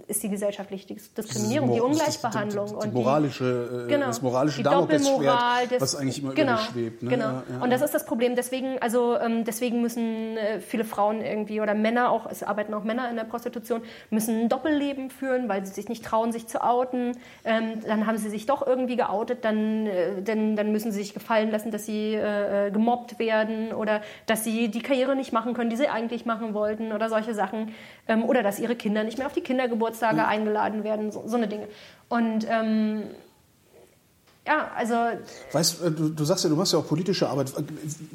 ist 0.07 0.21
die 0.21 0.29
gesellschaftliche 0.29 0.93
Diskriminierung, 0.93 1.71
die 1.73 1.79
Ungleichbehandlung. 1.79 2.65
Die, 2.67 2.71
die, 2.71 2.77
und 2.77 2.83
die 2.93 2.97
moralische, 2.97 3.85
äh, 3.87 3.89
Genau. 3.89 4.07
das 4.07 4.21
moralische 4.21 4.61
Damoklesschwert, 4.63 5.13
Doppelmoral 5.17 5.67
des- 5.67 5.81
was 5.81 5.95
eigentlich 5.95 6.21
immer 6.21 6.33
genau, 6.33 6.53
über 6.53 6.61
schwebt. 6.61 7.03
Ne? 7.03 7.09
Genau. 7.09 7.25
Ja, 7.25 7.43
ja. 7.57 7.63
Und 7.63 7.69
das 7.71 7.81
ist 7.81 7.93
das 7.93 8.05
Problem. 8.05 8.35
Deswegen, 8.35 8.77
also 8.81 9.17
ähm, 9.17 9.45
deswegen 9.45 9.81
müssen 9.81 10.35
äh, 10.37 10.59
viele 10.59 10.83
Frauen 10.83 11.21
irgendwie 11.21 11.61
oder 11.61 11.73
Männer 11.73 12.11
auch, 12.11 12.25
es 12.29 12.43
arbeiten 12.43 12.73
auch 12.73 12.83
Männer 12.83 13.09
in 13.09 13.15
der 13.15 13.23
Prostitution, 13.23 13.81
müssen 14.09 14.41
ein 14.41 14.49
Doppelleben 14.49 15.09
führen, 15.09 15.47
weil 15.47 15.65
sie 15.65 15.71
sich 15.71 15.87
nicht 15.87 16.03
trauen, 16.03 16.33
sich 16.33 16.47
zu 16.47 16.61
outen. 16.61 17.13
Ähm, 17.45 17.79
dann 17.87 18.05
haben 18.07 18.17
sie 18.17 18.29
sich 18.29 18.45
doch 18.45 18.67
irgendwie 18.67 18.97
geoutet, 18.97 19.45
dann, 19.45 19.87
äh, 19.87 20.21
dann, 20.21 20.57
dann 20.57 20.73
müssen 20.73 20.91
sie 20.91 20.99
sich 20.99 21.13
gefallen 21.13 21.49
lassen, 21.49 21.71
dass 21.71 21.85
sie 21.85 22.15
äh, 22.15 22.71
gemobbt 22.71 23.19
werden 23.19 23.71
oder 23.73 24.01
dass 24.25 24.43
sie 24.43 24.67
die 24.69 24.81
Karriere 24.81 25.15
nicht 25.15 25.31
machen 25.31 25.53
können, 25.53 25.69
die 25.69 25.77
sie 25.77 25.87
eigentlich 25.87 26.25
machen 26.25 26.53
wollten 26.53 26.91
oder 26.91 27.07
solche 27.09 27.33
Sachen. 27.33 27.73
Ähm, 28.11 28.23
oder 28.25 28.43
dass 28.43 28.59
ihre 28.59 28.75
Kinder 28.75 29.03
nicht 29.03 29.17
mehr 29.17 29.27
auf 29.27 29.33
die 29.33 29.41
Kindergeburtstage 29.41 30.27
eingeladen 30.27 30.83
werden, 30.83 31.11
so, 31.11 31.23
so 31.25 31.37
eine 31.37 31.47
Dinge. 31.47 31.67
Und 32.09 32.45
ähm, 32.49 33.03
ja, 34.45 34.71
also 34.75 34.95
Weißt 35.51 35.83
äh, 35.83 35.91
du, 35.91 36.09
du 36.09 36.25
sagst 36.25 36.43
ja, 36.43 36.49
du 36.49 36.55
machst 36.55 36.73
ja 36.73 36.79
auch 36.79 36.87
politische 36.87 37.29
Arbeit. 37.29 37.53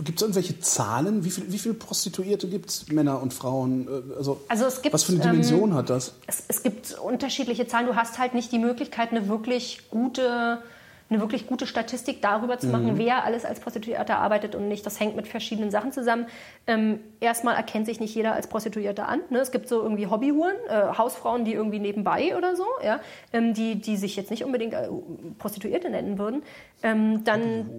Gibt 0.04 0.18
es 0.18 0.22
irgendwelche 0.22 0.58
Zahlen? 0.60 1.24
Wie, 1.24 1.30
viel, 1.30 1.50
wie 1.50 1.58
viele 1.58 1.74
Prostituierte 1.74 2.48
gibt 2.48 2.68
es, 2.68 2.88
Männer 2.88 3.22
und 3.22 3.32
Frauen? 3.32 3.86
Äh, 3.86 4.16
Also, 4.18 4.40
Also 4.48 4.66
es 4.66 4.82
gibt, 4.82 4.92
was 4.92 5.04
für 5.04 5.12
eine 5.12 5.22
ähm, 5.22 5.30
Dimension 5.30 5.74
hat 5.74 5.88
das? 5.88 6.14
es, 6.26 6.42
es 6.48 6.62
gibt 6.62 6.98
unterschiedliche 6.98 7.66
Zahlen. 7.68 7.86
Du 7.86 7.94
hast 7.96 8.18
halt 8.18 8.34
nicht 8.34 8.50
die 8.52 8.58
Möglichkeit, 8.58 9.12
eine 9.12 9.28
wirklich 9.28 9.88
gute, 9.88 10.58
eine 11.08 11.20
wirklich 11.20 11.46
gute 11.46 11.66
Statistik 11.66 12.20
darüber 12.20 12.58
zu 12.58 12.66
machen, 12.66 12.98
wer 12.98 13.24
alles 13.24 13.44
als 13.44 13.60
Prostituierter 13.60 14.18
arbeitet 14.18 14.56
und 14.56 14.66
nicht. 14.66 14.84
Das 14.84 14.98
hängt 14.98 15.14
mit 15.14 15.28
verschiedenen 15.28 15.70
Sachen 15.70 15.92
zusammen. 15.92 16.26
Ähm, 16.66 16.98
erstmal 17.20 17.54
erkennt 17.54 17.86
sich 17.86 18.00
nicht 18.00 18.12
jeder 18.12 18.32
als 18.32 18.48
Prostituierter 18.48 19.06
an. 19.06 19.20
Ne? 19.30 19.38
Es 19.38 19.52
gibt 19.52 19.68
so 19.68 19.80
irgendwie 19.80 20.08
Hobbyhuren, 20.08 20.56
äh, 20.68 20.98
Hausfrauen, 20.98 21.44
die 21.44 21.52
irgendwie 21.52 21.78
nebenbei 21.78 22.36
oder 22.36 22.56
so, 22.56 22.66
ja? 22.82 22.98
ähm, 23.32 23.54
die, 23.54 23.76
die 23.76 23.96
sich 23.96 24.16
jetzt 24.16 24.32
nicht 24.32 24.44
unbedingt 24.44 24.74
äh, 24.74 24.88
Prostituierte 25.38 25.90
nennen 25.90 26.18
würden. 26.18 26.42
Ähm, 26.82 27.22
dann 27.22 27.70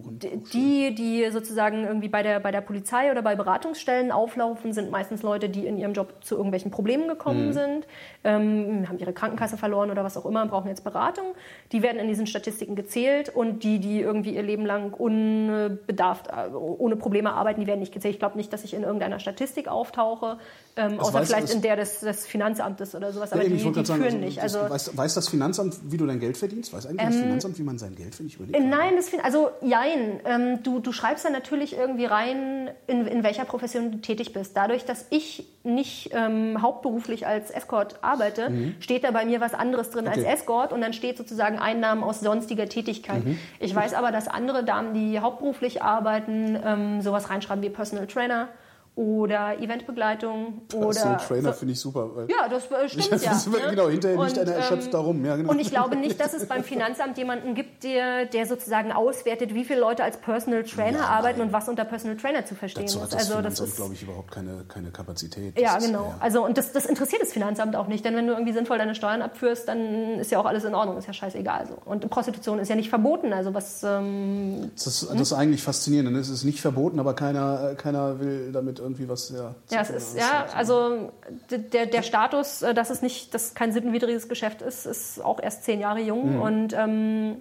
die, 0.54 0.96
die 0.96 1.30
sozusagen 1.30 1.86
irgendwie 1.86 2.08
bei 2.08 2.24
der, 2.24 2.40
bei 2.40 2.52
der 2.52 2.62
Polizei 2.62 3.12
oder 3.12 3.22
bei 3.22 3.36
Beratungsstellen 3.36 4.12
auflaufen, 4.12 4.72
sind 4.72 4.90
meistens 4.90 5.22
Leute, 5.22 5.50
die 5.50 5.68
in 5.68 5.78
ihrem 5.78 5.94
Job 5.94 6.14
zu 6.22 6.36
irgendwelchen 6.36 6.72
Problemen 6.72 7.10
gekommen 7.10 7.52
sind, 7.52 7.88
ähm, 8.24 8.88
haben 8.88 9.00
ihre 9.00 9.14
Krankenkasse 9.14 9.58
verloren 9.58 9.92
oder 9.92 10.06
was 10.06 10.16
auch 10.16 10.26
immer, 10.26 10.46
brauchen 10.46 10.70
jetzt 10.70 10.86
Beratung. 10.86 11.36
Die 11.74 11.82
werden 11.82 12.00
in 12.00 12.08
diesen 12.08 12.26
Statistiken 12.26 12.76
gezählt 12.76 13.17
und 13.34 13.64
die, 13.64 13.80
die 13.80 14.00
irgendwie 14.02 14.36
ihr 14.36 14.44
Leben 14.44 14.66
lang 14.66 14.94
unbedarft, 14.94 16.28
äh, 16.28 16.54
ohne 16.54 16.96
Probleme 16.96 17.34
arbeiten, 17.34 17.62
die 17.62 17.68
werden 17.68 17.80
nicht 17.80 17.94
gezählt. 17.94 18.14
Ich 18.16 18.20
glaube 18.20 18.38
nicht, 18.38 18.52
dass 18.54 18.64
ich 18.64 18.74
in 18.74 18.84
irgendeiner 18.84 19.20
Statistik 19.20 19.68
auftauche, 19.68 20.38
ähm, 20.76 21.00
außer 21.00 21.20
weiß- 21.20 21.26
vielleicht 21.26 21.54
in 21.54 21.62
der 21.62 21.76
des, 21.76 22.00
des 22.02 22.26
Finanzamtes 22.28 22.96
oder 22.96 23.12
sowas, 23.12 23.32
aber 23.34 23.44
Ja, 23.44 23.50
die, 23.50 23.56
die 23.56 23.62
führen 23.62 23.86
sagen, 23.86 24.20
nicht. 24.20 24.38
das- 24.38 24.56
Also, 24.56 24.70
weiß, 24.70 24.98
weiß 24.98 25.14
das 25.16 25.28
Finanzamt, 25.30 25.76
wie 25.92 25.98
du 25.98 26.06
dein 26.06 26.20
Geld 26.20 26.38
verdienst? 26.38 26.74
Weiß 26.74 26.86
eigentlich 26.86 27.06
das 27.06 27.16
Finanzamt, 27.16 27.58
wie 27.60 27.64
man 27.64 27.78
sein 27.78 27.96
Geld 27.96 28.16
verdient? 28.16 28.56
Äh. 28.56 28.60
Nein, 28.60 28.94
das 28.96 29.10
find, 29.10 29.24
also 29.24 29.50
jein. 29.62 30.20
Ähm, 30.26 30.64
du, 30.64 30.80
du 30.80 30.92
schreibst 30.92 31.26
dann 31.26 31.34
natürlich 31.34 31.76
irgendwie 31.78 32.06
rein, 32.06 32.70
in, 32.88 33.08
in 33.08 33.24
welcher 33.24 33.46
Profession 33.46 33.92
du 33.92 33.98
tätig 34.00 34.34
bist. 34.34 34.56
Dadurch, 34.56 34.86
dass 34.86 35.06
ich 35.10 35.48
nicht 35.64 36.12
ähm, 36.14 36.62
hauptberuflich 36.62 37.28
als 37.28 37.52
Escort 37.52 37.98
arbeite, 38.02 38.52
steht 38.80 39.04
da 39.04 39.12
bei 39.12 39.26
mir 39.26 39.42
was 39.42 39.54
anderes 39.54 39.90
drin 39.90 40.06
Mhm. 40.06 40.12
Okay. 40.12 40.26
als 40.26 40.40
Escort 40.42 40.72
und 40.74 40.82
dann 40.82 40.94
steht 40.94 41.18
sozusagen 41.18 41.60
Einnahmen 41.60 42.04
aus 42.04 42.20
sonstiger 42.22 42.68
Tätigkeit. 42.70 43.07
Mhm. 43.14 43.40
Ich 43.60 43.74
weiß 43.74 43.94
aber, 43.94 44.12
dass 44.12 44.28
andere 44.28 44.64
Damen, 44.64 44.94
die 44.94 45.20
hauptberuflich 45.20 45.82
arbeiten, 45.82 46.58
ähm, 46.64 47.02
sowas 47.02 47.30
reinschreiben 47.30 47.64
wie 47.64 47.70
Personal 47.70 48.08
Trainer 48.08 48.50
oder 48.98 49.60
Eventbegleitung 49.60 50.62
oder 50.74 50.88
Personal 50.88 51.18
Trainer 51.18 51.54
so, 51.54 51.60
finde 51.60 51.74
ich 51.74 51.80
super. 51.80 52.10
ja, 52.28 52.50
das 52.50 52.66
äh, 52.72 52.90
stimmt 52.90 53.12
Das 53.12 53.24
ja. 53.24 53.32
ist- 53.32 53.48
genau, 53.70 53.90
hinterher 53.90 54.18
liegt 54.26 54.40
einer 54.40 54.54
erschöpft 54.54 54.86
ähm, 54.88 54.92
da 54.92 54.98
rum, 55.00 55.24
ja, 55.24 55.36
genau. 55.36 55.52
Und 55.52 55.60
ich 55.60 55.70
glaube 55.70 55.96
nicht, 55.98 56.20
dass 56.20 56.34
es 56.34 56.48
beim 56.48 56.64
Finanzamt 56.64 57.16
jemanden 57.20 57.54
gibt, 57.54 57.84
der, 57.84 58.26
der 58.26 58.48
sozusagen 58.48 58.92
auswertet, 58.92 59.54
wie 59.54 59.66
viele 59.66 59.82
Leute 59.82 60.04
als 60.04 60.18
Personal 60.18 60.64
Trainer 60.64 60.98
Ja, 60.98 61.06
arbeiten 61.10 61.42
und 61.42 61.54
was 61.54 61.70
unter 61.70 61.86
Personal 61.86 62.18
Trainer 62.18 62.44
zu 62.46 62.56
verstehen 62.56 62.86
Dazu 62.88 63.00
hat 63.02 63.10
ist. 63.10 63.14
das 63.14 63.20
Also 63.20 63.34
das 63.36 63.38
Finanzamt, 63.60 63.70
ist 63.70 63.76
glaube 63.76 63.94
ich, 63.94 64.02
überhaupt 64.02 64.32
keine, 64.32 64.66
keine 64.68 64.90
Kapazität. 64.90 65.56
Das 65.56 65.64
ja, 65.64 65.78
ist, 65.78 65.86
genau. 65.86 66.16
Also 66.20 66.44
und 66.44 66.58
das, 66.58 66.72
das 66.72 66.88
interessiert 66.88 67.22
das 67.22 67.32
Finanzamt 67.32 67.76
auch 67.76 67.88
nicht, 67.88 68.04
denn 68.04 68.16
wenn 68.16 68.26
du 68.26 68.34
irgendwie 68.34 68.54
sinnvoll 68.54 68.80
deine 68.80 68.96
Steuern 68.96 69.22
abführst, 69.22 69.68
dann 69.68 70.20
ist 70.20 70.32
ja 70.32 70.40
auch 70.40 70.46
alles 70.46 70.64
in 70.64 70.74
Ordnung, 70.74 70.98
ist 70.98 71.06
ja 71.06 71.14
scheißegal 71.14 71.68
so. 71.68 71.78
Und 71.86 72.10
Prostitution 72.10 72.58
ist 72.58 72.70
ja 72.70 72.76
nicht 72.76 72.90
verboten, 72.90 73.32
also 73.32 73.54
was 73.54 73.84
ähm, 73.84 74.72
Das 74.74 74.88
ist, 74.88 75.12
das 75.12 75.22
ist 75.22 75.34
eigentlich 75.34 75.62
faszinierend. 75.62 76.18
Es 76.18 76.30
ist 76.30 76.44
nicht 76.46 76.62
verboten, 76.62 77.00
aber 77.00 77.14
keiner, 77.14 77.76
keiner 77.76 78.20
will 78.20 78.52
damit 78.52 78.80
irgendwie 78.88 79.08
was. 79.10 79.30
Ja, 79.30 79.54
Ja, 79.70 79.82
es 79.82 79.90
ist, 79.90 80.18
ja, 80.18 80.46
also 80.56 81.12
d- 81.52 81.58
der, 81.58 81.86
der 81.86 82.02
Status, 82.04 82.62
äh, 82.62 82.74
dass 82.74 82.90
es 82.90 83.02
nicht, 83.02 83.34
dass 83.34 83.54
kein 83.54 83.72
sittenwidriges 83.72 84.28
Geschäft 84.30 84.62
ist, 84.62 84.86
ist 84.86 85.24
auch 85.24 85.40
erst 85.42 85.64
zehn 85.64 85.80
Jahre 85.80 86.00
jung 86.00 86.36
Mhm. 86.36 86.42
und 86.42 86.74
ähm, 86.74 87.38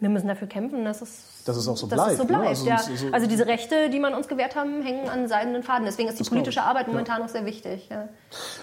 wir 0.00 0.08
müssen 0.08 0.28
dafür 0.28 0.46
kämpfen, 0.46 0.84
dass 0.84 1.02
es, 1.02 1.42
Dass 1.44 1.56
es 1.56 1.66
auch 1.66 1.76
so 1.76 1.86
dass 1.88 1.96
bleibt, 1.96 2.12
Es 2.12 2.16
so 2.18 2.22
ne? 2.24 2.28
bleibt 2.28 2.46
Also 2.46 2.66
ja. 2.66 2.78
so- 2.78 2.94
so- 2.94 3.12
also 3.12 3.26
diese 3.26 3.46
Rechte, 3.46 3.90
die 3.90 3.98
man 3.98 4.14
uns 4.14 4.28
gewährt 4.28 4.54
haben, 4.54 4.80
hängen 4.82 5.08
an 5.08 5.26
seidenen 5.26 5.62
Faden. 5.64 5.84
Deswegen 5.86 6.08
ist 6.08 6.20
die 6.20 6.24
politische 6.28 6.62
Arbeit 6.62 6.86
ja. 6.86 6.92
momentan 6.92 7.20
auch 7.22 7.28
sehr 7.28 7.44
wichtig. 7.44 7.88
Ja. 7.90 8.08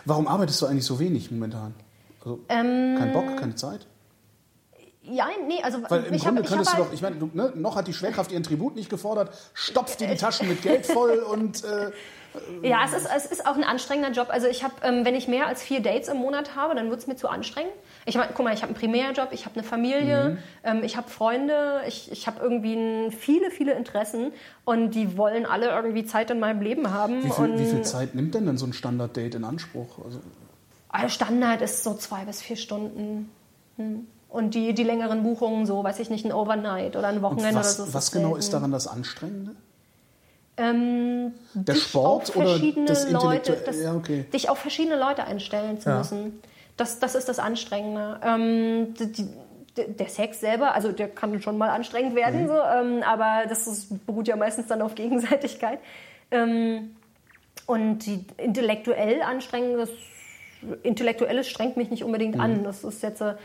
Warum 0.05 0.27
arbeitest 0.27 0.61
du 0.61 0.65
eigentlich 0.67 0.85
so 0.85 0.97
wenig 0.99 1.31
momentan? 1.31 1.73
Also, 2.21 2.39
Ähm, 2.49 2.95
kein 2.97 3.11
Bock, 3.13 3.37
keine 3.37 3.55
Zeit? 3.55 3.85
Ja, 5.11 5.27
nee, 5.47 5.61
also 5.63 5.79
Weil 5.89 6.05
im 6.05 6.13
ich 6.13 6.21
Grunde 6.23 6.41
habe 6.41 6.47
könntest 6.49 6.71
hab 6.73 6.77
du 6.79 6.83
doch, 6.85 6.93
ich 6.93 7.01
meine, 7.01 7.15
ne, 7.33 7.51
noch 7.55 7.75
hat 7.75 7.87
die 7.87 7.93
Schwerkraft 7.93 8.31
ihren 8.31 8.43
Tribut 8.43 8.75
nicht 8.75 8.89
gefordert, 8.89 9.31
stopft 9.53 9.99
dir 9.99 10.07
die 10.07 10.15
Taschen 10.17 10.47
mit 10.47 10.61
Geld 10.61 10.85
voll 10.85 11.19
und 11.31 11.63
äh, 11.63 11.91
Ja, 12.63 12.79
es 12.85 12.93
ist, 12.93 13.07
es 13.15 13.25
ist 13.25 13.45
auch 13.47 13.55
ein 13.55 13.63
anstrengender 13.63 14.11
Job. 14.11 14.27
Also 14.29 14.47
ich 14.47 14.63
habe, 14.63 14.73
ähm, 14.83 15.05
wenn 15.05 15.15
ich 15.15 15.27
mehr 15.27 15.47
als 15.47 15.63
vier 15.63 15.79
Dates 15.81 16.07
im 16.09 16.17
Monat 16.17 16.55
habe, 16.55 16.75
dann 16.75 16.89
wird 16.89 16.99
es 16.99 17.07
mir 17.07 17.15
zu 17.15 17.27
anstrengend. 17.29 17.71
Ich 18.07 18.15
meine, 18.17 18.31
guck 18.35 18.43
mal, 18.45 18.53
ich 18.53 18.61
habe 18.61 18.69
einen 18.71 18.79
Primärjob, 18.79 19.29
ich 19.31 19.45
habe 19.45 19.55
eine 19.59 19.63
Familie, 19.67 20.29
Mhm. 20.31 20.37
ähm, 20.63 20.83
ich 20.83 20.95
habe 20.97 21.09
Freunde, 21.09 21.81
ich, 21.87 22.11
ich 22.11 22.27
habe 22.27 22.39
irgendwie 22.41 22.73
ein, 22.75 23.11
viele, 23.11 23.49
viele 23.51 23.73
Interessen 23.73 24.31
und 24.63 24.91
die 24.91 25.17
wollen 25.17 25.45
alle 25.45 25.69
irgendwie 25.69 26.05
Zeit 26.05 26.29
in 26.29 26.39
meinem 26.39 26.61
Leben 26.61 26.91
haben. 26.93 27.23
wie, 27.23 27.31
viel, 27.31 27.57
wie 27.59 27.65
viel 27.65 27.81
Zeit 27.83 28.13
nimmt 28.15 28.35
denn 28.35 28.45
dann 28.45 28.57
so 28.57 28.65
ein 28.65 28.73
Standard-Date 28.73 29.35
in 29.35 29.43
Anspruch? 29.43 30.03
Also, 30.03 30.19
Ah, 30.89 31.09
Standard 31.09 31.61
ist 31.61 31.83
so 31.83 31.93
zwei 31.95 32.23
bis 32.25 32.41
vier 32.41 32.55
Stunden. 32.55 33.29
Hm. 33.77 34.07
Und 34.35 34.53
die, 34.53 34.73
die 34.73 34.83
längeren 34.83 35.23
Buchungen, 35.23 35.65
so, 35.65 35.81
weiß 35.83 35.99
ich 35.99 36.09
nicht, 36.09 36.25
ein 36.25 36.33
Overnight 36.33 36.97
oder 36.97 37.07
ein 37.07 37.17
und 37.17 37.21
Wochenende 37.21 37.55
was, 37.59 37.79
oder 37.79 37.87
so. 37.87 37.93
was 37.93 38.11
genau 38.11 38.35
ist 38.35 38.51
daran 38.51 38.71
das 38.71 38.85
Anstrengende? 38.85 39.51
Ähm, 40.57 41.33
Der 41.53 41.75
dich 41.75 41.83
Sport 41.83 42.29
auf 42.29 42.35
oder 42.35 42.47
verschiedene 42.49 42.85
das 42.87 43.09
Leute, 43.09 43.57
das, 43.65 43.81
ja, 43.81 43.93
okay. 43.95 44.25
dich 44.33 44.49
auf 44.49 44.57
verschiedene 44.57 44.97
Leute 44.99 45.23
einstellen 45.25 45.79
zu 45.79 45.89
Ja. 45.89 45.97
müssen. 45.99 46.41
Das, 46.77 46.99
das 46.99 47.15
ist 47.15 47.27
das 47.29 47.39
Anstrengende. 47.39 48.19
Ähm, 48.23 48.93
die, 48.95 49.11
die, 49.11 49.27
der 49.87 50.07
Sex 50.09 50.39
selber, 50.41 50.73
also 50.73 50.91
der 50.91 51.09
kann 51.09 51.41
schon 51.41 51.57
mal 51.57 51.69
anstrengend 51.69 52.11
Mhm. 52.13 52.17
werden, 52.17 52.47
so, 52.47 52.53
ähm, 52.55 53.03
aber 53.03 53.47
das 53.47 53.67
ist, 53.67 54.05
beruht 54.05 54.27
ja 54.27 54.35
meistens 54.35 54.67
dann 54.67 54.81
auf 54.81 54.95
Gegenseitigkeit. 54.95 55.79
Ähm, 56.31 56.95
und 57.67 57.99
die 58.05 58.25
intellektuell 58.37 59.21
anstrengend, 59.21 59.79
das 59.79 59.89
Intellektuelles 60.83 61.47
strengt 61.47 61.77
mich 61.77 61.89
nicht 61.89 62.03
unbedingt 62.03 62.35
Mhm. 62.35 62.41
an. 62.41 62.63
Das 62.63 62.83
ist 62.83 63.01
jetzt, 63.03 63.21
äh, 63.21 63.35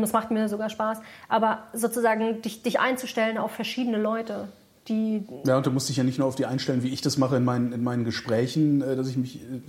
das 0.00 0.12
macht 0.12 0.30
mir 0.30 0.48
sogar 0.48 0.70
Spaß. 0.70 1.00
Aber 1.28 1.64
sozusagen 1.72 2.42
dich, 2.42 2.62
dich 2.62 2.78
einzustellen 2.80 3.38
auf 3.38 3.50
verschiedene 3.52 3.98
Leute, 3.98 4.48
die 4.88 5.24
Ja, 5.44 5.56
und 5.58 5.66
du 5.66 5.70
musst 5.70 5.88
dich 5.88 5.96
ja 5.96 6.04
nicht 6.04 6.18
nur 6.18 6.26
auf 6.28 6.36
die 6.36 6.46
einstellen, 6.46 6.82
wie 6.82 6.88
ich 6.92 7.00
das 7.02 7.18
mache 7.18 7.36
in 7.36 7.44
meinen, 7.44 7.72
in 7.72 7.82
meinen 7.84 8.04
Gesprächen, 8.04 8.80
äh, 8.82 8.96
dass 8.96 9.08
ich 9.08 9.16
mich 9.16 9.36
äh, 9.42 9.60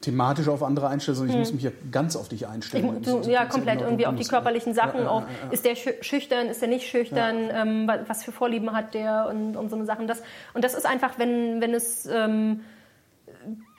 thematisch 0.00 0.48
auf 0.48 0.62
andere 0.62 0.88
einstelle, 0.88 1.16
sondern 1.16 1.34
ich 1.34 1.38
muss 1.40 1.52
mich 1.52 1.62
ja 1.62 1.70
ganz 1.90 2.16
auf 2.16 2.28
dich 2.28 2.42
Hm. 2.42 2.48
Ich, 2.48 2.54
einstellen. 2.54 3.02
Das 3.02 3.22
du, 3.22 3.30
ja, 3.30 3.42
ist 3.42 3.50
komplett 3.50 3.78
genau 3.78 3.88
irgendwie 3.88 4.06
auf 4.06 4.14
die 4.14 4.24
körperlichen 4.24 4.74
Sachen, 4.74 4.98
Ja, 5.00 5.04
ja, 5.04 5.10
auf 5.10 5.22
ja, 5.22 5.46
ja. 5.46 5.52
ist 5.52 5.64
der 5.64 5.76
schü- 5.76 6.02
schüchtern, 6.02 6.46
ist 6.48 6.60
der 6.60 6.68
nicht 6.68 6.86
schüchtern, 6.86 7.36
ähm, 7.50 7.88
wa- 7.88 8.00
was 8.06 8.22
für 8.22 8.30
Vorlieben 8.32 8.72
hat 8.72 8.94
der 8.94 9.28
und, 9.30 9.56
und 9.56 9.70
so 9.70 9.76
eine 9.76 9.86
Sachen. 9.86 10.06
Das, 10.06 10.22
und 10.54 10.62
das 10.64 10.74
ist 10.74 10.84
einfach, 10.86 11.18
wenn, 11.18 11.60
wenn 11.60 11.72
es 11.74 12.06
ähm, 12.06 12.60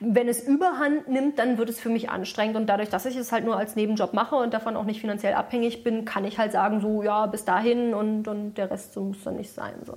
wenn 0.00 0.28
es 0.28 0.40
überhand 0.46 1.08
nimmt, 1.08 1.38
dann 1.38 1.58
wird 1.58 1.68
es 1.68 1.80
für 1.80 1.88
mich 1.88 2.08
anstrengend 2.08 2.56
und 2.56 2.66
dadurch, 2.66 2.88
dass 2.88 3.04
ich 3.04 3.16
es 3.16 3.32
halt 3.32 3.44
nur 3.44 3.56
als 3.56 3.74
Nebenjob 3.74 4.12
mache 4.14 4.36
und 4.36 4.54
davon 4.54 4.76
auch 4.76 4.84
nicht 4.84 5.00
finanziell 5.00 5.34
abhängig 5.34 5.82
bin, 5.82 6.04
kann 6.04 6.24
ich 6.24 6.38
halt 6.38 6.52
sagen, 6.52 6.80
so 6.80 7.02
ja, 7.02 7.26
bis 7.26 7.44
dahin 7.44 7.94
und, 7.94 8.28
und 8.28 8.54
der 8.54 8.70
Rest 8.70 8.92
so 8.92 9.02
muss 9.02 9.24
dann 9.24 9.36
nicht 9.36 9.52
sein. 9.52 9.74
So. 9.84 9.94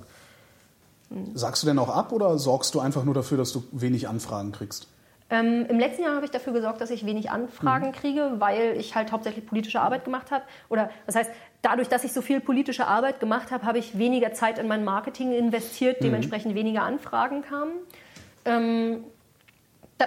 Sagst 1.34 1.62
du 1.62 1.66
denn 1.66 1.78
auch 1.78 1.90
ab 1.94 2.10
oder 2.12 2.38
sorgst 2.38 2.74
du 2.74 2.80
einfach 2.80 3.04
nur 3.04 3.14
dafür, 3.14 3.38
dass 3.38 3.52
du 3.52 3.62
wenig 3.70 4.08
Anfragen 4.08 4.50
kriegst? 4.52 4.88
Ähm, 5.30 5.66
Im 5.68 5.78
letzten 5.78 6.02
Jahr 6.02 6.14
habe 6.16 6.24
ich 6.24 6.30
dafür 6.30 6.52
gesorgt, 6.52 6.80
dass 6.80 6.90
ich 6.90 7.06
wenig 7.06 7.30
Anfragen 7.30 7.88
Mhm. 7.88 7.92
kriege, 7.92 8.32
weil 8.38 8.76
ich 8.78 8.94
halt 8.94 9.12
hauptsächlich 9.12 9.46
politische 9.46 9.80
Arbeit 9.80 10.04
gemacht 10.04 10.30
habe. 10.30 10.44
Oder 10.68 10.90
das 11.06 11.14
heißt, 11.16 11.30
dadurch, 11.62 11.88
dass 11.88 12.04
ich 12.04 12.12
so 12.12 12.20
viel 12.22 12.40
politische 12.40 12.86
Arbeit 12.86 13.20
gemacht 13.20 13.50
habe, 13.50 13.64
habe 13.64 13.78
ich 13.78 13.96
weniger 13.98 14.32
Zeit 14.34 14.58
in 14.58 14.68
mein 14.68 14.84
Marketing 14.84 15.32
investiert, 15.32 16.00
Mhm. 16.00 16.06
dementsprechend 16.06 16.54
weniger 16.54 16.82
Anfragen 16.82 17.42
kamen. 17.42 17.72
Ähm, 18.44 19.04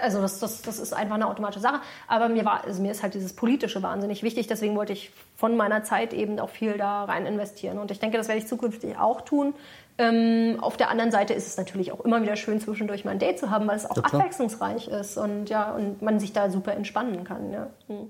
Also 0.01 0.21
das, 0.21 0.39
das, 0.39 0.61
das 0.61 0.79
ist 0.79 0.93
einfach 0.93 1.15
eine 1.15 1.27
automatische 1.27 1.61
Sache. 1.61 1.79
Aber 2.07 2.29
mir, 2.29 2.45
war, 2.45 2.63
also 2.63 2.81
mir 2.81 2.91
ist 2.91 3.03
halt 3.03 3.13
dieses 3.13 3.33
Politische 3.33 3.81
wahnsinnig 3.83 4.23
wichtig. 4.23 4.47
Deswegen 4.47 4.75
wollte 4.75 4.93
ich 4.93 5.11
von 5.35 5.57
meiner 5.57 5.83
Zeit 5.83 6.13
eben 6.13 6.39
auch 6.39 6.49
viel 6.49 6.77
da 6.77 7.05
rein 7.05 7.25
investieren. 7.25 7.79
Und 7.79 7.91
ich 7.91 7.99
denke, 7.99 8.17
das 8.17 8.27
werde 8.27 8.39
ich 8.39 8.47
zukünftig 8.47 8.97
auch 8.97 9.21
tun. 9.21 9.53
Ähm, 9.97 10.57
auf 10.59 10.75
der 10.75 10.89
anderen 10.89 11.11
Seite 11.11 11.33
ist 11.33 11.47
es 11.47 11.57
natürlich 11.57 11.93
auch 11.93 12.01
immer 12.01 12.21
wieder 12.21 12.35
schön, 12.35 12.59
zwischendurch 12.59 13.05
mal 13.05 13.11
ein 13.11 13.19
Date 13.19 13.39
zu 13.39 13.49
haben, 13.49 13.65
weil 13.67 13.77
es 13.77 13.89
auch 13.89 13.95
ja, 13.95 14.03
abwechslungsreich 14.03 14.89
ist 14.89 15.17
und, 15.17 15.49
ja, 15.49 15.71
und 15.71 16.01
man 16.01 16.19
sich 16.19 16.33
da 16.33 16.49
super 16.49 16.73
entspannen 16.73 17.23
kann. 17.23 17.53
Ja. 17.53 17.67
Hm. 17.87 18.09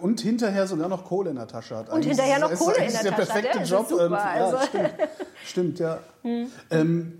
Und 0.00 0.20
hinterher 0.20 0.66
sogar 0.66 0.88
noch 0.88 1.04
Kohle 1.04 1.30
in 1.30 1.36
der 1.36 1.46
Tasche 1.46 1.76
hat. 1.76 1.88
Und 1.88 1.96
Eigentlich 1.96 2.08
hinterher 2.08 2.38
noch 2.38 2.54
Kohle 2.54 2.76
in 2.76 2.92
der, 2.92 3.02
der 3.02 3.16
Tasche 3.16 3.34
hat. 3.34 3.44
Der 3.44 3.50
perfekte 3.50 3.58
Job. 3.68 3.86
Super, 3.88 4.24
also. 4.24 4.56
ja, 4.56 4.62
stimmt. 4.62 4.90
stimmt, 5.44 5.78
ja. 5.78 5.98
Hm. 6.22 6.52
Ähm, 6.70 7.19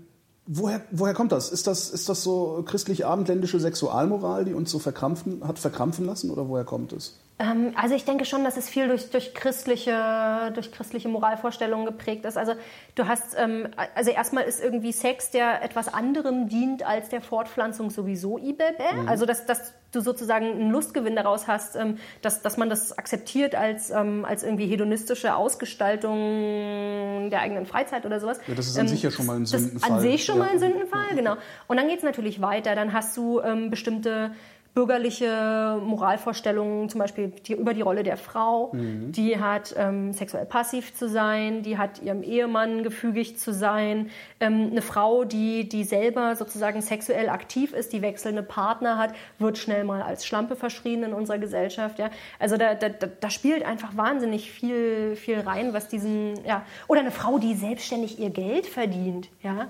Woher, 0.53 0.81
woher 0.91 1.13
kommt 1.13 1.31
das? 1.31 1.49
Ist, 1.49 1.65
das? 1.67 1.89
ist 1.89 2.09
das 2.09 2.23
so 2.23 2.61
christlich-abendländische 2.65 3.57
Sexualmoral, 3.57 4.43
die 4.43 4.53
uns 4.53 4.69
so 4.69 4.79
verkrampfen, 4.79 5.47
hat 5.47 5.59
verkrampfen 5.59 6.05
lassen 6.05 6.29
oder 6.29 6.49
woher 6.49 6.65
kommt 6.65 6.91
es? 6.91 7.17
Ähm, 7.39 7.73
also 7.75 7.95
ich 7.95 8.05
denke 8.05 8.25
schon, 8.25 8.43
dass 8.43 8.57
es 8.57 8.69
viel 8.69 8.87
durch, 8.87 9.09
durch, 9.09 9.33
christliche, 9.33 10.51
durch 10.53 10.71
christliche 10.71 11.09
Moralvorstellungen 11.09 11.85
geprägt 11.85 12.25
ist. 12.25 12.37
Also 12.37 12.53
du 12.95 13.07
hast, 13.07 13.35
ähm, 13.37 13.67
also 13.95 14.11
erstmal 14.11 14.43
ist 14.43 14.63
irgendwie 14.63 14.91
Sex, 14.91 15.31
der 15.31 15.63
etwas 15.63 15.93
anderem 15.93 16.49
dient 16.49 16.83
als 16.83 17.09
der 17.09 17.21
Fortpflanzung 17.21 17.89
sowieso 17.89 18.37
IBB. 18.37 18.79
Mhm. 18.95 19.07
Also 19.07 19.25
dass, 19.25 19.45
dass 19.45 19.73
du 19.91 20.01
sozusagen 20.01 20.45
einen 20.45 20.71
Lustgewinn 20.71 21.15
daraus 21.15 21.47
hast, 21.47 21.75
ähm, 21.75 21.97
dass, 22.21 22.41
dass 22.41 22.57
man 22.57 22.69
das 22.69 22.97
akzeptiert 22.97 23.55
als, 23.55 23.91
als 23.91 24.43
irgendwie 24.43 24.67
hedonistische 24.67 25.35
Ausgestaltung 25.35 27.29
der 27.29 27.41
eigenen 27.41 27.65
Freizeit 27.65 28.05
oder 28.05 28.19
sowas. 28.19 28.39
Ja, 28.47 28.55
das 28.55 28.67
ist 28.67 28.77
an 28.77 28.85
ähm, 28.85 28.87
sich 28.87 29.03
ja 29.03 29.11
schon 29.11 29.25
mal 29.25 29.35
ein 29.35 29.45
Sündenfall. 29.45 29.91
An 29.91 29.99
sich 29.99 30.23
schon 30.23 30.37
ja. 30.37 30.43
mal 30.43 30.51
ein 30.51 30.59
Sündenfall, 30.59 31.15
genau. 31.15 31.35
Und 31.67 31.77
dann 31.77 31.87
geht 31.87 31.97
es 31.97 32.03
natürlich 32.03 32.41
weiter. 32.41 32.75
Dann 32.75 32.93
hast 32.93 33.17
du 33.17 33.41
ähm, 33.41 33.69
bestimmte 33.69 34.31
bürgerliche 34.73 35.79
Moralvorstellungen, 35.83 36.87
zum 36.87 36.99
Beispiel 36.99 37.33
die, 37.45 37.53
über 37.53 37.73
die 37.73 37.81
Rolle 37.81 38.03
der 38.03 38.15
Frau. 38.15 38.71
Mhm. 38.71 39.11
Die 39.11 39.37
hat 39.37 39.75
ähm, 39.77 40.13
sexuell 40.13 40.45
passiv 40.45 40.95
zu 40.95 41.09
sein, 41.09 41.61
die 41.61 41.77
hat 41.77 42.01
ihrem 42.01 42.23
Ehemann 42.23 42.81
gefügig 42.81 43.37
zu 43.37 43.53
sein. 43.53 44.09
Ähm, 44.39 44.69
eine 44.71 44.81
Frau, 44.81 45.25
die, 45.25 45.67
die 45.67 45.83
selber 45.83 46.37
sozusagen 46.37 46.81
sexuell 46.81 47.27
aktiv 47.27 47.73
ist, 47.73 47.91
die 47.91 48.01
wechselnde 48.01 48.43
Partner 48.43 48.97
hat, 48.97 49.13
wird 49.39 49.57
schnell 49.57 49.83
mal 49.83 50.01
als 50.01 50.25
Schlampe 50.25 50.55
verschrien 50.55 51.03
in 51.03 51.13
unserer 51.13 51.37
Gesellschaft. 51.37 51.99
Ja? 51.99 52.09
Also 52.39 52.55
da, 52.55 52.73
da, 52.73 52.87
da 52.89 53.29
spielt 53.29 53.65
einfach 53.65 53.97
wahnsinnig 53.97 54.51
viel, 54.51 55.17
viel 55.17 55.41
rein, 55.41 55.73
was 55.73 55.89
diesen, 55.89 56.45
ja, 56.45 56.63
oder 56.87 57.01
eine 57.01 57.11
Frau, 57.11 57.39
die 57.39 57.55
selbstständig 57.55 58.19
ihr 58.19 58.29
Geld 58.29 58.67
verdient, 58.67 59.27
ja, 59.43 59.67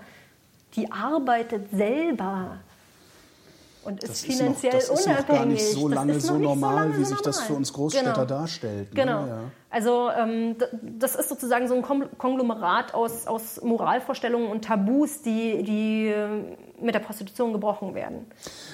die 0.76 0.92
arbeitet 0.92 1.72
selber 1.72 2.60
und 3.84 4.04
ist 4.04 4.10
das 4.10 4.22
finanziell 4.22 4.76
ist 4.76 4.90
noch, 4.90 4.96
das 4.96 5.06
unabhängig. 5.06 5.60
Ist 5.60 5.76
noch 5.76 5.90
gar 5.90 6.06
nicht 6.06 6.22
so 6.22 6.34
lange 6.36 6.38
so 6.38 6.38
normal, 6.38 6.74
so 6.74 6.80
lange 6.80 6.98
wie 7.00 7.06
sich 7.06 7.22
das 7.22 7.42
für 7.42 7.54
uns 7.54 7.74
Großstädter 7.74 8.14
genau. 8.14 8.26
darstellt. 8.26 8.94
Ne? 8.94 9.02
Genau. 9.02 9.26
Ja. 9.26 9.40
Also 9.72 10.10
ähm, 10.12 10.56
das 11.00 11.16
ist 11.16 11.30
sozusagen 11.30 11.68
so 11.68 11.76
ein 11.76 11.82
Konglomerat 12.18 12.94
aus, 12.94 13.26
aus 13.26 13.62
Moralvorstellungen 13.64 14.52
und 14.52 14.66
Tabus, 14.66 15.22
die, 15.22 15.64
die 15.64 16.08
äh, 16.08 16.28
mit 16.82 16.94
der 16.94 17.00
Prostitution 17.00 17.54
gebrochen 17.54 17.96
werden. 17.96 18.26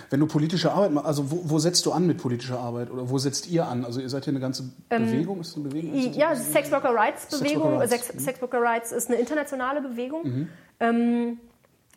Wenn 0.10 0.20
du 0.20 0.28
politische 0.28 0.72
Arbeit 0.72 0.92
machst, 0.92 1.08
also 1.08 1.32
wo, 1.32 1.42
wo, 1.44 1.60
setzt 1.60 1.86
du 1.86 1.92
an 1.92 2.08
mit 2.08 2.18
politischer 2.18 2.60
Arbeit 2.60 2.90
oder 2.90 3.10
wo 3.10 3.18
setzt 3.18 3.48
ihr 3.48 3.68
an? 3.68 3.86
Also 3.86 4.02
ihr 4.02 4.10
seid 4.10 4.26
hier 4.26 4.34
eine 4.34 4.40
ganze 4.40 4.64
ähm, 4.90 5.06
Bewegung? 5.06 5.40
Ist 5.40 5.56
eine 5.56 5.70
Bewegung? 5.70 5.94
Ist 5.94 6.16
ja, 6.16 6.36
Sex 6.36 6.72
Worker 6.72 6.96
Rights 6.96 7.28
Bewegung. 7.28 7.80
Sex, 7.88 8.10
Rights. 8.10 8.24
Sex 8.24 8.42
Worker 8.42 8.62
Rights 8.62 8.92
ist 8.92 9.10
eine 9.10 9.20
internationale 9.20 9.82
Bewegung. 9.82 10.24
Mhm. 10.24 10.50
Ähm, 10.80 11.38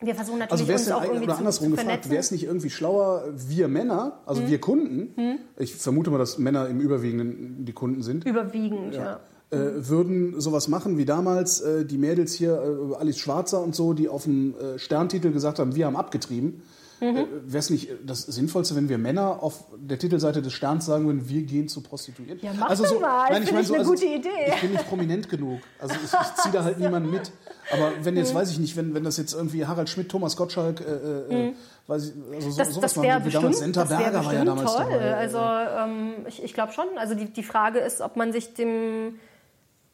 wir 0.01 0.15
versuchen 0.15 0.39
natürlich 0.39 0.69
also 0.69 0.91
uns 0.91 0.91
auch 0.91 1.03
irgendwie 1.03 1.25
oder 1.25 1.37
andersrum 1.37 1.69
zu 1.69 1.75
gefragt, 1.75 2.09
wäre 2.09 2.19
es 2.19 2.31
nicht 2.31 2.43
irgendwie 2.43 2.69
schlauer, 2.69 3.23
wir 3.35 3.67
Männer, 3.67 4.19
also 4.25 4.41
hm. 4.41 4.49
wir 4.49 4.59
Kunden, 4.59 5.13
hm. 5.15 5.39
ich 5.57 5.75
vermute 5.75 6.09
mal, 6.09 6.17
dass 6.17 6.37
Männer 6.37 6.67
im 6.67 6.79
Überwiegenden 6.79 7.65
die 7.65 7.73
Kunden 7.73 8.01
sind. 8.01 8.25
Überwiegend, 8.25 8.95
ja. 8.95 9.19
ja. 9.51 9.57
Äh, 9.57 9.89
würden 9.89 10.39
sowas 10.39 10.67
machen 10.69 10.97
wie 10.97 11.05
damals 11.05 11.61
äh, 11.61 11.85
die 11.85 11.97
Mädels 11.97 12.33
hier, 12.33 12.53
äh, 12.53 12.95
Alice 12.95 13.19
Schwarzer 13.19 13.61
und 13.61 13.75
so, 13.75 13.93
die 13.93 14.07
auf 14.07 14.23
dem 14.23 14.55
äh, 14.55 14.79
Sterntitel 14.79 15.31
gesagt 15.31 15.59
haben, 15.59 15.75
wir 15.75 15.85
haben 15.85 15.97
abgetrieben. 15.97 16.63
Mhm. 17.01 17.17
Äh, 17.17 17.25
Wäre 17.45 17.57
es 17.57 17.69
nicht 17.71 17.89
das 18.05 18.21
Sinnvollste, 18.21 18.75
wenn 18.75 18.87
wir 18.87 18.99
Männer 18.99 19.41
auf 19.41 19.65
der 19.75 19.97
Titelseite 19.97 20.43
des 20.43 20.53
Sterns 20.53 20.85
sagen 20.85 21.07
würden, 21.07 21.27
wir 21.27 21.41
gehen 21.41 21.67
zu 21.67 21.81
Prostituierten? 21.81 22.45
Ja, 22.45 22.53
mach 22.57 22.69
also 22.69 22.85
so, 22.85 22.99
mal. 22.99 23.27
Nein, 23.31 23.41
ich 23.43 23.51
meine 23.51 23.65
so, 23.65 23.73
eine 23.73 23.81
also, 23.81 23.93
gute 23.93 24.05
Idee. 24.05 24.29
Ich 24.47 24.61
bin 24.61 24.71
nicht 24.71 24.87
prominent 24.87 25.27
genug. 25.27 25.61
Also 25.79 25.95
ich, 25.95 26.13
ich 26.13 26.33
ziehe 26.35 26.53
da 26.53 26.63
halt 26.63 26.79
niemanden 26.79 27.09
mit. 27.09 27.31
Aber 27.73 27.91
wenn 28.03 28.15
jetzt, 28.17 28.33
mhm. 28.33 28.37
weiß 28.37 28.51
ich 28.51 28.59
nicht, 28.59 28.77
wenn, 28.77 28.93
wenn 28.93 29.03
das 29.03 29.17
jetzt 29.17 29.33
irgendwie 29.33 29.65
Harald 29.65 29.89
Schmidt, 29.89 30.09
Thomas 30.09 30.37
Gottschalk, 30.37 30.79
äh, 30.79 30.83
äh, 30.83 31.49
mhm. 31.49 31.55
weiß 31.87 32.09
ich, 32.09 32.35
also 32.35 32.51
so, 32.51 32.57
das, 32.57 32.69
sowas 32.69 32.93
das 32.93 33.03
war, 33.03 33.25
wie 33.25 33.29
damals 33.31 33.59
Senta 33.59 33.83
Berger 33.83 34.23
war 34.23 34.33
ja 34.33 34.45
damals 34.45 34.71
toll. 34.71 34.85
Dabei. 34.91 35.15
Also 35.15 35.39
ähm, 35.39 36.13
ich, 36.27 36.43
ich 36.43 36.53
glaube 36.53 36.71
schon. 36.71 36.85
Also 36.97 37.15
die, 37.15 37.25
die 37.25 37.43
Frage 37.43 37.79
ist, 37.79 38.01
ob 38.01 38.15
man 38.15 38.31
sich 38.31 38.53
dem, 38.53 39.15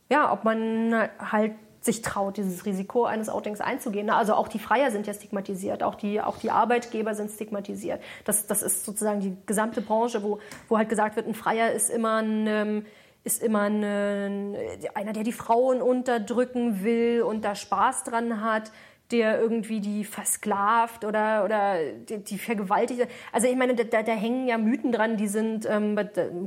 ja, 0.09 0.33
ob 0.33 0.43
man 0.43 1.07
halt 1.19 1.53
sich 1.81 2.01
traut, 2.01 2.37
dieses 2.37 2.65
Risiko 2.65 3.05
eines 3.05 3.29
Outings 3.29 3.61
einzugehen. 3.61 4.09
Also 4.09 4.33
auch 4.33 4.47
die 4.47 4.59
Freier 4.59 4.91
sind 4.91 5.07
ja 5.07 5.13
stigmatisiert, 5.13 5.83
auch 5.83 5.95
die, 5.95 6.21
auch 6.21 6.37
die 6.37 6.51
Arbeitgeber 6.51 7.15
sind 7.15 7.31
stigmatisiert. 7.31 8.01
Das, 8.25 8.47
das 8.47 8.61
ist 8.61 8.85
sozusagen 8.85 9.19
die 9.19 9.37
gesamte 9.45 9.81
Branche, 9.81 10.23
wo, 10.23 10.39
wo 10.67 10.77
halt 10.77 10.89
gesagt 10.89 11.15
wird, 11.15 11.27
ein 11.27 11.35
Freier 11.35 11.71
ist 11.71 11.89
immer 11.89 12.17
ein, 12.17 12.47
ähm, 12.47 12.85
ist 13.23 13.43
immer 13.43 13.61
ein, 13.61 14.55
einer, 14.93 15.13
der 15.13 15.23
die 15.23 15.33
Frauen 15.33 15.81
unterdrücken 15.81 16.83
will 16.83 17.21
und 17.21 17.43
da 17.43 17.55
Spaß 17.55 18.03
dran 18.03 18.41
hat 18.41 18.71
der 19.11 19.39
irgendwie 19.39 19.79
die 19.79 20.03
versklavt 20.03 21.05
oder, 21.05 21.45
oder 21.45 21.77
die, 21.93 22.23
die 22.23 22.37
vergewaltigt. 22.37 23.07
Also 23.31 23.47
ich 23.47 23.55
meine, 23.55 23.75
da, 23.75 24.03
da 24.03 24.11
hängen 24.11 24.47
ja 24.47 24.57
Mythen 24.57 24.91
dran, 24.91 25.17
die 25.17 25.27
sind 25.27 25.65
ähm, 25.65 25.97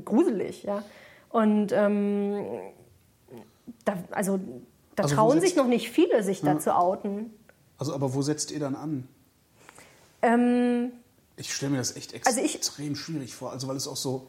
gruselig. 0.04 0.64
Ja? 0.64 0.82
Und 1.30 1.72
ähm, 1.72 2.44
da, 3.84 3.94
also 4.10 4.40
da 4.96 5.04
also 5.04 5.14
trauen 5.14 5.40
sich 5.40 5.56
noch 5.56 5.66
nicht 5.66 5.90
viele, 5.90 6.22
sich 6.22 6.42
ja. 6.42 6.54
da 6.54 6.60
zu 6.60 6.74
outen. 6.74 7.32
Also, 7.78 7.94
aber 7.94 8.14
wo 8.14 8.22
setzt 8.22 8.50
ihr 8.50 8.60
dann 8.60 8.74
an? 8.74 9.08
Ähm, 10.22 10.92
ich 11.36 11.54
stelle 11.54 11.72
mir 11.72 11.78
das 11.78 11.96
echt 11.96 12.12
ex 12.12 12.26
also 12.26 12.40
ich, 12.40 12.54
extrem 12.54 12.94
schwierig 12.94 13.34
vor, 13.34 13.52
also 13.52 13.68
weil 13.68 13.76
es 13.76 13.88
auch 13.88 13.96
so. 13.96 14.26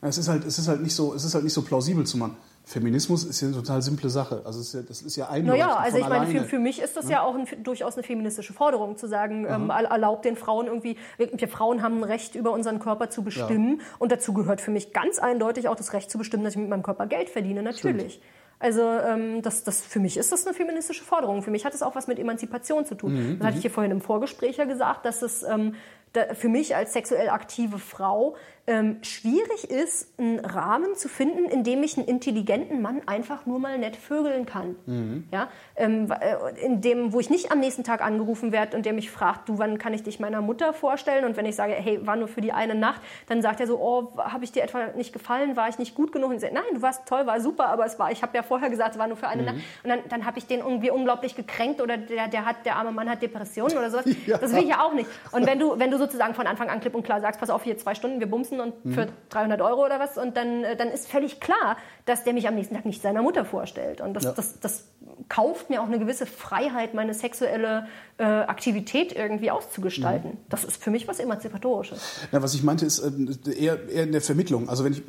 Es 0.00 0.18
ist 0.18 0.28
halt, 0.28 0.44
es 0.44 0.58
ist 0.58 0.68
halt 0.68 0.82
nicht 0.82 0.94
so, 0.94 1.14
es 1.14 1.24
ist 1.24 1.34
halt 1.34 1.44
nicht 1.44 1.52
so 1.52 1.62
plausibel 1.62 2.06
zu 2.06 2.16
machen. 2.16 2.36
Feminismus 2.64 3.22
ist 3.22 3.40
ja 3.40 3.48
eine 3.48 3.56
total 3.56 3.80
simple 3.80 4.10
Sache. 4.10 4.42
Also 4.44 4.60
ist 4.60 4.74
ja, 4.74 4.82
das 4.82 5.00
ist 5.00 5.14
ja 5.14 5.28
eindeutig. 5.28 5.62
Naja, 5.62 5.76
also 5.76 5.98
ich 5.98 6.08
meine, 6.08 6.26
für, 6.26 6.44
für, 6.44 6.58
mich 6.58 6.80
ist 6.80 6.96
das 6.96 7.04
ja, 7.04 7.12
ja 7.12 7.22
auch 7.22 7.36
ein, 7.36 7.46
durchaus 7.62 7.94
eine 7.94 8.02
feministische 8.02 8.52
Forderung, 8.52 8.96
zu 8.96 9.06
sagen, 9.06 9.46
ähm, 9.48 9.70
erlaubt 9.70 10.24
den 10.24 10.34
Frauen 10.34 10.66
irgendwie, 10.66 10.96
wir, 11.16 11.30
wir, 11.32 11.48
Frauen 11.48 11.80
haben 11.80 11.98
ein 11.98 12.04
Recht, 12.04 12.34
über 12.34 12.50
unseren 12.50 12.80
Körper 12.80 13.08
zu 13.08 13.22
bestimmen. 13.22 13.78
Ja. 13.78 13.84
Und 14.00 14.10
dazu 14.10 14.32
gehört 14.32 14.60
für 14.60 14.72
mich 14.72 14.92
ganz 14.92 15.20
eindeutig 15.20 15.68
auch 15.68 15.76
das 15.76 15.92
Recht 15.92 16.10
zu 16.10 16.18
bestimmen, 16.18 16.42
dass 16.42 16.54
ich 16.54 16.60
mit 16.60 16.68
meinem 16.68 16.82
Körper 16.82 17.06
Geld 17.06 17.30
verdiene, 17.30 17.62
natürlich. 17.62 18.14
Stimmt. 18.14 18.26
Also 18.58 18.82
ähm, 18.82 19.42
das, 19.42 19.64
das, 19.64 19.82
für 19.82 20.00
mich 20.00 20.16
ist 20.16 20.32
das 20.32 20.46
eine 20.46 20.54
feministische 20.54 21.04
Forderung. 21.04 21.42
Für 21.42 21.50
mich 21.50 21.64
hat 21.64 21.74
es 21.74 21.82
auch 21.82 21.94
was 21.94 22.06
mit 22.06 22.18
Emanzipation 22.18 22.86
zu 22.86 22.94
tun. 22.94 23.12
Mhm, 23.12 23.38
das 23.38 23.46
hatte 23.48 23.56
ich 23.58 23.62
hier 23.62 23.70
vorhin 23.70 23.92
im 23.92 24.00
Vorgespräch 24.00 24.56
ja 24.56 24.64
gesagt, 24.64 25.04
dass 25.04 25.22
es 25.22 25.42
ähm, 25.42 25.74
da, 26.14 26.34
für 26.34 26.48
mich 26.48 26.74
als 26.74 26.92
sexuell 26.94 27.28
aktive 27.28 27.78
Frau 27.78 28.36
ähm, 28.66 28.98
schwierig 29.02 29.70
ist, 29.70 30.18
einen 30.18 30.40
Rahmen 30.40 30.96
zu 30.96 31.08
finden, 31.08 31.44
in 31.44 31.62
dem 31.62 31.82
ich 31.82 31.96
einen 31.96 32.06
intelligenten 32.06 32.82
Mann 32.82 33.00
einfach 33.06 33.46
nur 33.46 33.60
mal 33.60 33.78
nett 33.78 33.96
vögeln 33.96 34.44
kann. 34.44 34.74
Mhm. 34.86 35.28
Ja? 35.30 35.48
Ähm, 35.76 36.10
äh, 36.10 36.64
in 36.64 36.80
dem, 36.80 37.12
wo 37.12 37.20
ich 37.20 37.30
nicht 37.30 37.52
am 37.52 37.60
nächsten 37.60 37.84
Tag 37.84 38.02
angerufen 38.02 38.50
werde 38.50 38.76
und 38.76 38.84
der 38.84 38.92
mich 38.92 39.10
fragt, 39.10 39.48
du, 39.48 39.58
wann 39.58 39.78
kann 39.78 39.94
ich 39.94 40.02
dich 40.02 40.18
meiner 40.18 40.40
Mutter 40.40 40.72
vorstellen? 40.72 41.24
Und 41.24 41.36
wenn 41.36 41.46
ich 41.46 41.54
sage, 41.54 41.74
hey, 41.74 42.04
war 42.06 42.16
nur 42.16 42.26
für 42.26 42.40
die 42.40 42.52
eine 42.52 42.74
Nacht, 42.74 43.00
dann 43.28 43.40
sagt 43.40 43.60
er 43.60 43.68
so, 43.68 43.78
oh, 43.78 44.18
habe 44.18 44.42
ich 44.44 44.50
dir 44.50 44.64
etwa 44.64 44.88
nicht 44.96 45.12
gefallen? 45.12 45.56
War 45.56 45.68
ich 45.68 45.78
nicht 45.78 45.94
gut 45.94 46.10
genug? 46.10 46.30
Und 46.30 46.36
ich 46.36 46.42
sage, 46.42 46.54
nein, 46.54 46.64
du 46.74 46.82
warst 46.82 47.06
toll, 47.06 47.26
war 47.26 47.40
super, 47.40 47.68
aber 47.68 47.86
es 47.86 47.98
war, 48.00 48.10
ich 48.10 48.22
habe 48.22 48.36
ja 48.36 48.42
vorher 48.42 48.68
gesagt, 48.68 48.92
es 48.92 48.98
war 48.98 49.06
nur 49.06 49.16
für 49.16 49.28
eine 49.28 49.42
mhm. 49.42 49.46
Nacht. 49.46 49.58
Und 49.84 49.90
dann, 49.90 50.00
dann 50.08 50.26
habe 50.26 50.38
ich 50.38 50.46
den 50.46 50.60
irgendwie 50.60 50.90
unglaublich 50.90 51.36
gekränkt 51.36 51.80
oder 51.80 51.96
der, 51.96 52.26
der, 52.26 52.44
hat, 52.44 52.64
der 52.64 52.76
arme 52.76 52.90
Mann 52.90 53.08
hat 53.08 53.22
Depressionen 53.22 53.76
oder 53.78 53.90
sowas. 53.90 54.04
Ja. 54.26 54.38
Das 54.38 54.52
will 54.52 54.62
ich 54.62 54.70
ja 54.70 54.82
auch 54.82 54.92
nicht. 54.92 55.08
Und 55.30 55.46
wenn 55.46 55.58
du, 55.58 55.78
wenn 55.78 55.90
du 55.90 55.98
sozusagen 55.98 56.34
von 56.34 56.46
Anfang 56.46 56.68
an 56.68 56.80
klipp 56.80 56.94
und 56.94 57.04
klar 57.04 57.20
sagst, 57.20 57.38
pass 57.38 57.50
auf, 57.50 57.62
hier 57.62 57.76
zwei 57.78 57.94
Stunden, 57.94 58.18
wir 58.18 58.28
bumsen 58.28 58.55
und 58.60 58.84
mhm. 58.84 58.94
für 58.94 59.08
300 59.30 59.60
Euro 59.60 59.84
oder 59.84 59.98
was 59.98 60.18
und 60.18 60.36
dann, 60.36 60.64
äh, 60.64 60.76
dann 60.76 60.88
ist 60.88 61.08
völlig 61.08 61.40
klar, 61.40 61.76
dass 62.04 62.24
der 62.24 62.32
mich 62.32 62.46
am 62.48 62.54
nächsten 62.54 62.74
Tag 62.74 62.84
nicht 62.84 63.02
seiner 63.02 63.22
Mutter 63.22 63.44
vorstellt. 63.44 64.00
Und 64.00 64.14
das, 64.14 64.24
ja. 64.24 64.32
das, 64.32 64.60
das 64.60 64.84
kauft 65.28 65.70
mir 65.70 65.82
auch 65.82 65.86
eine 65.86 65.98
gewisse 65.98 66.26
Freiheit, 66.26 66.94
meine 66.94 67.14
sexuelle 67.14 67.86
äh, 68.18 68.24
Aktivität 68.24 69.14
irgendwie 69.14 69.50
auszugestalten. 69.50 70.32
Mhm. 70.32 70.38
Das 70.48 70.64
ist 70.64 70.82
für 70.82 70.90
mich 70.90 71.08
was 71.08 71.18
Emanzipatorisches. 71.18 72.00
Ja, 72.32 72.42
was 72.42 72.54
ich 72.54 72.62
meinte, 72.62 72.86
ist 72.86 73.00
äh, 73.00 73.52
eher, 73.52 73.88
eher 73.88 74.04
in 74.04 74.12
der 74.12 74.20
Vermittlung. 74.20 74.68
Also 74.68 74.84
wenn 74.84 74.92
ich, 74.92 75.02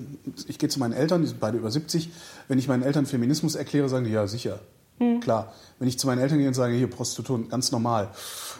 ich 0.47 0.59
gehe 0.59 0.69
zu 0.69 0.79
meinen 0.79 0.93
Eltern, 0.93 1.21
die 1.21 1.27
sind 1.27 1.39
beide 1.39 1.57
über 1.57 1.71
70, 1.71 2.09
wenn 2.47 2.59
ich 2.59 2.67
meinen 2.67 2.83
Eltern 2.83 3.05
Feminismus 3.05 3.55
erkläre, 3.55 3.89
sagen 3.89 4.05
die, 4.05 4.11
ja 4.11 4.27
sicher, 4.27 4.59
mhm. 4.99 5.19
klar. 5.19 5.53
Wenn 5.79 5.87
ich 5.87 5.99
zu 5.99 6.07
meinen 6.07 6.19
Eltern 6.19 6.39
gehe 6.39 6.47
und 6.47 6.55
sage, 6.55 6.73
hier 6.73 6.89
Prostitution, 6.89 7.49
ganz 7.49 7.71
normal, 7.71 8.09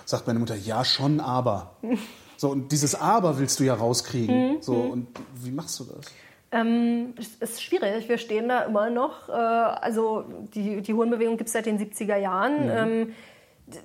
sagt 0.06 0.28
meine 0.28 0.40
Mutter, 0.40 0.56
ja 0.56 0.86
schon, 0.86 1.20
aber. 1.20 1.76
So, 2.38 2.50
und 2.50 2.72
dieses 2.72 2.96
Aber 2.96 3.40
willst 3.40 3.60
du 3.60 3.64
ja 3.64 3.74
rauskriegen. 3.74 4.54
Mhm. 4.54 4.62
So, 4.62 4.74
und 4.74 5.08
wie 5.44 5.52
machst 5.52 5.80
du 5.80 5.86
das? 5.86 6.06
Ähm, 6.52 7.14
es 7.18 7.36
ist 7.36 7.64
schwierig. 7.64 8.08
Wir 8.08 8.18
stehen 8.18 8.48
da 8.48 8.62
immer 8.62 8.90
noch. 8.90 9.28
Äh, 9.28 9.34
also 9.34 10.24
die, 10.54 10.82
die 10.82 10.94
Hurenbewegung 10.94 11.38
gibt 11.38 11.48
es 11.48 11.54
seit 11.54 11.66
den 11.66 11.78
70er 11.78 12.18
Jahren. 12.18 12.66
Mhm. 12.66 12.72
Ähm, 12.72 13.14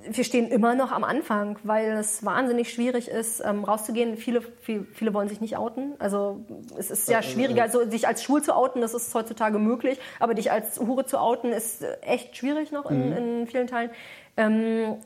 wir 0.09 0.23
stehen 0.23 0.49
immer 0.49 0.77
noch 0.77 0.93
am 0.93 1.03
Anfang, 1.03 1.59
weil 1.65 1.91
es 1.93 2.25
wahnsinnig 2.25 2.73
schwierig 2.73 3.09
ist, 3.09 3.43
ähm, 3.45 3.65
rauszugehen. 3.65 4.17
Viele, 4.17 4.41
viele, 4.61 4.85
viele 4.93 5.13
wollen 5.13 5.29
sich 5.29 5.41
nicht 5.41 5.57
outen. 5.57 5.95
Also 5.99 6.45
es 6.79 6.93
ist 6.93 7.09
ja 7.09 7.21
schwieriger, 7.21 7.63
also 7.63 7.91
sich 7.91 8.07
als 8.07 8.23
schwul 8.23 8.43
zu 8.43 8.55
outen, 8.55 8.81
das 8.81 8.95
ist 8.95 9.13
heutzutage 9.13 9.59
möglich, 9.59 9.99
aber 10.21 10.35
dich 10.35 10.53
als 10.53 10.79
Hure 10.79 11.05
zu 11.05 11.19
outen 11.19 11.53
ist 11.53 11.85
echt 12.03 12.37
schwierig 12.37 12.71
noch 12.71 12.89
in, 12.93 13.13
in 13.13 13.47
vielen 13.49 13.67
Teilen. 13.67 13.91
Ähm, 14.37 14.99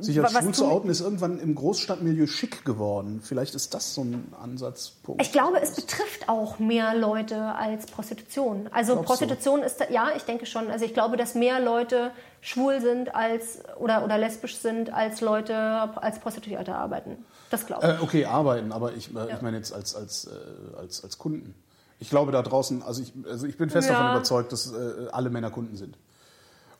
Sich 0.00 0.20
als 0.22 0.32
schwul 0.32 0.52
zu 0.52 0.66
outen 0.66 0.88
ist 0.90 1.00
irgendwann 1.00 1.38
im 1.38 1.54
Großstadtmilieu 1.54 2.26
schick 2.26 2.64
geworden. 2.64 3.20
Vielleicht 3.22 3.54
ist 3.54 3.74
das 3.74 3.94
so 3.94 4.02
ein 4.02 4.32
Ansatzpunkt. 4.42 5.22
Ich 5.22 5.32
glaube, 5.32 5.60
es 5.62 5.74
betrifft 5.74 6.28
auch 6.28 6.58
mehr 6.58 6.94
Leute 6.96 7.36
als 7.54 7.86
Prostitution. 7.86 8.68
Also 8.72 8.92
Glaubst? 8.94 9.06
Prostitution 9.08 9.62
ist, 9.62 9.80
da- 9.80 9.90
ja, 9.90 10.08
ich 10.16 10.22
denke 10.24 10.46
schon. 10.46 10.70
Also 10.70 10.84
ich 10.84 10.94
glaube, 10.94 11.16
dass 11.16 11.34
mehr 11.34 11.60
Leute 11.60 12.10
schwul 12.40 12.80
sind 12.80 13.14
als 13.14 13.58
oder, 13.78 14.04
oder 14.04 14.18
lesbisch 14.18 14.56
sind, 14.58 14.92
als 14.92 15.20
Leute 15.20 15.54
als 15.56 16.18
Prostituierte 16.18 16.74
arbeiten. 16.74 17.24
Das 17.50 17.66
glaube 17.66 17.86
ich. 17.86 18.00
Äh, 18.00 18.02
okay, 18.02 18.24
arbeiten, 18.24 18.72
aber 18.72 18.94
ich, 18.94 19.14
äh, 19.14 19.32
ich 19.34 19.42
meine 19.42 19.56
jetzt 19.58 19.72
als, 19.72 19.94
als, 19.94 20.26
äh, 20.26 20.76
als, 20.78 21.04
als 21.04 21.18
Kunden. 21.18 21.54
Ich 22.00 22.10
glaube 22.10 22.32
da 22.32 22.42
draußen, 22.42 22.82
also 22.82 23.00
ich, 23.00 23.12
also 23.30 23.46
ich 23.46 23.56
bin 23.56 23.70
fest 23.70 23.88
Ja. 23.88 23.94
davon 23.94 24.10
überzeugt, 24.16 24.52
dass 24.52 24.72
äh, 24.72 25.06
alle 25.12 25.30
Männer 25.30 25.50
Kunden 25.50 25.76
sind. 25.76 25.96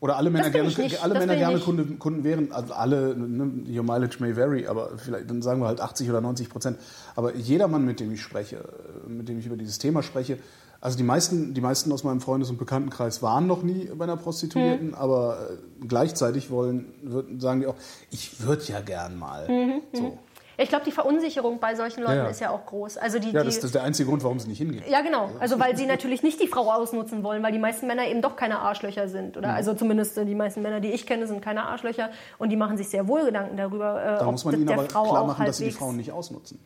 Oder 0.00 0.16
alle 0.16 0.30
Männer 0.30 0.50
gerne, 0.50 0.68
ich 0.68 0.76
nicht. 0.78 1.02
alle 1.02 1.14
Männer 1.14 1.36
gerne. 1.36 1.58
Kunden, 1.60 1.98
Kunden 1.98 2.24
wären. 2.24 2.52
Also 2.52 2.74
alle, 2.74 3.16
ne, 3.16 3.64
your 3.76 3.82
mileage 3.84 4.16
may 4.20 4.36
vary, 4.36 4.66
aber 4.66 4.90
vielleicht 4.98 5.30
dann 5.30 5.40
sagen 5.42 5.60
wir 5.60 5.66
halt 5.68 5.80
80 5.80 6.10
oder 6.10 6.20
90 6.20 6.48
Prozent. 6.50 6.78
Aber 7.16 7.34
jeder 7.34 7.68
Mann, 7.68 7.84
mit 7.84 8.00
dem 8.00 8.12
ich 8.12 8.22
spreche, 8.22 8.64
mit 9.06 9.28
dem 9.28 9.38
ich 9.38 9.46
über 9.46 9.56
dieses 9.56 9.78
Thema 9.78 10.02
spreche, 10.02 10.38
also 10.80 10.98
die 10.98 11.04
meisten, 11.04 11.54
die 11.54 11.62
meisten 11.62 11.90
aus 11.92 12.04
meinem 12.04 12.20
Freundes- 12.20 12.50
und 12.50 12.58
Bekanntenkreis 12.58 13.22
waren 13.22 13.46
noch 13.46 13.62
nie 13.62 13.86
bei 13.96 14.04
einer 14.04 14.18
Prostituierten, 14.18 14.88
Mhm. 14.88 14.94
aber 14.94 15.38
äh, 15.80 15.86
gleichzeitig 15.86 16.50
wollen, 16.50 16.92
würden, 17.02 17.40
sagen 17.40 17.60
die 17.60 17.66
auch, 17.66 17.76
ich 18.10 18.42
würde 18.44 18.62
ja 18.64 18.80
gern 18.80 19.18
mal. 19.18 19.48
Mhm, 19.48 19.80
So. 19.94 20.18
Ich 20.56 20.68
glaube, 20.68 20.84
die 20.84 20.92
Verunsicherung 20.92 21.58
bei 21.58 21.74
solchen 21.74 22.02
Leuten 22.02 22.16
Ja, 22.16 22.24
ja. 22.24 22.30
ist 22.30 22.40
ja 22.40 22.50
auch 22.50 22.64
groß. 22.66 22.96
Also 22.96 23.18
die, 23.18 23.30
Ja, 23.30 23.42
das, 23.42 23.56
das 23.56 23.64
ist 23.64 23.74
der 23.74 23.82
einzige 23.82 24.08
Grund, 24.08 24.22
warum 24.22 24.38
sie 24.38 24.48
nicht 24.48 24.58
hingehen. 24.58 24.84
Ja, 24.88 25.00
genau. 25.00 25.30
Also 25.40 25.58
weil 25.58 25.76
sie 25.76 25.86
natürlich 25.86 26.22
nicht 26.22 26.40
die 26.40 26.48
Frau 26.48 26.70
ausnutzen 26.72 27.22
wollen, 27.22 27.42
weil 27.42 27.52
die 27.52 27.58
meisten 27.58 27.86
Männer 27.86 28.06
eben 28.06 28.22
doch 28.22 28.36
keine 28.36 28.60
Arschlöcher 28.60 29.08
sind. 29.08 29.32
Mhm. 29.34 29.38
Oder 29.38 29.54
also 29.54 29.74
zumindest 29.74 30.16
äh, 30.18 30.24
die 30.24 30.34
meisten 30.34 30.62
Männer, 30.62 30.80
die 30.80 30.92
ich 30.92 31.06
kenne, 31.06 31.26
sind 31.26 31.42
keine 31.42 31.66
Arschlöcher 31.66 32.10
und 32.38 32.50
die 32.50 32.56
machen 32.56 32.76
sich 32.76 32.88
sehr 32.88 33.08
wohl 33.08 33.24
Gedanken 33.24 33.56
darüber, 33.56 34.02
äh, 34.02 34.18
Da 34.18 34.26
ob 34.26 34.32
muss 34.32 34.44
man 34.44 34.54
ihnen 34.54 34.68
aber 34.68 34.84
Frau 34.88 35.02
klar 35.10 35.26
machen, 35.26 35.46
dass 35.46 35.58
sie 35.58 35.66
die 35.66 35.72
Frauen 35.72 35.96
nicht 35.96 36.12
ausnutzen. 36.12 36.60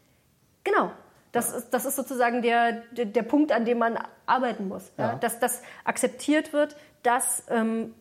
Genau. 0.65 0.91
Das 1.33 1.53
ist, 1.53 1.71
das 1.71 1.85
ist 1.85 1.97
sozusagen 1.97 2.43
der, 2.43 2.83
der, 2.93 3.05
der 3.05 3.23
Punkt, 3.23 3.53
an 3.53 3.65
dem 3.65 3.79
man 3.79 3.99
arbeiten 4.27 4.69
muss. 4.69 4.91
Ja? 4.97 5.13
Ja. 5.13 5.15
Dass 5.17 5.39
das 5.39 5.63
akzeptiert 5.85 6.53
wird, 6.53 6.77
dass 7.03 7.45
ähm, 7.51 7.95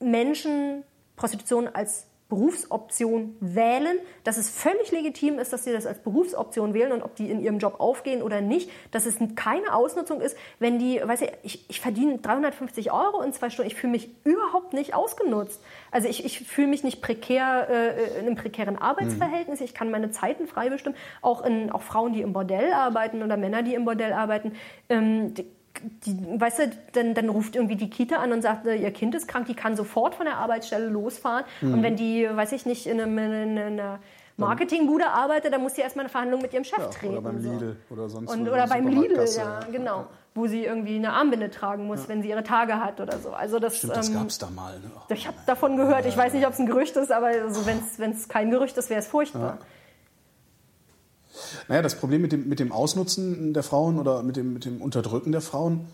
Menschen 0.00 0.82
Prostitution 1.16 1.68
als 1.68 2.06
Berufsoption 2.28 3.36
wählen, 3.40 3.98
dass 4.24 4.36
es 4.36 4.50
völlig 4.50 4.90
legitim 4.90 5.38
ist, 5.38 5.52
dass 5.52 5.62
sie 5.62 5.72
das 5.72 5.86
als 5.86 6.00
Berufsoption 6.00 6.74
wählen 6.74 6.90
und 6.90 7.02
ob 7.02 7.14
die 7.14 7.30
in 7.30 7.40
ihrem 7.40 7.58
Job 7.58 7.76
aufgehen 7.78 8.20
oder 8.20 8.40
nicht, 8.40 8.68
dass 8.90 9.06
es 9.06 9.16
keine 9.36 9.72
Ausnutzung 9.72 10.20
ist, 10.20 10.36
wenn 10.58 10.80
die, 10.80 11.00
weiß 11.02 11.22
ich, 11.22 11.30
ich, 11.44 11.70
ich 11.70 11.80
verdiene 11.80 12.18
350 12.18 12.90
Euro 12.90 13.22
in 13.22 13.32
zwei 13.32 13.48
Stunden, 13.50 13.70
ich 13.70 13.76
fühle 13.76 13.92
mich 13.92 14.10
überhaupt 14.24 14.72
nicht 14.72 14.92
ausgenutzt. 14.92 15.62
Also 15.92 16.08
ich, 16.08 16.24
ich 16.24 16.40
fühle 16.40 16.66
mich 16.66 16.82
nicht 16.82 17.00
prekär 17.00 17.68
äh, 17.70 18.18
in 18.18 18.26
einem 18.26 18.34
prekären 18.34 18.76
Arbeitsverhältnis, 18.76 19.60
ich 19.60 19.72
kann 19.72 19.92
meine 19.92 20.10
Zeiten 20.10 20.48
frei 20.48 20.68
bestimmen, 20.68 20.96
auch, 21.22 21.44
in, 21.44 21.70
auch 21.70 21.82
Frauen, 21.82 22.12
die 22.12 22.22
im 22.22 22.32
Bordell 22.32 22.72
arbeiten 22.72 23.22
oder 23.22 23.36
Männer, 23.36 23.62
die 23.62 23.74
im 23.74 23.84
Bordell 23.84 24.12
arbeiten, 24.12 24.52
ähm, 24.88 25.32
die, 25.34 25.46
die, 26.04 26.40
weißt 26.40 26.58
du, 26.58 26.70
dann, 26.92 27.14
dann 27.14 27.28
ruft 27.28 27.56
irgendwie 27.56 27.76
die 27.76 27.90
Kita 27.90 28.16
an 28.16 28.32
und 28.32 28.42
sagt, 28.42 28.66
äh, 28.66 28.76
ihr 28.76 28.90
Kind 28.90 29.14
ist 29.14 29.28
krank, 29.28 29.46
die 29.46 29.54
kann 29.54 29.76
sofort 29.76 30.14
von 30.14 30.26
der 30.26 30.36
Arbeitsstelle 30.36 30.86
losfahren. 30.88 31.44
Und 31.62 31.82
wenn 31.82 31.96
die, 31.96 32.28
weiß 32.30 32.52
ich 32.52 32.66
nicht, 32.66 32.86
in, 32.86 33.00
einem, 33.00 33.18
in 33.18 33.58
einer 33.58 33.98
Marketingbude 34.36 35.08
arbeitet, 35.08 35.52
dann 35.52 35.62
muss 35.62 35.74
sie 35.74 35.80
erstmal 35.80 36.04
eine 36.04 36.10
Verhandlung 36.10 36.42
mit 36.42 36.52
ihrem 36.52 36.64
Chef 36.64 36.78
Ja, 36.78 36.86
treten. 36.88 37.14
oder 37.14 37.22
beim 37.22 37.40
so. 37.42 37.50
Lidl 37.50 37.76
oder 37.90 38.08
sonst 38.08 38.30
Und, 38.32 38.46
wo, 38.46 38.50
oder 38.52 38.66
beim 38.66 38.86
Lidl, 38.86 39.16
ja, 39.36 39.42
ja. 39.42 39.60
genau. 39.72 40.06
Wo 40.34 40.46
sie 40.46 40.64
irgendwie 40.64 40.96
eine 40.96 41.14
Armbinde 41.14 41.50
tragen 41.50 41.86
muss, 41.86 42.08
wenn 42.08 42.20
sie 42.20 42.28
ihre 42.28 42.42
Tage 42.42 42.78
hat 42.78 43.00
oder 43.00 43.16
so. 43.18 43.30
Also 43.30 43.58
das, 43.58 43.78
Stimmt, 43.78 43.96
das 43.96 44.08
ähm, 44.10 44.16
gab 44.16 44.28
es 44.28 44.36
da 44.38 44.50
mal. 44.50 44.78
Ne? 44.80 44.90
Ich 45.08 45.26
habe 45.26 45.38
davon 45.46 45.78
gehört. 45.78 46.04
Ich 46.04 46.16
weiß 46.16 46.34
nicht, 46.34 46.46
ob 46.46 46.52
es 46.52 46.58
ein 46.58 46.66
Gerücht 46.66 46.94
ist, 46.96 47.10
aber 47.10 47.28
also 47.28 47.64
wenn 47.64 48.10
es 48.10 48.28
kein 48.28 48.50
Gerücht 48.50 48.76
ist, 48.76 48.90
wäre 48.90 49.00
es 49.00 49.06
furchtbar. 49.06 49.58
Naja, 51.68 51.82
das 51.82 51.96
Problem 51.96 52.22
mit 52.22 52.32
dem, 52.32 52.48
mit 52.48 52.60
dem 52.60 52.72
Ausnutzen 52.72 53.54
der 53.54 53.62
Frauen 53.62 53.98
oder 53.98 54.22
mit 54.22 54.36
dem, 54.36 54.52
mit 54.52 54.64
dem 54.64 54.80
Unterdrücken 54.80 55.32
der 55.32 55.40
Frauen, 55.40 55.86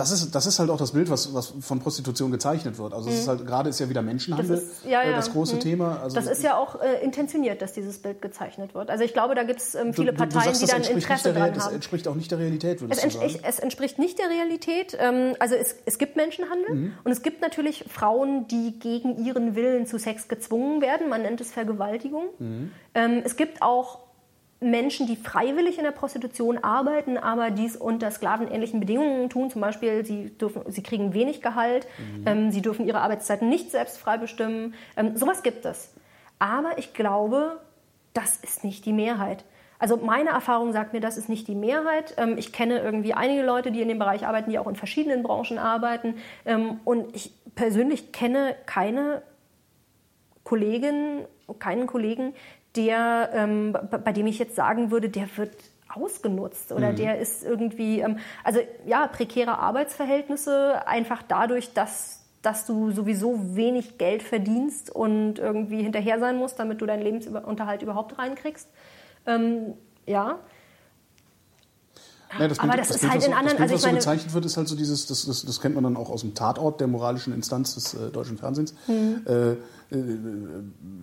das 0.00 0.10
ist, 0.10 0.34
das 0.34 0.46
ist 0.46 0.58
halt 0.58 0.70
auch 0.70 0.78
das 0.78 0.92
Bild, 0.92 1.10
was, 1.10 1.32
was 1.34 1.52
von 1.60 1.78
Prostitution 1.80 2.30
gezeichnet 2.30 2.78
wird. 2.78 2.92
Also 2.94 3.08
es 3.10 3.20
ist 3.20 3.28
halt, 3.28 3.46
gerade 3.46 3.68
ist 3.68 3.78
ja 3.80 3.88
wieder 3.88 4.02
Menschenhandel 4.02 4.56
Mhm. 4.56 4.60
Das 4.60 4.62
ist- 4.64 4.84
ja, 4.86 5.02
äh, 5.02 5.10
ja. 5.10 5.16
das 5.16 5.30
große 5.32 5.56
Mhm. 5.56 5.60
Thema. 5.60 6.00
Also 6.02 6.16
Das 6.16 6.26
ist 6.26 6.42
ja 6.42 6.56
auch 6.56 6.80
äh, 6.80 7.02
intentioniert, 7.04 7.62
dass 7.62 7.72
dieses 7.72 7.98
Bild 7.98 8.22
gezeichnet 8.22 8.74
wird. 8.74 8.90
Also 8.90 9.04
ich 9.04 9.12
glaube, 9.12 9.34
da 9.34 9.42
gibt 9.44 9.60
es 9.60 9.74
ähm, 9.74 9.92
viele 9.94 10.12
du, 10.12 10.18
du, 10.18 10.24
du 10.24 10.28
Parteien, 10.30 10.44
sagst, 10.54 10.62
die 10.62 10.66
das 10.66 10.86
dann 10.86 10.96
Interesse 10.96 11.32
der 11.32 11.42
dran 11.42 11.54
Das 11.54 11.66
haben. 11.66 11.74
entspricht 11.74 12.08
auch 12.08 12.14
nicht 12.14 12.30
der 12.30 12.38
Realität, 12.38 12.80
würdest 12.80 13.04
Es, 13.04 13.12
du 13.14 13.20
sagen. 13.20 13.40
es 13.46 13.58
entspricht 13.58 13.98
nicht 13.98 14.18
der 14.18 14.30
Realität. 14.30 14.96
Ähm, 14.98 15.34
also 15.38 15.54
es, 15.54 15.76
es 15.86 15.98
gibt 15.98 16.16
Menschenhandel 16.16 16.74
Mhm. 16.74 16.92
und 17.04 17.12
es 17.12 17.22
gibt 17.22 17.42
natürlich 17.42 17.84
Frauen, 17.88 18.48
die 18.48 18.78
gegen 18.78 19.24
ihren 19.24 19.54
Willen 19.54 19.86
zu 19.86 19.98
Sex 19.98 20.28
gezwungen 20.28 20.80
werden. 20.80 21.08
Man 21.08 21.22
nennt 21.22 21.40
es 21.40 21.52
Vergewaltigung. 21.52 22.24
Mhm. 22.38 22.70
Ähm, 22.94 23.22
es 23.24 23.36
gibt 23.36 23.62
auch 23.62 23.98
Menschen, 24.60 25.06
die 25.06 25.16
freiwillig 25.16 25.78
in 25.78 25.84
der 25.84 25.90
Prostitution 25.90 26.58
arbeiten, 26.58 27.16
aber 27.16 27.50
dies 27.50 27.76
unter 27.76 28.10
sklavenähnlichen 28.10 28.78
Bedingungen 28.78 29.30
tun. 29.30 29.50
Zum 29.50 29.62
Beispiel, 29.62 30.04
sie, 30.04 30.36
dürfen, 30.36 30.62
sie 30.68 30.82
kriegen 30.82 31.14
wenig 31.14 31.40
Gehalt, 31.40 31.86
ähm, 32.26 32.50
sie 32.50 32.60
dürfen 32.60 32.86
ihre 32.86 33.00
Arbeitszeiten 33.00 33.48
nicht 33.48 33.70
selbst 33.70 33.98
frei 33.98 34.18
bestimmen. 34.18 34.74
Ähm, 34.96 35.16
sowas 35.16 35.42
gibt 35.42 35.64
es. 35.64 35.94
Aber 36.38 36.78
ich 36.78 36.92
glaube, 36.92 37.60
das 38.12 38.36
ist 38.36 38.64
nicht 38.64 38.84
die 38.84 38.92
Mehrheit. 38.92 39.44
Also 39.78 39.96
meine 39.96 40.30
Erfahrung 40.30 40.74
sagt 40.74 40.92
mir, 40.92 41.00
das 41.00 41.16
ist 41.16 41.30
nicht 41.30 41.48
die 41.48 41.54
Mehrheit. 41.54 42.14
Ähm, 42.18 42.36
Ich 42.36 42.52
kenne 42.52 42.80
irgendwie 42.80 43.14
einige 43.14 43.42
Leute, 43.42 43.72
die 43.72 43.80
in 43.80 43.88
dem 43.88 43.98
Bereich 43.98 44.26
arbeiten, 44.26 44.50
die 44.50 44.58
auch 44.58 44.68
in 44.68 44.76
verschiedenen 44.76 45.22
Branchen 45.22 45.58
arbeiten. 45.58 46.16
Ähm, 46.44 46.80
Und 46.84 47.16
ich 47.16 47.32
persönlich 47.54 48.12
kenne 48.12 48.54
keine 48.66 49.22
Kollegin, 50.44 51.24
keinen 51.58 51.86
Kollegen, 51.86 52.34
der, 52.76 53.30
ähm, 53.34 53.76
bei 53.90 54.12
dem 54.12 54.26
ich 54.26 54.38
jetzt 54.38 54.56
sagen 54.56 54.90
würde, 54.90 55.08
der 55.08 55.26
wird 55.36 55.52
ausgenutzt 55.92 56.72
oder 56.72 56.92
der 56.92 57.18
ist 57.18 57.44
irgendwie, 57.44 58.00
ähm, 58.00 58.18
also 58.44 58.60
ja, 58.86 59.08
prekäre 59.08 59.58
Arbeitsverhältnisse 59.58 60.86
einfach 60.86 61.22
dadurch, 61.26 61.72
dass, 61.74 62.24
dass 62.42 62.66
du 62.66 62.92
sowieso 62.92 63.56
wenig 63.56 63.98
Geld 63.98 64.22
verdienst 64.22 64.94
und 64.94 65.38
irgendwie 65.38 65.82
hinterher 65.82 66.20
sein 66.20 66.36
musst, 66.36 66.58
damit 66.58 66.80
du 66.80 66.86
deinen 66.86 67.02
Lebensunterhalt 67.02 67.82
überhaupt 67.82 68.18
reinkriegst. 68.18 68.68
Ähm, 69.26 69.74
ja, 70.06 70.38
Ja, 72.38 72.46
das 72.48 72.58
Aber 72.60 72.68
Bild, 72.68 72.80
das 72.80 72.90
ist 72.90 73.00
Bild, 73.00 73.10
halt 73.12 73.18
was 73.18 73.24
so, 73.24 73.30
in 73.30 73.36
anderen- 73.36 73.56
Das 73.58 73.66
Bild, 73.66 73.72
also 73.72 73.86
was 73.86 73.90
so 73.90 73.96
gezeichnet 73.96 74.34
wird, 74.34 74.44
ist 74.44 74.56
halt 74.56 74.68
so 74.68 74.76
dieses, 74.76 75.06
das, 75.06 75.26
das, 75.26 75.44
das 75.44 75.60
kennt 75.60 75.74
man 75.74 75.84
dann 75.84 75.96
auch 75.96 76.10
aus 76.10 76.20
dem 76.20 76.34
Tatort 76.34 76.80
der 76.80 76.86
moralischen 76.86 77.32
Instanz 77.34 77.74
des 77.74 77.94
äh, 77.94 78.10
deutschen 78.10 78.38
Fernsehens. 78.38 78.74
Mhm. 78.86 79.22
Äh, 79.26 79.50
äh, 79.52 79.56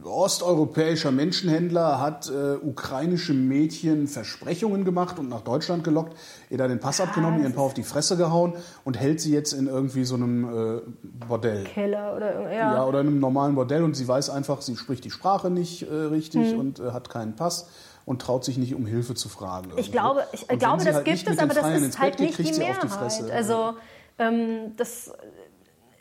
osteuropäischer 0.06 1.12
Menschenhändler 1.12 2.00
hat 2.00 2.30
äh, 2.30 2.56
ukrainische 2.56 3.34
Mädchen 3.34 4.08
Versprechungen 4.08 4.86
gemacht 4.86 5.20
und 5.20 5.30
nach 5.30 5.42
Deutschland 5.42 5.84
gelockt, 5.84 6.16
ihr 6.50 6.58
da 6.58 6.68
den 6.68 6.80
Pass 6.80 7.02
abgenommen, 7.02 7.42
ihren 7.42 7.54
Paar 7.54 7.66
auf 7.66 7.74
die 7.74 7.84
Fresse 7.84 8.18
gehauen 8.18 8.54
und 8.86 8.98
hält 8.98 9.20
sie 9.20 9.34
jetzt 9.34 9.54
in 9.54 9.68
irgendwie 9.68 10.06
so 10.06 10.16
einem 10.16 10.78
äh, 10.78 10.82
Bordell. 11.28 11.66
Keller 11.66 12.16
oder 12.16 12.44
Ja. 12.52 12.76
ja. 12.76 12.86
oder 12.86 13.02
in 13.02 13.08
einem 13.08 13.20
normalen 13.20 13.56
Bordell 13.56 13.84
und 13.84 13.96
sie 13.96 14.08
weiß 14.08 14.30
einfach, 14.30 14.62
sie 14.62 14.76
spricht 14.78 15.04
die 15.04 15.12
Sprache 15.12 15.50
nicht 15.50 15.84
äh, 15.84 15.94
richtig 15.94 16.52
Hm. 16.52 16.60
und 16.60 16.80
äh, 16.80 16.92
hat 16.92 17.10
keinen 17.10 17.36
Pass 17.36 17.68
und 18.08 18.22
traut 18.22 18.46
sich 18.46 18.58
nicht, 18.58 18.74
um 18.74 18.86
Hilfe 18.86 19.16
zu 19.16 19.28
fragen. 19.28 19.70
Ich 19.76 19.92
glaube, 19.92 20.26
ich 20.32 20.44
Und 20.44 20.50
wenn 20.52 20.60
glaube 20.60 20.86
das 20.86 20.96
halt 20.96 21.06
gibt 21.06 21.30
es, 21.30 21.38
aber 21.40 21.54
das 21.54 21.60
Freiern 21.60 21.84
ist 21.84 22.00
halt 22.00 22.20
nicht 22.22 22.40
die 22.40 22.58
Mehrheit. 22.58 22.84
die 22.84 22.88
Fresse. 22.88 23.34
Also 23.34 23.74
ähm, 24.18 24.78
das, 24.78 25.12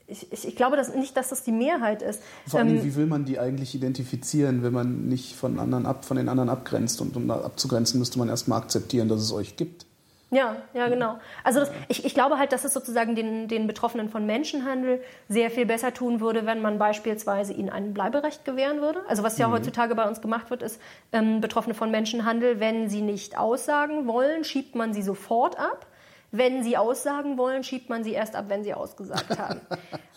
ich, 0.06 0.32
ich, 0.32 0.46
ich 0.46 0.54
glaube 0.54 0.76
das 0.76 0.94
nicht, 0.94 1.16
dass 1.16 1.30
das 1.30 1.42
die 1.42 1.50
Mehrheit 1.50 2.02
ist. 2.02 2.22
Vor 2.46 2.60
allem, 2.60 2.76
Ähm, 2.76 2.84
wie 2.84 2.94
will 2.94 3.06
man 3.06 3.24
die 3.24 3.40
eigentlich 3.40 3.74
identifizieren, 3.74 4.62
wenn 4.62 4.72
man 4.72 5.08
nicht 5.08 5.34
von, 5.34 5.58
anderen 5.58 5.84
ab, 5.84 6.04
von 6.04 6.16
den 6.16 6.28
anderen 6.28 6.48
abgrenzt? 6.48 7.00
Und 7.00 7.16
um 7.16 7.26
da 7.26 7.40
abzugrenzen, 7.40 7.98
müsste 7.98 8.20
man 8.20 8.28
erstmal 8.28 8.60
akzeptieren, 8.60 9.08
dass 9.08 9.20
es 9.20 9.32
euch 9.32 9.56
gibt. 9.56 9.85
Ja, 10.30 10.56
ja, 10.74 10.88
genau. 10.88 11.18
Also 11.44 11.60
das, 11.60 11.70
ich, 11.86 12.04
ich 12.04 12.12
glaube 12.12 12.38
halt, 12.38 12.50
dass 12.50 12.64
es 12.64 12.72
sozusagen 12.72 13.14
den, 13.14 13.46
den 13.46 13.68
Betroffenen 13.68 14.08
von 14.08 14.26
Menschenhandel 14.26 15.00
sehr 15.28 15.50
viel 15.50 15.66
besser 15.66 15.94
tun 15.94 16.20
würde, 16.20 16.46
wenn 16.46 16.60
man 16.60 16.78
beispielsweise 16.78 17.52
ihnen 17.52 17.70
ein 17.70 17.94
Bleiberecht 17.94 18.44
gewähren 18.44 18.80
würde. 18.80 19.02
Also 19.06 19.22
was 19.22 19.38
ja 19.38 19.50
heutzutage 19.50 19.94
bei 19.94 20.08
uns 20.08 20.20
gemacht 20.20 20.50
wird, 20.50 20.62
ist, 20.62 20.80
ähm, 21.12 21.40
Betroffene 21.40 21.74
von 21.74 21.92
Menschenhandel, 21.92 22.58
wenn 22.58 22.88
sie 22.88 23.02
nicht 23.02 23.38
aussagen 23.38 24.08
wollen, 24.08 24.42
schiebt 24.42 24.74
man 24.74 24.92
sie 24.92 25.02
sofort 25.02 25.58
ab. 25.60 25.86
Wenn 26.32 26.64
sie 26.64 26.76
aussagen 26.76 27.38
wollen, 27.38 27.62
schiebt 27.62 27.88
man 27.88 28.02
sie 28.02 28.12
erst 28.12 28.34
ab, 28.34 28.46
wenn 28.48 28.64
sie 28.64 28.74
ausgesagt 28.74 29.38
haben. 29.38 29.60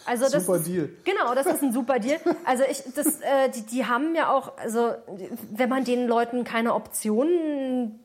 Also 0.07 0.27
das 0.27 0.47
Super 0.47 0.57
ist, 0.57 0.67
Deal. 0.67 0.89
Genau, 1.05 1.35
das 1.35 1.45
ist 1.45 1.61
ein 1.61 1.71
super 1.71 1.99
Deal. 1.99 2.19
Also 2.45 2.63
ich, 2.69 2.81
das, 2.95 3.21
äh, 3.21 3.49
die, 3.53 3.61
die 3.61 3.85
haben 3.85 4.15
ja 4.15 4.31
auch, 4.33 4.57
also 4.57 4.95
wenn 5.51 5.69
man 5.69 5.83
den 5.83 6.07
Leuten 6.07 6.43
keine 6.43 6.73
Optionen 6.73 7.99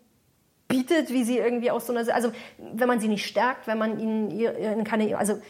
bietet, 0.75 1.11
wie 1.11 1.23
sie 1.23 1.39
irgendwie 1.39 1.71
aus 1.71 1.87
so 1.87 1.95
einer, 1.95 2.13
also 2.13 2.33
wenn 2.59 2.89
man 2.89 2.99
sie 2.99 3.07
nicht 3.07 3.25
stärkt, 3.25 3.69
wenn 3.69 3.79
man 3.79 4.01
ihnen, 4.01 4.31
ihnen 4.31 4.83
keine, 4.83 5.17
also 5.17 5.41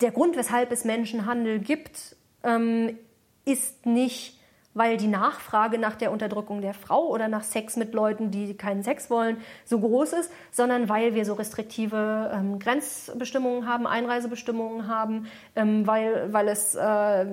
der 0.00 0.10
Grund, 0.10 0.36
weshalb 0.36 0.72
es 0.72 0.84
Menschenhandel 0.84 1.60
gibt, 1.60 2.16
ähm, 2.42 2.98
ist 3.44 3.86
nicht 3.86 4.38
weil 4.78 4.96
die 4.96 5.08
Nachfrage 5.08 5.76
nach 5.76 5.96
der 5.96 6.12
Unterdrückung 6.12 6.60
der 6.60 6.72
Frau 6.72 7.08
oder 7.08 7.26
nach 7.26 7.42
Sex 7.42 7.76
mit 7.76 7.94
Leuten, 7.94 8.30
die 8.30 8.54
keinen 8.56 8.84
Sex 8.84 9.10
wollen, 9.10 9.38
so 9.64 9.80
groß 9.80 10.12
ist, 10.12 10.30
sondern 10.52 10.88
weil 10.88 11.14
wir 11.14 11.24
so 11.24 11.34
restriktive 11.34 12.30
ähm, 12.32 12.60
Grenzbestimmungen 12.60 13.66
haben, 13.66 13.88
Einreisebestimmungen 13.88 14.86
haben, 14.86 15.26
ähm, 15.56 15.84
weil, 15.86 16.32
weil 16.32 16.46
es, 16.46 16.76
äh, 16.76 17.26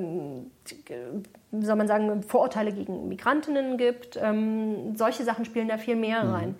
wie 1.62 1.66
soll 1.66 1.76
man 1.76 1.88
sagen, 1.88 2.24
Vorurteile 2.24 2.72
gegen 2.72 3.08
Migrantinnen 3.08 3.78
gibt. 3.78 4.18
Ähm, 4.22 4.95
solche 4.95 5.24
Sachen 5.24 5.45
spielen 5.45 5.68
da 5.68 5.78
viel 5.78 5.95
mehr 5.95 6.28
rein. 6.28 6.49
Mhm. 6.49 6.56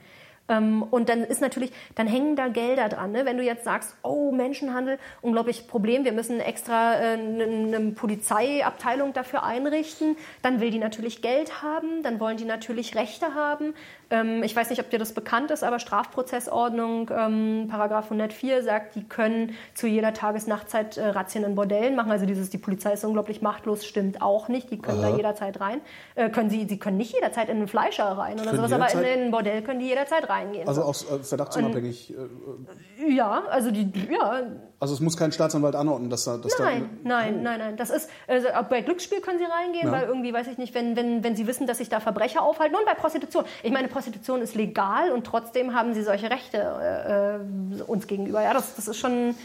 Ähm, 0.48 0.84
und 0.84 1.10
dann 1.10 1.24
ist 1.24 1.42
natürlich, 1.42 1.72
dann 1.96 2.08
hängen 2.08 2.36
da 2.36 2.48
Gelder 2.48 2.90
dran. 2.90 3.12
Ne? 3.12 3.26
Wenn 3.26 3.38
du 3.38 3.44
jetzt 3.44 3.64
sagst, 3.64 3.96
oh, 4.04 4.32
Menschenhandel, 4.32 5.00
unglaublich 5.22 5.68
Problem, 5.68 6.06
wir 6.06 6.12
müssen 6.12 6.40
extra 6.40 6.96
äh, 6.96 7.14
eine 7.14 7.92
Polizeiabteilung 7.92 9.14
dafür 9.14 9.44
einrichten, 9.44 10.18
dann 10.42 10.60
will 10.60 10.72
die 10.72 10.80
natürlich 10.80 11.22
Geld 11.22 11.62
haben, 11.62 12.04
dann 12.04 12.20
wollen 12.20 12.38
die 12.38 12.46
natürlich 12.46 12.96
Rechte 12.96 13.34
haben. 13.34 13.74
Ähm, 14.10 14.44
ich 14.44 14.56
weiß 14.56 14.70
nicht, 14.70 14.80
ob 14.80 14.90
dir 14.90 15.00
das 15.00 15.14
bekannt 15.14 15.52
ist, 15.52 15.64
aber 15.64 15.80
Strafprozessordnung, 15.80 17.10
ähm, 17.16 17.68
Paragraph 17.70 18.06
104 18.06 18.64
sagt, 18.64 18.96
die 18.96 19.04
können 19.04 19.56
zu 19.74 19.88
jeder 19.88 20.14
Tages-Nachtzeit 20.14 20.98
äh, 20.98 21.08
Razzien 21.08 21.44
in 21.44 21.56
Bordellen 21.56 21.96
machen. 21.96 22.12
Also 22.12 22.26
dieses, 22.26 22.50
die 22.50 22.58
Polizei 22.58 22.94
ist 22.94 23.04
unglaublich 23.04 23.42
machtlos, 23.42 23.86
stimmt 23.86 24.22
auch 24.22 24.48
nicht. 24.48 24.72
Die 24.72 24.80
können 24.80 25.04
Aha. 25.04 25.12
da 25.12 25.18
jederzeit 25.18 25.60
rein. 25.60 25.82
Äh, 26.16 26.30
können 26.30 26.50
sie, 26.50 26.66
sie 26.66 26.78
können 26.78 26.98
nicht 26.98 27.14
jederzeit 27.14 27.50
in 27.50 27.58
einen 27.58 27.68
Fleischer 27.68 28.06
rein 28.06 28.40
oder 28.40 28.56
sowas, 28.56 28.72
aber 28.72 28.92
in, 28.92 29.00
in 29.00 29.26
ein 29.26 29.32
Bordell 29.32 29.62
können 29.62 29.80
die 29.80 29.88
jederzeit 29.88 30.30
reingehen. 30.30 30.68
Also 30.68 30.84
auch 30.84 30.96
äh, 30.96 31.24
verdachtsunabhängig? 31.24 32.14
Äh, 32.14 33.14
ja, 33.14 33.44
also 33.50 33.72
die, 33.72 33.92
ja. 34.12 34.44
Also 34.80 34.94
es 34.94 35.00
muss 35.00 35.16
kein 35.16 35.32
Staatsanwalt 35.32 35.76
anordnen, 35.76 36.10
dass 36.10 36.26
da... 36.26 36.38
Dass 36.38 36.60
nein, 36.60 36.90
da, 37.04 37.10
nein, 37.10 37.44
nein, 37.44 37.60
nein. 37.60 37.78
Das 37.78 37.90
ist, 37.90 38.10
also 38.28 38.48
bei 38.70 38.82
Glücksspiel 38.82 39.22
können 39.22 39.40
sie 39.40 39.46
reingehen, 39.46 39.88
ja. 39.88 39.92
weil 39.92 40.04
irgendwie, 40.04 40.34
weiß 40.34 40.48
ich 40.48 40.58
nicht, 40.58 40.74
wenn, 40.74 40.96
wenn, 40.96 41.24
wenn 41.24 41.36
sie 41.36 41.48
wissen, 41.48 41.66
dass 41.66 41.78
sich 41.78 41.88
da 41.88 42.00
Verbrecher 42.02 42.42
aufhalten 42.42 42.76
und 42.76 42.86
bei 42.86 42.94
Prostitution. 42.94 43.46
Ich 43.64 43.72
meine, 43.72 43.88
Prostitution 43.88 44.42
ist 44.42 44.54
legal 44.54 45.12
und 45.12 45.26
trotzdem 45.26 45.74
haben 45.74 45.94
sie 45.94 46.04
solche 46.04 46.30
Rechte 46.30 46.58
äh, 46.58 47.36
äh, 47.38 47.82
uns 47.84 48.08
gegenüber. 48.08 48.42
Ja, 48.42 48.54
das, 48.54 48.76
das 48.76 48.90
ist 48.90 48.98
schon, 48.98 49.36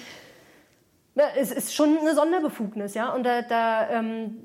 es 1.37 1.53
ist 1.53 1.75
schon 1.75 1.99
eine 1.99 2.15
Sonderbefugnis, 2.15 2.95
ja. 2.95 3.13
Und 3.15 3.25
da, 3.25 3.43
da, 3.43 3.89
ähm, 3.91 4.37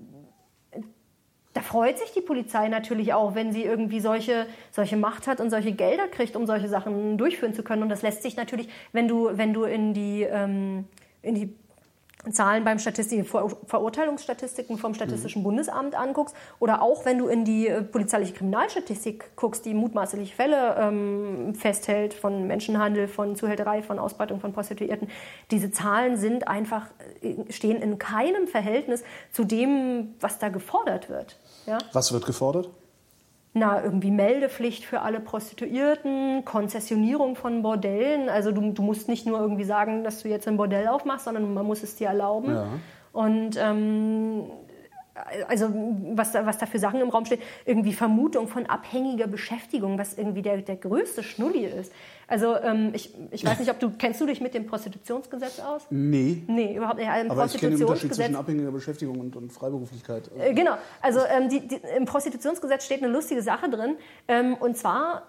da 1.56 1.62
freut 1.62 1.97
sich 1.97 2.12
die 2.12 2.20
Polizei 2.22 2.68
natürlich 2.68 3.14
auch, 3.14 3.34
wenn 3.34 3.53
sie 3.53 3.64
irgendwie 3.64 4.01
solche, 4.01 4.45
solche 4.72 4.97
Macht 4.97 5.26
hat 5.26 5.39
und 5.39 5.49
solche 5.49 5.72
Gelder 5.72 6.10
kriegt, 6.10 6.36
um 6.36 6.45
solche 6.45 6.68
Sachen 6.68 7.18
durchführen 7.18 7.53
zu 7.53 7.64
können. 7.64 7.82
Und 7.82 7.88
das 7.88 8.01
lässt 8.01 8.24
sich 8.24 8.36
natürlich, 8.36 8.68
wenn 8.91 9.08
du, 9.08 9.30
wenn 9.38 9.53
du 9.53 9.64
in 9.64 9.93
die, 9.93 10.24
ähm, 10.24 10.84
in 11.22 11.34
die 11.36 11.56
Zahlen 12.32 12.64
beim 12.64 12.80
Statistik, 12.80 13.28
Ver 13.28 13.49
Verurteilungsstatistiken 13.68 14.78
vom 14.78 14.93
Statistischen 14.93 15.41
mhm. 15.41 15.45
Bundesamt 15.45 15.95
anguckst 15.95 16.36
oder 16.60 16.82
auch 16.82 17.06
wenn 17.06 17.18
du 17.18 17.28
in 17.28 17.45
die 17.45 17.68
äh, 17.68 17.82
polizeiliche 17.82 18.34
Kriminalstatistik 18.34 19.36
guckst, 19.36 19.66
die 19.66 19.74
mutmaßliche 19.74 20.36
Fälle 20.36 20.76
ähm, 20.78 21.56
festhält 21.56 22.14
von 22.14 22.47
Menschenhandel, 22.47 23.08
von 23.08 23.36
Zuhälterei, 23.36 23.82
von 23.82 23.99
Ausbeutung 23.99 24.39
von 24.39 24.53
Prostituierten, 24.53 25.08
diese 25.51 25.72
Zahlen 25.72 26.18
sind 26.18 26.47
einfach, 26.47 26.88
äh, 27.22 27.36
stehen 27.49 27.82
in 27.82 27.97
keinem 27.97 28.47
Verhältnis 28.47 29.03
zu 29.32 29.43
dem, 29.43 30.16
was 30.20 30.39
da 30.39 30.49
gefordert 30.49 31.10
wird. 31.10 31.38
Ja? 31.66 31.78
Was 31.93 32.11
wird 32.11 32.26
gefordert? 32.26 32.70
na, 33.57 33.82
irgendwie 33.82 34.11
Meldepflicht 34.11 34.84
für 34.84 34.99
alle 34.99 35.22
Prostituierten, 35.22 36.43
Konzessionierung 36.43 37.38
von 37.38 37.61
Bordellen. 37.61 38.28
Also 38.28 38.51
du, 38.51 38.74
du 38.74 38.82
musst 38.82 39.07
nicht 39.07 39.26
nur 39.26 39.39
irgendwie 39.39 39.63
sagen, 39.63 40.03
dass 40.03 40.22
du 40.22 40.28
jetzt 40.28 40.45
ein 40.49 40.57
Bordell 40.57 40.89
aufmachst, 40.89 41.24
sondern 41.24 41.53
man 41.53 41.66
muss 41.66 41.82
es 41.82 41.95
dir 41.95 42.07
erlauben. 42.07 42.53
Ja. 42.53 42.68
Und 43.13 43.55
ähm, 43.57 44.43
also 45.47 45.70
was 46.13 46.32
da, 46.34 46.45
was 46.45 46.57
da 46.57 46.66
für 46.66 46.80
Sachen 46.80 46.99
im 46.99 47.09
Raum 47.09 47.26
stehen, 47.26 47.41
irgendwie 47.66 47.93
Vermutung 47.93 48.47
von 48.47 48.66
abhängiger 48.66 49.28
Beschäftigung, 49.28 49.97
was 49.97 50.18
irgendwie 50.18 50.41
der, 50.41 50.57
der 50.57 50.76
größte 50.76 51.24
Schnulli 51.24 51.66
ist. 51.66 51.91
Also 52.28 52.55
ähm, 52.57 52.91
ich, 52.93 53.13
ich 53.32 53.45
weiß 53.45 53.59
nicht, 53.59 53.70
ob 53.70 53.80
du, 53.80 53.91
kennst 53.91 54.20
du 54.20 54.26
dich 54.26 54.41
mit 54.41 54.53
dem 54.53 54.66
Prostitutionsgesetz 54.66 55.59
aus? 55.59 55.84
Nee. 55.89 56.43
Nee, 56.47 56.76
überhaupt 56.76 56.97
nicht. 56.97 57.07
Im 57.07 57.32
Aber 57.32 57.45
ich 57.45 57.57
kenne 57.57 57.78
den 57.78 57.86
Unterschied 57.86 58.13
zwischen 58.13 58.36
abhängiger 58.36 58.72
Beschäftigung 58.72 59.20
und, 59.20 59.36
und 59.36 59.53
Freiberuflichkeit. 59.53 60.30
Äh, 60.38 60.53
genau, 60.53 60.76
also 61.01 61.20
ähm, 61.26 61.49
die, 61.49 61.68
die, 61.68 61.80
im 61.95 62.05
Prostitutionsgesetz 62.05 62.86
steht 62.86 63.03
eine 63.03 63.11
lustige 63.11 63.41
Sache 63.41 63.70
drin. 63.70 63.95
Ähm, 64.28 64.55
und 64.55 64.76
zwar 64.76 65.24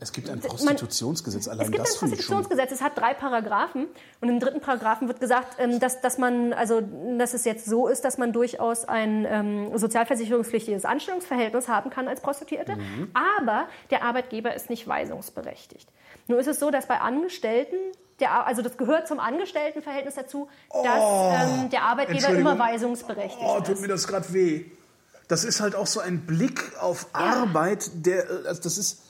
es 0.00 0.12
gibt 0.12 0.30
ein 0.30 0.40
Prostitutionsgesetz, 0.40 1.46
man, 1.46 1.54
allein 1.54 1.66
Es 1.66 1.72
gibt 1.72 1.86
das 1.86 1.94
ein 1.94 1.98
Prostitutionsgesetz, 1.98 2.72
es 2.72 2.80
hat 2.82 2.96
drei 2.96 3.14
Paragraphen 3.14 3.86
und 4.20 4.28
im 4.28 4.40
dritten 4.40 4.60
Paragraphen 4.60 5.08
wird 5.08 5.20
gesagt, 5.20 5.56
ähm, 5.58 5.80
dass, 5.80 6.00
dass 6.00 6.18
man, 6.18 6.52
also 6.52 6.80
dass 7.18 7.34
es 7.34 7.44
jetzt 7.44 7.66
so 7.66 7.88
ist, 7.88 8.04
dass 8.04 8.18
man 8.18 8.32
durchaus 8.32 8.84
ein 8.84 9.26
ähm, 9.28 9.76
sozialversicherungspflichtiges 9.76 10.84
Anstellungsverhältnis 10.84 11.68
haben 11.68 11.90
kann 11.90 12.08
als 12.08 12.20
Prostituierte, 12.20 12.76
mhm. 12.76 13.10
aber 13.14 13.68
der 13.90 14.02
Arbeitgeber 14.02 14.54
ist 14.54 14.70
nicht 14.70 14.86
weisungsberechtigt. 14.86 15.88
Nur 16.26 16.38
ist 16.38 16.46
es 16.46 16.60
so, 16.60 16.70
dass 16.70 16.86
bei 16.86 17.00
Angestellten 17.00 17.76
der, 18.20 18.46
also 18.46 18.62
das 18.62 18.76
gehört 18.76 19.06
zum 19.06 19.20
Angestelltenverhältnis 19.20 20.16
dazu, 20.16 20.48
dass 20.72 21.00
oh, 21.00 21.32
ähm, 21.40 21.70
der 21.70 21.82
Arbeitgeber 21.82 22.30
immer 22.30 22.58
weisungsberechtigt 22.58 23.40
ist. 23.40 23.48
Oh, 23.48 23.60
tut 23.60 23.80
mir 23.80 23.88
das 23.88 24.08
gerade 24.08 24.32
weh. 24.32 24.64
Das 25.28 25.44
ist 25.44 25.60
halt 25.60 25.74
auch 25.74 25.86
so 25.86 26.00
ein 26.00 26.26
Blick 26.26 26.72
auf 26.80 27.06
ja. 27.14 27.20
Arbeit, 27.20 27.90
der, 27.94 28.26
also 28.46 28.62
das 28.62 28.78
ist, 28.78 29.02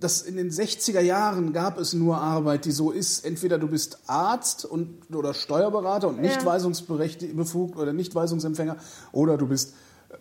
das 0.00 0.22
in 0.22 0.36
den 0.36 0.50
60er 0.50 1.00
Jahren 1.00 1.52
gab 1.52 1.78
es 1.78 1.92
nur 1.92 2.18
Arbeit, 2.18 2.64
die 2.64 2.72
so 2.72 2.90
ist. 2.90 3.24
Entweder 3.24 3.58
du 3.58 3.68
bist 3.68 3.98
Arzt 4.06 4.64
und, 4.64 5.14
oder 5.14 5.34
Steuerberater 5.34 6.08
und 6.08 6.20
nicht 6.20 6.40
ja. 6.40 6.44
weisungsberechtigt 6.44 7.36
befugt 7.36 7.78
oder 7.78 7.92
nicht 7.92 8.14
Weisungsempfänger 8.14 8.76
oder 9.12 9.36
du 9.36 9.46
bist 9.46 9.74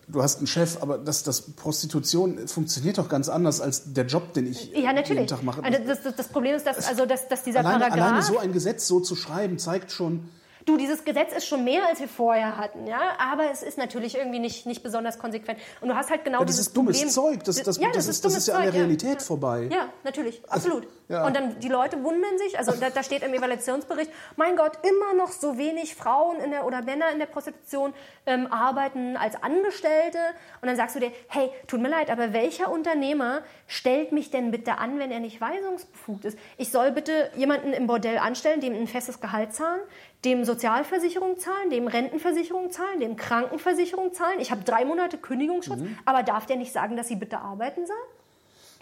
du 0.08 0.22
hast 0.22 0.38
einen 0.38 0.48
Chef, 0.48 0.82
aber 0.82 0.98
das, 0.98 1.24
das 1.24 1.42
Prostitution 1.42 2.48
funktioniert 2.48 2.98
doch 2.98 3.10
ganz 3.10 3.30
anders 3.30 3.62
als 3.62 3.94
der 3.94 4.06
Job, 4.06 4.34
den 4.34 4.48
ich 4.48 4.72
ja, 4.74 4.92
jeden 4.92 5.28
Tag 5.28 5.44
mache. 5.44 5.64
Also 5.64 5.80
das, 5.86 6.04
das, 6.04 6.16
das, 6.16 6.28
Problem 6.30 6.56
ist, 6.56 6.66
dass, 6.66 6.88
also, 6.88 7.06
dass, 7.06 7.28
dass 7.28 7.44
dieser 7.44 7.60
alleine, 7.60 7.86
Paragraph... 7.86 8.08
Alleine 8.08 8.24
so 8.24 8.38
ein 8.38 8.54
Gesetz 8.54 8.88
so 8.88 9.00
zu 9.00 9.16
schreiben, 9.16 9.60
zeigt 9.60 9.92
schon, 9.92 10.30
Du, 10.66 10.78
dieses 10.78 11.04
Gesetz 11.04 11.34
ist 11.34 11.46
schon 11.46 11.64
mehr, 11.64 11.88
als 11.88 12.00
wir 12.00 12.08
vorher 12.08 12.58
hatten, 12.58 12.88
ja, 12.88 13.18
aber 13.18 13.52
es 13.52 13.64
ist 13.64 13.78
natürlich 13.78 14.16
irgendwie 14.16 14.40
nicht, 14.40 14.66
nicht 14.66 14.82
besonders 14.82 15.20
konsequent. 15.20 15.60
Und 15.82 15.90
du 15.90 15.96
hast 15.96 16.10
halt 16.10 16.24
genau 16.24 16.40
ja, 16.40 16.46
dieses 16.46 16.68
ist 16.68 16.78
dummes 16.78 16.98
Problem. 16.98 17.10
Zeug, 17.12 17.44
das, 17.44 17.62
das, 17.62 17.78
ja, 17.78 17.88
das, 17.88 17.98
das 17.98 18.08
ist, 18.08 18.26
das 18.26 18.38
ist 18.38 18.48
ja 18.48 18.56
an 18.56 18.64
der 18.64 18.74
Realität 18.74 19.16
ja. 19.16 19.20
vorbei. 19.20 19.68
Ja, 19.72 19.90
natürlich, 20.04 20.42
also, 20.48 20.70
absolut. 20.70 20.88
Ja. 21.10 21.26
Und 21.26 21.36
dann 21.36 21.60
die 21.60 21.68
Leute 21.68 22.02
wundern 22.04 22.38
sich, 22.38 22.58
also 22.58 22.72
da, 22.72 22.90
da, 22.90 23.04
steht 23.04 23.24
im 23.24 23.34
Evaluationsbericht, 23.34 24.10
mein 24.38 24.56
Gott, 24.56 24.72
immer 24.84 25.14
noch 25.14 25.32
so 25.32 25.58
wenig 25.58 25.96
Frauen 25.96 26.40
in 26.40 26.52
der, 26.52 26.66
oder 26.66 26.82
Männer 26.82 27.12
in 27.12 27.20
der 27.20 27.26
Prostitution 27.26 27.94
ähm, 28.26 28.48
arbeiten 28.48 29.18
als 29.18 29.42
Angestellte. 29.42 30.20
Und 30.62 30.68
dann 30.70 30.78
sagst 30.78 30.96
du 30.96 31.02
dir, 31.02 31.12
hey, 31.28 31.50
tut 31.68 31.82
mir 31.82 31.90
leid, 31.90 32.10
aber 32.10 32.32
welcher 32.34 32.72
Unternehmer 32.72 33.42
stellt 33.68 34.12
mich 34.12 34.32
denn 34.32 34.52
bitte 34.52 34.78
an, 34.78 34.98
wenn 34.98 35.12
er 35.12 35.20
nicht 35.20 35.42
weisungsbefugt 35.42 36.26
ist? 36.26 36.38
Ich 36.58 36.72
soll 36.72 36.92
bitte 36.92 37.30
jemanden 37.36 37.74
im 37.74 37.86
Bordell 37.86 38.18
anstellen, 38.18 38.62
dem 38.62 38.74
ein 38.74 38.88
festes 38.88 39.20
Gehalt 39.20 39.54
zahlen, 39.54 39.82
dem 40.26 40.46
Sozialversicherung 40.46 41.38
zahlen, 41.38 41.70
dem 41.70 41.88
Rentenversicherung 41.88 42.72
zahlen, 42.72 43.00
dem 43.00 43.16
Krankenversicherung 43.16 44.14
zahlen. 44.14 44.40
Ich 44.40 44.52
habe 44.52 44.64
drei 44.64 44.86
Monate 44.86 45.18
Kündigungsschutz, 45.18 45.80
mhm. 45.80 45.98
aber 46.06 46.24
darf 46.24 46.46
der 46.46 46.56
nicht 46.56 46.72
sagen, 46.72 46.96
dass 46.96 47.08
sie 47.08 47.16
bitte 47.16 47.40
arbeiten 47.40 47.86
soll? 47.86 47.96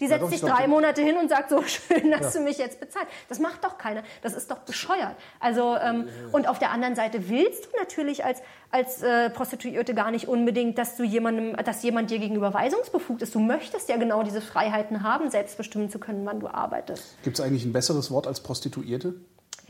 Die 0.02 0.08
setzt 0.08 0.22
ja, 0.22 0.28
sich 0.30 0.40
drei 0.40 0.66
Monate 0.66 1.00
hin 1.00 1.16
und 1.16 1.28
sagt 1.28 1.50
so 1.50 1.62
schön, 1.66 2.10
dass 2.10 2.34
ja. 2.34 2.40
du 2.40 2.44
mich 2.44 2.58
jetzt 2.58 2.80
bezahlt. 2.80 3.06
Das 3.28 3.38
macht 3.38 3.62
doch 3.62 3.78
keiner. 3.78 4.02
Das 4.20 4.34
ist 4.34 4.50
doch 4.50 4.58
bescheuert. 4.58 5.14
Also 5.38 5.76
ähm, 5.76 6.08
und 6.32 6.48
auf 6.48 6.58
der 6.58 6.72
anderen 6.72 6.96
Seite 6.96 7.28
willst 7.28 7.66
du 7.66 7.68
natürlich 7.78 8.24
als 8.24 8.42
als 8.72 9.02
äh, 9.02 9.30
Prostituierte 9.30 9.94
gar 9.94 10.10
nicht 10.10 10.26
unbedingt, 10.26 10.76
dass 10.78 10.96
du 10.96 11.04
jemandem, 11.04 11.54
dass 11.64 11.84
jemand 11.84 12.10
dir 12.10 12.18
gegenüber 12.18 12.52
weisungsbefugt 12.52 13.22
ist. 13.22 13.34
Du 13.34 13.38
möchtest 13.38 13.88
ja 13.88 13.96
genau 13.96 14.24
diese 14.24 14.40
Freiheiten 14.40 15.04
haben, 15.04 15.30
selbst 15.30 15.56
bestimmen 15.56 15.88
zu 15.88 16.00
können, 16.00 16.26
wann 16.26 16.40
du 16.40 16.48
arbeitest. 16.48 17.22
Gibt 17.22 17.38
es 17.38 17.44
eigentlich 17.44 17.64
ein 17.64 17.72
besseres 17.72 18.10
Wort 18.10 18.26
als 18.26 18.40
Prostituierte? 18.40 19.14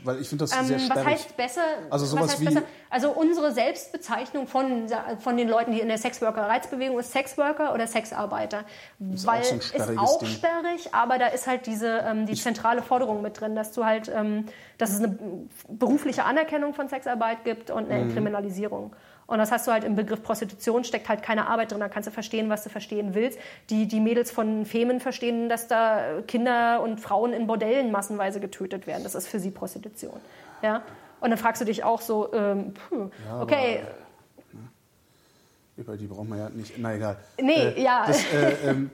Weil 0.03 0.19
ich 0.21 0.29
finde 0.29 0.43
das 0.43 0.57
ähm, 0.57 0.65
sehr 0.65 0.79
sperrig. 0.79 1.05
Was 1.05 1.13
heißt 1.13 1.37
besser? 1.37 1.61
Also 1.89 2.05
sowas 2.05 2.31
heißt 2.31 2.41
wie 2.41 2.45
besser? 2.45 2.63
Also 2.89 3.11
unsere 3.11 3.51
Selbstbezeichnung 3.51 4.47
von, 4.47 4.87
von 5.19 5.37
den 5.37 5.47
Leuten, 5.47 5.71
die 5.71 5.79
in 5.79 5.87
der 5.87 5.97
Sexworker-Reizbewegung 5.97 6.99
ist 6.99 7.11
Sexworker 7.11 7.73
oder 7.73 7.87
Sexarbeiter. 7.87 8.65
Ist 9.13 9.25
Weil 9.25 9.41
auch 9.41 9.45
so 9.45 9.55
ist 9.55 9.97
auch 9.97 10.19
Ding. 10.19 10.29
sperrig, 10.29 10.93
aber 10.93 11.17
da 11.17 11.27
ist 11.27 11.47
halt 11.47 11.65
diese 11.65 12.03
ähm, 12.05 12.25
die 12.25 12.35
zentrale 12.35 12.81
Forderung 12.81 13.21
mit 13.21 13.39
drin, 13.39 13.55
dass 13.55 13.71
du 13.71 13.85
halt, 13.85 14.11
ähm, 14.13 14.45
dass 14.77 14.91
es 14.91 14.97
eine 14.97 15.17
berufliche 15.69 16.25
Anerkennung 16.25 16.73
von 16.73 16.87
Sexarbeit 16.87 17.43
gibt 17.43 17.71
und 17.71 17.89
eine 17.89 18.05
mhm. 18.05 18.13
Kriminalisierung. 18.13 18.95
Und 19.33 19.39
das 19.39 19.51
hast 19.51 19.65
du 19.65 19.71
halt 19.71 19.83
im 19.83 19.95
Begriff 19.95 20.21
Prostitution, 20.21 20.83
steckt 20.83 21.09
halt 21.09 21.23
keine 21.23 21.47
Arbeit 21.47 21.71
drin, 21.71 21.79
da 21.79 21.89
kannst 21.89 22.05
du 22.05 22.11
verstehen, 22.11 22.51
was 22.51 22.63
du 22.63 22.69
verstehen 22.69 23.15
willst. 23.15 23.39
Die, 23.71 23.87
die 23.87 23.99
Mädels 23.99 24.29
von 24.29 24.63
Femen 24.63 24.99
verstehen, 24.99 25.49
dass 25.49 25.67
da 25.67 26.21
Kinder 26.27 26.83
und 26.83 27.01
Frauen 27.01 27.33
in 27.33 27.47
Bordellen 27.47 27.91
massenweise 27.91 28.39
getötet 28.39 28.85
werden. 28.85 29.01
Das 29.01 29.15
ist 29.15 29.27
für 29.27 29.39
sie 29.39 29.49
Prostitution. 29.49 30.19
Ja? 30.61 30.83
Und 31.19 31.31
dann 31.31 31.39
fragst 31.39 31.63
du 31.63 31.65
dich 31.65 31.83
auch 31.83 32.01
so, 32.01 32.31
ähm, 32.31 32.75
pff, 32.75 32.91
ja, 33.25 33.41
okay. 33.41 33.79
Aber, 33.81 34.59
ne? 34.59 34.69
Über 35.77 35.97
die 35.97 36.05
brauchen 36.05 36.29
wir 36.29 36.37
ja 36.37 36.49
nicht, 36.49 36.75
na 36.77 36.93
egal. 36.93 37.17
Nee, 37.41 37.53
äh, 37.53 37.81
ja. 37.81 38.03
Das, 38.05 38.23
äh, 38.31 38.69
ähm, 38.69 38.91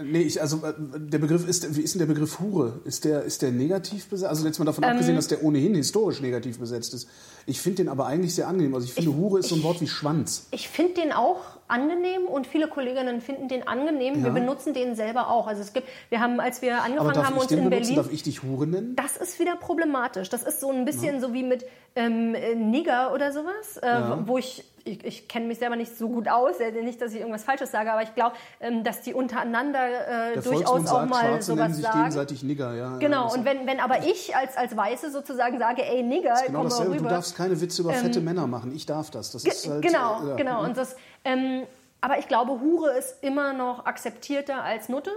Nee, 0.00 0.22
ich, 0.22 0.40
also 0.40 0.64
äh, 0.64 0.72
der 0.78 1.18
Begriff 1.18 1.46
ist, 1.46 1.76
wie 1.76 1.82
ist 1.82 1.94
denn 1.94 1.98
der 1.98 2.06
Begriff 2.06 2.40
Hure? 2.40 2.80
Ist 2.84 3.04
der, 3.04 3.22
ist 3.24 3.42
der 3.42 3.50
negativ 3.50 4.08
besetzt? 4.08 4.30
Also 4.30 4.46
jetzt 4.46 4.58
mal 4.58 4.64
davon 4.64 4.84
Ähm. 4.84 4.90
abgesehen, 4.90 5.16
dass 5.16 5.28
der 5.28 5.42
ohnehin 5.42 5.74
historisch 5.74 6.20
negativ 6.20 6.58
besetzt 6.58 6.94
ist. 6.94 7.08
Ich 7.46 7.60
finde 7.60 7.78
den 7.78 7.88
aber 7.88 8.06
eigentlich 8.06 8.34
sehr 8.34 8.48
angenehm. 8.48 8.74
Also 8.74 8.86
ich 8.86 8.94
finde, 8.94 9.14
Hure 9.14 9.40
ist 9.40 9.48
so 9.48 9.54
ein 9.54 9.62
Wort 9.62 9.80
wie 9.80 9.88
Schwanz. 9.88 10.46
Ich 10.50 10.68
finde 10.68 10.94
den 10.94 11.12
auch 11.12 11.40
angenehm 11.72 12.26
und 12.26 12.46
viele 12.46 12.68
Kolleginnen 12.68 13.20
finden 13.20 13.48
den 13.48 13.66
angenehm. 13.66 14.16
Wir 14.16 14.28
Ja. 14.28 14.32
benutzen 14.32 14.74
den 14.74 14.94
selber 14.94 15.28
auch. 15.28 15.46
Also 15.46 15.62
es 15.62 15.72
gibt, 15.72 15.88
wir 16.10 16.20
haben, 16.20 16.38
als 16.40 16.62
wir 16.62 16.82
angefangen 16.82 17.26
haben, 17.26 17.36
uns 17.36 17.50
in 17.50 17.58
benutzen? 17.58 17.70
Berlin 17.70 17.96
Darf 17.96 18.12
ich 18.12 18.22
dich 18.22 18.42
Hure 18.42 18.66
nennen? 18.66 18.94
Das 18.96 19.16
ist 19.16 19.38
wieder 19.40 19.56
problematisch. 19.56 20.28
Das 20.28 20.42
ist 20.42 20.60
so 20.60 20.70
ein 20.70 20.84
bisschen 20.84 21.20
so 21.20 21.32
wie 21.32 21.42
mit 21.42 21.64
ähm, 21.96 22.34
äh, 22.34 22.54
Nigger 22.54 23.12
oder 23.14 23.32
sowas, 23.32 23.76
äh, 23.82 24.00
wo 24.26 24.38
ich, 24.38 24.64
ich, 24.84 25.04
ich 25.04 25.28
kenne 25.28 25.46
mich 25.46 25.58
selber 25.58 25.76
nicht 25.76 25.96
so 25.96 26.08
gut 26.08 26.26
aus, 26.28 26.58
äh, 26.58 26.70
nicht, 26.82 27.00
dass 27.02 27.12
ich 27.12 27.20
irgendwas 27.20 27.44
Falsches 27.44 27.70
sage, 27.70 27.92
aber 27.92 28.02
ich 28.02 28.14
glaube, 28.14 28.34
ähm, 28.60 28.82
dass 28.82 29.02
die 29.02 29.12
untereinander 29.12 30.32
äh, 30.32 30.40
durchaus 30.40 30.86
auch 30.86 30.86
sagt, 30.86 31.10
mal 31.10 31.20
Schwarze 31.20 31.54
nennen 31.54 31.68
sowas 31.68 31.76
sich 31.76 31.84
sagen. 31.84 31.98
gegenseitig 31.98 32.42
Nigger. 32.42 32.74
Ja, 32.74 32.96
Genau, 32.96 33.28
ja, 33.28 33.34
und 33.34 33.44
wenn, 33.44 33.66
wenn 33.66 33.78
aber 33.80 34.06
ich 34.06 34.34
als, 34.34 34.56
als 34.56 34.74
Weiße 34.76 35.10
sozusagen 35.10 35.58
sage, 35.58 35.84
ey 35.84 36.02
Nigger, 36.02 36.34
genau 36.46 36.60
komm 36.60 36.68
mal 36.68 36.86
rüber. 36.86 36.96
Du 36.96 37.14
darfst 37.14 37.36
keine 37.36 37.60
Witze 37.60 37.82
über 37.82 37.92
fette 37.92 38.20
Männer 38.20 38.46
machen. 38.46 38.74
Ich 38.74 38.86
darf 38.86 39.10
das. 39.10 39.32
Das 39.32 39.44
ist 39.44 39.68
halt, 39.68 39.82
genau, 39.82 40.24
äh, 40.24 40.28
ja. 40.30 40.36
genau. 40.36 40.64
Und 40.64 40.76
das, 40.78 40.96
ähm, 41.24 41.66
aber 42.00 42.18
ich 42.18 42.28
glaube, 42.28 42.60
Hure 42.60 42.98
ist 42.98 43.22
immer 43.22 43.52
noch 43.52 43.86
akzeptierter 43.86 44.62
als 44.62 44.88
Nutte. 44.88 45.10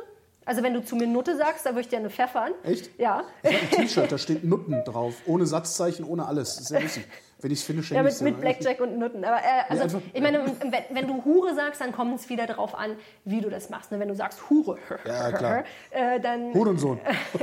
Also 0.46 0.62
wenn 0.62 0.76
du 0.76 0.86
zu 0.86 0.96
mir 0.96 1.08
Nutte 1.08 1.36
sagst, 1.36 1.66
da 1.66 1.72
würde 1.72 1.82
ich 1.82 1.90
dir 1.90 1.98
eine 1.98 2.12
pfeffern. 2.12 2.52
Echt? 2.64 3.00
Ja. 3.00 3.24
Ich 3.42 3.52
habe 3.52 3.62
ein 3.64 3.72
T-Shirt, 3.72 4.12
da 4.12 4.18
steht 4.20 4.44
Nutten 4.44 4.84
drauf. 4.86 5.16
Ohne 5.26 5.48
Satzzeichen, 5.48 6.06
ohne 6.06 6.28
alles. 6.28 6.50
Das 6.56 6.62
ist 6.62 6.68
sehr 6.68 6.82
lustig. 6.82 7.08
Wenn 7.46 7.52
ich 7.52 7.60
es 7.60 7.66
finde, 7.66 7.84
schenke 7.84 7.98
Ja, 7.98 8.10
mit, 8.10 8.22
mit 8.22 8.42
Blackjack 8.42 8.80
und 8.80 8.98
Nutten. 8.98 9.24
Aber 9.24 9.38
äh, 9.38 9.70
also, 9.70 9.84
einfach- 9.84 10.02
ich 10.14 10.20
meine, 10.20 10.40
wenn, 10.62 10.96
wenn 10.96 11.08
du 11.08 11.24
Hure 11.26 11.54
sagst, 11.54 11.80
dann 11.80 11.92
kommt 11.92 12.20
es 12.20 12.28
wieder 12.28 12.48
darauf 12.48 12.74
an, 12.74 12.96
wie 13.24 13.40
du 13.40 13.52
das 13.52 13.70
machst. 13.70 13.92
Ne? 13.92 14.00
Wenn 14.00 14.08
du 14.08 14.16
sagst 14.16 14.50
Hure, 14.50 14.80
Ja, 15.06 15.32
klar. 15.32 15.64
äh, 15.92 16.20
dann 16.20 16.56
Hurensohn. 16.56 17.00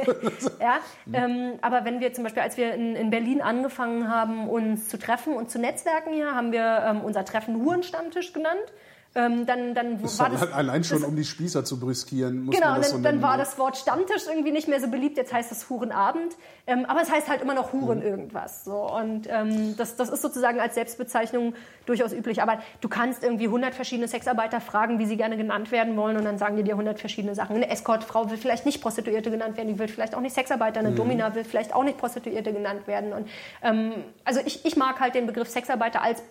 ja. 0.60 0.80
Ähm, 1.12 1.52
aber 1.60 1.84
wenn 1.84 2.00
wir 2.00 2.12
zum 2.12 2.24
Beispiel, 2.24 2.42
als 2.42 2.56
wir 2.56 2.74
in, 2.74 2.96
in 2.96 3.10
Berlin 3.10 3.40
angefangen 3.40 4.08
haben, 4.08 4.48
uns 4.48 4.88
zu 4.88 4.98
treffen 4.98 5.36
und 5.36 5.52
zu 5.52 5.60
netzwerken 5.60 6.12
hier, 6.12 6.34
haben 6.34 6.50
wir 6.50 6.82
ähm, 6.84 7.02
unser 7.02 7.24
Treffen 7.24 7.64
Hurenstammtisch 7.64 8.32
genannt. 8.32 8.72
Ähm, 9.14 9.44
dann 9.44 9.74
dann 9.74 10.00
Das 10.00 10.18
war 10.18 10.30
das 10.30 10.50
allein 10.52 10.84
schon, 10.84 11.04
um 11.04 11.14
die 11.14 11.24
Spießer 11.24 11.64
zu 11.66 11.78
brüskieren, 11.78 12.44
muss 12.46 12.54
Genau, 12.54 12.70
man 12.70 12.80
das 12.80 12.92
dann, 12.92 13.02
so 13.02 13.08
dann 13.08 13.20
war 13.20 13.36
ne? 13.36 13.42
das 13.42 13.58
Wort 13.58 13.76
Stammtisch 13.76 14.22
irgendwie 14.26 14.52
nicht 14.52 14.68
mehr 14.68 14.80
so 14.80 14.88
beliebt. 14.88 15.18
Jetzt 15.18 15.32
heißt 15.34 15.52
es 15.52 15.68
Hurenabend. 15.68 16.34
Ähm, 16.66 16.86
aber 16.86 17.02
es 17.02 17.10
heißt 17.10 17.28
halt 17.28 17.42
immer 17.42 17.52
noch 17.54 17.72
Huren 17.74 17.98
Mhm. 17.98 18.04
irgendwas. 18.06 18.64
So. 18.64 18.74
Und 18.90 19.28
ähm, 19.30 19.76
das, 19.76 19.96
das 19.96 20.08
ist 20.08 20.22
sozusagen 20.22 20.60
als 20.60 20.74
Selbstbezeichnung 20.76 21.54
durchaus 21.84 22.12
üblich. 22.14 22.40
Aber 22.40 22.60
du 22.80 22.88
kannst 22.88 23.22
irgendwie 23.22 23.44
100 23.46 23.74
verschiedene 23.74 24.08
Sexarbeiter 24.08 24.60
fragen, 24.62 24.98
wie 24.98 25.04
sie 25.06 25.16
gerne 25.18 25.36
genannt 25.36 25.72
werden 25.72 25.96
wollen. 25.96 26.16
Und 26.16 26.24
dann 26.24 26.38
sagen 26.38 26.56
die 26.56 26.62
dir 26.62 26.72
100 26.72 26.98
verschiedene 26.98 27.34
Sachen. 27.34 27.56
Eine 27.56 27.68
Escortfrau 27.68 28.30
will 28.30 28.38
vielleicht 28.38 28.64
nicht 28.64 28.80
Prostituierte 28.80 29.30
genannt 29.30 29.56
werden. 29.58 29.68
Die 29.68 29.78
will 29.78 29.88
vielleicht 29.88 30.14
auch 30.14 30.20
nicht 30.20 30.34
Sexarbeiter. 30.34 30.80
Mhm. 30.80 30.86
Eine 30.86 30.96
Domina 30.96 31.34
will 31.34 31.44
vielleicht 31.44 31.74
auch 31.74 31.84
nicht 31.84 31.98
Prostituierte 31.98 32.52
genannt 32.52 32.86
werden. 32.86 33.12
Und, 33.12 33.28
ähm, 33.62 33.92
also 34.24 34.40
ich, 34.46 34.64
ich 34.64 34.76
mag 34.76 35.00
halt 35.00 35.14
den 35.14 35.26
Begriff 35.26 35.48
Sexarbeiter 35.50 36.02
als 36.02 36.22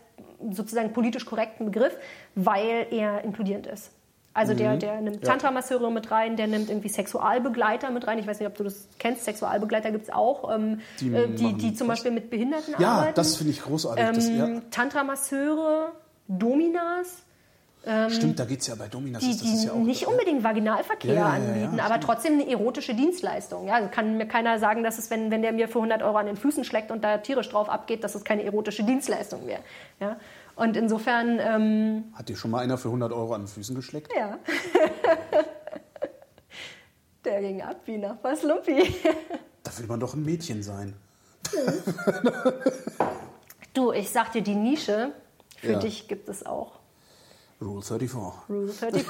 sozusagen 0.51 0.93
politisch 0.93 1.25
korrekten 1.25 1.65
Begriff, 1.65 1.93
weil 2.35 2.87
er 2.91 3.23
inkludierend 3.23 3.67
ist. 3.67 3.91
Also 4.33 4.53
der, 4.53 4.77
der 4.77 5.01
nimmt 5.01 5.17
Ja. 5.23 5.29
Tantra-Masseure 5.31 5.91
mit 5.91 6.09
rein, 6.09 6.37
der 6.37 6.47
nimmt 6.47 6.69
irgendwie 6.69 6.87
Sexualbegleiter 6.87 7.89
mit 7.91 8.07
rein. 8.07 8.17
Ich 8.17 8.25
weiß 8.27 8.39
nicht, 8.39 8.47
ob 8.47 8.55
du 8.55 8.63
das 8.63 8.87
kennst. 8.97 9.25
Sexualbegleiter 9.25 9.91
gibt 9.91 10.05
es 10.05 10.09
auch, 10.09 10.49
ähm, 10.55 10.79
Die 11.01 11.13
äh, 11.13 11.27
die, 11.35 11.53
die 11.55 11.73
zum? 11.73 11.87
Beispiel 11.87 12.11
mit 12.11 12.29
Behinderten 12.29 12.75
Ja, 12.79 12.91
arbeiten. 12.93 13.15
das 13.15 13.35
finde 13.35 13.51
ich 13.51 13.61
großartig. 13.61 14.05
das, 14.15 14.29
ja. 14.29 14.45
ähm, 14.45 14.61
Tantra-Masseure, 14.71 15.91
Dominas, 16.29 17.23
Stimmt, 18.09 18.37
da 18.37 18.45
geht 18.45 18.61
es 18.61 18.67
ja 18.67 18.75
bei 18.75 18.87
Dominas. 18.87 19.23
die, 19.23 19.35
die 19.35 19.65
ja 19.65 19.73
nicht 19.73 20.05
unbedingt 20.05 20.43
Vaginalverkehr 20.43 21.15
Ja, 21.15 21.35
ja, 21.35 21.43
ja, 21.43 21.53
anbieten, 21.65 21.79
aber 21.79 21.99
trotzdem 21.99 22.33
eine 22.33 22.47
erotische 22.47 22.93
Dienstleistung. 22.93 23.67
Ja, 23.67 23.73
also 23.73 23.89
kann 23.89 24.17
mir 24.17 24.27
keiner 24.27 24.59
sagen, 24.59 24.83
dass 24.83 24.99
es, 24.99 25.09
wenn, 25.09 25.31
wenn 25.31 25.41
der 25.41 25.51
mir 25.51 25.67
für 25.67 25.79
100 25.79 26.03
Euro 26.03 26.17
an 26.17 26.27
den 26.27 26.37
Füßen 26.37 26.63
schlägt 26.63 26.91
und 26.91 27.03
da 27.03 27.17
tierisch 27.17 27.49
drauf 27.49 27.69
abgeht, 27.69 28.03
dass 28.03 28.13
es 28.13 28.23
keine 28.23 28.43
erotische 28.43 28.83
Dienstleistung 28.83 29.47
wäre. 29.47 29.61
Ja? 29.99 30.17
Und 30.55 30.77
insofern, 30.77 31.39
ähm, 31.39 32.03
Hat 32.13 32.29
dir 32.29 32.35
schon 32.35 32.51
mal 32.51 32.59
einer 32.59 32.77
für 32.77 32.89
100 32.89 33.11
Euro 33.13 33.33
an 33.33 33.41
den 33.41 33.47
Füßen 33.47 33.75
geschleckt? 33.75 34.11
ja. 34.15 34.37
der 37.25 37.41
ging 37.41 37.63
ab 37.63 37.77
wie 37.85 37.97
nach 37.97 38.17
was 38.21 38.43
Lumpi. 38.43 38.93
Da 39.63 39.71
will 39.79 39.87
man 39.87 39.99
doch 39.99 40.13
ein 40.13 40.23
Mädchen 40.23 40.61
sein. 40.61 40.93
Du, 43.73 43.91
ich 43.91 44.11
sag 44.11 44.31
dir, 44.33 44.41
die 44.41 44.55
Nische 44.55 45.13
für 45.57 45.77
dich 45.77 46.07
gibt 46.07 46.29
es 46.29 46.45
auch. 46.45 46.80
Rule 47.61 47.81
34. 47.81 48.33
Rule 48.49 48.73
34. 48.73 49.05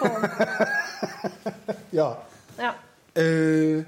Ja. 1.91 2.18
ja. 2.58 2.76
Äh, 3.22 3.84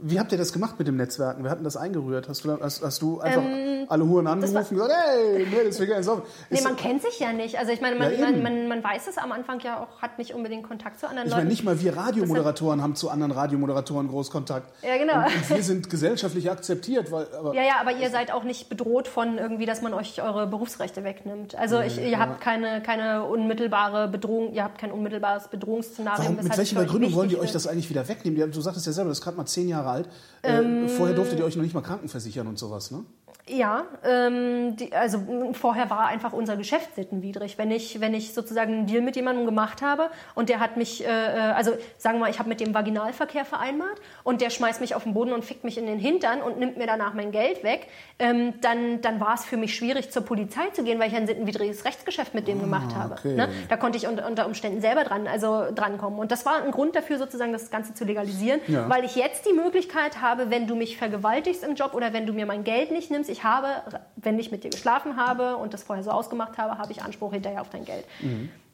wie 0.00 0.18
habt 0.20 0.30
ihr 0.32 0.38
das 0.38 0.52
gemacht 0.52 0.76
mit 0.78 0.86
dem 0.86 0.96
Netzwerken? 0.96 1.42
Wir 1.42 1.50
hatten 1.50 1.64
das 1.64 1.76
eingerührt. 1.76 2.28
Hast 2.28 2.44
du, 2.44 2.58
hast, 2.60 2.82
hast 2.82 3.02
du 3.02 3.20
einfach 3.20 3.42
alle 3.88 4.06
Huren 4.06 4.26
angerufen 4.26 4.56
und 4.56 4.68
gesagt, 4.68 4.92
hey, 4.92 5.46
Mädels, 5.46 5.78
wir 5.80 5.86
gehen 5.86 6.02
saufen? 6.02 6.22
Nee, 6.50 6.58
Ist- 6.58 6.64
man 6.64 6.76
kennt 6.76 7.02
sich 7.02 7.18
ja 7.18 7.32
nicht. 7.32 7.58
Also 7.58 7.72
ich 7.72 7.80
meine, 7.80 7.96
man, 7.96 8.12
Ja, 8.12 8.30
man, 8.30 8.42
man, 8.42 8.68
man 8.68 8.84
weiß 8.84 9.08
es 9.08 9.18
am 9.18 9.32
Anfang 9.32 9.60
ja 9.60 9.80
auch, 9.82 10.00
hat 10.00 10.18
nicht 10.18 10.34
unbedingt 10.34 10.62
Kontakt 10.68 11.00
zu 11.00 11.08
anderen 11.08 11.26
Ich 11.26 11.32
Leuten. 11.32 11.40
meine, 11.44 11.50
nicht 11.50 11.64
mal 11.64 11.80
wir 11.80 11.96
Radiomoderatoren 11.96 12.82
haben 12.82 12.94
zu 12.94 13.10
anderen 13.10 13.32
Radiomoderatoren 13.32 14.08
Großkontakt. 14.08 14.70
Ja, 14.82 14.98
genau. 14.98 15.16
Und, 15.26 15.34
und 15.34 15.50
wir 15.50 15.62
sind 15.62 15.90
gesellschaftlich 15.90 16.50
akzeptiert, 16.50 17.10
weil, 17.10 17.26
aber 17.36 17.54
Ja, 17.54 17.62
ja, 17.62 17.72
aber 17.80 17.92
ihr 17.92 18.10
seid 18.10 18.32
auch 18.32 18.44
nicht 18.44 18.68
bedroht 18.68 19.08
von 19.08 19.38
irgendwie, 19.38 19.66
dass 19.66 19.82
man 19.82 19.94
euch 19.94 20.22
eure 20.22 20.46
Berufsrechte 20.46 21.02
wegnimmt. 21.04 21.54
Also 21.56 21.80
ich, 21.80 21.98
ihr 22.00 22.18
habt 22.18 22.40
keine, 22.40 22.82
keine 22.82 23.24
unmittelbare 23.24 24.06
Bedrohung, 24.08 24.52
ihr 24.52 24.62
habt 24.64 24.78
kein 24.78 24.92
unmittelbares 24.92 25.48
Bedrohungsszenario. 25.48 26.22
warum, 26.24 26.36
mit 26.36 26.56
welcher 26.56 26.78
Begründung 26.80 27.14
wollen 27.14 27.28
die 27.28 27.36
euch 27.38 27.46
ist. 27.46 27.54
das 27.54 27.66
eigentlich 27.66 27.90
wieder 27.90 28.06
wegnehmen? 28.06 28.50
Du 28.52 28.60
sagtest 28.60 28.86
ja 28.86 28.92
selber, 28.92 29.08
du 29.08 29.12
bist 29.12 29.24
gerade 29.24 29.36
mal 29.36 29.46
zehn 29.46 29.68
Jahre 29.68 29.87
alt. 29.90 30.08
Ähm, 30.42 30.84
Äh, 30.84 30.88
vorher 30.88 31.14
durftet 31.16 31.38
ihr 31.38 31.44
euch 31.44 31.56
noch 31.56 31.62
nicht 31.62 31.74
mal 31.74 31.80
krankenversichern 31.82 32.46
und 32.46 32.58
sowas, 32.58 32.90
ne? 32.90 33.04
Ja, 33.48 33.84
ähm, 34.04 34.76
die, 34.76 34.92
also 34.92 35.20
vorher 35.52 35.90
war 35.90 36.06
einfach 36.06 36.32
unser 36.32 36.56
Geschäft 36.56 36.94
sittenwidrig. 36.94 37.58
Wenn 37.58 37.70
ich, 37.70 38.00
wenn 38.00 38.14
ich 38.14 38.34
sozusagen 38.34 38.72
einen 38.72 38.86
Deal 38.86 39.00
mit 39.02 39.16
jemandem 39.16 39.46
gemacht 39.46 39.82
habe 39.82 40.10
und 40.34 40.48
der 40.48 40.60
hat 40.60 40.76
mich, 40.76 41.04
äh, 41.04 41.08
äh, 41.08 41.38
also 41.52 41.72
sagen 41.96 42.16
wir 42.16 42.20
mal, 42.26 42.30
ich 42.30 42.38
habe 42.38 42.48
mit 42.48 42.60
dem 42.60 42.74
Vaginalverkehr 42.74 43.44
vereinbart 43.44 44.00
und 44.22 44.40
der 44.40 44.50
schmeißt 44.50 44.80
mich 44.80 44.94
auf 44.94 45.04
den 45.04 45.14
Boden 45.14 45.32
und 45.32 45.44
fickt 45.44 45.64
mich 45.64 45.78
in 45.78 45.86
den 45.86 45.98
Hintern 45.98 46.42
und 46.42 46.58
nimmt 46.58 46.76
mir 46.76 46.86
danach 46.86 47.14
mein 47.14 47.32
Geld 47.32 47.64
weg, 47.64 47.86
ähm, 48.18 48.54
dann, 48.60 49.00
dann 49.00 49.20
war 49.20 49.34
es 49.34 49.44
für 49.44 49.56
mich 49.56 49.74
schwierig, 49.74 50.10
zur 50.10 50.22
Polizei 50.24 50.68
zu 50.72 50.82
gehen, 50.84 50.98
weil 51.00 51.08
ich 51.08 51.16
ein 51.16 51.26
sittenwidriges 51.26 51.84
Rechtsgeschäft 51.84 52.34
mit 52.34 52.48
dem 52.48 52.60
gemacht 52.60 52.94
habe. 52.94 53.14
okay. 53.14 53.34
Ne? 53.34 53.48
Da 53.68 53.76
konnte 53.76 53.96
ich 53.98 54.06
unter, 54.06 54.26
unter 54.26 54.46
Umständen 54.46 54.80
selber 54.80 55.04
dran, 55.04 55.26
also 55.26 55.66
drankommen. 55.74 56.18
Und 56.18 56.30
das 56.32 56.44
war 56.44 56.62
ein 56.62 56.70
Grund 56.70 56.94
dafür, 56.96 57.18
sozusagen 57.18 57.52
das 57.52 57.70
Ganze 57.70 57.94
zu 57.94 58.04
legalisieren, 58.04 58.60
Ja. 58.66 58.88
weil 58.88 59.04
ich 59.04 59.16
jetzt 59.16 59.46
die 59.46 59.52
Möglichkeit 59.54 60.20
habe, 60.20 60.50
wenn 60.50 60.66
du 60.66 60.74
mich 60.76 60.96
vergewaltigst 60.98 61.64
im 61.64 61.74
Job 61.74 61.94
oder 61.94 62.12
wenn 62.12 62.26
du 62.26 62.32
mir 62.32 62.46
mein 62.46 62.64
Geld 62.64 62.90
nicht 62.90 63.10
nimmst, 63.10 63.30
ich 63.30 63.37
habe, 63.44 64.00
wenn 64.16 64.38
ich 64.38 64.50
mit 64.50 64.64
dir 64.64 64.70
geschlafen 64.70 65.16
habe 65.16 65.56
und 65.56 65.74
das 65.74 65.82
vorher 65.82 66.04
so 66.04 66.10
ausgemacht 66.10 66.58
habe, 66.58 66.78
habe 66.78 66.92
ich 66.92 67.02
Anspruch 67.02 67.32
hinterher 67.32 67.60
auf 67.60 67.70
dein 67.70 67.84
Geld. 67.84 68.04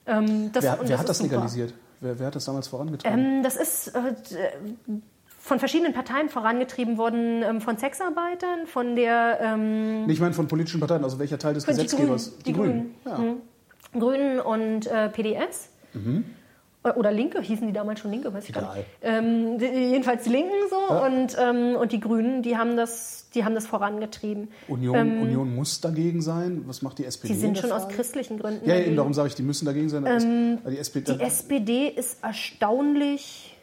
Ähm, 0.06 0.50
das, 0.52 0.64
Wer, 0.64 0.78
wer 0.80 0.88
das 0.88 0.98
hat 1.00 1.08
das 1.08 1.22
legalisiert? 1.22 1.74
Wer, 2.00 2.18
wer 2.18 2.26
hat 2.26 2.34
das 2.34 2.44
damals 2.44 2.68
vorangetragen? 2.68 3.18
Ähm, 3.18 3.42
das 3.42 3.56
ist 3.56 3.88
äh, 3.88 4.14
von 5.38 5.58
verschiedenen 5.58 5.92
Parteien 5.92 6.28
vorangetrieben 6.28 6.98
worden, 6.98 7.42
ähm, 7.42 7.60
von 7.60 7.76
Sexarbeitern, 7.76 8.66
von 8.66 8.96
der 8.96 9.38
ähm, 9.40 10.08
ich 10.08 10.20
meine 10.20 10.34
von 10.34 10.48
politischen 10.48 10.80
Parteien, 10.80 11.04
also 11.04 11.18
welcher 11.18 11.38
Teil 11.38 11.54
des 11.54 11.64
Von 11.64 11.74
die 11.74 11.82
Gesetzgebers? 11.82 12.30
Grünen. 12.30 12.44
Die 12.44 12.52
Grünen. 12.52 12.94
Ja. 13.04 13.18
Mhm. 13.18 14.00
Grünen 14.00 14.40
und 14.40 14.86
äh, 14.86 15.08
PDS. 15.08 15.68
Äh, 15.94 15.98
Oder 16.96 17.12
Linke, 17.12 17.40
hießen 17.40 17.66
die 17.66 17.72
damals 17.72 18.00
schon 18.00 18.10
Linke, 18.10 18.32
weiß 18.34 18.46
ich 18.46 18.52
gar 18.54 18.74
nicht. 18.76 18.86
Ähm, 19.00 19.58
die, 19.58 19.64
jedenfalls 19.64 20.24
die 20.24 20.30
Linken 20.30 20.52
so 20.68 20.94
und, 20.94 21.34
ähm, 21.40 21.76
und 21.76 21.92
die 21.92 22.00
Grünen, 22.00 22.42
die 22.42 22.58
haben 22.58 22.76
das, 22.76 23.26
die 23.34 23.42
haben 23.42 23.54
das 23.54 23.66
vorangetrieben. 23.66 24.48
Union, 24.68 24.94
Union 25.22 25.54
muss 25.54 25.80
dagegen 25.80 26.20
sein. 26.20 26.62
Was 26.66 26.82
macht 26.82 26.98
die 26.98 27.06
SPD? 27.06 27.28
Die 27.32 27.34
Ähm, 27.34 27.40
sind 27.40 27.58
schon 27.58 27.72
aus 27.72 27.84
Frage? 27.84 27.94
christlichen 27.94 28.38
Gründen. 28.38 28.68
Ja, 28.68 28.74
ja, 28.74 28.84
eben 28.84 28.96
darum 28.96 29.14
sage 29.14 29.28
ich, 29.28 29.34
die 29.34 29.42
müssen 29.42 29.64
dagegen 29.64 29.88
sein. 29.88 30.04
die 30.68 30.76
SPD, 30.78 31.14
Die 31.14 31.20
SPD 31.20 31.88
ist 31.88 32.22
erstaunlich. 32.22 33.53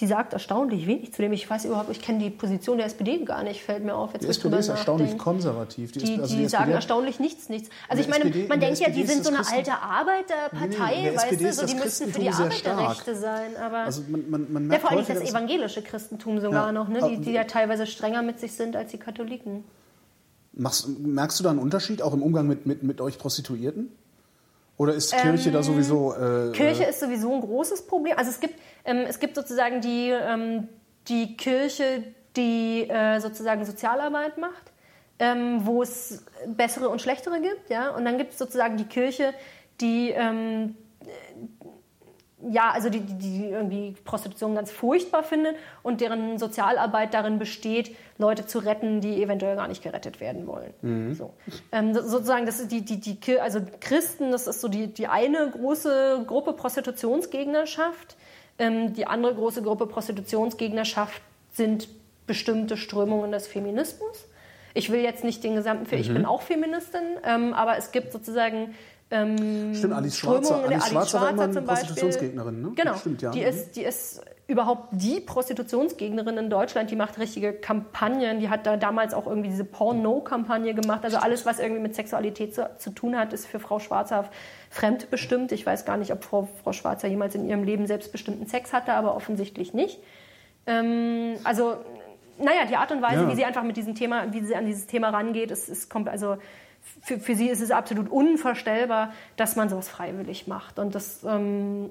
Die 0.00 0.06
sagt 0.06 0.32
erstaunlich 0.32 0.86
wenig 0.86 1.12
zu 1.12 1.22
dem. 1.22 1.32
Ich 1.32 1.48
weiß 1.50 1.64
überhaupt, 1.64 1.90
ich 1.90 2.00
kenne 2.00 2.20
die 2.20 2.30
Position 2.30 2.76
der 2.76 2.86
SPD 2.86 3.18
gar 3.24 3.42
nicht, 3.42 3.62
fällt 3.62 3.84
mir 3.84 3.94
auf. 3.96 4.12
Jetzt 4.12 4.22
die 4.24 4.28
SPD 4.28 4.56
ist 4.58 4.68
erstaunlich 4.68 5.18
konservativ. 5.18 5.90
Die, 5.92 5.98
ist- 6.14 6.20
also 6.20 6.36
die, 6.36 6.46
sagen 6.46 6.62
SPD 6.64 6.72
erstaunlich 6.74 7.18
nichts, 7.18 7.48
nichts. 7.48 7.68
Also 7.88 8.02
ich 8.02 8.08
meine, 8.08 8.24
SPD 8.26 8.46
man 8.48 8.60
denkt 8.60 8.78
ja, 8.78 8.90
die 8.90 9.04
sind 9.04 9.24
so 9.24 9.30
eine 9.30 9.38
das 9.38 9.52
alte 9.52 9.70
Christen- 9.72 9.84
Arbeiterpartei, 9.84 11.02
Nee, 11.10 11.16
weißt 11.16 11.40
du, 11.40 11.52
so, 11.52 11.66
die 11.66 11.74
müssten 11.74 12.12
für 12.12 12.20
die. 12.20 12.28
Arbeiterrechte 12.30 13.16
sein. 13.16 13.56
Aber 13.56 13.78
Also 13.78 14.02
man, 14.08 14.30
man, 14.30 14.52
man 14.52 14.62
ja, 14.64 14.68
merkt 14.68 14.82
vor 14.82 14.90
allem 14.92 15.04
das 15.06 15.20
evangelische 15.20 15.82
Christentum 15.82 16.40
sogar 16.40 16.66
Ja. 16.66 16.72
noch, 16.72 16.88
ne? 16.88 17.00
Die, 17.10 17.18
die 17.20 17.32
ja 17.32 17.44
teilweise 17.44 17.86
strenger 17.86 18.22
mit 18.22 18.38
sich 18.38 18.52
sind 18.52 18.76
als 18.76 18.90
die 18.92 18.98
Katholiken. 18.98 19.64
Machst, 20.52 20.88
merkst 20.98 21.38
du 21.40 21.44
da 21.44 21.50
einen 21.50 21.58
Unterschied 21.58 22.02
auch 22.02 22.12
im 22.14 22.22
Umgang 22.22 22.46
mit, 22.46 22.66
mit, 22.66 22.82
mit 22.82 23.00
euch 23.00 23.18
Prostituierten? 23.18 23.90
Oder 24.78 24.94
ist 24.94 25.14
Kirche 25.14 25.50
da 25.50 25.62
sowieso... 25.62 26.14
Äh, 26.14 26.46
Ähm, 26.46 26.52
Kirche 26.52 26.84
ist 26.84 27.00
sowieso 27.00 27.34
ein 27.34 27.40
großes 27.40 27.86
Problem. 27.86 28.16
Also 28.16 28.30
es 28.30 28.40
gibt, 28.40 28.54
ähm, 28.84 29.04
es 29.08 29.18
gibt 29.18 29.34
sozusagen 29.34 29.80
die, 29.80 30.10
ähm, 30.10 30.68
die 31.08 31.36
Kirche, 31.36 32.04
die 32.36 32.88
äh, 32.88 33.18
sozusagen 33.20 33.64
Sozialarbeit 33.64 34.38
macht, 34.38 34.72
ähm, 35.18 35.66
wo 35.66 35.82
es 35.82 36.24
bessere 36.46 36.88
und 36.88 37.02
schlechtere 37.02 37.40
gibt. 37.40 37.68
Ja? 37.68 37.90
Und 37.90 38.04
dann 38.04 38.18
gibt 38.18 38.32
es 38.32 38.38
sozusagen 38.38 38.76
die 38.76 38.84
Kirche, 38.84 39.34
die, 39.80 40.10
ähm, 40.10 40.76
ja, 42.50 42.70
also 42.70 42.88
die, 42.88 43.00
die, 43.00 43.46
irgendwie 43.50 43.96
Prostitution 44.04 44.54
ganz 44.54 44.70
furchtbar 44.70 45.24
finden 45.24 45.54
und 45.82 46.00
deren 46.00 46.38
Sozialarbeit 46.38 47.12
darin 47.12 47.38
besteht, 47.38 47.96
Leute 48.16 48.46
zu 48.46 48.60
retten, 48.60 49.00
die 49.00 49.22
eventuell 49.22 49.56
gar 49.56 49.66
nicht 49.66 49.82
gerettet 49.82 50.20
werden 50.20 50.46
wollen. 50.46 50.72
Mhm. 50.82 51.14
So. 51.14 51.34
Ähm, 51.72 51.94
sozusagen, 51.94 52.46
das 52.46 52.60
ist 52.60 52.70
die, 52.70 52.82
die, 52.82 53.00
die, 53.00 53.40
also 53.40 53.60
Christen, 53.80 54.30
das 54.30 54.46
ist 54.46 54.60
so 54.60 54.68
die, 54.68 54.86
die 54.86 55.08
eine 55.08 55.50
große 55.50 56.24
Gruppe 56.26 56.52
Prostitutionsgegnerschaft. 56.52 58.16
Ähm, 58.60 58.92
die 58.92 59.06
andere 59.06 59.34
große 59.34 59.62
Gruppe 59.62 59.86
Prostitutionsgegnerschaft 59.86 61.20
sind 61.52 61.88
bestimmte 62.26 62.76
Strömungen 62.76 63.32
des 63.32 63.48
Feminismus. 63.48 64.26
Ich 64.74 64.92
will 64.92 65.00
jetzt 65.00 65.24
nicht 65.24 65.42
den 65.42 65.56
gesamten, 65.56 65.92
mhm. 65.92 66.00
ich 66.00 66.12
bin 66.12 66.24
auch 66.24 66.42
Feministin, 66.42 67.02
ähm, 67.24 67.52
aber 67.52 67.78
es 67.78 67.90
gibt 67.90 68.12
sozusagen 68.12 68.76
ähm, 69.10 69.74
Stimmt, 69.74 69.94
Alice 69.94 70.18
Schwarzer, 70.18 70.56
Alice, 70.56 70.70
Alice 70.70 70.88
Schwarzer, 70.88 71.20
war 71.20 71.30
immer 71.30 71.44
eine 71.44 71.62
Prostitutionsgegnerin, 71.62 72.60
ne? 72.60 72.72
Genau, 72.76 72.94
Stimmt, 72.94 73.22
ja. 73.22 73.30
die, 73.30 73.42
ist, 73.42 73.76
die 73.76 73.82
ist 73.82 74.20
überhaupt 74.48 74.88
die 74.92 75.20
Prostitutionsgegnerin 75.20 76.36
in 76.36 76.50
Deutschland, 76.50 76.90
die 76.90 76.96
macht 76.96 77.18
richtige 77.18 77.52
Kampagnen, 77.52 78.40
die 78.40 78.50
hat 78.50 78.66
da 78.66 78.76
damals 78.76 79.14
auch 79.14 79.26
irgendwie 79.26 79.48
diese 79.48 79.64
Porn-No-Kampagne 79.64 80.74
gemacht, 80.74 81.04
also 81.04 81.18
alles, 81.18 81.46
was 81.46 81.58
irgendwie 81.58 81.80
mit 81.80 81.94
Sexualität 81.94 82.54
zu, 82.54 82.68
zu, 82.78 82.90
tun 82.90 83.16
hat, 83.16 83.32
ist 83.32 83.46
für 83.46 83.60
Frau 83.60 83.78
Schwarzer 83.78 84.28
fremdbestimmt. 84.70 85.52
Ich 85.52 85.64
weiß 85.64 85.86
gar 85.86 85.96
nicht, 85.96 86.12
ob 86.12 86.24
Frau, 86.24 86.48
Frau 86.62 86.72
Schwarzer 86.72 87.08
jemals 87.08 87.34
in 87.34 87.48
ihrem 87.48 87.62
Leben 87.64 87.86
selbstbestimmten 87.86 88.46
Sex 88.46 88.72
hatte, 88.72 88.92
aber 88.92 89.16
offensichtlich 89.16 89.72
nicht. 89.72 90.00
Ähm, 90.66 91.36
also, 91.44 91.76
naja, 92.38 92.66
die 92.68 92.76
Art 92.76 92.92
und 92.92 93.02
Weise, 93.02 93.22
ja. 93.22 93.28
wie 93.30 93.36
sie 93.36 93.44
einfach 93.44 93.64
mit 93.64 93.76
diesem 93.76 93.94
Thema, 93.94 94.32
wie 94.32 94.44
sie 94.44 94.54
an 94.54 94.66
dieses 94.66 94.86
Thema 94.86 95.10
rangeht, 95.10 95.50
ist, 95.50 95.68
ist 95.68 95.94
also 95.94 96.36
für, 97.02 97.18
für 97.18 97.34
sie 97.34 97.48
ist 97.48 97.60
es 97.60 97.70
absolut 97.70 98.10
unvorstellbar, 98.10 99.12
dass 99.36 99.56
man 99.56 99.68
sowas 99.68 99.88
freiwillig 99.88 100.46
macht. 100.46 100.78
Und 100.78 100.94
das, 100.94 101.20
ähm, 101.24 101.90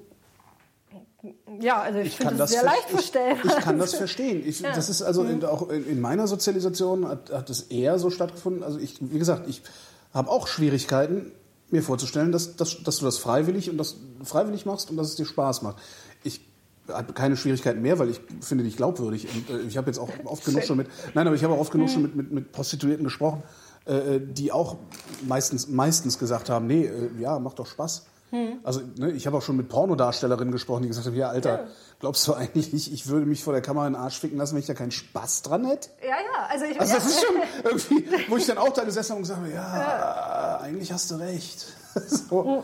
ja, 1.60 1.82
also 1.82 2.00
ich, 2.00 2.08
ich 2.08 2.18
finde 2.18 2.36
das 2.36 2.52
sehr 2.52 2.64
leicht 2.64 2.90
vorstellbar. 2.90 3.46
Ich, 3.46 3.58
ich, 3.58 3.64
kann 3.64 3.80
das 3.80 3.96
verstehen. 3.96 4.44
Ich, 4.46 4.60
ja. 4.60 4.74
Das 4.74 4.90
ist 4.90 5.02
also 5.02 5.24
in, 5.24 5.44
auch 5.44 5.70
in, 5.70 5.88
in, 5.88 6.02
meiner 6.02 6.28
Sozialisation 6.28 7.08
hat, 7.08 7.32
hat 7.32 7.50
es 7.50 7.62
eher 7.64 7.98
so 8.00 8.10
stattgefunden. 8.10 8.64
Also 8.64 8.80
ich, 8.80 8.98
wie 9.00 9.20
gesagt, 9.20 9.48
ich 9.48 9.62
habe 10.14 10.30
auch 10.30 10.48
Schwierigkeiten, 10.48 11.32
mir 11.70 11.84
vorzustellen, 11.84 12.32
dass, 12.32 12.56
dass, 12.56 12.82
dass 12.84 13.00
du 13.00 13.06
das 13.06 13.18
freiwillig 13.18 13.70
und 13.70 13.78
das 13.78 13.98
freiwillig 14.24 14.66
machst 14.66 14.90
und 14.90 14.96
dass 14.98 15.08
es 15.10 15.16
dir 15.16 15.26
Spaß 15.26 15.64
macht. 15.64 15.78
Ich 16.24 16.40
habe 16.88 17.12
keine 17.12 17.36
Schwierigkeiten 17.36 17.82
mehr, 17.82 18.00
weil 18.00 18.10
ich 18.10 18.22
finde 18.40 18.64
dich 18.64 18.78
glaubwürdig. 18.78 19.28
Und 19.34 19.50
äh, 19.50 19.62
ich 19.64 19.76
habe 19.78 19.88
jetzt 19.88 19.98
auch 19.98 20.10
oft 20.24 20.46
genug 20.46 20.64
schon 20.64 20.78
mit, 20.78 20.88
nein, 21.14 21.28
aber 21.28 21.36
ich 21.36 21.44
habe 21.44 21.54
auch 21.54 21.60
oft 21.60 21.72
genug 21.72 21.90
schon 21.90 22.04
mit, 22.04 22.16
mit, 22.16 22.32
mit 22.32 22.52
Prostituierten 22.52 23.04
gesprochen 23.04 23.44
äh, 23.88 24.20
die 24.22 24.52
auch 24.52 24.78
meistens, 25.28 25.68
meistens 25.68 26.20
gesagt 26.20 26.50
haben, 26.50 26.68
nee, 26.68 26.86
äh, 26.86 27.10
ja, 27.20 27.40
macht 27.40 27.60
doch 27.60 27.68
Spaß. 27.68 28.06
Hm. 28.32 28.60
Also 28.64 28.82
ne, 28.98 29.12
ich 29.12 29.26
habe 29.26 29.38
auch 29.38 29.42
schon 29.42 29.56
mit 29.56 29.70
Pornodarstellerinnen 29.70 30.52
gesprochen, 30.52 30.84
die 30.84 30.90
gesagt 30.90 31.08
haben, 31.08 31.16
ja, 31.16 31.30
Alter, 31.30 31.62
ja. 31.64 31.68
glaubst 32.00 32.28
du 32.28 32.34
eigentlich, 32.34 32.92
ich 32.92 33.08
würde 33.08 33.26
mich 33.26 33.44
vor 33.44 33.54
der 33.54 33.62
Kamera 33.62 33.88
in 33.88 33.94
den 33.94 34.02
Arsch 34.02 34.20
ficken 34.20 34.38
lassen, 34.38 34.54
wenn 34.54 34.60
ich 34.60 34.68
da 34.68 34.74
keinen 34.74 34.92
Spaß 34.92 35.44
dran 35.44 35.66
hätte? 35.66 35.90
Ja, 36.02 36.10
ja. 36.10 36.48
Also, 36.50 36.66
ich, 36.66 36.80
also 36.80 36.94
das 36.94 37.04
ja. 37.04 37.10
ist 37.10 37.26
schon 37.26 37.36
irgendwie, 37.64 38.30
wo 38.30 38.36
ich 38.36 38.46
dann 38.46 38.58
auch 38.58 38.74
da 38.74 38.84
gesessen 38.84 39.12
habe 39.12 39.18
und 39.20 39.24
gesagt 39.24 39.40
habe, 39.40 39.52
ja, 39.52 39.78
ja. 39.78 40.60
eigentlich 40.62 40.92
hast 40.92 41.10
du 41.12 41.16
recht. 41.16 41.68
so. 42.08 42.64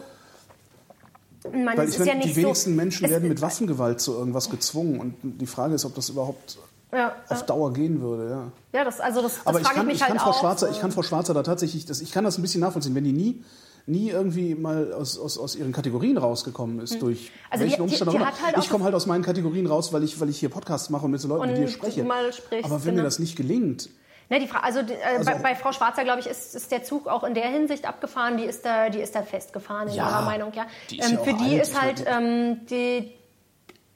Man, 1.52 1.78
Weil 1.78 1.90
ich 1.90 2.00
meine, 2.00 2.12
ja 2.12 2.20
die 2.20 2.36
wenigsten 2.36 2.72
so, 2.72 2.76
Menschen 2.76 3.10
werden 3.10 3.28
mit 3.28 3.42
Waffengewalt 3.42 4.00
zu 4.00 4.14
irgendwas 4.14 4.50
gezwungen 4.50 5.00
und 5.00 5.16
die 5.22 5.48
Frage 5.48 5.76
ist, 5.76 5.84
ob 5.84 5.94
das 5.96 6.10
überhaupt 6.10 6.58
ja, 6.94 7.16
auf. 7.30 7.46
Dauer 7.46 7.74
gehen 7.74 8.02
würde. 8.02 8.30
Ja, 8.30 8.80
ja 8.80 8.86
das, 8.86 9.00
also 9.00 9.22
das, 9.22 9.36
das 9.36 9.48
Aber 9.48 9.60
ich 9.60 9.70
kann, 9.70 9.90
ich, 9.90 9.96
ich 9.96 10.08
kann 10.08 10.20
Frau 10.20 10.34
Schwarzer, 10.34 10.70
ich 10.70 10.80
kann 10.80 10.92
Frau 10.92 11.04
Schwarzer 11.04 11.34
da 11.34 11.44
tatsächlich, 11.44 11.86
das, 11.86 12.02
ich 12.02 12.12
kann 12.12 12.24
das 12.24 12.38
ein 12.38 12.42
bisschen 12.42 12.62
nachvollziehen, 12.62 12.96
wenn 12.96 13.04
die 13.04 13.14
nie 13.14 13.44
nie 13.86 14.10
irgendwie 14.10 14.56
mal 14.56 14.94
aus, 14.94 15.20
aus, 15.20 15.38
aus 15.38 15.56
ihren 15.56 15.74
Kategorien 15.74 16.18
rausgekommen 16.18 16.80
ist, 16.80 16.94
hm. 16.94 17.00
durch 17.02 17.32
also 17.50 17.66
welchen 17.66 17.82
Umstand 17.82 18.10
auch 18.10 18.16
immer. 18.16 18.26
Halt 18.42 18.58
ich 18.58 18.70
komme 18.70 18.86
halt 18.86 18.96
aus 18.96 19.06
meinen 19.08 19.24
Kategorien 19.24 19.68
raus, 19.68 19.92
weil 19.92 20.04
ich, 20.04 20.20
weil 20.22 20.30
ich 20.30 20.40
hier 20.40 20.50
Podcasts 20.50 20.90
mache 20.90 21.06
und 21.06 21.12
mit 21.12 21.20
so 21.20 21.28
Leuten 21.28 21.50
wie 21.52 21.56
dir 21.56 21.68
spreche. 21.68 22.06
Sprichst, 22.32 22.66
Aber 22.66 22.86
wenn 22.86 22.92
genau. 22.92 22.98
mir 22.98 23.04
das 23.04 23.20
nicht 23.20 23.36
gelingt, 23.36 23.90
Ne, 24.30 24.40
die 24.40 24.48
Frage, 24.48 24.64
also, 24.64 24.80
äh, 24.80 25.18
also 25.18 25.30
bei, 25.30 25.38
bei, 25.38 25.56
Frau 25.56 25.74
Schwarzer, 25.74 26.06
glaube 26.06 26.22
ich, 26.22 26.28
ist, 26.28 26.56
ist, 26.56 26.72
der 26.72 26.84
Zug 26.84 27.08
auch 27.08 27.26
in 27.26 27.34
der 27.34 27.50
Hinsicht 27.50 27.86
abgefahren. 27.86 28.38
Die 28.38 28.46
ist 28.46 28.66
da, 28.66 28.90
die 28.90 29.00
ist 29.00 29.14
da 29.16 29.22
festgefahren 29.22 29.90
in 29.90 29.96
ja, 29.96 30.08
ihrer 30.08 30.22
Meinung. 30.22 30.54
Ja. 30.54 30.66
Die 30.90 31.00
ähm, 31.00 31.12
ja 31.12 31.18
für 31.20 31.34
die 31.34 31.54
alt, 31.56 31.62
ist 31.62 31.80
halt 31.80 32.06
ähm, 32.08 32.66
die, 32.68 33.12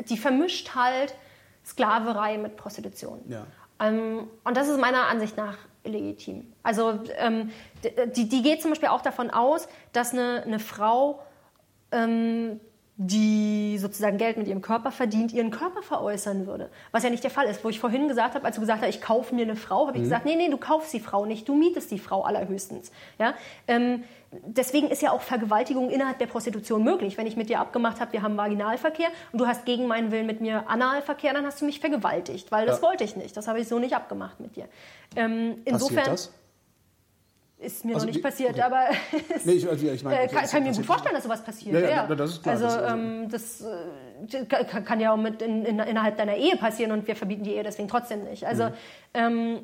die 0.10 0.18
vermischt 0.18 0.76
halt 0.76 1.16
Sklaverei 1.68 2.38
mit 2.38 2.56
Prostitution. 2.56 3.22
Ja. 3.28 3.46
Ähm, 3.80 4.28
und 4.44 4.58
das 4.58 4.68
ist 4.68 4.80
meiner 4.80 5.08
Ansicht 5.08 5.38
nach 5.38 5.58
illegitim. 5.84 6.52
Also 6.64 7.00
ähm, 7.18 7.52
die, 8.16 8.28
die 8.28 8.42
geht 8.42 8.62
zum 8.62 8.72
Beispiel 8.72 8.90
auch 8.90 9.02
davon 9.02 9.30
aus, 9.30 9.68
dass 9.94 10.14
eine, 10.14 10.44
eine 10.44 10.60
Frau, 10.60 11.22
ähm, 11.92 12.60
die 13.00 13.78
sozusagen 13.78 14.18
Geld 14.18 14.38
mit 14.38 14.48
ihrem 14.48 14.64
Körper 14.64 14.92
verdient, 14.92 15.32
ihren 15.32 15.52
Körper 15.52 15.84
veräußern 15.84 16.48
würde. 16.48 16.72
Was 16.92 17.04
ja 17.04 17.12
nicht 17.12 17.24
der 17.24 17.30
Fall 17.30 17.46
ist. 17.46 17.64
Wo 17.64 17.70
ich 17.70 17.80
vorhin 17.80 18.08
gesagt 18.08 18.34
habe, 18.34 18.44
als 18.44 18.56
du 18.56 18.62
gesagt 18.62 18.82
hast, 18.82 18.90
ich 18.90 19.02
kaufe 19.02 19.36
mir 19.36 19.44
eine 19.44 19.56
Frau, 19.56 19.86
habe 19.86 19.98
ich 19.98 20.02
mhm. 20.02 20.06
gesagt, 20.06 20.26
nee, 20.26 20.36
nee, 20.36 20.50
du 20.50 20.58
kaufst 20.58 20.92
die 20.94 21.00
Frau 21.00 21.26
nicht, 21.26 21.48
du 21.48 21.54
mietest 21.54 21.92
die 21.92 22.00
Frau 22.00 22.24
allerhöchstens. 22.24 22.92
Ja? 23.20 23.36
Ähm, 23.68 24.04
deswegen 24.32 24.88
ist 24.88 25.04
ja 25.04 25.12
auch 25.12 25.22
Vergewaltigung 25.22 25.92
innerhalb 25.92 26.18
der 26.18 26.26
Prostitution 26.26 26.84
möglich. 26.84 27.20
Wenn 27.20 27.28
ich 27.28 27.38
mit 27.38 27.50
dir 27.50 27.60
abgemacht 27.60 28.02
habe, 28.02 28.14
wir 28.14 28.24
haben 28.24 28.36
Vaginalverkehr 28.36 29.10
und 29.32 29.40
du 29.40 29.46
hast 29.46 29.66
gegen 29.66 29.86
meinen 29.86 30.12
Willen 30.12 30.26
mit 30.26 30.42
mir 30.42 30.68
Analverkehr, 30.68 31.34
dann 31.34 31.46
hast 31.46 31.62
du 31.62 31.66
mich 31.66 31.80
vergewaltigt, 31.80 32.52
weil 32.52 32.66
das 32.66 32.78
ja. 32.78 32.88
wollte 32.88 33.04
ich 33.04 33.16
nicht. 33.16 33.38
Das 33.38 33.48
habe 33.48 33.60
ich 33.60 33.68
so 33.68 33.78
nicht 33.78 33.96
abgemacht 33.96 34.40
mit 34.40 34.56
dir. 34.56 34.66
Ähm, 35.16 35.62
insofern 35.66 35.98
Passiert 35.98 36.14
das? 36.14 36.34
Ist 37.60 37.86
mir 37.86 37.96
also 37.96 38.06
noch 38.06 38.14
nicht 38.14 38.24
passiert, 38.24 38.52
okay. 38.52 38.62
aber 38.62 38.84
nee, 39.44 39.54
ich, 39.54 39.68
also, 39.68 39.88
ich 39.88 40.04
meine, 40.04 40.22
äh, 40.22 40.28
kann, 40.28 40.46
kann 40.46 40.64
mir 40.64 40.74
gut 40.74 40.86
vorstellen, 40.86 41.16
dass 41.16 41.24
sowas 41.24 41.44
passiert. 41.44 41.74
Ja, 41.74 41.80
ja, 41.80 42.08
ja. 42.08 42.16
das 42.16 42.32
ist 42.32 42.44
klar. 42.44 42.56
Also, 42.56 42.68
das, 42.68 42.94
ähm, 42.94 43.30
das 43.30 44.44
äh, 44.46 44.56
kann 44.84 45.00
ja 45.00 45.12
auch 45.12 45.18
mit 45.18 45.42
in, 45.42 45.66
in, 45.66 45.80
innerhalb 45.80 46.18
deiner 46.18 46.36
Ehe 46.36 46.56
passieren 46.58 46.92
und 46.92 47.08
wir 47.08 47.16
verbieten 47.16 47.44
die 47.44 47.56
Ehe 47.56 47.64
deswegen 47.64 47.88
trotzdem 47.88 48.26
nicht. 48.26 48.46
Also 48.46 48.66
mhm. 48.66 48.74
ähm, 49.16 49.60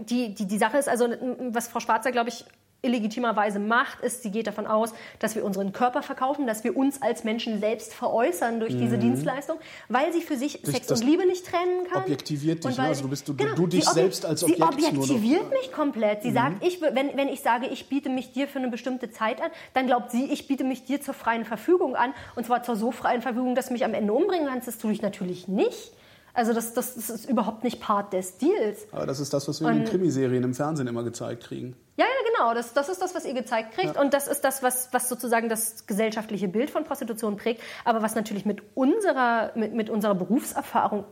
die, 0.00 0.34
die, 0.34 0.46
die 0.46 0.58
Sache 0.58 0.78
ist 0.78 0.88
also, 0.88 1.08
was 1.50 1.68
Frau 1.68 1.78
Schwarzer, 1.78 2.10
glaube 2.10 2.30
ich, 2.30 2.44
illegitimerweise 2.84 3.58
macht, 3.58 4.00
ist, 4.00 4.22
sie 4.22 4.30
geht 4.30 4.46
davon 4.46 4.66
aus, 4.66 4.92
dass 5.18 5.34
wir 5.34 5.44
unseren 5.44 5.72
Körper 5.72 6.02
verkaufen, 6.02 6.46
dass 6.46 6.64
wir 6.64 6.76
uns 6.76 7.02
als 7.02 7.24
Menschen 7.24 7.60
selbst 7.60 7.94
veräußern 7.94 8.60
durch 8.60 8.74
mhm. 8.74 8.80
diese 8.80 8.98
Dienstleistung, 8.98 9.58
weil 9.88 10.12
sie 10.12 10.20
für 10.20 10.36
sich 10.36 10.60
Sex 10.62 10.90
und 10.90 11.04
Liebe 11.04 11.26
nicht 11.26 11.46
trennen 11.46 11.86
kann. 11.90 12.02
Objektiviert 12.02 12.64
dich, 12.64 12.76
ne? 12.76 12.84
also 12.84 13.02
du 13.02 13.08
bist 13.08 13.28
du, 13.28 13.34
genau, 13.34 13.54
du 13.54 13.66
dich 13.66 13.84
selbst 13.84 14.24
als 14.24 14.42
Objekt. 14.42 14.58
Sie 14.58 14.62
objektiviert 14.62 15.50
mich 15.50 15.72
komplett. 15.72 16.22
Sie 16.22 16.30
mhm. 16.30 16.34
sagt, 16.34 16.64
ich, 16.64 16.80
wenn, 16.80 17.16
wenn 17.16 17.28
ich 17.28 17.40
sage, 17.40 17.66
ich 17.66 17.88
biete 17.88 18.08
mich 18.08 18.32
dir 18.32 18.48
für 18.48 18.58
eine 18.58 18.68
bestimmte 18.68 19.10
Zeit 19.10 19.40
an, 19.40 19.50
dann 19.72 19.86
glaubt 19.86 20.10
sie, 20.10 20.24
ich 20.26 20.46
biete 20.46 20.64
mich 20.64 20.84
dir 20.84 21.00
zur 21.00 21.14
freien 21.14 21.44
Verfügung 21.44 21.96
an 21.96 22.12
und 22.36 22.46
zwar 22.46 22.62
zur 22.62 22.76
so 22.76 22.90
freien 22.90 23.22
Verfügung, 23.22 23.54
dass 23.54 23.66
du 23.68 23.72
mich 23.72 23.84
am 23.84 23.94
Ende 23.94 24.12
umbringen 24.12 24.48
kannst. 24.48 24.68
Das 24.68 24.78
tue 24.78 24.92
ich 24.92 25.02
natürlich 25.02 25.48
nicht. 25.48 25.92
Also 26.34 26.52
das, 26.52 26.74
das, 26.74 26.96
das, 26.96 27.10
ist 27.10 27.30
überhaupt 27.30 27.62
nicht 27.62 27.80
Part 27.80 28.12
des 28.12 28.38
Deals. 28.38 28.86
Aber 28.90 29.06
das 29.06 29.20
ist 29.20 29.32
das, 29.32 29.46
was 29.46 29.60
wir 29.60 29.68
und 29.68 29.76
in 29.76 29.84
den 29.84 29.88
Krimiserien 29.88 30.42
im 30.42 30.52
Fernsehen 30.52 30.88
immer 30.88 31.04
gezeigt 31.04 31.44
kriegen. 31.44 31.76
Ja, 31.96 32.04
ja, 32.04 32.30
genau. 32.32 32.54
Das, 32.54 32.74
das 32.74 32.88
ist 32.88 33.00
das, 33.00 33.14
was 33.14 33.24
ihr 33.24 33.34
gezeigt 33.34 33.72
kriegt. 33.74 33.94
Ja. 33.94 34.00
Und 34.00 34.12
das 34.12 34.26
ist 34.26 34.40
das, 34.40 34.60
was, 34.62 34.88
was 34.92 35.08
sozusagen 35.08 35.48
das 35.48 35.86
gesellschaftliche 35.86 36.48
Bild 36.48 36.70
von 36.70 36.82
Prostitution 36.84 37.36
prägt. 37.36 37.62
Aber 37.84 38.02
was 38.02 38.16
natürlich 38.16 38.44
mit 38.44 38.62
unserer, 38.74 39.52
mit, 39.54 39.74
mit 39.74 39.88
unserer 39.88 40.16
Berufserfahrung 40.16 41.04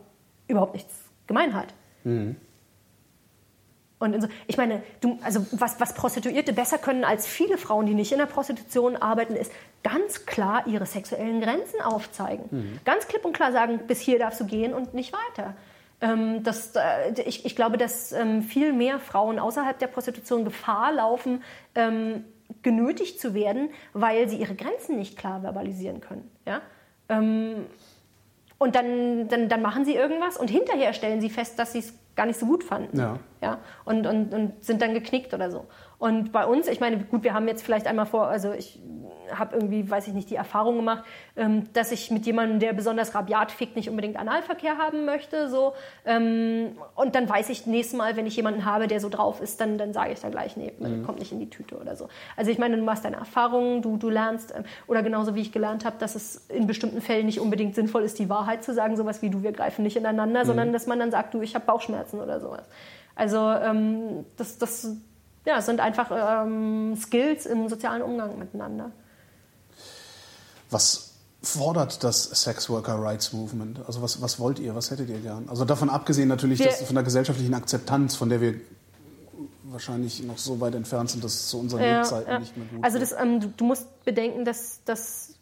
überhaupt 0.47 0.73
nichts 0.73 0.93
gemein 1.25 1.53
hat. 1.53 1.73
Mhm. 2.03 2.35
Und 4.03 4.21
so, 4.21 4.27
ich 4.47 4.57
meine, 4.57 4.83
du, 5.01 5.17
also 5.23 5.45
was, 5.51 5.79
was 5.79 5.93
Prostituierte 5.93 6.53
besser 6.53 6.77
können 6.77 7.03
als 7.03 7.25
viele 7.25 7.57
Frauen, 7.57 7.85
die 7.85 7.93
nicht 7.93 8.11
in 8.11 8.17
der 8.17 8.25
Prostitution 8.25 8.95
arbeiten, 8.95 9.35
ist 9.35 9.51
ganz 9.83 10.25
klar 10.25 10.67
ihre 10.67 10.85
sexuellen 10.85 11.41
Grenzen 11.41 11.81
aufzeigen. 11.81 12.45
Mhm. 12.51 12.79
Ganz 12.85 13.07
klipp 13.07 13.25
und 13.25 13.33
klar 13.33 13.51
sagen, 13.51 13.79
bis 13.87 13.99
hier 14.01 14.19
darfst 14.19 14.39
du 14.39 14.45
gehen 14.45 14.73
und 14.73 14.93
nicht 14.93 15.13
weiter. 15.13 15.55
Ähm, 16.01 16.43
das, 16.43 16.75
äh, 16.75 17.21
ich, 17.25 17.45
ich, 17.45 17.55
glaube, 17.55 17.77
dass 17.77 18.11
ähm, 18.11 18.43
viel 18.43 18.73
mehr 18.73 18.99
Frauen 18.99 19.39
außerhalb 19.39 19.79
der 19.79 19.87
Prostitution 19.87 20.43
Gefahr 20.43 20.91
laufen, 20.91 21.41
ähm, 21.75 22.25
genötigt 22.61 23.19
zu 23.19 23.33
werden, 23.33 23.69
weil 23.93 24.27
sie 24.27 24.37
ihre 24.37 24.55
Grenzen 24.55 24.97
nicht 24.97 25.17
klar 25.17 25.41
verbalisieren 25.41 26.01
können. 26.01 26.29
Ja? 26.45 26.61
Ähm, 27.09 27.65
und 28.57 28.75
dann, 28.75 29.27
dann, 29.27 29.49
dann 29.49 29.61
machen 29.61 29.85
sie 29.85 29.95
irgendwas 29.95 30.37
und 30.37 30.49
hinterher 30.49 30.93
stellen 30.93 31.21
sie 31.21 31.29
fest, 31.29 31.57
dass 31.59 31.73
sie 31.73 31.79
es 31.79 31.93
gar 32.15 32.25
nicht 32.25 32.39
so 32.39 32.45
gut 32.45 32.63
fanden. 32.63 32.99
Ja. 32.99 33.19
Ja? 33.41 33.59
Und, 33.85 34.05
und, 34.05 34.33
und 34.33 34.63
sind 34.63 34.81
dann 34.81 34.93
geknickt 34.93 35.33
oder 35.33 35.51
so. 35.51 35.65
Und 36.03 36.33
bei 36.33 36.45
uns, 36.45 36.67
ich 36.67 36.81
meine, 36.81 36.97
gut, 36.97 37.23
wir 37.23 37.33
haben 37.33 37.47
jetzt 37.47 37.63
vielleicht 37.63 37.87
einmal 37.87 38.05
vor, 38.05 38.27
also 38.27 38.51
ich 38.51 38.77
habe 39.31 39.55
irgendwie, 39.55 39.89
weiß 39.89 40.05
ich 40.07 40.13
nicht, 40.13 40.29
die 40.29 40.35
Erfahrung 40.35 40.75
gemacht, 40.75 41.05
ähm, 41.37 41.71
dass 41.71 41.93
ich 41.93 42.11
mit 42.11 42.25
jemandem, 42.25 42.59
der 42.59 42.73
besonders 42.73 43.15
rabiat 43.15 43.53
fickt, 43.53 43.77
nicht 43.77 43.89
unbedingt 43.89 44.17
Analverkehr 44.17 44.77
haben 44.77 45.05
möchte. 45.05 45.47
So. 45.47 45.71
Ähm, 46.03 46.77
und 46.95 47.15
dann 47.15 47.29
weiß 47.29 47.47
ich 47.51 47.67
nächstes 47.67 47.97
Mal, 47.97 48.17
wenn 48.17 48.25
ich 48.25 48.35
jemanden 48.35 48.65
habe, 48.65 48.87
der 48.87 48.99
so 48.99 49.07
drauf 49.07 49.39
ist, 49.39 49.61
dann, 49.61 49.77
dann 49.77 49.93
sage 49.93 50.11
ich 50.11 50.19
da 50.19 50.27
gleich, 50.27 50.57
nee, 50.57 50.73
mhm. 50.77 51.05
kommt 51.05 51.19
nicht 51.19 51.31
in 51.31 51.39
die 51.39 51.49
Tüte 51.49 51.77
oder 51.77 51.95
so. 51.95 52.09
Also 52.35 52.51
ich 52.51 52.57
meine, 52.57 52.75
du 52.75 52.83
machst 52.83 53.05
deine 53.05 53.15
Erfahrungen, 53.15 53.81
du, 53.81 53.95
du 53.95 54.09
lernst, 54.09 54.53
ähm, 54.53 54.65
oder 54.87 55.03
genauso 55.03 55.35
wie 55.35 55.41
ich 55.41 55.53
gelernt 55.53 55.85
habe, 55.85 55.95
dass 55.99 56.15
es 56.15 56.47
in 56.49 56.67
bestimmten 56.67 56.99
Fällen 56.99 57.27
nicht 57.27 57.39
unbedingt 57.39 57.75
sinnvoll 57.75 58.03
ist, 58.03 58.19
die 58.19 58.27
Wahrheit 58.27 58.61
zu 58.65 58.73
sagen, 58.73 58.97
sowas 58.97 59.21
wie 59.21 59.29
du, 59.29 59.41
wir 59.41 59.53
greifen 59.53 59.83
nicht 59.83 59.95
ineinander, 59.95 60.41
mhm. 60.41 60.47
sondern 60.47 60.73
dass 60.73 60.85
man 60.85 60.99
dann 60.99 61.11
sagt, 61.11 61.33
du, 61.33 61.39
ich 61.39 61.55
habe 61.55 61.63
Bauchschmerzen 61.63 62.19
oder 62.19 62.41
sowas. 62.41 62.67
Also 63.15 63.37
ähm, 63.37 64.25
das, 64.35 64.57
das 64.57 64.97
ja, 65.45 65.61
sind 65.61 65.79
einfach 65.79 66.11
ähm, 66.45 66.95
Skills 66.95 67.45
im 67.45 67.69
sozialen 67.69 68.01
Umgang 68.01 68.37
miteinander. 68.39 68.91
Was 70.69 71.13
fordert 71.41 72.03
das 72.03 72.23
Sex 72.23 72.69
Worker 72.69 73.01
Rights 73.01 73.33
Movement? 73.33 73.79
Also 73.85 74.01
was, 74.01 74.21
was 74.21 74.39
wollt 74.39 74.59
ihr, 74.59 74.73
was 74.75 74.89
hättet 74.89 75.09
ihr 75.09 75.19
gern? 75.19 75.45
Also 75.49 75.65
davon 75.65 75.89
abgesehen 75.89 76.29
natürlich 76.29 76.59
Wir- 76.59 76.67
dass 76.67 76.81
von 76.83 76.95
der 76.95 77.03
gesellschaftlichen 77.03 77.53
Akzeptanz, 77.53 78.15
von 78.15 78.29
der 78.29 78.41
wir 78.41 78.55
wahrscheinlich 79.63 80.23
noch 80.23 80.37
so 80.37 80.59
weit 80.61 80.75
entfernt 80.75 81.09
sind, 81.09 81.23
dass 81.23 81.33
es 81.33 81.47
zu 81.49 81.59
unseren 81.59 81.81
Lebzeiten 81.81 82.31
ja. 82.31 82.39
nicht 82.39 82.55
mehr 82.55 82.67
gut 82.67 82.83
Also 82.83 82.99
das, 82.99 83.11
ähm, 83.11 83.39
du, 83.39 83.47
du 83.47 83.65
musst 83.65 84.05
bedenken, 84.05 84.45
dass, 84.45 84.81
dass 84.85 85.33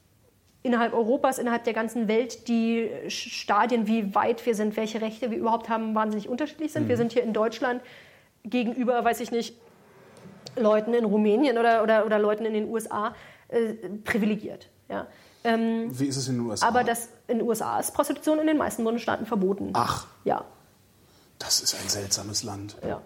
innerhalb 0.64 0.93
Europas, 0.93 1.38
innerhalb 1.38 1.64
der 1.66 1.74
ganzen 1.74 2.08
Welt 2.08 2.47
die 2.47 2.89
Stadien, 3.08 3.88
wie 3.88 4.16
weit 4.16 4.45
wir 4.45 4.56
sind, 4.56 4.78
welche 4.78 5.02
Rechte 5.02 5.32
wir 5.32 5.38
überhaupt 5.38 5.70
haben, 5.70 5.95
wahnsinnig 5.95 6.30
unterschiedlich 6.30 6.72
sind. 6.72 6.88
Wir 6.88 6.97
sind 6.97 7.12
hier 7.14 7.24
in 7.24 7.34
Deutschland 7.34 7.82
gegenüber, 8.43 9.04
weiß 9.04 9.20
ich 9.20 9.32
nicht, 9.32 9.56
Leuten 10.56 10.93
in 10.93 11.06
Rumänien 11.06 11.58
oder, 11.58 11.84
oder, 11.84 12.06
oder 12.06 12.20
Leuten 12.20 12.45
in 12.45 12.54
den 12.54 12.70
USA 12.70 13.16
äh, 13.49 13.74
privilegiert. 14.04 14.70
Ja. 14.89 15.08
Ähm, 15.43 15.88
Wie 15.97 16.06
ist 16.06 16.18
es 16.18 16.28
in 16.28 16.36
den 16.38 16.45
USA? 16.47 16.68
aber 16.68 16.84
das, 16.84 17.10
in 17.28 17.39
den 17.39 17.47
USA 17.47 17.80
ist 17.80 17.93
Prostitution 17.93 18.39
in 18.39 18.47
den 18.47 18.58
meisten 18.58 18.84
Bundesstaaten 18.84 19.26
verboten. 19.26 19.72
Ach, 19.74 20.06
Ja. 20.24 20.43
das 21.39 21.62
ist 21.62 21.74
ein 21.74 21.89
seltsames 21.89 22.43
Land. 22.43 22.78
Ja. 22.88 23.02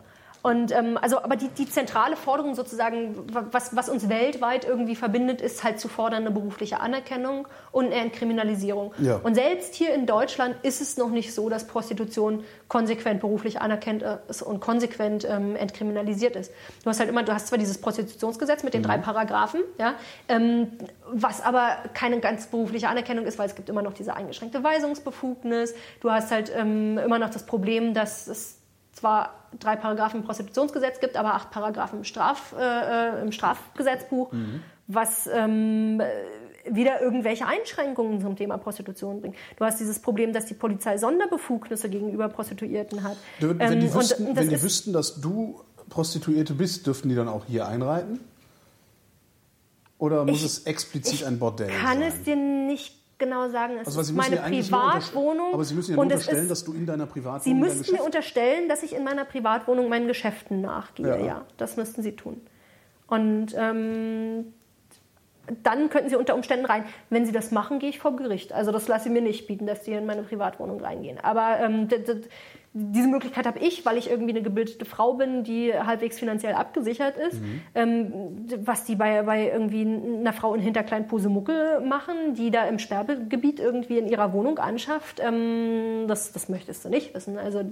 Und 0.46 0.72
ähm, 0.72 1.00
also, 1.02 1.24
aber 1.24 1.38
die, 1.38 1.48
die 1.48 1.68
zentrale 1.68 2.16
Forderung 2.16 2.54
sozusagen, 2.54 3.16
wa- 3.34 3.48
was, 3.50 3.76
was 3.76 3.90
uns 3.90 4.10
weltweit 4.10 4.64
irgendwie 4.64 4.96
verbindet, 4.96 5.42
ist 5.42 5.64
halt 5.64 5.80
zu 5.80 5.88
fordern 5.88 6.22
eine 6.22 6.30
berufliche 6.30 6.82
Anerkennung 6.82 7.48
und 7.72 7.86
eine 7.86 7.96
Entkriminalisierung. 7.96 8.94
Ja. 9.00 9.20
Und 9.24 9.34
selbst 9.34 9.74
hier 9.74 9.92
in 9.96 10.06
Deutschland 10.06 10.56
ist 10.62 10.82
es 10.82 10.98
noch 10.98 11.10
nicht 11.10 11.34
so, 11.34 11.50
dass 11.50 11.66
Prostitution 11.66 12.44
konsequent 12.68 13.22
beruflich 13.22 13.60
anerkannt 13.60 14.06
ist 14.28 14.44
und 14.44 14.60
konsequent 14.60 15.26
ähm, 15.28 15.56
entkriminalisiert 15.56 16.36
ist. 16.36 16.52
Du 16.84 16.92
hast 16.92 17.00
halt 17.00 17.10
immer, 17.10 17.24
du 17.24 17.34
hast 17.34 17.48
zwar 17.48 17.58
dieses 17.58 17.80
Prostitutionsgesetz 17.80 18.62
mit 18.62 18.76
den 18.76 18.84
drei 18.84 19.00
Paragraphen, 19.00 19.62
ja, 19.80 19.96
ähm, 20.28 20.68
was 21.12 21.42
aber 21.42 21.78
keine 21.96 22.20
ganz 22.20 22.46
berufliche 22.46 22.88
Anerkennung 22.88 23.26
ist, 23.26 23.40
weil 23.40 23.48
es 23.48 23.56
gibt 23.56 23.68
immer 23.68 23.82
noch 23.82 23.94
diese 23.94 24.16
eingeschränkte 24.16 24.64
Weisungsbefugnis. 24.64 25.74
Du 26.02 26.12
hast 26.12 26.30
halt 26.30 26.52
ähm, 26.56 27.00
immer 27.00 27.18
noch 27.18 27.32
das 27.32 27.48
Problem, 27.48 27.96
dass 27.96 28.28
es 28.28 28.60
zwar 28.96 29.34
drei 29.60 29.76
Paragraphen 29.76 30.22
im 30.22 30.26
Prostitutionsgesetz 30.26 31.00
gibt, 31.00 31.16
aber 31.18 31.36
acht 31.36 31.52
Paragraphen 31.52 32.00
im, 32.00 32.04
Straf, 32.06 32.56
äh, 32.58 33.20
äh, 33.20 33.22
im 33.22 33.32
Strafgesetzbuch, 33.32 34.32
was 34.88 35.28
ähm, 35.32 36.00
äh, 36.02 36.06
wieder 36.76 37.00
irgendwelche 37.02 37.46
Einschränkungen 37.46 38.22
zum 38.22 38.36
Thema 38.36 38.58
Prostitution 38.58 39.22
bringt. 39.22 39.36
Du 39.58 39.66
hast 39.66 39.80
dieses 39.80 40.00
Problem, 40.00 40.34
dass 40.34 40.46
die 40.48 40.54
Polizei 40.56 40.98
Sonderbefugnisse 40.98 41.90
gegenüber 41.90 42.28
Prostituierten 42.30 43.04
hat. 43.04 43.18
Wenn, 43.40 43.60
Ähm, 43.60 43.80
die, 43.82 43.94
wüssten, 43.94 44.28
und 44.28 44.36
wenn 44.36 44.50
die 44.50 44.62
wüssten, 44.64 44.92
dass 44.92 45.22
du 45.22 45.62
Prostituierte 45.90 46.54
bist, 46.56 46.88
dürften 46.88 47.10
die 47.10 47.16
dann 47.16 47.28
auch 47.28 47.46
hier 47.46 47.68
einreiten? 47.68 48.20
Oder 49.98 50.26
muss 50.26 50.38
Ich- 50.40 50.46
es 50.46 50.60
explizit 50.66 51.24
ein 51.24 51.40
Bordell 51.40 51.70
kann 51.70 52.00
sein? 52.00 52.08
es 52.12 52.24
dir 52.24 52.36
nicht 52.36 52.96
genau 53.18 53.50
sagen. 53.50 53.78
Es 53.82 53.88
also, 53.88 54.02
ist 54.02 54.08
Sie 54.08 54.14
meine 54.14 54.38
Privatwohnung. 54.38 55.54
Aber 55.54 55.64
Sie 55.64 55.76
müssen 55.76 55.92
ja 55.92 55.98
und 55.98 56.04
unterstellen, 56.04 56.44
ist, 56.44 56.52
dass 56.52 56.64
du 56.64 56.74
in 56.74 56.86
deiner 56.86 57.06
Sie 57.06 57.12
Privatwohnung 57.14 57.62
dein 57.62 57.78
müssten 57.78 57.96
mir 57.96 58.04
unterstellen, 58.04 58.70
dass 58.70 58.84
ich 58.84 58.96
in 58.96 59.04
meiner 59.04 59.26
Privatwohnung 59.26 59.90
meinen 59.90 60.08
Geschäften 60.08 60.62
nachgehe. 60.62 61.08
Ja. 61.08 61.26
Ja, 61.26 61.46
das 61.58 61.78
müssten 61.78 62.04
Sie 62.04 62.16
tun. 62.16 62.42
Und 63.08 63.54
ähm, 63.56 64.54
dann 65.64 65.90
könnten 65.90 66.10
Sie 66.10 66.16
unter 66.16 66.36
Umständen 66.36 66.66
rein. 66.66 66.86
Wenn 67.10 67.26
Sie 67.26 67.32
das 67.32 67.52
machen, 67.52 67.80
gehe 67.80 67.90
ich 67.90 68.00
vor 68.00 68.16
Gericht. 68.16 68.52
Also 68.54 68.72
das 68.72 68.88
lasse 68.88 69.10
ich 69.10 69.14
mir 69.14 69.22
nicht 69.22 69.48
bieten, 69.48 69.68
dass 69.68 69.84
die 69.84 69.92
in 69.92 70.06
meine 70.06 70.24
Privatwohnung 70.24 70.82
reingehen. 70.82 71.20
Aber 71.20 71.60
ähm, 71.60 71.88
diese 72.78 73.08
Möglichkeit 73.08 73.48
habe 73.48 73.60
ich, 73.60 73.86
weil 73.86 73.98
ich 73.98 74.10
irgendwie 74.10 74.34
eine 74.34 74.42
gebildete 74.42 74.84
Frau 74.84 75.14
bin, 75.14 75.46
die 75.46 75.74
halbwegs 75.74 76.20
finanziell 76.20 76.56
abgesichert 76.56 77.16
ist. 77.16 77.40
Ähm, 77.74 78.12
was 78.66 78.84
die 78.84 78.98
bei, 78.98 79.24
bei 79.24 79.50
irgendwie 79.50 79.84
einer 79.84 80.34
Frau 80.34 80.54
in 80.54 80.60
Hinterklein 80.60 81.08
Posemuckel 81.08 81.80
machen, 81.80 82.34
die 82.34 82.52
da 82.52 82.66
im 82.66 82.78
Sperrgebiet 82.78 83.62
irgendwie 83.62 83.98
in 83.98 84.10
ihrer 84.10 84.34
Wohnung 84.34 84.60
anschafft, 84.60 85.22
ähm, 85.26 86.04
das, 86.10 86.34
das 86.34 86.50
möchtest 86.50 86.84
du 86.84 86.90
nicht 86.90 87.16
wissen. 87.16 87.38
Also 87.38 87.64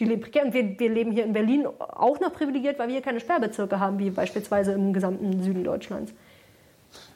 die 0.00 0.04
leben 0.04 0.20
prekär. 0.20 0.44
Und 0.44 0.52
wir, 0.52 0.80
wir 0.80 0.90
leben 0.90 1.12
hier 1.12 1.24
in 1.24 1.32
Berlin 1.32 1.66
auch 1.66 2.18
noch 2.18 2.32
privilegiert, 2.32 2.80
weil 2.80 2.88
wir 2.88 2.94
hier 2.94 3.02
keine 3.02 3.20
Sperrbezirke 3.20 3.78
haben, 3.78 4.00
wie 4.00 4.10
beispielsweise 4.10 4.72
im 4.72 4.92
gesamten 4.94 5.44
Süden 5.44 5.62
Deutschlands. 5.62 6.12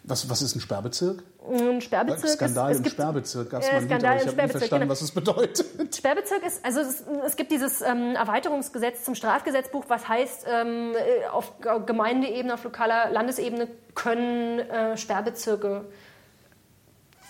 Was, 0.03 0.29
was 0.31 0.41
ist 0.43 0.57
ein 0.57 0.61
Sperrbezirk? 0.61 1.23
Ein 1.47 1.81
Sperrbezirk 1.81 2.31
Skandal 2.31 2.71
ist, 2.71 2.75
es 2.75 2.79
im 2.79 2.85
gibt, 2.85 2.95
Sperrbezirk. 2.95 3.51
Gab's 3.51 3.67
Ja, 3.67 3.73
mal 3.73 3.79
ein 3.79 3.83
Lied, 3.83 3.91
Skandal 3.91 4.11
aber 4.11 4.21
ich 4.21 4.27
habe 4.27 4.33
Sperrbezirk, 4.33 4.59
verstanden, 4.61 4.83
genau. 4.83 4.93
was 4.93 5.03
es 5.03 5.11
bedeutet. 5.13 5.97
Sperrbezirk 5.97 6.47
ist, 6.47 6.65
also 6.65 6.81
es, 6.81 7.05
es 7.27 7.37
gibt 7.37 7.53
dieses 7.53 7.83
ähm, 7.83 8.17
Erweiterungsgesetz 8.17 9.05
zum 9.05 9.15
Strafgesetzbuch, 9.15 9.85
was 9.89 10.09
heißt, 10.09 10.47
ähm, 10.49 10.95
äh, 10.95 11.29
auf 11.29 11.53
Gemeindeebene, 11.87 12.55
auf 12.55 12.65
lokaler 12.65 13.11
Landesebene 13.11 13.69
können 13.95 14.61
äh, 14.61 14.97
Sperrbezirke 14.97 15.85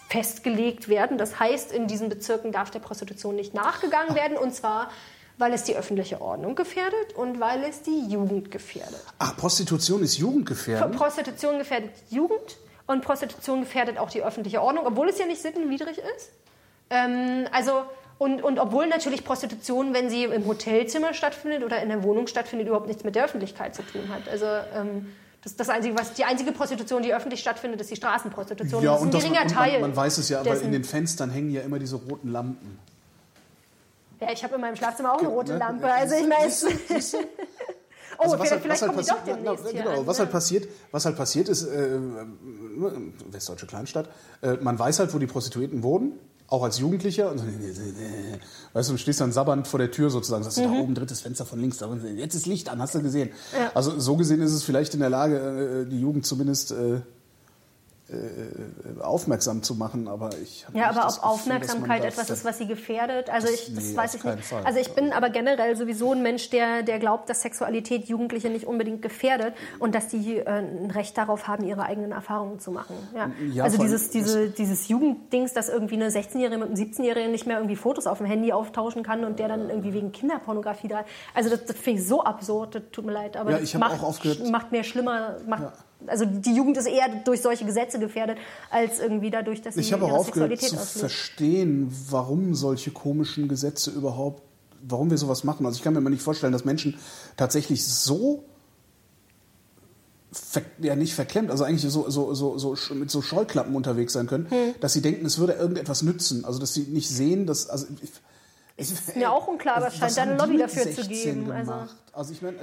festgelegt 0.09 0.89
werden. 0.89 1.19
Das 1.19 1.39
heißt, 1.39 1.73
in 1.73 1.87
diesen 1.87 2.09
Bezirken 2.09 2.53
darf 2.53 2.71
der 2.71 2.81
Prostitution 2.81 3.37
nicht 3.37 3.55
nachgegangen 3.55 4.15
werden 4.15 4.37
und 4.37 4.53
zwar, 4.55 4.91
weil 5.41 5.55
es 5.55 5.65
die 5.65 5.75
öffentliche 5.75 6.21
Ordnung 6.21 6.55
gefährdet 6.55 7.15
und 7.17 7.41
weil 7.41 7.65
es 7.65 7.83
die 7.83 8.07
Jugend 8.09 8.51
gefährdet. 8.51 9.03
Ach, 9.19 9.37
Prostitution 9.37 10.03
ist 10.03 10.19
jugendgefährdend? 10.19 10.97
Prostitution 10.97 11.59
gefährdet 11.59 11.91
Jugend 12.11 12.59
und 12.87 13.03
Prostitution 13.03 13.61
gefährdet 13.61 13.99
auch 13.99 14.11
die 14.11 14.23
öffentliche 14.23 14.61
Ordnung, 14.61 14.87
obwohl 14.87 15.09
es 15.09 15.19
ja 15.19 15.27
nicht 15.27 15.41
sittenwidrig 15.41 15.99
ist. 15.99 16.31
Ähm, 16.91 17.47
also 17.53 17.85
und, 18.19 18.43
und 18.43 18.59
obwohl 18.59 18.87
natürlich 18.87 19.25
Prostitution, 19.25 19.95
wenn 19.95 20.11
sie 20.11 20.25
im 20.25 20.47
Hotelzimmer 20.47 21.15
stattfindet 21.15 21.65
oder 21.65 21.83
in 21.83 21.89
der 21.89 22.03
Wohnung 22.03 22.27
stattfindet, 22.27 22.69
überhaupt 22.69 22.87
nichts 22.87 23.03
mit 23.03 23.15
der 23.15 23.25
Öffentlichkeit 23.25 23.75
zu 23.75 23.83
tun 23.83 24.11
hat. 24.11 24.29
Also 24.29 24.45
ähm, 24.77 25.07
das, 25.43 25.57
das 25.57 25.71
einzige, 25.71 25.97
was, 25.99 26.13
die 26.13 26.25
einzige 26.25 26.53
Prostitution, 26.53 27.03
die 27.03 27.15
öffentlich 27.15 27.41
stattfindet, 27.41 27.81
ist 27.81 27.91
die 27.91 27.97
Straßenprostitution. 27.97 28.83
Ja, 28.83 28.93
das 28.93 29.01
ist 29.01 29.07
ein 29.07 29.15
und, 29.15 29.21
geringer 29.23 29.43
und 29.43 29.51
Teil. 29.51 29.73
man, 29.73 29.81
man 29.81 29.97
weiß 29.97 30.19
es 30.19 30.29
ja, 30.29 30.41
aber 30.41 30.61
in 30.61 30.71
den 30.71 30.85
Fenstern 30.85 31.31
hängen 31.31 31.51
ja 31.51 31.63
immer 31.63 31.79
diese 31.79 31.97
roten 31.97 32.29
Lampen. 32.29 32.79
Ja, 34.21 34.33
ich 34.33 34.43
habe 34.45 34.55
in 34.57 34.61
meinem 34.61 34.77
Schlafzimmer 34.77 35.13
auch 35.15 35.19
eine 35.19 35.29
rote 35.29 35.53
Ne? 35.53 35.59
Lampe. 35.59 35.93
Also 35.93 36.15
ich 36.17 36.27
meine, 36.29 36.47
oh, 38.19 38.23
Also 38.23 38.39
was 38.39 38.49
vielleicht, 38.49 38.53
halt- 38.53 38.63
vielleicht 38.63 38.83
was 38.83 38.83
halt 38.83 38.93
kommen 38.93 39.03
die 39.05 39.09
doch 39.09 39.17
passiert- 39.17 39.37
demnächst 39.39 39.65
na, 39.65 39.83
genau, 39.83 40.01
an, 40.01 40.07
was 40.07 40.19
ja. 40.19 40.25
halt 40.25 40.33
passiert, 40.33 40.69
was 40.91 41.05
halt 41.05 41.17
passiert 41.17 41.49
ist, 41.49 41.63
äh, 41.65 41.99
westdeutsche 43.31 43.67
Kleinstadt, 43.67 44.09
äh, 44.43 44.55
man 44.61 44.79
weiß 44.79 44.99
halt, 44.99 45.15
wo 45.15 45.19
die 45.19 45.27
Prostituierten 45.27 45.83
wohnen, 45.83 46.19
auch 46.49 46.63
als 46.65 46.79
Jugendlicher. 46.81 47.31
Und, 47.31 47.43
weißt 48.73 48.89
du, 48.89 48.93
du 48.95 48.99
stehst 48.99 49.21
dann 49.21 49.31
sabbernd 49.33 49.69
vor 49.69 49.79
der 49.79 49.91
Tür 49.93 50.11
sozusagen, 50.11 50.43
sagst 50.43 50.59
du, 50.59 50.63
Mhm. 50.69 50.75
da 50.75 50.81
oben 50.81 50.95
drittes 50.97 51.21
Fenster 51.21 51.47
von 51.47 51.61
links, 51.61 51.79
da 51.79 51.89
jetzt 52.17 52.35
ist 52.35 52.47
Licht 52.47 52.69
an, 52.69 52.81
hast 52.83 52.95
du 52.95 53.03
gesehen. 53.03 53.31
Also 53.75 53.99
so 54.01 54.17
gesehen 54.17 54.41
ist 54.43 54.53
es 54.53 54.65
vielleicht 54.65 54.93
in 54.95 55.01
der 55.01 55.11
Lage, 55.11 55.85
äh, 55.87 55.89
die 55.89 56.01
Jugend 56.01 56.27
zumindest 56.27 56.73
äh, 56.73 56.95
äh, 56.97 57.01
aufmerksam 59.01 59.63
zu 59.63 59.75
machen, 59.75 60.09
aber 60.09 60.31
ich 60.43 60.67
habe 60.67 60.79
Ja, 60.79 60.91
aber 60.91 61.01
ob 61.01 61.07
Gefühl, 61.09 61.25
Aufmerksamkeit 61.29 62.05
etwas 62.05 62.31
ist, 62.31 62.45
was 62.45 62.59
sie 62.59 62.67
gefährdet, 62.67 63.31
also 63.31 63.49
ich, 63.49 63.75
das 63.75 63.85
nee, 63.85 63.97
weiß 63.97 64.15
ich 64.15 64.25
nicht. 64.25 64.45
Fall. 64.45 64.63
Also 64.65 64.79
ich 64.79 64.91
bin 64.95 65.13
aber 65.13 65.31
generell 65.31 65.77
sowieso 65.77 66.13
ein 66.13 66.23
Mensch, 66.23 66.51
der, 66.51 66.83
der 66.83 66.99
glaubt, 66.99 67.29
dass 67.31 67.43
Sexualität 67.43 68.07
Jugendliche 68.09 68.49
nicht 68.51 68.67
unbedingt 68.67 69.03
gefährdet 69.03 69.55
und 69.79 69.95
dass 69.95 70.09
die 70.09 70.39
äh, 70.39 70.45
ein 70.49 70.91
Recht 70.91 71.17
darauf 71.17 71.49
haben, 71.49 71.65
ihre 71.65 71.83
eigenen 71.85 72.13
Erfahrungen 72.13 72.59
zu 72.61 72.71
machen. 72.71 72.95
Ja. 73.15 73.31
Ja, 73.53 73.65
also 73.65 73.79
dieses, 73.79 74.11
diese, 74.11 74.51
dieses 74.51 74.89
Jugenddings, 74.89 75.53
dass 75.53 75.69
irgendwie 75.69 75.95
eine 75.97 76.09
16-Jährige 76.11 76.59
mit 76.59 76.69
einem 76.69 76.77
17-Jährigen 76.77 77.31
nicht 77.31 77.47
mehr 77.47 77.57
irgendwie 77.59 77.77
Fotos 77.77 78.07
auf 78.07 78.19
dem 78.19 78.27
Handy 78.27 78.53
auftauschen 78.53 79.03
kann 79.03 79.25
und 79.25 79.39
der 79.39 79.49
dann 79.49 79.69
irgendwie 79.71 79.93
wegen 79.95 80.13
Kinderpornografie 80.13 80.89
da. 80.89 81.05
Also 81.35 81.51
das, 81.51 81.65
das 81.65 81.77
finde 81.77 82.01
ich 82.03 82.07
so 82.09 82.23
absurd, 82.25 82.75
das 82.75 82.83
tut 82.93 83.05
mir 83.07 83.13
leid. 83.13 83.37
Aber 83.37 83.51
Ja, 83.51 83.59
das 83.59 83.69
ich 83.69 83.75
macht, 83.79 83.99
auch 84.01 84.03
aufgehört- 84.03 84.49
macht 84.51 84.73
mehr 84.73 84.85
schlimmer. 84.85 85.37
Macht, 85.47 85.65
Also 86.07 86.25
die 86.25 86.55
Jugend 86.55 86.77
ist 86.77 86.87
eher 86.87 87.09
durch 87.25 87.43
solche 87.43 87.65
Gesetze 87.65 87.99
gefährdet, 87.99 88.39
als 88.71 89.01
irgendwie 89.01 89.31
dadurch, 89.31 89.63
dass 89.63 89.75
sie 89.75 89.81
Ich 89.81 89.93
habe 89.93 90.05
auch 90.05 90.13
aufgehört 90.13 90.59
zu 90.61 90.77
auslebt. 90.77 90.99
verstehen, 90.99 91.93
warum 92.09 92.55
solche 92.55 92.91
komischen 92.91 93.49
Gesetze 93.49 93.91
überhaupt, 93.91 94.43
warum 94.83 95.11
wir 95.11 95.19
sowas 95.19 95.45
machen. 95.45 95.67
Also 95.67 95.77
ich 95.77 95.83
kann 95.83 95.93
mir 95.95 96.01
mal 96.01 96.11
nicht 96.11 96.23
vorstellen, 96.23 96.53
dass 96.53 96.65
Menschen 96.65 96.99
tatsächlich 97.37 97.87
so 97.87 98.45
ja 100.81 100.95
nicht 100.95 101.15
verklemmt, 101.15 101.51
also 101.51 101.65
eigentlich 101.65 101.83
so, 101.91 102.09
so, 102.09 102.35
so, 102.35 102.57
so 102.57 102.95
mit 102.95 103.11
so 103.11 103.21
Scheuklappen 103.21 103.75
unterwegs 103.75 104.13
sein 104.13 104.27
können, 104.29 104.49
Hm. 104.49 104.75
dass 104.81 104.93
sie 104.93 105.03
denken, 105.03 105.27
es 105.27 105.39
würde 105.39 105.55
irgendetwas 105.55 106.03
nützen. 106.03 106.45
Also 106.45 106.61
dass 106.61 106.73
sie 106.73 106.83
nicht 106.83 107.09
sehen, 107.09 107.47
dass 107.47 107.69
also 107.69 107.87
ich, 108.01 108.11
Ist 108.77 109.17
mir 109.17 109.33
auch 109.33 109.49
unklar, 109.49 109.79
aber 109.79 109.89
es 109.89 109.97
scheint 109.97 110.17
da 110.17 110.23
eine 110.23 110.37
Lobby 110.37 110.57
dafür 110.59 110.83
zu 110.85 111.03
16 111.03 111.09
geben. 111.09 111.51
Also, 111.51 111.73
Gemacht? 111.73 111.97
Also 112.13 112.33
ich 112.33 112.43
meine, 112.43 112.59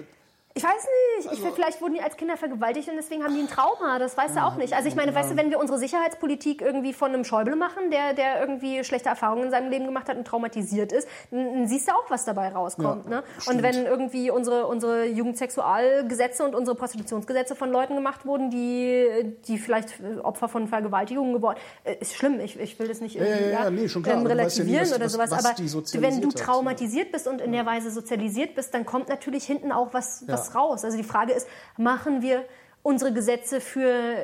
ich 0.58 0.64
weiß 0.64 0.88
nicht. 1.24 1.34
Ich, 1.34 1.54
vielleicht 1.54 1.82
wurden 1.82 1.94
die 1.96 2.02
als 2.02 2.18
Kinder 2.18 2.38
vergewaltigt 2.38 2.90
und 2.90 2.96
deswegen 2.96 3.24
haben 3.24 3.34
die 3.34 3.42
ein 3.42 3.48
Trauma. 3.48 4.00
Das 4.00 4.18
weißt 4.18 4.36
du 4.36 4.44
auch 4.44 4.56
nicht. 4.56 4.74
Also 4.74 4.88
ich 4.88 4.96
meine, 4.96 5.14
weißt 5.16 5.32
du, 5.32 5.38
wenn 5.38 5.50
wir 5.50 5.60
unsere 5.60 5.80
Sicherheitspolitik 5.80 6.62
irgendwie 6.62 6.94
von 6.94 7.14
einem 7.14 7.24
Schäuble 7.24 7.56
machen, 7.56 7.92
der, 7.92 8.14
der 8.14 8.40
irgendwie 8.40 8.84
schlechte 8.84 9.10
Erfahrungen 9.10 9.44
in 9.46 9.52
seinem 9.52 9.70
Leben 9.70 9.86
gemacht 9.86 10.10
hat 10.10 10.18
und 10.18 10.26
traumatisiert 10.26 10.92
ist, 10.92 11.08
dann, 11.32 11.68
siehst 11.68 11.88
du 11.88 11.92
auch, 11.94 12.10
was 12.10 12.26
dabei 12.26 12.50
rauskommt. 12.50 13.06
Ja, 13.06 13.10
ne? 13.10 13.24
stimmt. 13.40 13.58
Und 13.58 13.64
wenn 13.64 13.86
irgendwie 13.86 14.32
unsere, 14.32 14.68
unsere 14.68 15.06
Jugendsexualgesetze 15.06 16.44
und 16.44 16.56
unsere 16.56 16.76
Prostitutionsgesetze 16.76 17.56
von 17.56 17.72
Leuten 17.72 17.96
gemacht 17.96 18.26
wurden, 18.26 18.50
die, 18.50 19.36
die 19.48 19.58
vielleicht 19.58 19.94
Opfer 20.24 20.48
von 20.50 20.68
Vergewaltigungen 20.68 21.34
geworden 21.34 21.58
äh, 21.84 21.96
ist 22.00 22.16
schlimm. 22.16 22.40
Ich, 22.40 22.60
ich 22.60 22.78
will 22.80 22.88
das 22.88 23.02
nicht 23.02 23.16
irgendwie, 23.16 23.46
ja, 23.52 23.64
ja, 23.66 23.70
nee, 23.70 23.88
schon 23.88 24.04
klar. 24.04 24.18
ähm, 24.18 24.26
Aber 24.26 24.38
weißt 24.38 24.58
ja 24.60 24.64
nie, 24.64 24.78
relativieren 24.78 24.82
was- 24.90 24.96
oder 24.96 25.06
was- 25.06 25.12
sowas. 25.14 25.32
was 25.32 25.46
aber 25.46 25.56
die 25.56 25.68
sozialisiert 25.68 26.14
wenn 26.16 26.22
du 26.22 26.30
hat, 26.30 26.40
ja. 26.40 26.46
traumatisiert 26.46 27.12
bist 27.12 27.28
und 27.28 27.42
in 27.42 27.52
der 27.52 27.66
Weise 27.66 27.92
sozialisiert 27.92 28.56
bist, 28.56 28.74
dann 28.74 28.86
kommt 28.86 29.10
natürlich 29.10 29.46
hinten 29.46 29.72
auch 29.72 29.94
was, 29.94 30.24
was 30.28 30.47
Ja. 30.54 30.60
raus. 30.60 30.84
Also 30.84 30.98
die 30.98 31.04
Frage 31.04 31.34
ist, 31.34 31.48
machen 31.78 32.22
wir 32.22 32.46
unsere 32.84 33.14
Gesetze 33.14 33.62
für, 33.62 34.16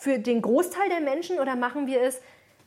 für 0.00 0.18
den 0.18 0.42
Großteil 0.42 0.88
der 0.88 1.00
Menschen 1.00 1.38
oder 1.38 1.56
machen 1.56 1.86
wir 1.86 2.02
es 2.02 2.20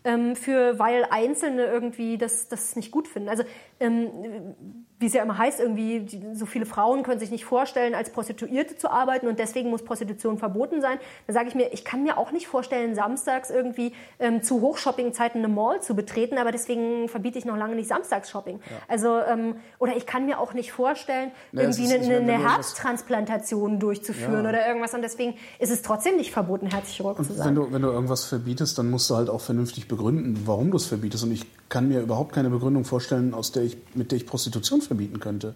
ähm, 0.03 0.35
für, 0.35 0.77
weil 0.77 1.05
Einzelne 1.09 1.65
irgendwie 1.65 2.17
das, 2.17 2.47
das 2.47 2.75
nicht 2.75 2.91
gut 2.91 3.07
finden? 3.07 3.29
Also 3.29 3.43
ähm, 3.79 4.55
wie 4.99 5.07
es 5.07 5.13
ja 5.13 5.23
immer 5.23 5.37
heißt, 5.37 5.59
irgendwie 5.59 6.01
die, 6.01 6.21
so 6.35 6.45
viele 6.45 6.65
Frauen 6.65 7.03
können 7.03 7.19
sich 7.19 7.29
nicht 7.29 7.43
vorstellen, 7.43 7.95
als 7.95 8.11
Prostituierte 8.11 8.77
zu 8.77 8.89
arbeiten 8.89 9.27
und 9.27 9.39
deswegen 9.39 9.69
muss 9.69 9.83
Prostitution 9.83 10.37
verboten 10.37 10.79
sein. 10.79 10.99
Da 11.27 11.33
sage 11.33 11.49
ich 11.49 11.55
mir, 11.55 11.73
ich 11.73 11.83
kann 11.83 12.03
mir 12.03 12.17
auch 12.17 12.31
nicht 12.31 12.47
vorstellen, 12.47 12.95
samstags 12.95 13.49
irgendwie 13.49 13.91
ähm, 14.19 14.41
zu 14.41 14.61
Hochshoppingzeiten 14.61 15.43
eine 15.43 15.53
Mall 15.53 15.81
zu 15.81 15.95
betreten, 15.95 16.37
aber 16.37 16.53
deswegen 16.53 17.09
verbiete 17.09 17.37
ich 17.37 17.45
noch 17.45 17.57
lange 17.57 17.75
nicht 17.75 17.89
Samstagsshopping. 17.89 18.59
Ja. 18.59 18.77
Also 18.87 19.19
ähm, 19.19 19.57
oder 19.79 19.97
ich 19.97 20.05
kann 20.05 20.25
mir 20.25 20.39
auch 20.39 20.53
nicht 20.53 20.71
vorstellen, 20.71 21.31
ja, 21.51 21.63
irgendwie 21.63 21.93
eine, 21.93 22.05
eine, 22.05 22.17
eine 22.17 22.49
Herztransplantation 22.49 23.79
durchzuführen 23.79 24.43
ja. 24.43 24.49
oder 24.49 24.67
irgendwas 24.67 24.93
und 24.93 25.01
deswegen 25.01 25.35
ist 25.59 25.71
es 25.71 25.81
trotzdem 25.81 26.15
nicht 26.15 26.31
verboten, 26.31 26.67
Herzchirurg 26.67 27.17
zu 27.17 27.33
sein. 27.33 27.47
Wenn 27.47 27.55
du, 27.55 27.71
wenn 27.73 27.81
du 27.81 27.89
irgendwas 27.89 28.23
verbietest, 28.23 28.77
dann 28.77 28.89
musst 28.89 29.09
du 29.09 29.15
halt 29.15 29.29
auch 29.29 29.41
vernünftig 29.41 29.89
begründen, 29.89 30.43
warum 30.45 30.71
du 30.71 30.77
es 30.77 30.85
verbietest 30.85 31.25
und 31.25 31.33
ich 31.33 31.45
kann 31.69 31.87
mir 31.87 32.01
überhaupt 32.01 32.33
keine 32.33 32.49
Begründung 32.49 32.85
vorstellen, 32.85 33.33
aus 33.33 33.51
der 33.51 33.63
ich, 33.63 33.77
mit 33.95 34.11
der 34.11 34.17
ich 34.17 34.25
Prostitution 34.25 34.81
verbieten 34.81 35.19
könnte. 35.19 35.55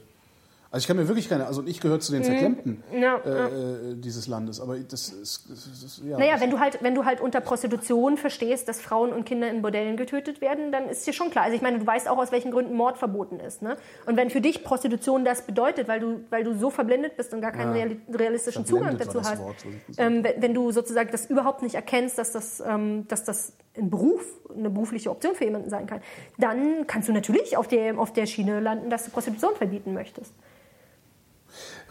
Also 0.72 0.84
ich 0.84 0.88
kann 0.88 0.98
mir 0.98 1.08
wirklich 1.08 1.28
keine, 1.28 1.48
also 1.48 1.64
ich 1.66 1.82
gehöre 1.82 2.00
zu 2.00 2.12
den 2.12 2.22
mhm. 2.22 2.26
Verklemmten 2.26 2.84
ja, 2.94 3.18
äh, 3.18 3.30
ja. 3.30 3.48
Äh, 3.48 3.96
dieses 3.96 4.28
Landes, 4.28 4.62
aber 4.62 4.78
das 4.78 5.10
ist, 5.10 5.50
das 5.50 5.66
ist 5.84 6.04
ja. 6.06 6.20
Naja, 6.20 6.40
wenn 6.40 6.52
du 6.52 6.60
halt, 6.60 6.78
wenn 6.84 6.94
du 6.94 7.06
halt 7.06 7.22
unter 7.22 7.42
Prostitution 7.42 8.18
verstehst, 8.18 8.68
dass 8.68 8.80
Frauen 8.80 9.12
und 9.12 9.26
Kinder 9.26 9.50
in 9.50 9.64
Bordellen 9.64 9.98
getötet 9.98 10.42
werden, 10.42 10.72
dann 10.72 10.88
ist 10.88 11.08
dir 11.08 11.14
schon 11.14 11.32
klar. 11.32 11.46
Also 11.46 11.56
ich 11.56 11.64
meine, 11.64 11.80
du 11.80 11.88
weißt 11.88 12.08
auch, 12.08 12.20
aus 12.20 12.32
welchen 12.32 12.52
Gründen 12.52 12.76
Mord 12.76 13.00
verboten 13.00 13.40
ist, 13.40 13.64
ne? 13.64 13.78
Und 14.06 14.16
wenn 14.16 14.30
für 14.30 14.42
dich 14.42 14.64
Prostitution 14.64 15.26
das 15.26 15.42
bedeutet, 15.42 15.88
weil 15.88 16.00
du, 16.00 16.20
weil 16.30 16.44
du 16.44 16.56
so 16.56 16.70
verblendet 16.70 17.18
bist 17.18 17.34
und 17.34 17.42
gar 17.42 17.52
keinen 17.52 17.76
ja, 17.76 17.88
realistischen 18.16 18.64
Zugang 18.64 18.96
dazu 19.00 19.22
hast, 19.24 19.40
Wort, 19.40 19.56
ähm, 19.98 20.24
wenn 20.38 20.54
du 20.54 20.72
sozusagen 20.72 21.10
das 21.12 21.26
überhaupt 21.26 21.64
nicht 21.64 21.74
erkennst, 21.74 22.20
dass 22.20 22.32
das, 22.32 22.60
ähm, 22.60 23.08
dass 23.08 23.24
das 23.24 23.54
ein 23.76 23.90
Beruf, 23.90 24.24
eine 24.56 24.70
berufliche 24.70 25.10
Option 25.10 25.34
für 25.34 25.46
jemanden 25.46 25.72
sein 25.72 25.88
kann, 25.88 26.02
dann 26.38 26.86
kannst 26.86 27.10
du 27.10 27.14
natürlich 27.14 27.58
auf 27.58 27.68
der, 27.68 27.98
auf 27.98 28.14
der 28.14 28.28
Schiene 28.28 28.60
landen, 28.60 28.92
dass 28.92 29.06
du 29.06 29.10
Prostitution 29.12 29.56
verbieten 29.56 29.94
möchtest. 29.94 30.32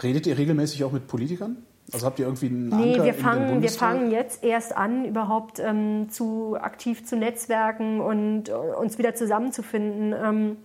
Redet 0.03 0.27
ihr 0.27 0.39
regelmäßig 0.39 0.85
auch 0.85 0.93
mit 0.93 1.07
Politikern? 1.07 1.57
Also 1.93 2.07
habt 2.07 2.19
ihr 2.19 2.27
irgendwie 2.27 2.47
einen 2.47 2.73
Anker 2.73 2.85
Nee, 2.85 3.03
wir 3.03 3.15
fangen, 3.15 3.63
wir 3.63 3.71
fangen 3.71 4.11
jetzt 4.11 4.45
erst 4.45 4.77
an, 4.77 5.07
überhaupt 5.07 5.59
ähm, 5.59 6.09
zu 6.11 6.57
aktiv 6.61 7.07
zu 7.07 7.17
netzwerken 7.17 8.01
und 8.01 8.51
äh, 8.51 8.53
uns 8.53 8.99
wieder 8.99 9.15
zusammenzufinden. 9.15 10.13
Ähm, 10.13 10.57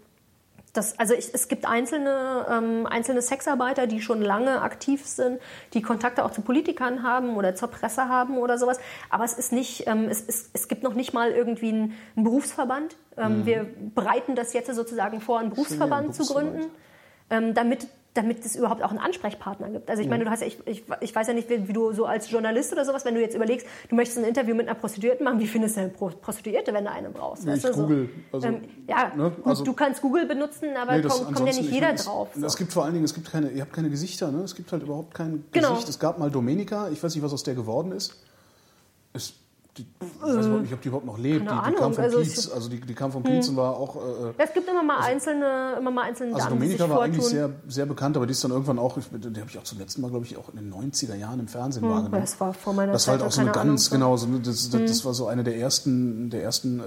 das, 0.73 0.97
also 0.99 1.13
ich, 1.13 1.33
es 1.33 1.47
gibt 1.47 1.65
einzelne, 1.65 2.47
ähm, 2.49 2.87
einzelne 2.87 3.21
Sexarbeiter, 3.21 3.85
die 3.85 4.01
schon 4.01 4.21
lange 4.21 4.61
aktiv 4.61 5.05
sind, 5.05 5.39
die 5.73 5.83
Kontakte 5.83 6.25
auch 6.25 6.31
zu 6.31 6.41
Politikern 6.41 7.03
haben 7.03 7.37
oder 7.37 7.53
zur 7.55 7.69
Presse 7.69 8.09
haben 8.09 8.37
oder 8.37 8.57
sowas. 8.57 8.79
Aber 9.09 9.23
es 9.23 9.33
ist 9.33 9.53
nicht, 9.53 9.87
ähm, 9.87 10.07
es, 10.09 10.23
es, 10.27 10.49
es 10.51 10.67
gibt 10.67 10.83
noch 10.83 10.95
nicht 10.95 11.13
mal 11.13 11.31
irgendwie 11.31 11.69
einen, 11.69 11.93
einen 12.15 12.23
Berufsverband. 12.25 12.97
Ähm, 13.17 13.41
mhm. 13.41 13.45
Wir 13.45 13.67
bereiten 13.93 14.35
das 14.35 14.53
jetzt 14.53 14.73
sozusagen 14.73 15.21
vor, 15.21 15.39
einen 15.39 15.51
Berufsverband 15.51 16.15
zu 16.15 16.25
gründen, 16.25 16.65
ähm, 17.29 17.53
damit 17.53 17.87
damit 18.13 18.45
es 18.45 18.55
überhaupt 18.55 18.83
auch 18.83 18.91
einen 18.91 18.99
Ansprechpartner 18.99 19.69
gibt. 19.69 19.89
Also 19.89 20.03
ich 20.03 20.09
meine, 20.09 20.23
du 20.23 20.29
hast 20.29 20.41
ja, 20.41 20.47
ich, 20.47 20.59
ich, 20.65 20.83
ich 21.01 21.15
weiß 21.15 21.27
ja 21.27 21.33
nicht, 21.33 21.49
wie, 21.49 21.67
wie, 21.67 21.73
du 21.73 21.93
so 21.93 22.05
als 22.05 22.29
Journalist 22.29 22.71
oder 22.71 22.85
sowas, 22.85 23.05
wenn 23.05 23.15
du 23.15 23.21
jetzt 23.21 23.35
überlegst, 23.35 23.65
du 23.89 23.95
möchtest 23.95 24.19
ein 24.19 24.25
Interview 24.25 24.53
mit 24.55 24.67
einer 24.67 24.77
Prostituierten 24.77 25.23
machen, 25.23 25.39
wie 25.39 25.47
findest 25.47 25.77
du 25.77 25.81
eine 25.81 25.89
Prostituierte, 25.89 26.73
wenn 26.73 26.85
du 26.85 26.91
eine 26.91 27.09
brauchst? 27.09 27.47
Weißt 27.47 27.65
ich 27.65 27.71
du, 27.71 27.81
Google. 27.81 28.09
Also, 28.31 28.47
ähm, 28.47 28.61
ja, 28.87 29.11
ne? 29.15 29.31
also, 29.43 29.63
du 29.63 29.73
kannst 29.73 30.01
Google 30.01 30.27
benutzen, 30.27 30.69
aber 30.79 30.97
nee, 30.97 31.01
kommt, 31.01 31.25
kommt 31.25 31.39
ja 31.39 31.45
nicht 31.45 31.71
jeder 31.71 31.87
meine, 31.87 31.99
drauf. 31.99 32.29
So. 32.35 32.45
Es 32.45 32.55
gibt 32.55 32.71
vor 32.71 32.83
allen 32.83 32.93
Dingen, 32.93 33.05
es 33.05 33.13
gibt 33.13 33.31
keine, 33.31 33.49
ihr 33.49 33.61
habt 33.61 33.73
keine 33.73 33.89
Gesichter, 33.89 34.31
ne? 34.31 34.41
es 34.41 34.53
gibt 34.53 34.71
halt 34.71 34.83
überhaupt 34.83 35.13
kein 35.13 35.45
genau. 35.51 35.71
Gesicht. 35.71 35.89
Es 35.89 35.99
gab 35.99 36.19
mal 36.19 36.29
Domenica, 36.29 36.89
ich 36.89 37.03
weiß 37.03 37.15
nicht, 37.15 37.23
was 37.23 37.33
aus 37.33 37.43
der 37.43 37.55
geworden 37.55 37.91
ist. 37.91 38.21
Es 39.13 39.33
die, 39.77 39.87
ich 40.01 40.21
weiß 40.21 40.45
nicht, 40.45 40.73
ob 40.73 40.81
die 40.81 40.87
überhaupt 40.87 41.05
noch 41.05 41.17
lebt. 41.17 41.41
Die, 41.41 41.71
die, 41.71 41.73
kam 41.75 41.93
vom 41.93 42.03
also 42.03 42.19
Kiez, 42.19 42.51
also 42.51 42.69
die, 42.69 42.79
die 42.79 42.93
kam 42.93 43.11
vom 43.11 43.23
Kiez 43.23 43.47
hm. 43.47 43.53
und 43.53 43.57
war 43.57 43.75
auch. 43.75 43.95
Äh, 43.95 44.33
es 44.37 44.53
gibt 44.53 44.69
immer 44.69 44.83
mal 44.83 44.97
also, 44.97 45.09
einzelne, 45.09 45.75
immer 45.79 45.91
mal 45.91 46.03
einzelne 46.03 46.35
Also 46.35 46.49
Domenica 46.49 46.89
war 46.89 47.01
eigentlich 47.01 47.25
sehr, 47.25 47.49
sehr 47.67 47.85
bekannt, 47.87 48.15
aber 48.15 48.27
die 48.27 48.33
ist 48.33 48.43
dann 48.43 48.51
irgendwann 48.51 48.77
auch, 48.77 48.97
die 48.97 49.39
habe 49.39 49.49
ich 49.49 49.57
auch 49.57 49.63
zum 49.63 49.79
letzten 49.79 50.01
Mal, 50.01 50.11
glaube 50.11 50.25
ich, 50.25 50.37
auch 50.37 50.49
in 50.49 50.57
den 50.57 50.73
90er 50.73 51.15
Jahren 51.15 51.39
im 51.39 51.47
Fernsehen 51.47 51.83
hm, 51.83 51.89
wahrgenommen. 51.89 52.21
Das 52.21 52.39
war 52.39 52.53
vor 52.53 52.73
meiner 52.73 52.91
Das 52.91 53.07
war 53.07 53.13
halt 53.15 53.23
auch 53.23 53.31
so 53.31 53.41
eine 53.41 53.51
ganz, 53.51 53.91
Ahnung. 53.91 54.01
genau, 54.01 54.17
so, 54.17 54.27
das, 54.37 54.69
das, 54.69 54.79
hm. 54.79 54.87
das, 54.87 55.05
war 55.05 55.13
so 55.15 55.27
eine 55.27 55.43
der 55.43 55.57
ersten, 55.57 56.29
der 56.29 56.43
ersten 56.43 56.79
äh, 56.79 56.83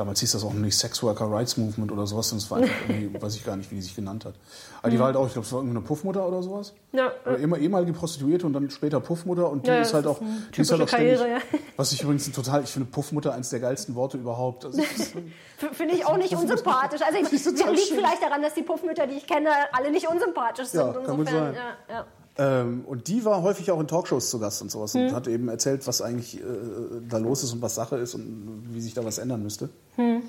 Damals 0.00 0.20
hieß 0.20 0.32
das 0.32 0.44
auch 0.44 0.54
nicht 0.54 0.78
Sex 0.78 1.02
Worker 1.02 1.30
Rights 1.30 1.58
Movement 1.58 1.92
oder 1.92 2.06
sowas, 2.06 2.32
es 2.32 2.50
war 2.50 2.56
einfach 2.56 2.74
irgendwie, 2.88 3.20
weiß 3.20 3.36
ich 3.36 3.44
gar 3.44 3.54
nicht, 3.54 3.70
wie 3.70 3.74
die 3.74 3.82
sich 3.82 3.94
genannt 3.94 4.24
hat. 4.24 4.32
Aber 4.80 4.88
die 4.88 4.96
mhm. 4.96 5.00
war 5.00 5.06
halt 5.08 5.16
auch, 5.16 5.26
ich 5.26 5.34
glaube, 5.34 5.44
es 5.44 5.52
war 5.52 5.58
irgendwie 5.58 5.76
eine 5.76 5.86
Puffmutter 5.86 6.26
oder 6.26 6.42
sowas. 6.42 6.72
Ja. 6.92 7.12
Oder 7.26 7.36
immer 7.36 7.58
ehemalige 7.58 7.92
Prostituierte 7.92 8.46
und 8.46 8.54
dann 8.54 8.70
später 8.70 8.98
Puffmutter 8.98 9.50
und 9.50 9.66
die 9.66 9.68
ja, 9.68 9.82
ist 9.82 9.92
halt 9.92 10.06
auch, 10.06 10.18
die 10.56 10.60
ist 10.62 10.70
halt 10.70 10.80
auch 10.80 10.88
ständig, 10.88 11.18
Karriere, 11.18 11.36
ja. 11.36 11.58
was 11.76 11.92
ich 11.92 12.02
übrigens 12.02 12.32
total, 12.32 12.62
ich 12.64 12.70
finde 12.70 12.88
Puffmutter 12.90 13.34
eines 13.34 13.50
der 13.50 13.60
geilsten 13.60 13.94
Worte 13.94 14.16
überhaupt. 14.16 14.64
Also, 14.64 14.80
finde 15.72 15.94
ich 15.94 16.06
auch 16.06 16.16
nicht 16.16 16.34
unsympathisch. 16.34 17.02
Also 17.02 17.18
ich, 17.22 17.30
liegt 17.30 17.92
vielleicht 17.92 18.22
daran, 18.22 18.40
dass 18.40 18.54
die 18.54 18.62
Puffmütter, 18.62 19.06
die 19.06 19.16
ich 19.16 19.26
kenne, 19.26 19.50
alle 19.72 19.90
nicht 19.90 20.08
unsympathisch 20.08 20.68
sind. 20.68 20.80
Ja, 20.80 20.92
kann 20.94 21.20
Insofern, 21.20 21.54
ja, 21.54 21.94
ja. 21.94 22.06
Ähm, 22.40 22.84
und 22.86 23.08
die 23.08 23.26
war 23.26 23.42
häufig 23.42 23.70
auch 23.70 23.78
in 23.80 23.86
Talkshows 23.86 24.30
zu 24.30 24.38
Gast 24.38 24.62
und 24.62 24.70
sowas 24.70 24.94
mhm. 24.94 25.08
und 25.08 25.12
hat 25.12 25.28
eben 25.28 25.48
erzählt, 25.48 25.86
was 25.86 26.00
eigentlich 26.00 26.40
äh, 26.40 26.42
da 27.06 27.18
los 27.18 27.44
ist 27.44 27.52
und 27.52 27.60
was 27.60 27.74
Sache 27.74 27.96
ist 27.96 28.14
und 28.14 28.64
wie 28.70 28.80
sich 28.80 28.94
da 28.94 29.04
was 29.04 29.18
ändern 29.18 29.42
müsste. 29.42 29.68
Mhm. 29.98 30.22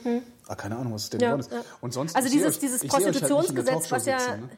Ah, 0.45 0.55
keine 0.55 0.75
Ahnung, 0.75 0.93
was 0.93 1.03
es 1.03 1.09
denn 1.11 1.21
ja, 1.21 1.33
ist. 1.35 1.49
Ja. 1.49 1.61
Und 1.79 1.93
sonst, 1.93 2.13
also 2.13 2.27
dieses, 2.27 2.55
euch, 2.55 2.59
dieses 2.59 2.81
halt 2.81 2.91
Prostitutionsgesetz, 2.91 3.73
halt 3.73 3.91
was 3.91 4.05
ja 4.05 4.19
sitzen, 4.19 4.41
ne? 4.41 4.49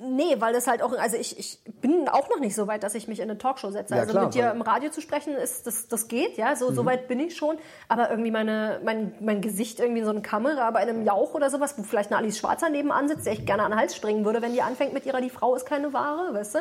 Nee, 0.00 0.36
weil 0.38 0.52
das 0.52 0.68
halt 0.68 0.80
auch, 0.80 0.92
also 0.96 1.16
ich, 1.16 1.36
ich 1.38 1.58
bin 1.80 2.08
auch 2.08 2.28
noch 2.28 2.38
nicht 2.38 2.54
so 2.54 2.68
weit, 2.68 2.84
dass 2.84 2.94
ich 2.94 3.08
mich 3.08 3.18
in 3.18 3.28
eine 3.28 3.36
Talkshow 3.36 3.72
setze. 3.72 3.94
Ja, 3.94 4.02
also 4.02 4.12
klar, 4.12 4.24
mit 4.26 4.34
dir 4.34 4.50
im 4.52 4.62
Radio 4.62 4.90
zu 4.90 5.00
sprechen, 5.00 5.34
ist, 5.34 5.66
das, 5.66 5.88
das 5.88 6.06
geht, 6.06 6.36
ja, 6.36 6.54
so, 6.54 6.70
mhm. 6.70 6.74
so 6.76 6.86
weit 6.86 7.08
bin 7.08 7.18
ich 7.18 7.36
schon. 7.36 7.58
Aber 7.88 8.08
irgendwie 8.08 8.30
meine, 8.30 8.80
mein, 8.84 9.12
mein 9.20 9.40
Gesicht 9.40 9.80
irgendwie 9.80 10.00
in 10.00 10.04
so 10.04 10.12
eine 10.12 10.22
Kamera 10.22 10.70
bei 10.70 10.80
einem 10.80 11.04
Jauch 11.04 11.34
oder 11.34 11.50
sowas, 11.50 11.76
wo 11.76 11.82
vielleicht 11.82 12.12
eine 12.12 12.18
Alice 12.18 12.38
Schwarzer 12.38 12.70
nebenan 12.70 13.08
sitzt, 13.08 13.26
der 13.26 13.32
ich 13.32 13.44
gerne 13.44 13.64
an 13.64 13.72
den 13.72 13.80
Hals 13.80 13.96
springen 13.96 14.24
würde, 14.24 14.40
wenn 14.40 14.52
die 14.52 14.62
anfängt 14.62 14.92
mit 14.92 15.04
ihrer, 15.04 15.20
die 15.20 15.30
Frau 15.30 15.56
ist 15.56 15.66
keine 15.66 15.92
Ware, 15.92 16.32
weißt 16.32 16.54
du? 16.54 16.58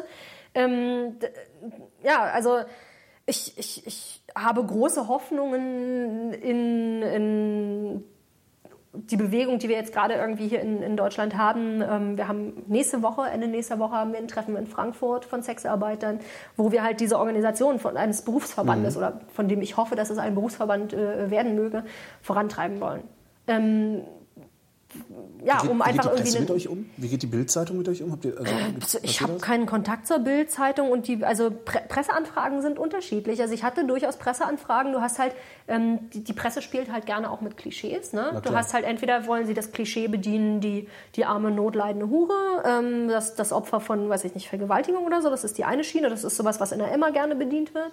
Ähm, 0.56 1.18
ja, 2.02 2.24
also 2.24 2.62
ich, 3.28 3.56
ich, 3.58 3.86
ich 3.86 4.24
habe 4.36 4.66
große 4.66 5.08
Hoffnungen 5.08 6.34
in, 6.34 7.04
in 7.04 8.04
die 9.10 9.18
Bewegung, 9.18 9.60
die 9.60 9.70
wir 9.70 9.76
jetzt 9.76 9.94
gerade 9.94 10.16
irgendwie 10.16 10.48
hier 10.48 10.62
in, 10.62 10.82
in 10.82 10.98
Deutschland 10.98 11.38
haben, 11.38 11.82
ähm, 11.82 12.18
wir 12.18 12.28
haben 12.28 12.64
nächste 12.68 13.02
Woche, 13.02 13.30
Ende 13.30 13.48
nächster 13.48 13.80
Woche 13.80 13.94
haben 13.94 14.12
wir 14.12 14.20
ein 14.20 14.28
Treffen 14.28 14.56
in 14.56 14.68
Frankfurt 14.68 15.26
von 15.26 15.44
Sexarbeitern, 15.44 16.20
wo 16.56 16.72
wir 16.72 16.84
halt 16.84 17.00
diese 17.00 17.20
Organisation 17.20 17.80
von 17.80 17.98
eines 17.98 18.24
Berufsverbandes 18.24 18.96
mhm. 18.96 19.02
oder 19.02 19.22
von 19.34 19.48
dem 19.48 19.62
ich 19.62 19.78
hoffe, 19.78 19.96
dass 19.96 20.10
es 20.10 20.18
ein 20.18 20.36
Berufsverband 20.36 20.94
äh, 20.94 21.30
werden 21.30 21.56
möge, 21.56 21.84
vorantreiben 22.22 22.80
wollen. 22.80 23.04
Ähm, 23.48 24.02
ja, 25.44 25.60
geht, 25.60 25.70
um 25.70 25.82
einfach 25.82 26.06
wie 26.06 26.10
geht 26.10 26.18
die 26.18 26.22
Presse 26.24 26.40
mit 26.40 26.52
euch 26.52 26.68
um? 26.68 26.90
Wie 26.98 27.08
geht 27.08 27.22
die 27.22 27.28
Bildzeitung 27.28 27.78
mit 27.78 27.88
euch 27.88 28.04
um? 28.04 28.12
Habt 28.12 28.26
ihr, 28.26 28.38
also, 28.38 28.52
also 28.82 29.00
ich 29.02 29.22
habe 29.22 29.38
keinen 29.38 29.66
Kontakt 29.66 30.08
zur 30.08 30.20
Bildzeitung 30.20 30.92
und 30.92 31.08
die, 31.08 31.24
also 31.24 31.52
Pre 31.52 31.82
Presseanfragen 31.88 32.62
sind 32.62 32.80
unterschiedlich. 32.80 33.42
Also 33.42 33.54
ich 33.54 33.64
hatte 33.64 33.86
durchaus 33.86 34.18
Presseanfragen. 34.18 34.94
Du 34.94 35.02
hast 35.02 35.20
halt, 35.20 35.34
ähm, 35.68 36.10
die, 36.12 36.24
die, 36.24 36.34
Presse 36.34 36.62
spielt 36.62 36.92
halt 36.92 37.06
gerne 37.06 37.32
auch 37.32 37.42
mit 37.42 37.58
Klischees. 37.58 38.14
Ne? 38.14 38.42
Du 38.44 38.56
hast 38.56 38.74
halt 38.74 38.86
entweder 38.86 39.26
wollen 39.28 39.46
sie 39.46 39.54
das 39.54 39.72
Klischee 39.72 40.08
bedienen, 40.08 40.60
die, 40.60 40.88
die 41.16 41.26
arme, 41.26 41.52
notleidende 41.52 42.10
Hure, 42.10 42.64
ähm, 42.66 43.08
das, 43.08 43.36
das 43.36 43.54
Opfer 43.54 43.80
von, 43.80 44.10
weiß 44.10 44.24
ich 44.26 44.34
nicht, 44.36 44.50
Vergewaltigung 44.50 45.06
oder 45.06 45.22
so. 45.22 45.30
Das 45.30 45.44
ist 45.44 45.58
die 45.58 45.66
eine 45.66 45.84
Schiene. 45.84 46.10
Das 46.10 46.24
ist 46.24 46.36
sowas, 46.36 46.60
was 46.60 46.72
in 46.72 46.80
der 46.80 46.92
Emma 46.92 47.10
gerne 47.10 47.36
bedient 47.36 47.74
wird. 47.74 47.92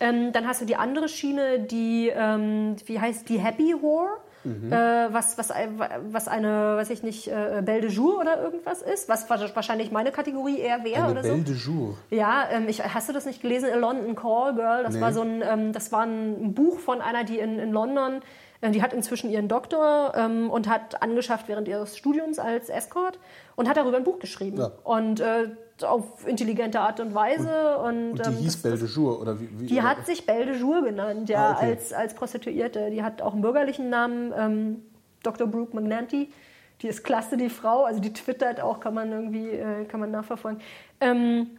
Ähm, 0.00 0.32
dann 0.32 0.46
hast 0.46 0.60
du 0.60 0.64
die 0.64 0.76
andere 0.76 1.08
Schiene, 1.08 1.60
die, 1.60 2.10
ähm, 2.14 2.76
wie 2.86 3.00
heißt 3.00 3.28
die 3.28 3.38
Happy 3.38 3.74
Whore. 3.80 4.08
Mhm. 4.44 4.72
Äh, 4.72 5.12
was, 5.12 5.38
was, 5.38 5.52
was 6.10 6.28
eine, 6.28 6.76
weiß 6.76 6.90
ich 6.90 7.02
nicht, 7.02 7.28
äh, 7.28 7.62
Belle 7.64 7.82
de 7.82 7.90
Jour 7.90 8.20
oder 8.20 8.42
irgendwas 8.42 8.82
ist, 8.82 9.08
was 9.08 9.28
wahrscheinlich 9.28 9.90
meine 9.90 10.12
Kategorie 10.12 10.58
eher 10.58 10.84
wäre 10.84 11.10
oder 11.10 11.22
Belle 11.22 11.38
so. 11.38 11.42
de 11.42 11.54
Jour. 11.54 11.98
Ja, 12.10 12.48
ähm, 12.50 12.68
ich, 12.68 12.82
hast 12.82 13.08
du 13.08 13.12
das 13.12 13.26
nicht 13.26 13.42
gelesen? 13.42 13.70
A 13.72 13.76
London 13.76 14.14
Call 14.14 14.54
Girl, 14.54 14.82
das 14.82 14.94
nee. 14.94 15.00
war 15.00 15.12
so 15.12 15.22
ein, 15.22 15.42
ähm, 15.42 15.72
das 15.72 15.92
war 15.92 16.02
ein 16.02 16.54
Buch 16.54 16.78
von 16.78 17.00
einer, 17.00 17.24
die 17.24 17.38
in, 17.38 17.58
in 17.58 17.72
London 17.72 18.20
äh, 18.60 18.70
die 18.70 18.82
hat 18.82 18.92
inzwischen 18.92 19.30
ihren 19.30 19.48
Doktor 19.48 20.12
ähm, 20.16 20.50
und 20.50 20.68
hat 20.68 21.02
angeschafft 21.02 21.48
während 21.48 21.68
ihres 21.68 21.96
Studiums 21.96 22.38
als 22.38 22.68
Escort 22.68 23.18
und 23.56 23.68
hat 23.68 23.76
darüber 23.76 23.96
ein 23.96 24.04
Buch 24.04 24.18
geschrieben. 24.18 24.58
Ja. 24.58 24.72
Und 24.82 25.20
äh, 25.20 25.50
auf 25.82 26.26
intelligente 26.26 26.80
Art 26.80 27.00
und 27.00 27.14
Weise. 27.14 27.78
Und, 27.78 28.12
und 28.12 28.26
die 28.26 28.30
ähm, 28.30 28.36
hieß 28.36 28.62
Belle 28.62 28.78
de 28.78 28.88
Jour, 28.88 29.20
oder 29.20 29.40
wie? 29.40 29.48
wie 29.58 29.66
die 29.66 29.74
oder? 29.74 29.84
hat 29.84 30.06
sich 30.06 30.24
Belle 30.26 30.46
de 30.46 30.60
Jour 30.60 30.84
genannt, 30.84 31.28
ja, 31.28 31.48
ah, 31.48 31.56
okay. 31.56 31.70
als, 31.70 31.92
als 31.92 32.14
Prostituierte. 32.14 32.90
Die 32.90 33.02
hat 33.02 33.22
auch 33.22 33.32
einen 33.32 33.42
bürgerlichen 33.42 33.90
Namen, 33.90 34.32
ähm, 34.36 34.82
Dr. 35.22 35.46
Brooke 35.46 35.74
McNanty. 35.74 36.30
Die 36.82 36.88
ist 36.88 37.02
klasse, 37.02 37.36
die 37.36 37.48
Frau. 37.48 37.84
Also 37.84 38.00
die 38.00 38.12
twittert 38.12 38.60
auch, 38.60 38.80
kann 38.80 38.94
man 38.94 39.10
irgendwie, 39.10 39.50
äh, 39.50 39.84
kann 39.86 40.00
man 40.00 40.10
nachverfolgen. 40.10 40.60
Ähm, 41.00 41.58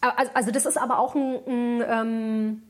also, 0.00 0.30
also, 0.32 0.50
das 0.50 0.64
ist 0.64 0.78
aber 0.78 0.98
auch 0.98 1.14
ein, 1.14 1.40
ein 1.46 1.84
ähm, 1.86 2.62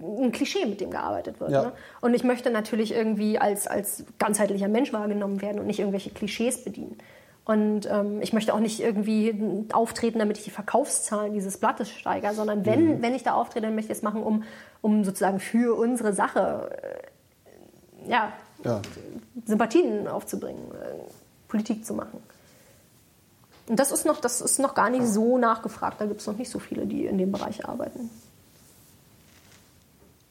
ein 0.00 0.32
Klischee, 0.32 0.66
mit 0.66 0.80
dem 0.80 0.90
gearbeitet 0.90 1.40
wird. 1.40 1.50
Ja. 1.50 1.62
Ne? 1.62 1.72
Und 2.00 2.14
ich 2.14 2.24
möchte 2.24 2.50
natürlich 2.50 2.92
irgendwie 2.92 3.38
als, 3.38 3.66
als 3.66 4.04
ganzheitlicher 4.18 4.68
Mensch 4.68 4.92
wahrgenommen 4.92 5.40
werden 5.40 5.58
und 5.58 5.66
nicht 5.66 5.78
irgendwelche 5.78 6.10
Klischees 6.10 6.64
bedienen. 6.64 6.98
Und 7.46 7.86
ähm, 7.88 8.20
ich 8.22 8.32
möchte 8.32 8.52
auch 8.52 8.58
nicht 8.58 8.80
irgendwie 8.80 9.66
auftreten, 9.72 10.18
damit 10.18 10.36
ich 10.36 10.44
die 10.44 10.50
Verkaufszahlen 10.50 11.32
dieses 11.32 11.58
Blattes 11.58 11.88
steigere, 11.88 12.34
sondern 12.34 12.66
wenn, 12.66 13.00
wenn 13.02 13.14
ich 13.14 13.22
da 13.22 13.34
auftrete, 13.34 13.66
dann 13.66 13.76
möchte 13.76 13.92
ich 13.92 13.98
es 13.98 14.02
machen, 14.02 14.24
um, 14.24 14.42
um 14.82 15.04
sozusagen 15.04 15.38
für 15.38 15.78
unsere 15.78 16.12
Sache 16.12 16.70
äh, 16.82 18.10
ja, 18.10 18.32
Ja. 18.64 18.82
Sympathien 19.44 20.08
aufzubringen, 20.08 20.72
äh, 20.72 20.98
Politik 21.46 21.86
zu 21.86 21.94
machen. 21.94 22.20
Und 23.68 23.78
das 23.78 23.92
ist 23.92 24.06
noch, 24.06 24.20
das 24.20 24.40
ist 24.40 24.58
noch 24.58 24.74
gar 24.74 24.90
nicht 24.90 25.06
so 25.06 25.38
nachgefragt. 25.38 26.00
Da 26.00 26.06
gibt 26.06 26.20
es 26.20 26.26
noch 26.26 26.36
nicht 26.36 26.50
so 26.50 26.58
viele, 26.58 26.84
die 26.84 27.06
in 27.06 27.16
dem 27.16 27.30
Bereich 27.30 27.64
arbeiten. 27.68 28.10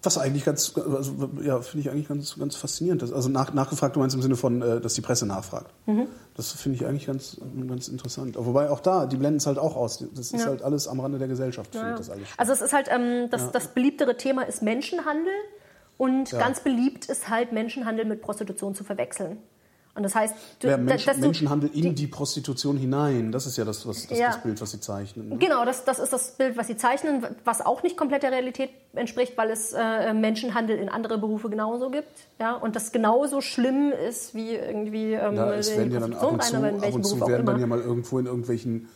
Was 0.06 0.18
eigentlich 0.20 0.46
ganz, 0.46 0.74
also, 0.78 1.30
ja, 1.42 1.60
finde 1.62 1.82
ich 1.82 1.90
eigentlich 1.92 2.08
ganz, 2.08 2.38
ganz 2.38 2.56
faszinierend. 2.56 3.02
Das- 3.02 3.12
Also 3.12 3.28
nach, 3.30 3.54
nachgefragt, 3.54 3.96
du 3.96 4.00
meinst 4.00 4.16
im 4.16 4.22
Sinne 4.22 4.36
von, 4.36 4.62
äh, 4.62 4.80
dass 4.80 4.94
die 4.94 5.02
Presse 5.02 5.26
nachfragt. 5.26 5.72
Mhm. 5.88 6.08
Das 6.36 6.52
finde 6.52 6.76
ich 6.78 6.86
eigentlich 6.86 7.08
ganz, 7.08 7.38
ganz 7.68 7.88
interessant. 7.88 8.36
Wobei 8.38 8.70
auch 8.70 8.82
da, 8.82 9.06
die 9.08 9.18
blenden 9.18 9.38
es 9.38 9.48
halt 9.48 9.58
auch 9.58 9.76
aus. 9.76 10.04
Das 10.14 10.32
ist 10.32 10.42
Ja. 10.42 10.48
halt 10.48 10.62
alles 10.62 10.88
am 10.88 11.00
Rande 11.00 11.18
der 11.18 11.28
Gesellschaft, 11.28 11.74
Ja, 11.74 11.82
findet 11.82 11.96
ja. 11.96 11.98
das 11.98 12.10
alles. 12.12 12.28
Also 12.38 12.54
es 12.54 12.62
ist 12.62 12.74
halt, 12.74 12.88
ähm, 12.92 13.30
das, 13.32 13.52
das 13.52 13.70
beliebtere 13.70 14.16
Thema 14.18 14.44
ist 14.44 14.62
Menschenhandel 14.62 15.34
und 15.98 16.32
Ja. 16.32 16.40
ganz 16.40 16.60
beliebt 16.60 17.06
ist 17.06 17.30
halt 17.30 17.52
Menschenhandel 17.52 18.06
mit 18.06 18.22
Prostitution 18.22 18.76
zu 18.76 18.84
verwechseln. 18.84 19.38
Und 19.96 20.04
das 20.04 20.14
heißt, 20.14 20.36
du, 20.60 20.68
Ja, 20.68 20.76
Mensch, 20.78 21.06
dass 21.06 21.16
du- 21.16 21.22
Menschenhandel 21.22 21.70
in 21.74 21.96
die, 21.96 22.08
Prostitution 22.08 22.76
hinein, 22.78 23.32
das 23.32 23.46
ist 23.46 23.56
ja 23.58 23.64
das, 23.64 23.88
was, 23.88 24.06
das, 24.08 24.20
Ja. 24.20 24.28
das 24.28 24.44
Bild, 24.44 24.60
was 24.60 24.72
sie 24.72 24.82
zeichnen. 24.82 25.30
ne? 25.30 25.38
Genau, 25.38 25.64
das, 25.64 25.86
das 25.86 26.00
ist 26.00 26.12
das 26.12 26.32
Bild, 26.32 26.58
was 26.58 26.68
sie 26.68 26.76
zeichnen, 26.76 27.26
was 27.46 27.66
auch 27.66 27.82
nicht 27.82 27.96
komplett 27.96 28.24
der 28.24 28.32
Realität 28.34 28.72
entspricht, 28.94 29.38
weil 29.38 29.50
es 29.52 29.72
äh, 29.74 30.14
Menschenhandel 30.14 30.78
in 30.78 30.90
andere 30.90 31.18
Berufe 31.18 31.50
genauso 31.50 31.90
gibt. 31.90 32.10
Ja, 32.42 32.56
und 32.56 32.76
das 32.76 32.92
genauso 32.92 33.40
schlimm 33.40 33.94
ist 33.94 34.36
wie 34.36 34.56
irgendwie 34.56 35.14
ähm, 35.14 35.36
Ja, 35.36 35.54
es 35.54 35.76
werden 35.78 35.92
ja 35.94 36.00
dann 36.02 36.14
ab 36.14 36.30
und 36.32 36.44
zu, 36.44 36.56
ab 36.58 36.94
und 36.94 37.04
zu 37.06 37.28
werden 37.28 37.46
dann 37.46 37.60
ja 37.62 37.66
mal 37.68 37.80
irgendwo 37.80 38.20
in 38.20 38.26
irgendwelchen 38.26 38.90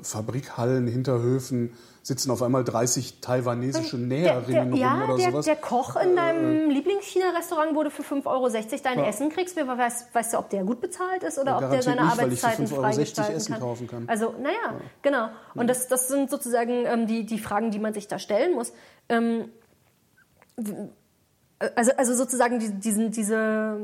Fabrikhallen, 0.00 0.86
Hinterhöfen 0.86 1.72
sitzen 2.04 2.30
auf 2.30 2.42
einmal 2.42 2.64
30 2.64 3.20
taiwanesische 3.22 3.96
Näherinnen 3.96 4.72
rum 4.72 4.80
ja, 4.80 5.04
oder 5.04 5.16
der, 5.16 5.30
sowas. 5.30 5.46
der 5.46 5.56
Koch 5.56 5.96
in 5.96 6.14
deinem 6.14 6.68
Lieblings-China-Restaurant, 6.68 7.74
wo 7.74 7.82
du 7.82 7.90
für 7.90 8.02
5,60 8.02 8.26
Euro 8.26 8.50
dein 8.84 8.98
Essen 9.04 9.30
kriegst, 9.30 9.56
wer 9.56 9.66
weiß, 9.66 10.08
weißt 10.12 10.34
du, 10.34 10.38
ob 10.38 10.50
der 10.50 10.64
gut 10.64 10.82
bezahlt 10.82 11.22
ist 11.22 11.38
oder 11.38 11.52
Ja, 11.52 11.64
ob 11.64 11.70
der 11.70 11.82
seine 11.82 12.04
nicht, 12.04 12.18
weil 12.18 12.32
ich 12.32 12.40
für 12.40 12.46
Arbeitszeiten 12.46 12.66
5,60 12.66 13.18
Euro 13.22 13.32
Essen 13.32 13.52
kann. 13.52 13.62
kaufen 13.62 13.86
kann. 13.86 14.04
Also, 14.06 14.34
naja, 14.38 14.80
genau. 15.00 15.30
Und 15.54 15.68
das, 15.68 15.88
das 15.88 16.08
sind 16.08 16.28
sozusagen 16.28 16.84
ähm, 16.84 17.06
die, 17.06 17.24
die 17.24 17.38
Fragen, 17.38 17.70
die 17.70 17.78
man 17.78 17.94
sich 17.94 18.06
da 18.06 18.18
stellen 18.18 18.54
muss. 18.54 18.74
Ähm, 19.08 19.48
also, 21.58 21.92
also 21.96 22.14
sozusagen 22.14 22.58
die- 22.58 22.72
diesen, 22.72 23.10
diese, 23.10 23.78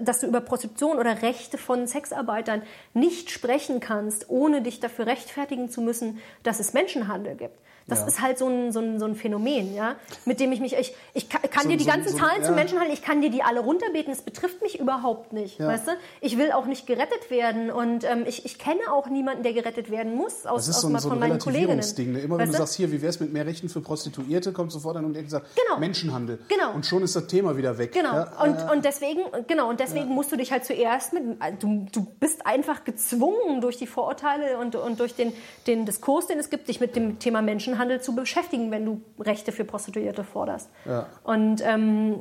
dass 0.00 0.20
du 0.20 0.26
über 0.26 0.40
Prostitution 0.40 0.98
oder 0.98 1.22
Rechte 1.22 1.58
von 1.58 1.86
Sexarbeitern 1.86 2.62
nicht 2.94 3.30
sprechen 3.30 3.80
kannst, 3.80 4.28
ohne 4.28 4.62
dich 4.62 4.80
dafür 4.80 5.06
rechtfertigen 5.06 5.70
zu 5.70 5.80
müssen, 5.80 6.18
dass 6.42 6.60
es 6.60 6.72
Menschenhandel 6.74 7.34
gibt. 7.36 7.58
Das 7.88 8.00
Ja. 8.00 8.06
ist 8.06 8.20
halt 8.20 8.38
so 8.38 8.46
ein, 8.48 8.70
so, 8.72 8.80
ein, 8.80 8.98
so 9.00 9.06
ein 9.06 9.16
Phänomen, 9.16 9.74
ja, 9.74 9.96
mit 10.26 10.40
dem 10.40 10.52
ich 10.52 10.60
mich, 10.60 10.74
ich, 10.76 10.94
ich 11.14 11.28
kann, 11.28 11.40
So- 11.62 11.68
dir 11.70 11.76
die 11.78 11.84
so- 11.84 11.90
ganzen 11.90 12.12
so- 12.12 12.18
Zahlen 12.18 12.40
ja. 12.42 12.46
zum 12.46 12.54
Menschenhandel, 12.54 12.92
ich 12.94 13.02
kann 13.02 13.22
dir 13.22 13.30
die 13.30 13.42
alle 13.42 13.60
runterbeten, 13.60 14.12
es 14.12 14.20
betrifft 14.22 14.60
mich 14.62 14.78
überhaupt 14.78 15.32
nicht, 15.32 15.58
Ja. 15.58 15.68
weißt 15.68 15.88
du? 15.88 15.92
Ich 16.20 16.36
will 16.36 16.52
auch 16.52 16.66
nicht 16.66 16.86
gerettet 16.86 17.30
werden 17.30 17.70
und 17.70 18.04
ähm, 18.04 18.24
ich, 18.26 18.44
ich 18.44 18.58
kenne 18.58 18.80
auch 18.92 19.08
niemanden, 19.08 19.42
der 19.42 19.54
gerettet 19.54 19.90
werden 19.90 20.14
muss 20.14 20.44
aus, 20.46 20.66
Das 20.66 20.68
ist 20.68 20.76
aus, 20.76 20.82
so 20.82 20.88
ein, 20.88 20.98
so 20.98 21.08
von 21.08 21.16
ein 21.22 21.28
meinen 21.30 21.38
Kolleginnen. 21.38 21.78
Ne? 22.12 22.20
Immer 22.20 22.36
wenn 22.38 22.48
Weißt 22.48 22.54
du 22.54 22.58
sagst, 22.58 22.74
hier, 22.74 22.92
wie 22.92 23.00
wäre 23.00 23.08
es 23.10 23.20
mit 23.20 23.32
mehr 23.32 23.46
Rechten 23.46 23.70
für 23.70 23.80
Prostituierte, 23.80 24.52
kommt 24.52 24.70
sofort 24.70 24.96
einer 24.98 25.06
und 25.06 25.30
sagt, 25.30 25.46
Genau. 25.56 25.78
Menschenhandel. 25.80 26.38
Genau. 26.48 26.74
Und 26.74 26.84
schon 26.84 27.02
ist 27.02 27.16
das 27.16 27.26
Thema 27.26 27.56
wieder 27.56 27.78
weg. 27.78 27.92
Genau. 27.92 28.12
Ja, 28.12 28.42
und, 28.42 28.58
äh, 28.58 28.72
und 28.72 28.84
deswegen, 28.84 29.22
genau, 29.46 29.68
und 29.70 29.80
deswegen 29.80 30.08
musst 30.08 30.30
du 30.30 30.36
dich 30.36 30.52
halt 30.52 30.66
zuerst 30.66 31.14
mit, 31.14 31.22
du, 31.62 31.86
du 31.90 32.06
bist 32.20 32.44
einfach 32.46 32.84
gezwungen 32.84 33.62
durch 33.62 33.78
die 33.78 33.86
Vorurteile 33.86 34.58
und, 34.58 34.76
und 34.76 35.00
durch 35.00 35.14
den, 35.14 35.32
den 35.66 35.86
Diskurs, 35.86 36.26
den 36.26 36.38
es 36.38 36.50
gibt, 36.50 36.68
dich 36.68 36.80
mit 36.80 36.94
dem 36.94 37.18
Thema 37.18 37.40
Menschenhandel 37.40 37.77
zu 38.00 38.14
beschäftigen, 38.14 38.70
wenn 38.70 38.84
du 38.84 39.00
Rechte 39.18 39.52
für 39.52 39.64
Prostituierte 39.64 40.24
forderst. 40.24 40.68
Ja. 40.84 41.06
Und 41.24 41.62
ähm, 41.64 42.20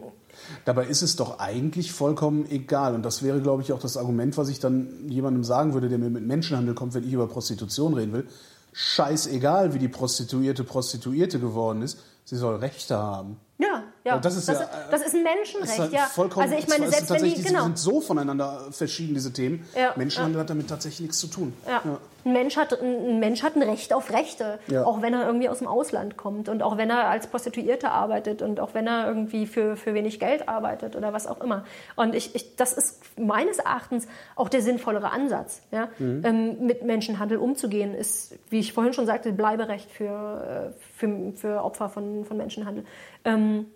Dabei 0.66 0.86
ist 0.86 1.02
es 1.02 1.16
doch 1.16 1.40
eigentlich 1.40 1.92
vollkommen 1.92 2.50
egal. 2.50 2.96
Und 2.96 3.04
das 3.04 3.24
wäre, 3.24 3.42
glaube 3.42 3.64
ich, 3.64 3.74
auch 3.74 3.80
das 3.80 3.98
Argument, 3.98 4.38
was 4.38 4.50
ich 4.50 4.60
dann 4.60 5.10
jemandem 5.10 5.44
sagen 5.44 5.74
würde, 5.74 5.90
der 5.90 5.98
mir 5.98 6.10
mit 6.10 6.26
Menschenhandel 6.26 6.76
kommt, 6.76 6.94
wenn 6.94 7.04
ich 7.04 7.14
über 7.14 7.28
Prostitution 7.28 7.94
reden 7.94 8.14
will. 8.14 8.28
Scheißegal, 8.74 9.74
wie 9.74 9.80
die 9.80 9.88
Prostituierte 9.88 10.64
Prostituierte 10.64 11.40
geworden 11.40 11.82
ist. 11.82 12.00
Sie 12.26 12.36
soll 12.36 12.58
Rechte 12.58 12.98
haben. 12.98 13.40
ja, 13.58 13.84
ja, 14.08 14.16
Ja, 14.16 14.20
das 14.20 14.36
ist 14.36 14.48
ja, 14.48 14.54
ist, 14.56 14.70
das 14.92 15.02
ist 15.02 15.16
ein 15.16 15.24
Das 15.24 15.36
Menschenrecht, 15.36 15.74
ist 15.74 15.80
halt 15.80 15.94
ja. 15.94 16.06
vollkommen, 16.06 16.44
also 16.44 16.56
ich 16.56 16.68
meine, 16.68 16.90
selbst 16.90 17.10
wenn 17.10 17.24
die, 17.24 17.42
genau. 17.42 17.64
sind 17.64 17.78
so 17.78 18.02
voneinander 18.02 18.68
verschieden, 18.72 19.14
diese 19.14 19.34
Themen. 19.34 19.68
Ja, 19.76 19.94
Menschenhandel 19.96 20.42
hat 20.42 20.50
damit 20.50 20.70
tatsächlich 20.70 21.02
nichts 21.02 21.20
zu 21.20 21.28
tun. 21.28 21.54
Ja. 21.68 21.82
Ein, 22.26 22.34
Mensch 22.34 22.58
hat, 22.58 22.74
ein 22.82 23.20
Mensch 23.20 23.44
hat 23.44 23.56
ein 23.56 23.62
Recht 23.64 23.94
auf 23.94 24.12
Rechte, 24.12 24.60
Ja. 24.68 24.84
auch 24.84 25.02
wenn 25.02 25.14
er 25.14 25.26
irgendwie 25.26 25.48
aus 25.48 25.60
dem 25.60 25.68
Ausland 25.68 26.18
kommt 26.18 26.50
und 26.50 26.62
auch 26.62 26.78
wenn 26.78 26.90
er 26.90 27.08
als 27.08 27.28
Prostituierte 27.28 27.90
arbeitet 27.90 28.42
und 28.42 28.60
auch 28.60 28.74
wenn 28.74 28.88
er 28.88 29.08
irgendwie 29.08 29.46
für, 29.46 29.78
für 29.78 29.94
wenig 29.94 30.20
Geld 30.20 30.50
arbeitet 30.50 30.96
oder 30.96 31.14
was 31.14 31.26
auch 31.28 31.42
immer. 31.42 31.64
Und 31.96 32.16
ich, 32.16 32.36
ich, 32.36 32.56
das 32.56 32.74
ist 32.74 33.02
meines 33.18 33.60
Erachtens 33.60 34.08
auch 34.36 34.50
der 34.50 34.62
sinnvollere 34.62 35.12
Ansatz. 35.12 35.62
Ja? 35.72 35.90
Mhm. 36.00 36.22
Ähm, 36.26 36.66
mit 36.66 36.84
Menschenhandel 36.84 37.38
umzugehen 37.38 37.94
ist, 37.94 38.36
wie 38.50 38.60
ich 38.60 38.74
vorhin 38.74 38.94
schon 38.94 39.06
sagte, 39.06 39.32
Bleiberecht 39.32 39.90
für, 39.90 40.74
äh, 40.74 40.98
für, 40.98 41.34
für 41.36 41.64
Opfer 41.64 41.90
von, 41.90 42.26
von 42.26 42.38
Menschenhandel. 42.38 42.86
Ähm, 43.24 43.68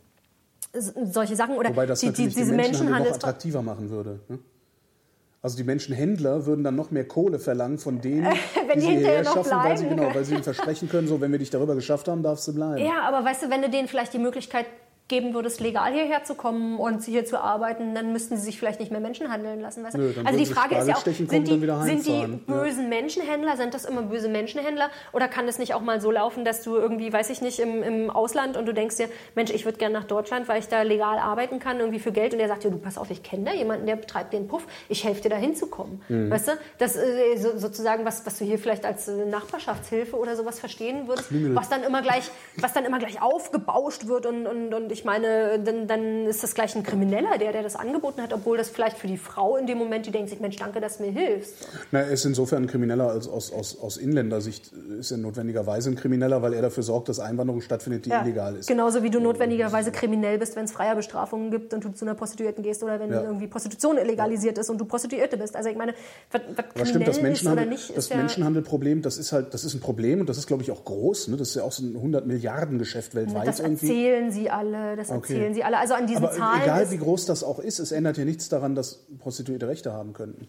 solche 0.73 1.35
Sachen 1.35 1.57
oder 1.57 1.69
Wobei 1.69 1.85
das 1.85 1.99
die, 1.99 2.11
die, 2.11 2.27
diese 2.27 2.53
Menschenhandel 2.53 3.09
noch 3.09 3.15
attraktiver 3.17 3.61
machen 3.61 3.89
würde. 3.89 4.19
Ne? 4.27 4.39
Also 5.41 5.57
die 5.57 5.63
Menschenhändler 5.63 6.45
würden 6.45 6.63
dann 6.63 6.75
noch 6.75 6.91
mehr 6.91 7.07
Kohle 7.07 7.39
verlangen 7.39 7.79
von 7.79 7.99
denen, 7.99 8.25
Wenn 8.67 8.79
die 8.79 8.81
sie 8.81 8.91
hinterher 8.91 9.21
hierher 9.21 9.25
schaffen, 9.25 9.51
weil 9.51 9.77
sie, 9.77 9.85
bleiben. 9.85 10.01
genau, 10.01 10.15
weil 10.15 10.23
sie 10.23 10.35
ihnen 10.35 10.43
versprechen 10.43 10.87
können, 10.87 11.07
so 11.07 11.19
wenn 11.19 11.31
wir 11.31 11.39
dich 11.39 11.49
darüber 11.49 11.73
geschafft 11.73 12.07
haben, 12.07 12.21
darfst 12.21 12.47
du 12.47 12.53
bleiben. 12.53 12.77
Ja, 12.77 13.01
aber 13.01 13.25
weißt 13.25 13.43
du, 13.43 13.49
wenn 13.49 13.61
du 13.63 13.69
denen 13.69 13.87
vielleicht 13.87 14.13
die 14.13 14.19
Möglichkeit 14.19 14.67
geben 15.11 15.33
würdest, 15.33 15.59
legal 15.59 15.91
hierher 15.91 16.23
zu 16.23 16.35
kommen 16.35 16.79
und 16.79 17.03
hier 17.03 17.25
zu 17.25 17.37
arbeiten, 17.37 17.93
dann 17.93 18.13
müssten 18.13 18.37
sie 18.37 18.43
sich 18.43 18.57
vielleicht 18.57 18.79
nicht 18.79 18.91
mehr 18.91 19.01
Menschen 19.01 19.29
handeln 19.29 19.59
lassen. 19.59 19.83
Weißt 19.83 19.95
du? 19.95 19.99
Nö, 19.99 20.13
also 20.23 20.39
die 20.39 20.45
Frage 20.45 20.75
ist 20.75 20.87
ja 20.87 20.95
auch, 20.95 21.01
sind 21.03 21.19
die, 21.19 21.25
sind 21.27 21.47
die 21.47 21.61
heimfahren. 21.61 22.41
Ja. 22.47 22.53
bösen 22.63 22.87
Menschenhändler, 22.87 23.57
sind 23.57 23.73
das 23.73 23.83
immer 23.83 24.03
böse 24.03 24.29
Menschenhändler? 24.29 24.89
Oder 25.11 25.27
kann 25.27 25.49
es 25.49 25.59
nicht 25.59 25.73
auch 25.73 25.81
mal 25.81 25.99
so 25.99 26.11
laufen, 26.11 26.45
dass 26.45 26.63
du 26.63 26.77
irgendwie, 26.77 27.11
weiß 27.11 27.29
ich 27.29 27.41
nicht, 27.41 27.59
im, 27.59 27.83
im 27.83 28.09
Ausland 28.09 28.55
und 28.55 28.65
du 28.65 28.73
denkst 28.73 28.95
dir, 28.95 29.09
Mensch, 29.35 29.51
ich 29.51 29.65
würde 29.65 29.77
gerne 29.77 29.93
nach 29.93 30.05
Deutschland, 30.05 30.47
weil 30.47 30.59
ich 30.59 30.69
da 30.69 30.81
legal 30.83 31.19
arbeiten 31.19 31.59
kann, 31.59 31.79
irgendwie 31.79 31.99
für 31.99 32.13
Geld 32.13 32.31
und 32.31 32.39
der 32.39 32.47
sagt 32.47 32.63
dir, 32.63 32.71
du 32.71 32.77
pass 32.77 32.97
auf, 32.97 33.11
ich 33.11 33.21
kenne 33.21 33.43
da 33.43 33.53
jemanden, 33.53 33.87
der 33.87 33.97
betreibt 33.97 34.31
den 34.31 34.47
Puff, 34.47 34.65
ich 34.87 35.03
helfe 35.03 35.23
dir 35.23 35.29
da 35.29 35.35
hinzukommen. 35.35 36.01
Mhm. 36.07 36.31
Weißt 36.31 36.47
du? 36.47 36.51
Das 36.77 36.95
äh, 36.95 37.35
so, 37.35 37.57
sozusagen, 37.57 38.05
was, 38.05 38.25
was 38.25 38.39
du 38.39 38.45
hier 38.45 38.57
vielleicht 38.57 38.85
als 38.85 39.09
äh, 39.09 39.25
Nachbarschaftshilfe 39.25 40.15
oder 40.15 40.37
sowas 40.37 40.57
verstehen 40.61 41.09
würdest, 41.09 41.27
was 41.53 41.67
dann 41.67 41.83
immer 41.83 42.01
gleich, 42.01 42.31
was 42.55 42.71
dann 42.71 42.85
immer 42.85 42.99
gleich 42.99 43.21
aufgebauscht 43.21 44.07
wird 44.07 44.25
und, 44.25 44.47
und, 44.47 44.73
und 44.73 44.89
ich 44.89 45.00
meine, 45.05 45.59
dann, 45.59 45.87
dann 45.87 46.25
ist 46.25 46.43
das 46.43 46.55
gleich 46.55 46.75
ein 46.75 46.83
Krimineller, 46.83 47.37
der, 47.37 47.51
der 47.51 47.63
das 47.63 47.75
angeboten 47.75 48.21
hat, 48.21 48.33
obwohl 48.33 48.57
das 48.57 48.69
vielleicht 48.69 48.97
für 48.97 49.07
die 49.07 49.17
Frau 49.17 49.57
in 49.57 49.67
dem 49.67 49.77
Moment, 49.77 50.05
die 50.05 50.11
denkt 50.11 50.29
sich, 50.29 50.39
Mensch, 50.39 50.55
danke, 50.57 50.79
dass 50.81 50.97
du 50.97 51.03
mir 51.03 51.11
hilfst. 51.11 51.67
Na, 51.91 51.99
er 51.99 52.11
ist 52.11 52.25
insofern 52.25 52.63
ein 52.63 52.67
Krimineller 52.67 53.09
als 53.09 53.27
aus, 53.27 53.51
aus, 53.51 53.79
aus 53.79 53.97
Inländersicht 53.97 54.71
ist 54.99 55.11
er 55.11 55.17
notwendigerweise 55.17 55.89
ein 55.89 55.95
Krimineller, 55.95 56.41
weil 56.41 56.53
er 56.53 56.61
dafür 56.61 56.83
sorgt, 56.83 57.09
dass 57.09 57.19
Einwanderung 57.19 57.61
stattfindet, 57.61 58.05
die 58.05 58.11
illegal 58.11 58.55
ist. 58.55 58.67
Genauso 58.67 59.03
wie 59.03 59.09
du 59.09 59.19
notwendigerweise 59.19 59.91
kriminell 59.91 60.37
bist, 60.37 60.55
wenn 60.55 60.65
es 60.65 60.71
Freierbestrafungen 60.71 61.51
gibt 61.51 61.73
und 61.73 61.83
du 61.83 61.89
zu 61.91 62.05
einer 62.05 62.15
Prostituierten 62.15 62.63
gehst 62.63 62.83
oder 62.83 62.99
wenn 62.99 63.11
Ja. 63.11 63.23
irgendwie 63.23 63.47
Prostitution 63.47 63.97
illegalisiert 63.97 64.57
ist 64.57 64.69
und 64.69 64.77
du 64.79 64.85
Prostituierte 64.85 65.37
bist. 65.37 65.55
Also 65.55 65.69
ich 65.69 65.77
meine, 65.77 65.93
was, 66.31 66.41
was 66.55 66.65
Aber 66.75 66.85
stimmt, 66.85 67.07
das 67.07 67.17
kriminell 67.17 67.33
ist 67.33 67.45
oder 67.45 67.55
Menschenhandel, 67.55 67.65
nicht, 67.67 67.89
das 67.89 67.97
ist 68.05 68.09
ja... 68.11 68.17
Menschenhandelproblem, 68.17 69.01
das 69.01 69.17
ist 69.17 69.31
halt, 69.31 69.53
das 69.53 69.63
ist 69.63 69.73
ein 69.73 69.79
Problem 69.79 70.21
und 70.21 70.29
das 70.29 70.37
ist, 70.37 70.47
glaube 70.47 70.63
ich, 70.63 70.71
auch 70.71 70.83
groß. 70.85 71.27
Ne? 71.29 71.37
Das 71.37 71.49
ist 71.49 71.55
ja 71.55 71.63
auch 71.63 71.71
so 71.71 71.83
ein 71.83 71.95
100 71.95 72.25
Milliarden 72.25 72.79
Geschäft 72.79 73.15
weltweit 73.15 73.47
das 73.47 73.59
irgendwie. 73.59 73.87
erzählen 73.87 74.31
sie 74.31 74.49
alle, 74.49 74.90
das 74.95 75.09
Okay. 75.09 75.33
erzählen 75.33 75.53
sie 75.53 75.63
alle. 75.63 75.77
Also 75.77 75.93
an 75.93 76.07
diesen 76.07 76.23
Aber 76.25 76.33
Zahlen 76.33 76.61
egal 76.61 76.91
wie 76.91 76.97
groß 76.97 77.25
das 77.25 77.43
auch 77.43 77.59
ist, 77.59 77.79
es 77.79 77.91
ändert 77.91 78.17
ja 78.17 78.25
nichts 78.25 78.49
daran, 78.49 78.75
dass 78.75 79.05
Prostituierte 79.19 79.67
Rechte 79.67 79.93
haben 79.93 80.13
könnten. 80.13 80.47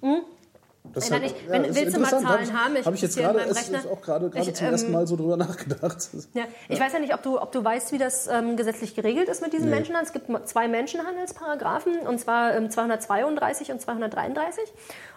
Das 0.94 1.10
Ändert 1.10 1.22
nicht. 1.32 1.48
Wenn- 1.48 1.64
ist 1.64 1.74
willst 1.74 1.96
du 1.96 2.00
mal. 2.00 2.08
Zahlen 2.10 2.26
Hab 2.28 2.64
haben? 2.64 2.74
ich, 2.74 2.80
Ich 2.80 2.86
hab 2.86 2.94
ich 2.94 3.02
jetzt 3.02 3.16
gerade, 3.16 3.40
es 3.40 3.68
ist 3.68 3.86
auch 3.86 4.00
gerade, 4.02 4.28
gerade 4.30 4.48
Ich, 4.48 4.54
zum 4.54 4.66
ersten 4.66 4.86
ähm, 4.88 4.92
Mal 4.92 5.06
so 5.06 5.16
drüber 5.16 5.36
nachgedacht. 5.38 6.08
Ja, 6.34 6.44
ich 6.68 6.78
weiß 6.80 6.92
ja 6.92 6.98
nicht, 6.98 7.14
ob 7.14 7.22
du, 7.22 7.40
ob 7.40 7.52
du 7.52 7.64
weißt, 7.64 7.92
wie 7.92 7.98
das 7.98 8.26
ähm, 8.28 8.56
gesetzlich 8.56 8.94
geregelt 8.94 9.28
ist 9.28 9.42
mit 9.42 9.52
diesem 9.52 9.70
Nee. 9.70 9.76
Menschenhandel. 9.76 10.06
Es 10.06 10.12
gibt 10.12 10.48
zwei 10.48 10.68
Menschenhandelsparagraphen, 10.68 12.00
und 12.00 12.18
zwar 12.18 12.54
ähm, 12.54 12.70
232 12.70 13.72
und 13.72 13.80
233. 13.80 14.64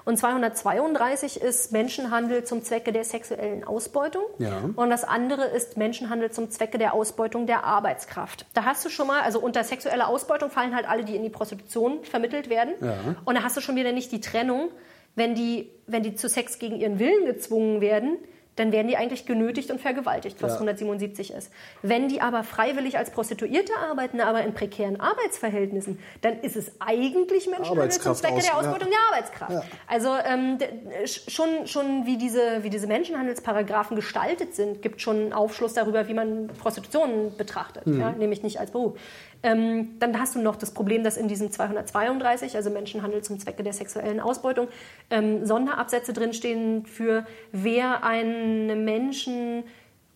Und 0.05 0.17
232 0.17 1.41
ist 1.41 1.71
Menschenhandel 1.71 2.43
zum 2.43 2.63
Zwecke 2.63 2.91
der 2.91 3.03
sexuellen 3.03 3.63
Ausbeutung. 3.63 4.21
Ja. 4.37 4.51
Und 4.75 4.89
das 4.91 5.03
andere 5.03 5.45
ist 5.45 5.77
Menschenhandel 5.77 6.31
zum 6.31 6.51
Zwecke 6.51 6.77
der 6.77 6.93
Ausbeutung 6.93 7.47
der 7.47 7.63
Arbeitskraft. 7.63 8.45
Da 8.53 8.65
hast 8.65 8.85
du 8.85 8.89
schon 8.89 9.07
mal, 9.07 9.21
also 9.21 9.39
unter 9.39 9.63
sexuelle 9.63 10.07
Ausbeutung 10.07 10.49
fallen 10.51 10.75
halt 10.75 10.87
alle, 10.87 11.03
die 11.05 11.15
in 11.15 11.23
die 11.23 11.29
Prostitution 11.29 12.03
vermittelt 12.03 12.49
werden. 12.49 12.73
Ja. 12.81 12.93
Und 13.25 13.35
da 13.35 13.43
hast 13.43 13.57
du 13.57 13.61
schon 13.61 13.75
wieder 13.75 13.91
nicht 13.91 14.11
die 14.11 14.21
Trennung, 14.21 14.69
wenn 15.15 15.35
die, 15.35 15.69
wenn 15.87 16.03
die 16.03 16.15
zu 16.15 16.27
Sex 16.29 16.59
gegen 16.59 16.75
ihren 16.77 16.99
Willen 16.99 17.25
gezwungen 17.25 17.81
werden, 17.81 18.17
dann 18.57 18.71
werden 18.71 18.87
die 18.87 18.95
eigentlich 18.95 19.25
genötigt 19.25 19.69
und 19.69 19.81
vergewaltigt, 19.81 20.41
was 20.41 20.53
Ja. 20.53 20.59
177 20.59 21.33
ist. 21.33 21.51
Wenn 21.81 22.07
die 22.07 22.21
aber 22.21 22.41
freiwillig 22.45 22.97
als 22.97 23.11
Prostituierte 23.11 23.73
arbeiten, 23.91 24.21
aber 24.21 24.43
in 24.43 24.53
prekären 24.53 24.97
Arbeitsverhältnissen, 25.01 25.99
dann 26.21 26.39
ist 26.39 26.55
es 26.55 26.71
eigentlich 26.79 27.47
Menschenhandel 27.49 27.91
zum 27.91 28.15
Zwecke 28.15 28.33
aus- 28.35 28.45
der 28.45 28.53
ja. 28.53 28.57
Ausbeutung 28.57 28.87
der 28.89 28.99
Arbeitskraft. 29.11 29.51
Ja. 29.51 29.63
Also 29.87 30.09
ähm, 30.25 30.57
schon, 31.05 31.67
schon 31.67 32.05
wie 32.05 32.15
diese, 32.17 32.63
wie 32.63 32.69
diese 32.69 32.87
Menschenhandelsparagraphen 32.87 33.97
gestaltet 33.97 34.55
sind, 34.55 34.81
gibt 34.81 35.01
schon 35.01 35.17
einen 35.17 35.33
Aufschluss 35.33 35.73
darüber, 35.73 36.07
wie 36.07 36.13
man 36.13 36.47
Prostitution 36.47 37.33
betrachtet, 37.37 37.85
Mhm. 37.85 37.99
ja, 37.99 38.11
nämlich 38.11 38.41
nicht 38.41 38.61
als 38.61 38.71
Beruf. 38.71 38.97
Ähm, 39.45 39.99
dann 39.99 40.19
hast 40.19 40.33
du 40.33 40.39
noch 40.39 40.55
das 40.55 40.71
Problem, 40.71 41.03
dass 41.03 41.17
in 41.17 41.27
diesem 41.27 41.51
232, 41.51 42.55
also 42.55 42.71
Menschenhandel 42.71 43.21
zum 43.21 43.39
Zwecke 43.39 43.61
der 43.61 43.73
sexuellen 43.73 44.19
Ausbeutung, 44.19 44.69
ähm, 45.11 45.45
Sonderabsätze 45.45 46.13
drinstehen 46.13 46.87
für 46.87 47.27
wer 47.51 48.03
einen 48.03 48.85
Menschen 48.85 49.63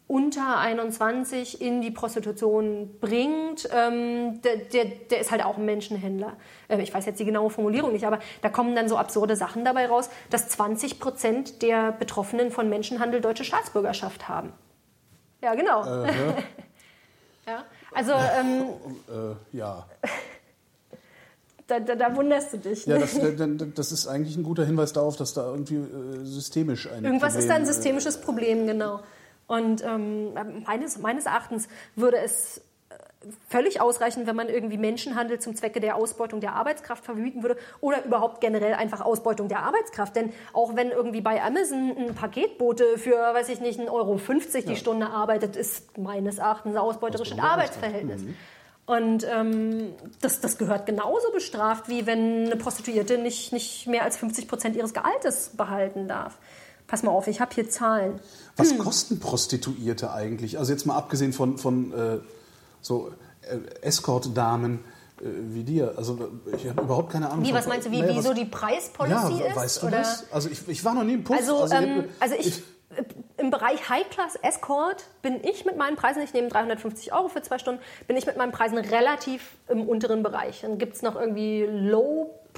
unter 0.07 0.57
21 0.57 1.61
in 1.61 1.81
die 1.81 1.91
Prostitution 1.91 2.95
bringt, 2.99 3.69
ähm, 3.71 4.41
der, 4.41 4.57
der, 4.57 4.85
der 4.85 5.19
ist 5.19 5.29
halt 5.29 5.45
auch 5.45 5.59
ein 5.59 5.65
Menschenhändler. 5.65 6.35
Ähm, 6.67 6.79
ich 6.79 6.91
weiß 6.91 7.05
jetzt 7.05 7.19
die 7.19 7.25
genaue 7.25 7.51
Formulierung 7.51 7.91
nicht, 7.91 8.07
aber 8.07 8.17
da 8.41 8.49
kommen 8.49 8.75
dann 8.75 8.89
so 8.89 8.97
absurde 8.97 9.35
Sachen 9.35 9.63
dabei 9.63 9.85
raus, 9.85 10.09
dass 10.31 10.49
20 10.49 10.99
Prozent 10.99 11.61
der 11.61 11.91
Betroffenen 11.91 12.49
von 12.49 12.67
Menschenhandel 12.67 13.21
deutsche 13.21 13.43
Staatsbürgerschaft 13.43 14.27
haben. 14.27 14.53
Ja, 15.43 15.53
genau. 15.53 15.85
ja. 15.85 16.09
Also 17.99 18.13
ähm, 18.13 18.63
Äh, 19.09 19.57
ja. 19.57 19.85
da, 21.67 21.79
da, 21.81 21.95
da 21.95 22.15
wunderst 22.15 22.53
du 22.53 22.57
dich. 22.57 22.85
Ja, 22.85 22.95
ne? 22.95 23.01
das, 23.01 23.19
das 23.37 23.67
das 23.75 23.91
ist 23.91 24.07
eigentlich 24.07 24.37
ein 24.37 24.43
guter 24.43 24.65
Hinweis 24.65 24.93
darauf, 24.93 25.17
dass 25.17 25.33
da 25.33 25.45
irgendwie 25.51 25.75
äh, 25.75 26.23
systemisch 26.23 26.87
ein 26.87 27.03
Irgendwas 27.03 27.33
Problem, 27.33 27.39
ist 27.39 27.49
da 27.49 27.55
ein 27.55 27.63
äh, 27.63 27.65
systemisches 27.65 28.21
Problem, 28.21 28.67
genau. 28.67 29.01
Und 29.47 29.83
ähm, 29.83 30.33
meines, 30.65 30.99
meines 30.99 31.25
Erachtens 31.25 31.67
würde 31.95 32.17
es 32.19 32.59
äh, 32.59 32.61
völlig 33.49 33.81
ausreichen, 33.81 34.27
wenn 34.27 34.35
man 34.35 34.47
irgendwie 34.47 34.77
Menschenhandel 34.77 35.39
zum 35.39 35.55
Zwecke 35.55 35.79
der 35.79 35.95
Ausbeutung 35.95 36.39
der 36.39 36.53
Arbeitskraft 36.53 37.03
verbieten 37.03 37.43
würde 37.43 37.57
oder 37.81 38.05
überhaupt 38.05 38.39
generell 38.39 38.73
einfach 38.73 39.01
Ausbeutung 39.01 39.49
der 39.49 39.63
Arbeitskraft. 39.63 40.15
Denn 40.15 40.31
auch 40.53 40.75
wenn 40.75 40.91
irgendwie 40.91 41.21
bei 41.21 41.41
Amazon 41.43 41.95
ein 41.97 42.15
Paketbote 42.15 42.97
für, 42.97 43.17
weiß 43.17 43.49
ich 43.49 43.59
nicht, 43.59 43.79
1,50 43.79 43.89
Euro 43.91 44.19
die 44.67 44.75
Stunde 44.77 45.07
arbeitet, 45.07 45.55
ist 45.57 45.97
meines 45.97 46.37
Erachtens 46.37 46.75
ein 46.75 46.77
ausbeuterisches 46.77 47.39
Arbeitsverhältnis. 47.39 48.21
Und 48.85 49.23
ähm, 49.29 49.93
das, 50.21 50.39
das 50.39 50.57
gehört 50.57 50.85
genauso 50.87 51.31
bestraft, 51.31 51.89
wie 51.89 52.07
wenn 52.07 52.45
eine 52.45 52.55
Prostituierte 52.55 53.19
nicht, 53.19 53.53
nicht 53.53 53.85
mehr 53.85 54.03
als 54.03 54.17
50 54.17 54.47
Prozent 54.47 54.75
ihres 54.75 54.93
Gehaltes 54.93 55.51
behalten 55.55 56.07
darf. 56.07 56.39
Pass 56.87 57.03
mal 57.03 57.11
auf, 57.11 57.27
ich 57.27 57.39
habe 57.39 57.53
hier 57.53 57.69
Zahlen. 57.69 58.19
Was 58.57 58.71
Hm. 58.71 58.79
kosten 58.79 59.19
Prostituierte 59.19 60.11
eigentlich? 60.11 60.57
Also 60.57 60.71
jetzt 60.71 60.87
mal 60.87 60.95
abgesehen 60.95 61.33
von, 61.33 61.59
von 61.59 61.93
äh, 61.93 62.17
so 62.81 63.11
äh, 63.41 63.57
Escort-Damen 63.85 64.83
äh, 65.21 65.23
wie 65.25 65.63
dir. 65.63 65.93
Also 65.97 66.31
äh, 66.51 66.55
ich 66.55 66.67
habe 66.69 66.81
überhaupt 66.81 67.11
keine 67.11 67.29
Ahnung. 67.29 67.45
Wie, 67.45 67.53
was 67.53 67.67
meinst 67.67 67.87
du, 67.87 67.91
wie, 67.91 68.01
Naja, 68.01 68.15
wie 68.15 68.21
so 68.21 68.33
die 68.33 68.45
Preispolicy 68.45 69.39
ja, 69.39 69.47
ist? 69.47 69.55
weißt 69.55 69.81
du 69.83 69.87
oder? 69.87 69.97
das? 69.99 70.25
Also 70.31 70.49
ich, 70.49 70.67
ich 70.67 70.83
war 70.85 70.93
noch 70.93 71.03
nie 71.03 71.13
im 71.13 71.23
Puff. 71.23 71.37
Also, 71.37 71.65
ich 71.65 71.71
ähm, 71.73 71.97
hab- 71.99 72.05
also 72.19 72.35
ich, 72.39 72.63
im 73.37 73.51
Bereich 73.51 73.87
High-Class 73.87 74.35
Escort 74.41 75.05
bin 75.21 75.43
ich 75.43 75.63
mit 75.65 75.77
meinen 75.77 75.95
Preisen, 75.95 76.21
ich 76.23 76.33
nehme 76.33 76.49
350 76.49 77.13
Euro 77.13 77.27
für 77.29 77.41
zwei 77.41 77.57
Stunden, 77.59 77.81
bin 78.07 78.17
ich 78.17 78.25
mit 78.25 78.35
meinen 78.35 78.51
Preisen 78.51 78.77
relativ 78.77 79.55
im 79.67 79.87
unteren 79.87 80.23
Bereich. 80.23 80.61
Dann 80.61 80.77
gibt 80.79 80.95
es 80.95 81.01
noch 81.03 81.15
irgendwie 81.15 81.65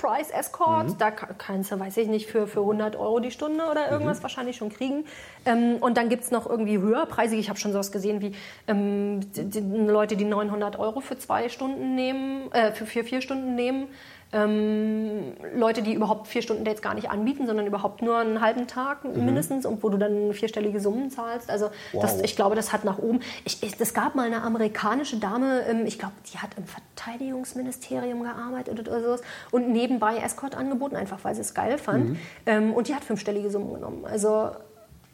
Low-Price 0.01 0.31
Escort, 0.31 0.89
Mhm. 0.89 0.97
da 0.97 1.11
ka- 1.11 1.29
kannst 1.37 1.71
du, 1.71 1.79
weiß 1.79 1.97
ich 1.97 2.07
nicht, 2.07 2.27
für, 2.27 2.47
für 2.47 2.61
100 2.61 2.95
Euro 2.95 3.19
die 3.19 3.31
Stunde 3.31 3.63
oder 3.69 3.91
irgendwas 3.91 4.19
Mhm. 4.19 4.23
wahrscheinlich 4.23 4.57
schon 4.57 4.69
kriegen. 4.69 5.05
Ähm, 5.45 5.77
und 5.79 5.97
dann 5.97 6.09
gibt 6.09 6.23
es 6.23 6.31
noch 6.31 6.49
irgendwie 6.49 6.77
höherpreisige, 6.79 7.39
ich 7.39 7.49
habe 7.49 7.59
schon 7.59 7.71
sowas 7.71 7.91
gesehen 7.91 8.21
wie 8.21 8.33
ähm, 8.67 9.19
die, 9.33 9.45
die 9.49 9.59
Leute, 9.59 10.15
die 10.17 10.25
900 10.25 10.79
Euro 10.79 10.99
für 11.01 11.17
zwei 11.17 11.49
Stunden 11.49 11.95
nehmen, 11.95 12.51
äh, 12.51 12.71
für, 12.71 12.85
für 12.85 13.03
vier 13.03 13.21
Stunden 13.21 13.55
nehmen. 13.55 13.87
Ähm, 14.33 15.33
Leute, 15.55 15.81
die 15.81 15.93
überhaupt 15.93 16.27
vier 16.27 16.41
Stunden 16.41 16.63
Dates 16.63 16.81
gar 16.81 16.93
nicht 16.93 17.09
anbieten, 17.09 17.47
sondern 17.47 17.67
überhaupt 17.67 18.01
nur 18.01 18.17
einen 18.17 18.39
halben 18.39 18.65
Tag 18.65 19.03
mindestens 19.03 19.65
und 19.65 19.83
wo 19.83 19.89
du 19.89 19.97
dann 19.97 20.33
vierstellige 20.33 20.79
Summen 20.79 21.11
zahlst. 21.11 21.49
Also 21.49 21.69
das, 21.91 22.15
Wow. 22.15 22.23
ich 22.23 22.35
glaube, 22.37 22.55
das 22.55 22.71
hat 22.71 22.85
nach 22.85 22.97
oben. 22.97 23.19
Ich, 23.43 23.61
ich, 23.61 23.77
es 23.77 23.93
gab 23.93 24.15
mal 24.15 24.25
eine 24.25 24.41
amerikanische 24.43 25.17
Dame, 25.17 25.63
ähm, 25.67 25.85
ich 25.85 25.99
glaube, 25.99 26.13
die 26.31 26.37
hat 26.37 26.51
im 26.57 26.63
Verteidigungsministerium 26.65 28.23
gearbeitet 28.23 28.79
oder 28.79 29.01
sowas 29.01 29.21
und 29.51 29.69
nebenbei 29.71 30.17
Escort 30.17 30.55
angeboten, 30.55 30.95
einfach 30.95 31.19
weil 31.23 31.35
sie 31.35 31.41
es 31.41 31.53
geil 31.53 31.77
fand. 31.77 32.17
Ähm, 32.45 32.73
und 32.73 32.87
die 32.87 32.95
hat 32.95 33.03
fünfstellige 33.03 33.49
Summen 33.49 33.73
genommen. 33.73 34.05
Also 34.05 34.51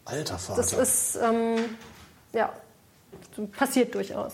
Alter 0.06 0.38
Vater. 0.38 0.58
das 0.62 0.74
ist, 0.74 1.20
ähm, 1.24 1.56
ja, 2.34 2.52
passiert 3.58 3.96
durchaus. 3.96 4.34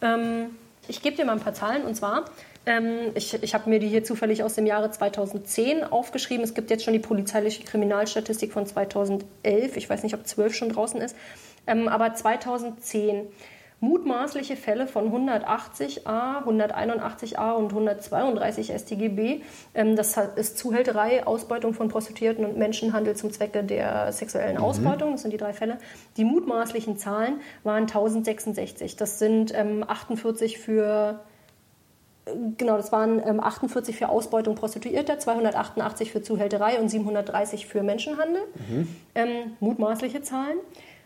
Ähm, 0.00 0.56
ich 0.86 1.02
gebe 1.02 1.16
dir 1.16 1.24
mal 1.24 1.32
ein 1.32 1.40
paar 1.40 1.54
Zahlen 1.54 1.84
und 1.84 1.94
zwar, 1.96 2.26
ähm, 2.66 3.12
ich, 3.14 3.34
ich 3.42 3.54
habe 3.54 3.68
mir 3.68 3.78
die 3.78 3.88
hier 3.88 4.04
zufällig 4.04 4.42
aus 4.42 4.54
dem 4.54 4.66
Jahre 4.66 4.90
2010 4.90 5.84
aufgeschrieben. 5.84 6.44
Es 6.44 6.54
gibt 6.54 6.70
jetzt 6.70 6.84
schon 6.84 6.94
die 6.94 7.00
polizeiliche 7.00 7.64
Kriminalstatistik 7.64 8.52
von 8.52 8.66
2011. 8.66 9.76
Ich 9.76 9.88
weiß 9.88 10.02
nicht, 10.02 10.14
ob 10.14 10.26
12 10.26 10.54
schon 10.54 10.68
draußen 10.70 11.00
ist. 11.00 11.16
Ähm, 11.66 11.88
aber 11.88 12.14
2010 12.14 13.28
mutmaßliche 13.80 14.56
Fälle 14.56 14.86
von 14.86 15.12
180a, 15.12 16.44
181a 16.44 17.52
und 17.52 17.70
132 17.70 18.72
StGB. 18.72 19.42
Ähm, 19.74 19.94
das 19.94 20.16
ist 20.36 20.56
Zuhälterei, 20.56 21.26
Ausbeutung 21.26 21.74
von 21.74 21.88
Prostituierten 21.88 22.44
und 22.44 22.56
Menschenhandel 22.56 23.14
zum 23.14 23.30
Zwecke 23.30 23.62
der 23.62 24.10
sexuellen 24.12 24.56
Ausbeutung. 24.56 25.12
Das 25.12 25.22
sind 25.22 25.32
die 25.32 25.36
drei 25.36 25.52
Fälle. 25.52 25.78
Die 26.16 26.24
mutmaßlichen 26.24 26.96
Zahlen 26.96 27.40
waren 27.62 27.82
1066. 27.82 28.96
Das 28.96 29.18
sind 29.18 29.52
ähm, 29.54 29.84
48 29.86 30.58
für 30.58 31.20
Genau, 32.56 32.76
das 32.76 32.90
waren 32.90 33.22
ähm, 33.26 33.38
48 33.40 33.96
für 33.96 34.08
Ausbeutung 34.08 34.54
Prostituierter, 34.54 35.18
288 35.18 36.10
für 36.10 36.22
Zuhälterei 36.22 36.80
und 36.80 36.88
730 36.88 37.66
für 37.66 37.82
Menschenhandel. 37.82 38.42
Ähm, 39.14 39.56
mutmaßliche 39.60 40.22
Zahlen. 40.22 40.56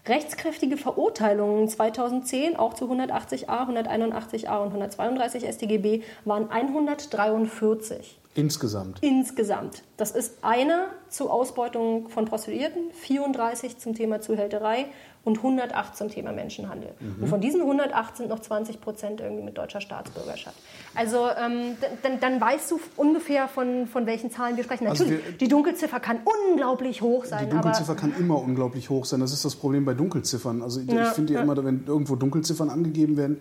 Rechtskräftige 0.07 0.77
Verurteilungen 0.77 1.69
2010 1.69 2.57
auch 2.57 2.75
zu 2.75 2.87
180a, 2.87 3.69
181a 3.69 4.63
und 4.63 4.69
132 4.69 5.45
StGB 5.45 6.03
waren 6.25 6.51
143 6.51 8.19
Insgesamt. 8.39 8.99
insgesamt. 9.03 9.83
Das 9.97 10.13
ist 10.13 10.39
eine 10.43 10.87
zur 11.09 11.33
Ausbeutung 11.33 12.09
von 12.09 12.25
Prostituierten, 12.25 12.91
34 12.93 13.79
zum 13.79 13.95
Thema 13.95 14.21
Zuhälterei 14.21 14.87
und 15.25 15.39
108 15.39 15.97
zum 15.97 16.09
Thema 16.09 16.33
Menschenhandel. 16.33 16.91
Mhm. 17.01 17.23
Und 17.25 17.29
von 17.29 17.41
diesen 17.41 17.61
108 17.61 18.17
sind 18.17 18.29
noch 18.29 18.39
20 18.39 18.81
Prozent 18.81 19.21
irgendwie 19.21 19.43
mit 19.43 19.59
deutscher 19.59 19.81
Staatsbürgerschaft. 19.81 20.57
Also 20.95 21.27
ähm, 21.29 21.77
dann, 22.03 22.21
dann 22.21 22.41
weißt 22.41 22.71
du 22.71 22.81
ungefähr, 22.97 23.49
von, 23.49 23.87
von 23.89 24.07
welchen 24.07 24.31
Zahlen 24.31 24.57
wir 24.57 24.65
sprechen. 24.65 24.87
Also 24.87 25.05
Natürlich, 25.05 25.27
wir- 25.27 25.33
die 25.39 25.49
Dunkelziffer 25.49 26.01
kann 26.01 26.21
unglaublich 26.49 27.03
hoch 27.03 27.25
sein. 27.25 27.47
Die 27.47 27.51
Dunkelziffer 27.51 27.95
kann 27.97 28.15
immer 28.19 28.41
unglaublich 28.41 28.89
hoch 28.89 29.05
sein. 29.05 29.21
Das 29.21 29.33
ist 29.33 29.45
das 29.45 29.57
Problem 29.57 29.85
bei 29.85 29.95
Dunkelziffern. 29.95 30.63
Also 30.63 30.81
ich, 30.81 30.91
Ja, 30.91 31.07
finde 31.07 31.35
ja. 31.35 31.43
immer, 31.43 31.63
wenn 31.65 31.85
irgendwo 31.87 32.15
Dunkelziffern 32.17 32.71
angegeben 32.71 33.17
werden, 33.17 33.41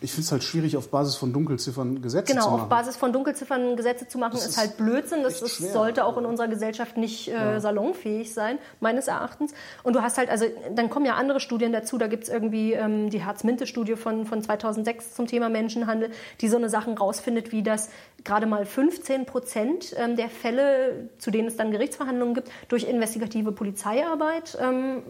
ich 0.00 0.10
finde 0.12 0.24
es 0.26 0.32
halt 0.32 0.42
schwierig, 0.44 0.76
auf 0.76 0.88
Basis 0.90 1.16
von 1.16 1.32
Dunkelziffern 1.32 2.00
Gesetze 2.02 2.32
Genau, 2.32 2.44
zu 2.44 2.50
machen. 2.50 2.60
auf 2.62 2.68
Basis 2.68 2.96
von 2.96 3.12
Dunkelziffern 3.12 3.76
Gesetze 3.76 4.06
zu 4.08 4.18
machen, 4.18 4.36
ist, 4.36 4.46
ist 4.46 4.58
halt 4.58 4.76
Blödsinn. 4.76 5.22
Das 5.22 5.38
schwer. 5.38 5.72
sollte 5.72 6.04
auch 6.04 6.16
in 6.18 6.24
unserer 6.24 6.48
Gesellschaft 6.48 6.96
nicht 6.96 7.28
äh, 7.28 7.58
salonfähig 7.60 8.32
sein, 8.32 8.58
meines 8.80 9.08
Erachtens. 9.08 9.52
Und 9.82 9.94
du 9.96 10.02
hast 10.02 10.18
halt, 10.18 10.30
also 10.30 10.44
dann 10.74 10.90
kommen 10.90 11.06
ja 11.06 11.14
andere 11.14 11.40
Studien 11.40 11.72
dazu. 11.72 11.98
Da 11.98 12.06
gibt 12.06 12.24
es 12.24 12.28
irgendwie 12.28 12.74
ähm, 12.74 13.10
die 13.10 13.24
Harz-Minte-Studie 13.24 13.96
von, 13.96 14.24
von 14.26 14.42
2006 14.42 15.14
zum 15.14 15.26
Thema 15.26 15.48
Menschenhandel, 15.48 16.10
die 16.40 16.48
so 16.48 16.56
eine 16.56 16.68
Sachen 16.68 16.94
rausfindet, 16.96 17.50
wie 17.52 17.62
das 17.62 17.88
gerade 18.24 18.46
mal 18.46 18.66
15 18.66 19.26
Prozent 19.26 19.94
ähm, 19.96 20.16
der 20.16 20.28
Fälle, 20.28 21.08
zu 21.18 21.30
denen 21.30 21.48
es 21.48 21.56
dann 21.56 21.70
Gerichtsverhandlungen 21.70 22.34
gibt, 22.34 22.50
durch 22.68 22.84
investigative 22.84 23.52
Polizeiarbeit 23.52 24.56
ähm, 24.60 25.02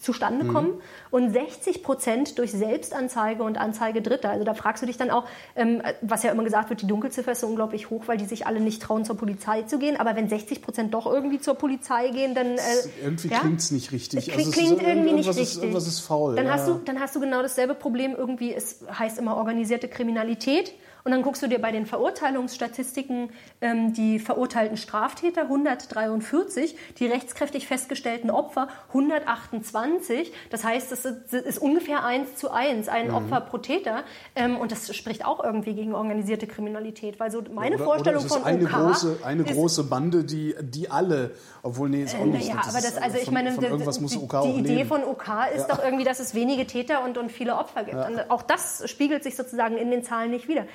zustande 0.00 0.44
Mhm. 0.44 0.52
kommen 0.52 0.72
und 1.10 1.32
60 1.32 1.82
Prozent 1.82 2.38
durch 2.38 2.52
Selbstanzeige 2.52 3.42
und 3.42 3.58
Anzeige 3.58 4.02
Dritter. 4.02 4.17
Also 4.24 4.44
da 4.44 4.54
fragst 4.54 4.82
du 4.82 4.86
dich 4.86 4.96
dann 4.96 5.10
auch, 5.10 5.24
ähm, 5.56 5.82
was 6.00 6.22
ja 6.22 6.30
immer 6.30 6.44
gesagt 6.44 6.70
wird, 6.70 6.82
die 6.82 6.86
Dunkelziffer 6.86 7.32
ist 7.32 7.40
so 7.40 7.46
unglaublich 7.46 7.90
hoch, 7.90 8.04
weil 8.06 8.16
die 8.16 8.24
sich 8.24 8.46
alle 8.46 8.60
nicht 8.60 8.82
trauen, 8.82 9.04
zur 9.04 9.16
Polizei 9.16 9.62
zu 9.62 9.78
gehen. 9.78 9.98
Aber 9.98 10.16
wenn 10.16 10.28
60 10.28 10.62
Prozent 10.62 10.94
doch 10.94 11.06
irgendwie 11.06 11.40
zur 11.40 11.54
Polizei 11.54 12.08
gehen, 12.08 12.34
dann... 12.34 12.46
Äh, 12.46 12.58
Irgendwie 13.02 13.28
ja? 13.28 13.40
klingt 13.40 13.60
es 13.60 13.70
nicht 13.70 13.92
richtig. 13.92 14.32
Also 14.32 14.50
klingt 14.50 14.82
irgendwie 14.82 15.12
nicht 15.12 15.28
richtig. 15.28 15.44
Ist, 15.44 15.56
irgendwas 15.58 15.86
ist 15.86 16.00
faul. 16.00 16.36
Dann, 16.36 16.46
ja. 16.46 16.52
hast 16.52 16.68
du, 16.68 16.80
dann 16.84 17.00
hast 17.00 17.16
du 17.16 17.20
genau 17.20 17.42
dasselbe 17.42 17.74
Problem. 17.74 18.14
Irgendwie, 18.16 18.54
es 18.54 18.80
heißt 18.90 19.18
immer 19.18 19.36
organisierte 19.36 19.88
Kriminalität. 19.88 20.72
Und 21.08 21.12
dann 21.12 21.22
guckst 21.22 21.42
du 21.42 21.46
dir 21.46 21.58
bei 21.58 21.72
den 21.72 21.86
Verurteilungsstatistiken 21.86 23.30
ähm, 23.62 23.94
die 23.94 24.18
verurteilten 24.18 24.76
Straftäter 24.76 25.44
143, 25.44 26.76
die 26.98 27.06
rechtskräftig 27.06 27.66
festgestellten 27.66 28.28
Opfer 28.28 28.68
128. 28.88 30.30
Das 30.50 30.64
heißt, 30.64 30.92
das 30.92 31.06
ist, 31.06 31.16
das 31.30 31.40
ist 31.44 31.58
ungefähr 31.62 32.04
eins 32.04 32.36
zu 32.36 32.50
eins, 32.50 32.88
ein 32.90 33.08
mhm. 33.08 33.14
Opfer 33.14 33.40
pro 33.40 33.56
Täter. 33.56 34.02
Ähm, 34.36 34.58
und 34.58 34.70
das 34.70 34.94
spricht 34.94 35.24
auch 35.24 35.42
irgendwie 35.42 35.72
gegen 35.72 35.94
organisierte 35.94 36.46
Kriminalität, 36.46 37.18
weil 37.18 37.30
so 37.30 37.42
meine 37.54 37.76
oder, 37.76 37.84
Vorstellung 37.84 38.24
oder 38.26 38.28
von 38.28 38.44
eine 38.44 38.64
OK 38.64 38.70
große, 38.70 39.18
eine 39.24 39.42
ist, 39.44 39.52
große 39.54 39.84
Bande, 39.84 40.24
die, 40.24 40.54
die 40.60 40.90
alle, 40.90 41.30
obwohl 41.62 41.88
nee, 41.88 42.02
ist 42.02 42.16
auch 42.16 42.20
äh, 42.20 42.26
nicht. 42.26 42.48
naja, 42.48 42.60
aber 42.68 42.82
das, 42.82 42.98
also 42.98 43.16
ich 43.16 43.24
von, 43.24 43.32
meine, 43.32 43.52
von 43.52 43.64
irgendwas 43.64 43.98
muss 43.98 44.10
die, 44.10 44.18
OK 44.18 44.30
die 44.30 44.36
auch 44.36 44.58
Idee 44.58 44.84
von 44.84 45.04
OK 45.04 45.26
ist 45.54 45.70
Ja. 45.70 45.74
doch 45.74 45.82
irgendwie, 45.82 46.04
dass 46.04 46.20
es 46.20 46.34
wenige 46.34 46.66
Täter 46.66 47.02
und, 47.02 47.16
und 47.16 47.32
viele 47.32 47.56
Opfer 47.56 47.84
gibt. 47.84 47.96
Und 47.96 48.30
auch 48.30 48.42
das 48.42 48.82
spiegelt 48.90 49.22
sich 49.22 49.36
sozusagen 49.36 49.78
in 49.78 49.90
den 49.90 50.04
Zahlen 50.04 50.32
nicht 50.32 50.48
wieder. 50.48 50.66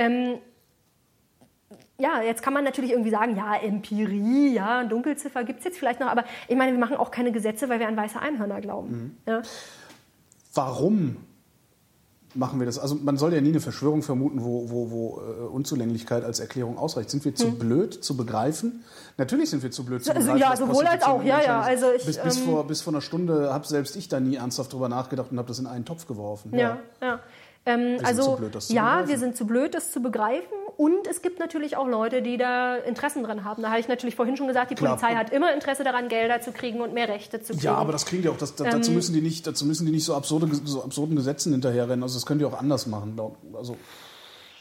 Ähm, 0.00 0.38
ja, 1.98 2.22
jetzt 2.22 2.42
kann 2.42 2.54
man 2.54 2.64
natürlich 2.64 2.92
irgendwie 2.92 3.10
sagen, 3.10 3.36
ja, 3.36 3.56
Empirie, 3.56 4.54
ja, 4.54 4.84
Dunkelziffer 4.84 5.44
gibt 5.44 5.58
es 5.58 5.64
jetzt 5.66 5.78
vielleicht 5.78 6.00
noch, 6.00 6.08
aber 6.08 6.24
ich 6.48 6.56
meine, 6.56 6.72
wir 6.72 6.78
machen 6.78 6.96
auch 6.96 7.10
keine 7.10 7.30
Gesetze, 7.30 7.68
weil 7.68 7.78
wir 7.78 7.88
an 7.88 7.96
weiße 7.96 8.18
Einhörner 8.18 8.60
glauben. 8.60 8.90
Mhm. 8.90 9.16
Ja? 9.26 9.42
Warum 10.54 11.16
machen 12.34 12.58
wir 12.58 12.66
das? 12.66 12.78
Also 12.78 12.94
man 12.94 13.16
soll 13.16 13.34
ja 13.34 13.40
nie 13.40 13.50
eine 13.50 13.60
Verschwörung 13.60 14.02
vermuten, 14.02 14.42
wo, 14.42 14.70
wo, 14.70 14.90
wo 14.90 15.20
äh, 15.20 15.46
Unzulänglichkeit 15.48 16.24
als 16.24 16.40
Erklärung 16.40 16.78
ausreicht. 16.78 17.10
Sind 17.10 17.24
wir 17.24 17.34
zu 17.34 17.58
blöd 17.58 17.92
zu 17.92 18.16
begreifen? 18.16 18.84
Natürlich 19.18 19.50
sind 19.50 19.62
wir 19.62 19.70
zu 19.70 19.84
blöd 19.84 20.02
zu 20.04 20.10
Hm. 20.10 20.16
Also, 20.16 20.32
begreifen. 20.32 20.50
ja, 20.50 20.56
sowohl 20.56 20.86
als 20.86 21.02
auch, 21.02 21.22
ja, 21.22 21.42
ja, 21.42 21.60
also 21.60 21.86
ich, 21.92 22.06
bis, 22.06 22.18
bis, 22.18 22.38
ähm, 22.38 22.44
vor, 22.44 22.66
bis 22.66 22.82
vor 22.82 22.92
einer 22.92 23.00
Stunde 23.02 23.52
habe 23.52 23.66
selbst 23.66 23.96
ich 23.96 24.08
da 24.08 24.20
nie 24.20 24.36
ernsthaft 24.36 24.72
drüber 24.72 24.88
nachgedacht 24.88 25.32
und 25.32 25.38
habe 25.38 25.48
das 25.48 25.58
in 25.58 25.66
einen 25.66 25.84
Topf 25.84 26.06
geworfen. 26.06 26.56
Ja, 26.56 26.78
ja. 27.02 27.20
Ähm, 27.66 27.98
sind 27.98 28.06
also 28.06 28.22
zu 28.22 28.36
blöd, 28.36 28.54
das 28.54 28.66
zu 28.68 28.74
ja, 28.74 28.82
begreifen. 28.84 29.08
wir 29.10 29.18
sind 29.18 29.36
zu 29.36 29.46
blöd, 29.46 29.74
das 29.74 29.92
zu 29.92 30.00
begreifen. 30.00 30.48
Und 30.76 31.06
es 31.06 31.20
gibt 31.20 31.38
natürlich 31.38 31.76
auch 31.76 31.86
Leute, 31.86 32.22
die 32.22 32.38
da 32.38 32.76
Interessen 32.76 33.22
dran 33.22 33.44
haben. 33.44 33.62
Da 33.62 33.68
habe 33.68 33.80
ich 33.80 33.88
natürlich 33.88 34.16
vorhin 34.16 34.38
schon 34.38 34.46
gesagt, 34.46 34.70
die 34.70 34.74
Klar. 34.74 34.96
Polizei 34.96 35.14
hat 35.14 35.30
immer 35.30 35.52
Interesse 35.52 35.84
daran, 35.84 36.08
Gelder 36.08 36.40
zu 36.40 36.52
kriegen 36.52 36.80
und 36.80 36.94
mehr 36.94 37.06
Rechte 37.08 37.40
zu 37.42 37.52
kriegen. 37.52 37.64
Ja, 37.66 37.74
aber 37.74 37.92
das 37.92 38.06
kriegen 38.06 38.22
die 38.22 38.30
auch. 38.30 38.38
Das, 38.38 38.54
da, 38.54 38.64
Ähm, 38.64 38.70
dazu 38.70 38.90
müssen 38.92 39.12
die 39.12 39.20
nicht, 39.20 39.46
dazu 39.46 39.66
müssen 39.66 39.84
die 39.84 39.92
nicht 39.92 40.04
so, 40.06 40.14
absurde, 40.14 40.48
so 40.64 40.82
absurden 40.82 41.16
Gesetzen 41.16 41.52
hinterherrennen. 41.52 42.02
Also 42.02 42.14
das 42.16 42.24
können 42.24 42.38
die 42.38 42.46
auch 42.46 42.58
anders 42.58 42.86
machen. 42.86 43.20
Also 43.54 43.76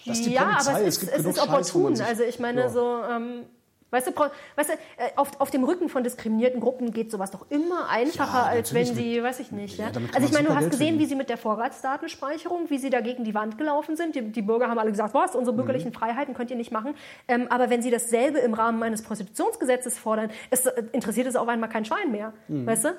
das 0.06 0.20
ist 0.20 0.26
die 0.28 0.34
ja, 0.34 0.44
Polizei. 0.46 0.72
aber 0.72 0.82
es 0.82 0.98
ist, 0.98 1.04
es 1.10 1.18
genug 1.18 1.36
ist 1.38 1.42
opportun. 1.42 2.02
also 2.02 2.24
ich 2.24 2.40
meine 2.40 2.62
Ja. 2.62 2.70
so, 2.70 2.98
ähm, 3.10 3.46
weißt 3.92 4.08
du, 4.08 4.12
weißt 4.56 4.70
du 4.70 4.74
äh, 4.74 4.78
auf, 5.16 5.40
auf 5.40 5.50
dem 5.52 5.64
Rücken 5.64 5.90
von 5.90 6.04
diskriminierten 6.04 6.60
Gruppen 6.60 6.92
geht 6.92 7.12
sowas 7.12 7.32
doch 7.32 7.46
immer 7.50 7.90
einfacher, 7.90 8.38
Ja, 8.40 8.44
als 8.46 8.74
wenn 8.74 8.86
sie, 8.86 9.22
weiß 9.24 9.40
ich 9.40 9.52
nicht. 9.52 9.78
Ja, 9.78 9.86
Ja, 9.90 10.02
Also 10.14 10.28
ich 10.28 10.34
meine, 10.34 10.48
du 10.48 10.54
hast 10.54 10.60
Geld 10.62 10.72
gesehen, 10.72 10.88
verdienen. 10.88 11.00
wie 11.00 11.06
sie 11.06 11.16
mit 11.16 11.30
der 11.30 11.38
Vorratsdatenspeicherung, 11.38 12.70
wie 12.70 12.78
sie 12.78 12.90
da 12.90 13.02
gegen 13.02 13.24
die 13.24 13.34
Wand 13.34 13.58
gelaufen 13.58 13.96
sind. 13.96 14.16
Die, 14.16 14.22
die 14.32 14.42
Bürger 14.42 14.68
haben 14.68 14.80
alle 14.80 14.92
gesagt, 14.92 15.14
was, 15.14 15.36
unsere 15.36 15.56
bürgerlichen 15.56 15.94
Freiheiten 15.94 16.34
könnt 16.34 16.52
ihr 16.52 16.58
nicht 16.58 16.72
machen. 16.72 16.94
Ähm, 17.28 17.48
aber 17.50 17.70
wenn 17.70 17.82
sie 17.82 17.92
dasselbe 17.92 18.40
im 18.40 18.54
Rahmen 18.54 18.82
eines 18.84 19.02
Prostitutionsgesetzes 19.02 19.98
fordern, 19.98 20.30
es, 20.50 20.66
äh, 20.66 20.84
interessiert 20.92 21.28
es 21.28 21.36
auf 21.36 21.48
einmal 21.48 21.70
kein 21.70 21.86
Schwein 21.86 22.12
mehr, 22.12 22.34
weißt 22.48 22.86
du? 22.86 22.90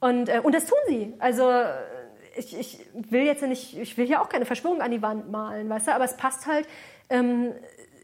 Und, 0.00 0.28
äh, 0.28 0.40
und 0.42 0.54
das 0.54 0.66
tun 0.66 0.78
sie. 0.88 1.14
Also 1.18 1.48
äh, 1.50 1.72
ich, 2.36 2.58
ich 2.58 2.78
will 3.10 3.22
jetzt 3.22 3.42
nicht, 3.42 3.78
ich 3.78 3.96
will 3.96 4.06
hier 4.06 4.20
auch 4.20 4.28
keine 4.28 4.44
Verschwörung 4.44 4.82
an 4.82 4.90
die 4.90 5.00
Wand 5.00 5.30
malen, 5.30 5.68
weißt 5.70 5.88
du, 5.88 5.92
aber 5.94 6.04
es 6.04 6.16
passt 6.16 6.46
halt, 6.46 6.66
ähm, 7.08 7.52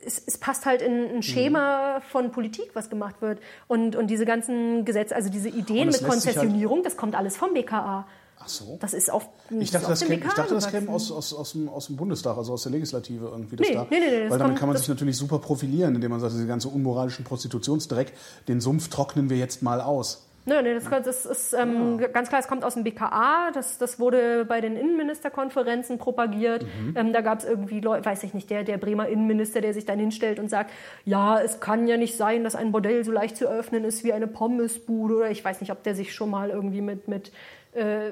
es, 0.04 0.22
es 0.26 0.38
passt 0.38 0.66
halt 0.66 0.82
in 0.82 1.16
ein 1.16 1.22
Schema 1.22 2.00
von 2.10 2.30
Politik, 2.32 2.70
was 2.74 2.90
gemacht 2.90 3.16
wird. 3.20 3.40
Und, 3.68 3.96
und 3.96 4.08
diese 4.08 4.24
ganzen 4.24 4.84
Gesetze, 4.84 5.14
also 5.14 5.28
diese 5.30 5.48
Ideen 5.48 5.86
mit 5.88 6.00
halt- 6.00 6.08
Konzessionierung, 6.08 6.82
das 6.82 6.96
kommt 6.96 7.14
alles 7.14 7.36
vom 7.36 7.54
BKA. 7.54 8.06
Ach 8.44 8.48
so. 8.48 8.76
Das 8.80 8.92
ist 8.92 9.08
auf, 9.12 9.28
Ich 9.50 9.70
dachte, 9.70 9.86
das 9.86 10.00
käme, 10.04 10.24
ich 10.24 10.32
dachte, 10.34 10.54
das 10.54 10.68
käme 10.68 10.90
aus, 10.90 11.12
aus, 11.12 11.32
aus, 11.32 11.52
dem, 11.52 11.68
aus 11.68 11.86
dem 11.86 11.96
Bundestag, 11.96 12.36
also 12.36 12.54
aus 12.54 12.64
der 12.64 12.72
Legislative 12.72 13.26
irgendwie. 13.26 13.54
Das 13.54 13.68
Nee, 13.68 13.74
da. 13.74 13.86
nee, 13.88 14.00
nee, 14.00 14.24
nee, 14.24 14.30
Weil 14.30 14.38
damit 14.38 14.58
kann 14.58 14.68
man 14.68 14.76
sich 14.76 14.88
natürlich 14.88 15.16
super 15.16 15.38
profilieren, 15.38 15.94
indem 15.94 16.10
man 16.10 16.18
sagt, 16.18 16.32
diese 16.32 16.46
ganze 16.48 16.68
unmoralischen 16.68 17.24
Prostitutionsdreck, 17.24 18.12
den 18.48 18.60
Sumpf 18.60 18.88
trocknen 18.88 19.30
wir 19.30 19.36
jetzt 19.36 19.62
mal 19.62 19.80
aus. 19.80 20.26
Nö, 20.44 20.60
nee, 20.60 20.74
das, 20.74 20.84
das 21.04 21.24
ist 21.24 21.52
ähm, 21.52 21.98
ganz 22.12 22.28
klar, 22.28 22.40
es 22.40 22.48
kommt 22.48 22.64
aus 22.64 22.74
dem 22.74 22.82
BKA. 22.82 23.52
Das, 23.52 23.78
das 23.78 24.00
wurde 24.00 24.44
bei 24.44 24.60
den 24.60 24.76
Innenministerkonferenzen 24.76 25.98
propagiert. 25.98 26.64
Mhm. 26.64 26.96
Ähm, 26.96 27.12
da 27.12 27.20
gab 27.20 27.38
es 27.38 27.44
irgendwie, 27.44 27.80
Leute, 27.80 28.04
weiß 28.04 28.24
ich 28.24 28.34
nicht, 28.34 28.50
der, 28.50 28.64
der 28.64 28.76
Bremer 28.76 29.06
Innenminister, 29.06 29.60
der 29.60 29.72
sich 29.72 29.84
dann 29.84 30.00
hinstellt 30.00 30.40
und 30.40 30.48
sagt, 30.50 30.72
ja, 31.04 31.38
es 31.40 31.60
kann 31.60 31.86
ja 31.86 31.96
nicht 31.96 32.16
sein, 32.16 32.42
dass 32.42 32.56
ein 32.56 32.72
Bordell 32.72 33.04
so 33.04 33.12
leicht 33.12 33.36
zu 33.36 33.46
öffnen 33.46 33.84
ist 33.84 34.02
wie 34.02 34.12
eine 34.12 34.26
Pommesbude. 34.26 35.16
Oder 35.18 35.30
ich 35.30 35.44
weiß 35.44 35.60
nicht, 35.60 35.70
ob 35.70 35.84
der 35.84 35.94
sich 35.94 36.12
schon 36.12 36.30
mal 36.30 36.50
irgendwie 36.50 36.80
mit... 36.80 37.06
mit 37.06 37.30
äh, 37.74 38.10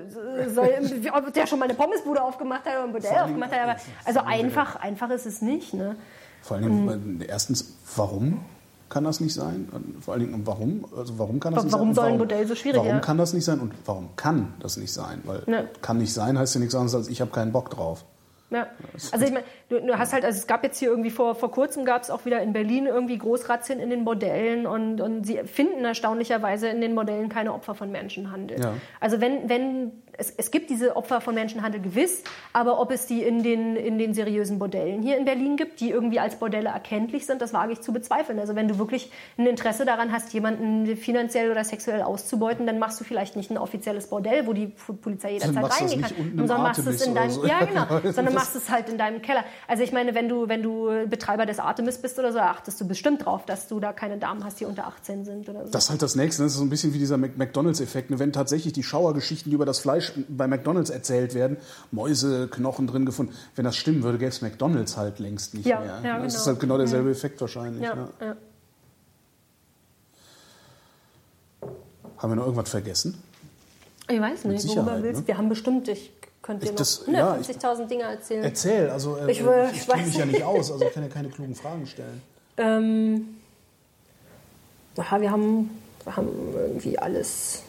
soll, 0.49 0.71
ob 1.13 1.35
der 1.35 1.47
schon 1.47 1.59
mal 1.59 1.67
eine 1.67 1.75
Pommesbude 1.75 2.23
aufgemacht 2.23 2.65
hat 2.65 2.75
oder 2.75 2.85
ein 2.85 2.93
Bordell 2.93 3.11
allem, 3.11 3.25
aufgemacht 3.25 3.53
hat. 3.53 3.61
Aber, 3.61 3.77
also 4.05 4.21
einfach, 4.21 4.77
einfach 4.77 5.11
ist 5.11 5.27
es 5.27 5.43
nicht. 5.43 5.75
Ne? 5.75 5.97
Vor 6.43 6.57
allen 6.57 6.65
Dingen, 6.65 7.25
erstens, 7.29 7.77
warum 7.97 8.43
kann 8.91 9.05
das 9.05 9.21
nicht 9.21 9.33
sein? 9.33 9.69
Vor 10.01 10.15
allen 10.15 10.27
Dingen, 10.27 10.43
warum? 10.45 10.85
Also 10.97 11.19
warum 11.19 11.41
kann 11.41 11.55
das 11.55 11.65
nicht 11.65 11.73
Warum 11.73 11.87
sein? 11.87 11.89
Und 11.89 11.95
soll 11.95 12.07
ein 12.13 12.19
Bordell 12.19 12.47
so 12.47 12.55
schwierig, 12.55 12.77
Warum 12.77 12.91
ja? 12.91 12.99
kann 13.01 13.17
das 13.17 13.33
nicht 13.33 13.45
sein 13.45 13.61
und 13.61 13.73
warum 13.87 14.11
kann 14.17 14.53
das 14.61 14.77
nicht 14.77 14.93
sein? 14.93 15.23
Weil 15.25 15.43
Ja. 15.47 15.65
kann 15.81 15.97
nicht 15.99 16.13
sein 16.13 16.39
heißt 16.39 16.55
ja 16.57 16.61
nichts 16.61 16.75
anderes 16.75 16.95
als 16.95 17.09
ich 17.09 17.21
habe 17.21 17.31
keinen 17.31 17.53
Bock 17.53 17.71
drauf. 17.71 18.05
Ja. 18.51 18.67
Also 19.13 19.25
ich 19.25 19.31
meine, 19.31 19.45
du, 19.69 19.81
du 19.81 19.97
hast 19.97 20.13
halt, 20.13 20.25
also 20.25 20.37
es 20.37 20.47
gab 20.49 20.65
jetzt 20.65 20.79
hier 20.79 20.89
irgendwie 20.89 21.11
vor, 21.11 21.37
vor 21.37 21.53
kurzem 21.53 21.85
gab 21.85 22.03
es 22.03 22.11
auch 22.11 22.25
wieder 22.25 22.43
in 22.43 22.53
Berlin 22.53 22.87
irgendwie 22.87 23.17
Großrazzien 23.17 23.79
in 23.79 23.91
den 23.91 24.05
Bordellen 24.05 24.67
und, 24.67 25.01
und 25.01 25.25
sie 25.25 25.39
finden 25.45 25.85
erstaunlicherweise 25.85 26.67
in 26.69 26.81
den 26.81 26.97
Bordellen 26.97 27.29
keine 27.29 27.55
Opfer 27.55 27.77
von 27.77 27.93
Menschenhandel. 27.93 28.61
Ja. 28.61 28.73
Also 28.99 29.21
wenn, 29.21 29.49
wenn 29.49 29.93
es, 30.21 30.33
es 30.37 30.51
gibt 30.51 30.69
diese 30.71 30.97
Opfer 30.97 31.21
von 31.21 31.35
Menschenhandel 31.35 31.81
gewiss, 31.81 32.23
aber 32.53 32.79
ob 32.81 32.91
es 32.93 33.07
die 33.07 33.23
in 33.23 33.43
den, 33.43 33.75
in 33.75 33.99
den 33.99 34.13
seriösen 34.15 34.59
Bordellen 34.59 35.03
hier 35.03 35.17
in 35.17 35.25
Berlin 35.25 35.57
gibt, 35.57 35.81
die 35.81 35.91
irgendwie 35.91 36.21
als 36.21 36.37
Bordelle 36.37 36.69
erkenntlich 36.69 37.25
sind, 37.27 37.41
das 37.41 37.53
wage 37.53 37.73
ich 37.73 37.81
zu 37.81 37.93
bezweifeln. 37.93 38.39
Also 38.39 38.55
wenn 38.55 38.69
du 38.69 38.79
wirklich 38.79 39.11
ein 39.39 39.47
Interesse 39.47 39.85
daran 39.85 40.13
hast, 40.13 40.33
jemanden 40.35 40.97
finanziell 40.97 41.51
oder 41.51 41.65
sexuell 41.65 42.03
auszubeuten, 42.03 42.67
dann 42.67 42.79
machst 42.79 43.01
du 43.01 43.05
vielleicht 43.05 43.35
nicht 43.37 43.51
ein 43.51 43.59
offizielles 43.59 44.09
Bordell, 44.09 44.47
wo 44.47 44.53
die 44.53 44.67
Polizei 45.01 45.33
jederzeit 45.33 45.81
reingehen 45.81 46.03
kann, 46.03 46.13
sondern 46.37 46.63
machst 46.63 46.87
es 46.87 47.07
in 47.07 47.15
deinem, 47.15 47.31
so. 47.31 47.47
ja 47.47 47.65
genau, 47.65 47.87
sondern 47.89 48.27
Das- 48.27 48.35
machst 48.35 48.57
es 48.57 48.71
halt 48.71 48.89
in 48.89 48.99
deinem 48.99 49.23
Keller. 49.23 49.45
Also 49.67 49.83
ich 49.83 49.93
meine, 49.93 50.15
wenn 50.15 50.29
du, 50.29 50.49
wenn 50.49 50.63
du 50.63 51.07
Betreiber 51.09 51.47
des 51.47 51.59
Artemis 51.59 51.99
bist 51.99 52.19
oder 52.19 52.33
so, 52.33 52.39
achtest 52.41 52.81
du 52.81 52.87
bestimmt 52.87 53.25
drauf, 53.25 53.47
dass 53.47 53.69
du 53.69 53.81
da 53.81 53.93
keine 53.95 54.19
Damen 54.19 54.45
hast, 54.45 54.61
die 54.61 54.67
unter 54.67 54.87
18 54.87 55.25
sind 55.25 55.49
oder 55.49 55.65
so. 55.65 55.71
Das 55.73 55.85
ist 55.85 55.91
halt 55.91 56.03
das 56.03 56.15
Nächste. 56.15 56.43
Das 56.43 56.53
ist 56.53 56.59
so 56.59 56.65
ein 56.65 56.71
bisschen 56.71 56.93
wie 56.93 56.99
dieser 56.99 57.17
McDonalds-Effekt. 57.17 58.11
ne? 58.11 58.19
Wenn 58.19 58.33
tatsächlich 58.33 58.73
die 58.73 58.83
Schauergeschichten 58.83 59.51
über 59.53 59.65
das 59.65 59.79
Fleisch 59.79 60.10
bei 60.29 60.47
McDonalds 60.47 60.91
erzählt 60.91 61.35
werden, 61.35 61.57
Mäuse, 61.91 62.49
Knochen 62.49 62.87
drin 62.87 63.07
gefunden, 63.07 63.35
wenn 63.57 63.65
das 63.65 63.77
stimmen 63.77 64.03
würde, 64.03 64.19
gäbe 64.19 64.29
es 64.31 64.41
McDonalds 64.43 64.97
halt 64.97 65.19
längst 65.19 65.55
nicht 65.55 65.67
Ja, 65.67 65.81
mehr. 65.81 65.89
ja, 65.89 65.95
das 65.95 66.03
genau. 66.03 66.25
ist 66.27 66.47
halt 66.47 66.61
genau 66.61 66.79
derselbe 66.79 67.11
Effekt 67.11 67.41
wahrscheinlich. 67.41 67.83
ja, 67.83 67.95
ne? 67.95 68.09
Haben 72.19 72.33
wir 72.33 72.37
noch 72.37 72.45
irgendwas 72.47 72.69
vergessen? 72.71 73.23
Ich 74.09 74.21
weiß 74.21 74.45
nicht, 74.45 74.67
worüber 74.69 75.03
willst 75.03 75.23
ne? 75.23 75.29
Wir 75.29 75.39
haben 75.39 75.49
bestimmt, 75.49 75.89
ich 75.89 76.11
könnte 76.43 76.67
dir 76.67 76.73
Ich- 76.75 77.07
noch 77.07 77.15
ja, 77.15 77.37
ich- 77.41 77.49
150.000 77.49 77.87
Dinge 77.89 78.03
erzählen. 78.05 78.45
Erzähl, 78.45 78.91
also 78.91 79.17
äh, 79.17 79.31
Ich 79.31 79.45
will- 79.45 79.69
ich, 79.73 79.89
ich 79.89 80.07
mich 80.07 80.17
ja 80.17 80.27
nicht. 80.27 80.43
aus, 80.43 80.71
also 80.71 80.85
ich 80.85 80.93
kann 80.93 81.03
ja 81.03 81.09
keine 81.09 81.29
klugen 81.29 81.55
Fragen 81.55 81.87
stellen. 81.87 82.21
Ähm, 82.57 83.27
ja, 84.97 85.21
wir 85.21 85.31
haben, 85.31 85.71
wir 86.05 86.17
haben 86.17 86.29
irgendwie 86.55 86.99
alles, 86.99 87.63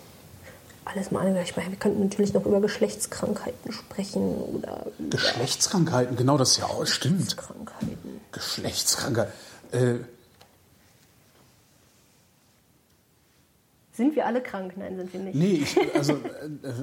alles 0.86 1.12
mal 1.12 1.22
angehört. 1.22 1.48
Ich 1.50 1.56
meine, 1.56 1.70
wir 1.70 1.78
könnten 1.78 2.02
natürlich 2.02 2.34
noch 2.34 2.46
über 2.46 2.60
Geschlechtskrankheiten 2.62 3.72
sprechen 3.72 4.22
oder 4.22 4.86
Geschlechtskrankheiten, 5.10 6.16
genau 6.16 6.38
das 6.38 6.52
ist 6.52 6.58
ja 6.58 6.66
auch, 6.66 6.86
stimmt. 6.86 7.38
Krankheiten. 7.38 8.22
Geschlechtskrankheiten. 8.32 9.34
Äh, 9.72 9.96
Sind 13.94 14.16
wir 14.16 14.26
alle 14.26 14.42
krank? 14.42 14.74
Nein, 14.78 14.96
sind 14.98 15.14
wir 15.14 15.20
nicht. 15.20 15.36
Nee, 15.36 15.54
ich, 15.64 15.78
also 15.96 16.14
äh, 16.14 16.68
äh, 16.68 16.74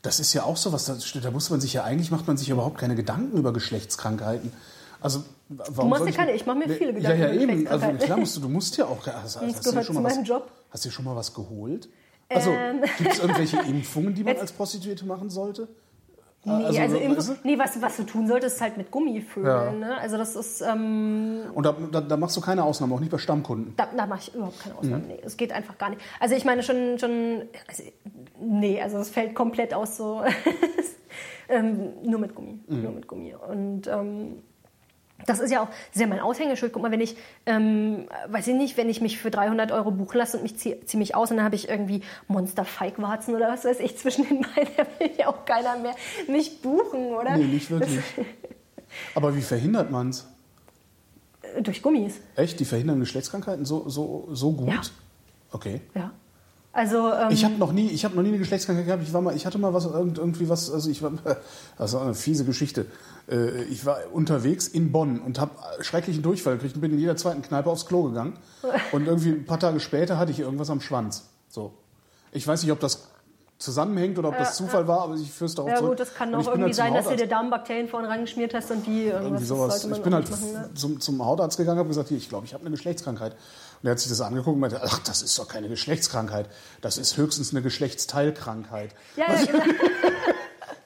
das 0.00 0.20
ist 0.20 0.32
ja 0.32 0.44
auch 0.44 0.56
so 0.56 0.72
was, 0.72 0.86
da, 0.86 0.96
da 1.20 1.30
muss 1.30 1.50
man 1.50 1.60
sich 1.60 1.74
ja 1.74 1.84
eigentlich 1.84 2.10
macht 2.10 2.26
man 2.26 2.36
sich 2.36 2.48
überhaupt 2.48 2.78
keine 2.78 2.94
Gedanken 2.94 3.36
über 3.36 3.52
Geschlechtskrankheiten. 3.52 4.52
Also 5.00 5.24
warum 5.48 5.90
machst 5.90 6.04
soll 6.04 6.12
dir 6.12 6.16
keine, 6.16 6.32
ich 6.32 6.46
mache 6.46 6.58
mir 6.58 6.68
viele 6.70 6.94
Gedanken 6.94 7.20
Ja, 7.20 7.28
ja, 7.28 7.34
über 7.34 7.42
eben. 7.42 7.66
Also 7.66 7.86
Geschlechtskrankheiten. 7.86 8.06
klar 8.06 8.18
musst 8.18 8.36
du, 8.36 8.40
du 8.40 8.48
musst 8.48 8.76
ja 8.76 8.86
auch. 8.86 9.06
Hast, 9.06 9.36
hast, 9.36 9.42
hast, 9.42 9.66
du 9.66 9.70
gehört 9.70 9.86
schon 9.86 9.96
zu 9.96 10.00
mal 10.00 10.08
was, 10.08 10.16
meinem 10.16 10.24
Job. 10.24 10.50
hast 10.70 10.84
du 10.84 10.90
schon 10.90 11.04
mal 11.04 11.16
was 11.16 11.34
geholt? 11.34 11.88
Also 12.34 12.50
Ähm. 12.50 12.80
gibt 12.98 13.12
es 13.12 13.18
irgendwelche 13.20 13.58
Impfungen, 13.60 14.14
die 14.14 14.24
man 14.24 14.36
als 14.40 14.52
Prostituierte 14.52 15.04
machen 15.06 15.30
sollte? 15.30 15.68
Nee, 16.44 16.64
Also, 16.64 16.80
also, 16.80 16.96
Impf- 16.96 17.26
du? 17.28 17.48
nee 17.48 17.56
was, 17.56 17.80
was 17.80 17.96
du 17.98 18.02
tun 18.02 18.26
solltest, 18.26 18.56
ist 18.56 18.60
halt 18.62 18.76
mit 18.76 18.90
Gummi 18.90 19.20
vögeln. 19.20 19.80
Ja. 19.80 19.86
Ne? 19.88 19.96
Also 19.98 20.16
das 20.16 20.34
ist, 20.34 20.60
ähm, 20.60 21.42
Und 21.54 21.64
da, 21.64 21.72
da, 21.92 22.00
da 22.00 22.16
machst 22.16 22.36
du 22.36 22.40
keine 22.40 22.64
Ausnahme, 22.64 22.96
auch 22.96 23.00
nicht 23.00 23.12
bei 23.12 23.18
Stammkunden. 23.18 23.74
da, 23.76 23.86
da 23.96 24.06
mache 24.06 24.22
ich 24.22 24.34
überhaupt 24.34 24.58
keine 24.58 24.74
Mhm. 24.74 24.80
Ausnahme. 24.80 25.04
Nee, 25.06 25.20
es 25.22 25.36
geht 25.36 25.52
einfach 25.52 25.78
gar 25.78 25.90
nicht. 25.90 26.02
Also 26.18 26.34
ich 26.34 26.44
meine 26.44 26.64
schon, 26.64 26.98
schon 26.98 27.42
also, 27.68 27.84
nee, 28.40 28.80
also 28.82 28.98
es 28.98 29.10
fällt 29.10 29.36
komplett 29.36 29.72
aus 29.72 29.96
so, 29.96 30.22
ähm, 31.48 31.90
nur 32.02 32.18
mit 32.18 32.34
Gummi, 32.34 32.58
Mhm. 32.66 32.82
nur 32.82 32.92
mit 32.92 33.06
Gummi. 33.06 33.34
Und 33.34 33.86
ähm, 33.86 34.42
das 35.26 35.40
ist 35.40 35.50
ja 35.50 35.62
auch, 35.62 35.68
ist 35.92 36.00
ja 36.00 36.06
mein 36.06 36.20
Aushängeschild. 36.20 36.72
Guck 36.72 36.82
mal, 36.82 36.90
wenn 36.90 37.00
ich, 37.00 37.16
ähm, 37.46 38.06
weiß 38.28 38.48
ich 38.48 38.54
nicht, 38.54 38.76
wenn 38.76 38.88
ich 38.88 39.00
mich 39.00 39.18
für 39.18 39.30
300 39.30 39.72
Euro 39.72 39.90
buchen 39.90 40.18
lasse 40.18 40.36
und 40.36 40.42
mich 40.42 40.56
ziehe 40.56 40.84
zieh 40.84 40.96
mich 40.96 41.14
aus 41.14 41.30
und 41.30 41.38
dann 41.38 41.44
habe 41.44 41.54
ich 41.54 41.68
irgendwie 41.68 42.02
Monster-Feigwarzen 42.28 43.34
oder 43.34 43.48
was 43.48 43.64
weiß 43.64 43.80
ich 43.80 43.96
zwischen 43.98 44.26
den 44.26 44.40
Beinen, 44.42 44.70
da 44.76 44.86
will 44.98 45.10
ja 45.18 45.28
auch 45.28 45.44
keiner 45.44 45.76
mehr 45.78 45.94
mich 46.28 46.60
buchen, 46.60 47.06
oder? 47.14 47.36
Nee, 47.36 47.44
nicht 47.44 47.70
wirklich. 47.70 48.00
Aber 49.14 49.34
wie 49.36 49.42
verhindert 49.42 49.90
man 49.90 50.10
es? 50.10 50.26
Durch 51.60 51.82
Gummis. 51.82 52.14
Echt? 52.36 52.60
Die 52.60 52.64
verhindern 52.64 53.00
Geschlechtskrankheiten 53.00 53.64
so, 53.64 53.88
so, 53.88 54.28
so 54.32 54.52
gut? 54.52 54.68
Ja. 54.68 54.80
Okay. 55.50 55.80
Ja. 55.94 56.12
Also, 56.74 57.12
ähm, 57.12 57.28
Ich 57.30 57.44
habe 57.44 57.54
noch 57.56 57.72
nie, 57.72 57.88
ich 57.88 58.04
habe 58.04 58.14
noch 58.16 58.22
nie 58.22 58.30
eine 58.30 58.38
Geschlechtskrankheit 58.38 58.86
gehabt. 58.86 59.02
Ich 59.02 59.12
war 59.12 59.20
mal, 59.20 59.36
ich 59.36 59.44
hatte 59.44 59.58
mal 59.58 59.74
was 59.74 59.84
irgend- 59.84 60.16
irgendwie 60.18 60.48
was, 60.48 60.70
also 60.72 60.88
ich 60.88 61.02
war, 61.02 61.12
das 61.78 61.92
war 61.92 62.02
eine 62.02 62.14
fiese 62.14 62.44
Geschichte. 62.46 62.86
Äh, 63.30 63.62
Ich 63.64 63.84
war 63.84 63.98
unterwegs 64.12 64.68
in 64.68 64.90
Bonn 64.90 65.20
und 65.20 65.38
habe 65.38 65.50
schrecklichen 65.80 66.22
Durchfall 66.22 66.54
gekriegt 66.54 66.74
und 66.76 66.80
bin 66.80 66.92
in 66.92 66.98
jeder 66.98 67.16
zweiten 67.16 67.42
Kneipe 67.42 67.68
aufs 67.70 67.84
Klo 67.86 68.04
gegangen. 68.04 68.38
Und 68.92 69.06
irgendwie 69.06 69.30
ein 69.30 69.44
paar 69.44 69.58
Tage 69.60 69.80
später 69.80 70.16
hatte 70.18 70.30
ich 70.32 70.40
irgendwas 70.40 70.70
am 70.70 70.80
Schwanz. 70.80 71.24
So, 71.48 71.72
ich 72.32 72.46
weiß 72.46 72.62
nicht, 72.62 72.72
ob 72.72 72.80
das 72.80 73.08
zusammenhängt 73.58 74.18
oder 74.18 74.30
ob 74.30 74.38
das 74.38 74.56
Zufall 74.56 74.88
war, 74.88 75.02
aber 75.02 75.14
ich 75.14 75.30
führe 75.30 75.46
es 75.46 75.54
darauf 75.54 75.70
ja 75.70 75.76
zurück. 75.76 75.90
gut, 75.92 76.00
das 76.00 76.14
kann 76.14 76.34
auch 76.34 76.46
irgendwie 76.46 76.62
halt 76.64 76.74
sein, 76.74 76.94
dass 76.94 77.04
du 77.04 77.10
Hautarzt- 77.10 77.20
dir 77.22 77.28
Darmbakterien 77.28 77.86
vorhin 77.88 78.08
reingeschmiert 78.10 78.54
hast 78.54 78.70
und 78.72 78.84
die 78.86 79.04
irgendwie 79.04 79.44
sowas. 79.44 79.84
Ich 79.84 80.02
bin 80.02 80.12
halt 80.14 80.28
machen, 80.28 80.52
ne? 80.52 80.70
zum, 80.74 81.00
zum 81.00 81.24
Hautarzt 81.24 81.58
gegangen, 81.58 81.78
habe 81.78 81.88
gesagt, 81.88 82.08
hier, 82.08 82.16
ich 82.18 82.28
glaube, 82.28 82.44
ich 82.46 82.54
habe 82.54 82.62
eine 82.62 82.70
Geschlechtskrankheit. 82.72 83.36
Und 83.82 83.88
er 83.88 83.92
hat 83.92 83.98
sich 83.98 84.08
das 84.08 84.20
angeguckt 84.20 84.54
und 84.54 84.60
meinte, 84.60 84.80
ach, 84.82 85.00
das 85.00 85.22
ist 85.22 85.38
doch 85.38 85.48
keine 85.48 85.68
Geschlechtskrankheit. 85.68 86.48
Das 86.80 86.98
ist 86.98 87.16
höchstens 87.16 87.50
eine 87.50 87.62
Geschlechtsteilkrankheit. 87.62 88.94
Ja, 89.16 89.32
ja, 89.34 89.44
genau. 89.44 89.64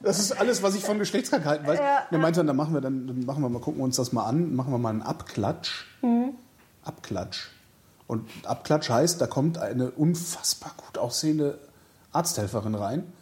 Das 0.01 0.21
ist 0.21 0.31
alles, 0.33 0.63
was 0.63 0.77
ich 0.77 0.85
von 0.85 1.01
Geschlechtskrankheiten 1.01 1.67
weiß. 1.67 1.81
Ja, 1.81 2.07
Und 2.11 2.13
er 2.13 2.19
meinte 2.19 2.39
dann, 2.39 2.47
dann 2.47 2.57
machen 2.57 2.75
wir 2.75 2.81
dann, 2.81 3.09
dann 3.09 3.25
machen 3.25 3.43
wir 3.43 3.49
mal, 3.49 3.61
gucken 3.61 3.81
wir 3.81 3.85
uns 3.85 3.97
das 3.97 4.13
mal 4.13 4.25
an, 4.25 4.55
machen 4.55 4.73
wir 4.73 4.79
mal 4.79 4.91
einen 4.91 5.03
Abklatsch. 5.03 5.85
Mhm. 6.01 6.35
Abklatsch. 6.85 7.49
Und 8.07 8.29
Abklatsch 8.45 8.89
heißt, 8.89 9.21
da 9.21 9.27
kommt 9.27 9.59
eine 9.59 9.91
unfassbar 9.91 10.75
gut 10.77 10.99
aussehende 10.99 11.59
Arzthelferin 12.13 12.77
rein, 12.77 13.13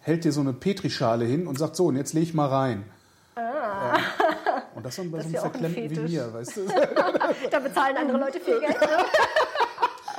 hält 0.00 0.24
dir 0.24 0.32
so 0.32 0.40
eine 0.40 0.52
Petrischale 0.52 1.24
hin 1.24 1.46
und 1.46 1.58
sagt 1.58 1.76
so, 1.76 1.86
und 1.86 1.96
jetzt 1.96 2.14
leg 2.14 2.24
ich 2.24 2.34
mal 2.34 2.48
rein. 2.48 2.84
Ja. 3.36 3.94
Und 4.74 4.84
das 4.84 4.96
dann 4.96 5.10
bei 5.10 5.18
Ah. 5.18 5.22
Das 5.22 5.30
so 5.30 5.36
ist 5.36 5.44
einem 5.44 5.52
Verklemmten 5.52 6.06
wie 6.06 6.12
mir, 6.12 6.32
weißt 6.32 6.56
du? 6.56 6.60
da 7.50 7.58
bezahlen 7.60 7.96
andere 7.96 8.18
Leute 8.18 8.40
viel 8.40 8.60
Geld. 8.60 8.80
Ne? 8.80 8.88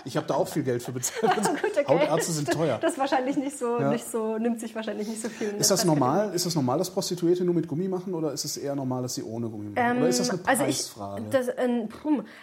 Ich 0.08 0.16
habe 0.16 0.28
da 0.28 0.36
auch 0.36 0.48
viel 0.48 0.62
Geld 0.62 0.84
für 0.84 0.92
bezahlt. 0.92 1.36
Gut, 1.36 1.72
okay. 1.72 1.86
Hautärzte 1.88 2.32
sind 2.32 2.52
teuer. 2.52 2.78
Das 2.80 2.96
wahrscheinlich 2.98 3.38
nicht 3.38 3.58
so, 3.58 3.80
Ja. 3.80 3.90
nicht 3.90 4.06
so, 4.06 4.38
nimmt 4.38 4.60
sich 4.60 4.76
wahrscheinlich 4.76 5.08
nicht 5.08 5.20
so 5.20 5.30
viel. 5.30 5.50
Ist 5.50 5.72
das 5.72 5.84
normal? 5.84 6.32
Ist 6.36 6.46
das 6.46 6.54
normal, 6.54 6.78
dass 6.78 6.92
Prostituierte 6.92 7.44
nur 7.44 7.56
mit 7.56 7.68
Gummi 7.68 7.88
machen 7.88 8.14
oder 8.14 8.32
ist 8.32 8.46
es 8.46 8.56
eher 8.56 8.76
normal, 8.76 9.02
dass 9.02 9.16
sie 9.16 9.24
ohne 9.24 9.50
Gummi 9.50 9.72
machen? 9.72 9.98
oder 9.98 10.08
ist 10.08 10.20
das 10.20 10.30
eine 10.30 10.40
also 10.46 10.64
Preisfrage? 10.64 11.24
ich, 11.24 11.30
das, 11.32 11.48
ähm, 11.58 11.90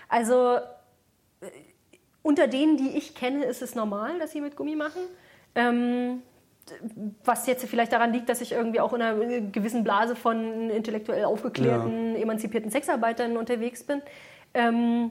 also 0.09 0.56
äh, 0.56 1.47
unter 2.22 2.48
denen, 2.48 2.76
die 2.76 2.97
ich 2.97 3.14
kenne, 3.14 3.44
ist 3.44 3.62
es 3.62 3.76
normal, 3.76 4.18
dass 4.18 4.32
sie 4.32 4.40
mit 4.40 4.56
Gummi 4.56 4.74
machen. 4.74 5.02
Ähm, 5.55 6.22
was 7.24 7.47
jetzt 7.47 7.64
vielleicht 7.66 7.93
daran 7.93 8.12
liegt, 8.12 8.28
dass 8.28 8.40
ich 8.40 8.52
irgendwie 8.52 8.80
auch 8.80 8.93
in 8.93 9.02
einer 9.02 9.40
gewissen 9.40 9.84
Blase 9.84 10.16
von 10.16 10.70
intellektuell 10.70 11.24
aufgeklärten, 11.24 12.16
emanzipierten 12.16 12.70
Sexarbeitern 12.70 13.36
unterwegs 13.36 13.84
bin. 13.84 14.02
Ähm, 14.55 15.10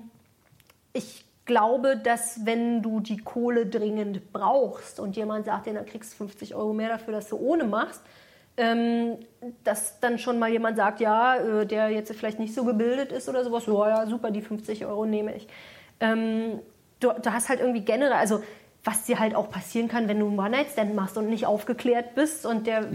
ich 0.94 1.26
glaube, 1.46 1.98
dass 1.98 2.46
wenn 2.46 2.82
du 2.82 3.00
die 3.00 3.18
Kohle 3.18 3.66
dringend 3.66 4.32
brauchst 4.32 5.00
und 5.00 5.16
jemand 5.16 5.46
sagt 5.46 5.66
dir, 5.66 5.74
dann 5.74 5.86
kriegst 5.86 6.14
du 6.14 6.18
50 6.18 6.56
Euro 6.56 6.74
mehr 6.74 6.90
dafür, 6.90 7.14
dass 7.14 7.30
du 7.30 7.38
ohne 7.38 7.64
machst, 7.66 8.02
ähm, 8.58 9.18
dass 9.64 10.00
dann 10.00 10.20
schon 10.20 10.40
mal 10.40 10.50
jemand 10.50 10.78
sagt, 10.78 11.00
ja, 11.00 11.36
äh, 11.36 11.66
der 11.66 11.90
jetzt 11.90 12.14
vielleicht 12.14 12.40
nicht 12.40 12.54
so 12.54 12.64
gebildet 12.64 13.12
ist 13.12 13.28
oder 13.28 13.44
sowas, 13.44 13.66
so, 13.66 13.86
ja, 13.86 14.06
super, 14.06 14.32
die 14.32 14.42
50 14.42 14.86
Euro 14.86 15.06
nehme 15.06 15.36
ich. 15.36 15.48
Ähm, 16.00 16.60
du, 17.00 17.10
du 17.22 17.34
hast 17.34 17.50
halt 17.50 17.60
irgendwie 17.60 17.82
generell, 17.82 18.14
also 18.14 18.42
was 18.84 19.04
dir 19.04 19.20
halt 19.20 19.36
auch 19.36 19.50
passieren 19.50 19.88
kann, 19.88 20.08
wenn 20.08 20.20
du 20.20 20.28
einen 20.28 20.40
One-Night-Stand 20.40 20.96
machst 20.96 21.18
und 21.18 21.30
nicht 21.30 21.46
aufgeklärt 21.46 22.16
bist 22.16 22.46
und 22.46 22.66
der 22.66 22.88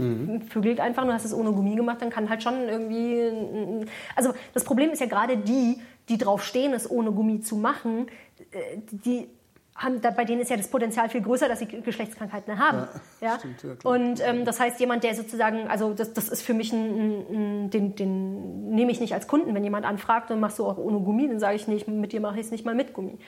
vögelt 0.49 0.81
einfach, 0.81 1.05
du 1.05 1.13
hast 1.13 1.25
es 1.25 1.33
ohne 1.33 1.53
Gummi 1.53 1.77
gemacht, 1.77 2.03
dann 2.03 2.11
kann 2.11 2.29
halt 2.29 2.43
schon 2.43 2.69
irgendwie... 2.69 3.87
Also 4.17 4.33
das 4.53 4.65
Problem 4.65 4.91
ist 4.91 5.01
ja 5.01 5.07
gerade 5.07 5.37
die, 5.37 5.81
die 6.09 6.19
drauf 6.19 6.43
stehen, 6.43 6.73
es 6.73 6.91
ohne 6.91 7.13
Gummi 7.13 7.41
zu 7.41 7.57
machen, 7.57 8.07
äh, 8.51 8.79
die 8.91 9.29
haben, 9.77 10.01
da, 10.01 10.11
bei 10.11 10.25
denen 10.25 10.41
ist 10.41 10.51
ja 10.51 10.57
das 10.57 10.69
Potenzial 10.69 11.09
viel 11.09 11.21
größer, 11.21 11.49
dass 11.49 11.59
sie 11.59 11.67
Geschlechtskrankheiten 11.67 12.59
haben. 12.59 12.89
Ja, 13.21 13.39
stimmt, 13.39 13.63
ja, 13.63 13.91
und 13.91 14.27
ähm, 14.27 14.45
das 14.45 14.59
heißt, 14.59 14.81
jemand, 14.81 15.05
der 15.05 15.15
sozusagen, 15.15 15.69
also 15.69 15.93
das, 15.93 16.15
das 16.15 16.29
ist 16.29 16.43
für 16.43 16.55
mich 16.55 16.73
ein, 16.73 16.79
ein, 16.79 17.27
ein 17.31 17.71
den, 17.71 17.95
den 17.95 18.71
nehme 18.71 18.91
ich 18.91 19.01
nicht 19.01 19.13
als 19.13 19.29
Kunden. 19.29 19.55
Wenn 19.55 19.65
jemand 19.65 19.85
anfragt 19.85 20.31
und 20.31 20.41
machst 20.41 20.59
du 20.59 20.65
auch 20.65 20.79
ohne 20.79 20.99
Gummi, 21.01 21.29
dann 21.29 21.39
sage 21.39 21.57
ich 21.57 21.69
nicht, 21.69 21.89
mit 21.89 22.13
dir 22.13 22.21
mache 22.21 22.41
ich 22.41 22.47
es 22.47 22.51
nicht 22.51 22.65
mal 22.65 22.75
mit 22.75 22.95
Gummi. 22.95 23.19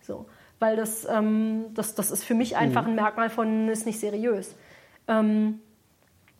So, 0.00 0.26
weil 0.58 0.76
das, 0.76 1.06
ähm, 1.08 1.66
das, 1.74 1.94
das 1.94 2.10
ist 2.10 2.24
für 2.24 2.34
mich 2.34 2.56
einfach 2.56 2.82
Mhm. 2.82 2.90
ein 2.90 2.94
Merkmal 2.96 3.30
von 3.30 3.68
ist 3.68 3.86
nicht 3.86 4.00
seriös. 4.00 4.54
Ähm, 5.06 5.60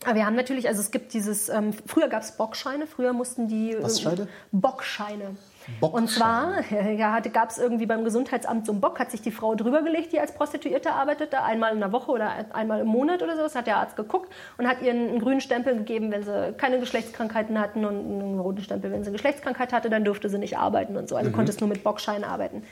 aber 0.04 0.14
wir 0.14 0.26
haben 0.26 0.36
natürlich, 0.36 0.68
also 0.68 0.80
es 0.80 0.92
gibt 0.92 1.12
dieses, 1.12 1.48
ähm, 1.48 1.72
früher 1.72 2.08
gab 2.08 2.22
es 2.22 2.36
Bockscheine, 2.36 2.86
früher 2.86 3.12
mussten 3.12 3.48
die... 3.48 3.76
Was 3.80 4.00
Scheine? 4.00 4.28
Bockscheine. 4.52 5.36
Bockscheine. 5.80 6.02
Und 6.02 6.08
zwar 6.08 6.60
ja, 6.92 7.18
gab 7.18 7.50
es 7.50 7.58
irgendwie 7.58 7.86
beim 7.86 8.04
Gesundheitsamt 8.04 8.64
so 8.64 8.72
einen 8.72 8.80
Bock, 8.80 9.00
hat 9.00 9.10
sich 9.10 9.22
die 9.22 9.32
Frau 9.32 9.56
drüber 9.56 9.82
gelegt, 9.82 10.12
die 10.12 10.20
als 10.20 10.32
Prostituierte 10.32 10.92
arbeitete, 10.92 11.42
einmal 11.42 11.72
in 11.72 11.80
der 11.80 11.90
Woche 11.90 12.12
oder 12.12 12.30
einmal 12.54 12.80
im 12.80 12.86
Monat 12.86 13.22
oder 13.22 13.34
so. 13.34 13.42
Das 13.42 13.56
hat 13.56 13.66
der 13.66 13.78
Arzt 13.78 13.96
geguckt 13.96 14.32
und 14.56 14.68
hat 14.68 14.82
ihr 14.82 14.92
einen 14.92 15.18
grünen 15.18 15.40
Stempel 15.40 15.76
gegeben, 15.76 16.12
wenn 16.12 16.22
sie 16.22 16.52
keine 16.56 16.78
Geschlechtskrankheiten 16.78 17.58
hatten 17.58 17.84
und 17.84 17.98
einen 17.98 18.38
roten 18.38 18.62
Stempel, 18.62 18.92
wenn 18.92 19.02
sie 19.02 19.10
Geschlechtskrankheit 19.10 19.72
hatte, 19.72 19.90
dann 19.90 20.04
durfte 20.04 20.28
sie 20.28 20.38
nicht 20.38 20.56
arbeiten 20.56 20.96
und 20.96 21.08
so. 21.08 21.16
Also 21.16 21.32
konntest 21.32 21.60
nur 21.60 21.68
mit 21.68 21.82
Bockscheinen 21.82 22.22
arbeiten. 22.22 22.62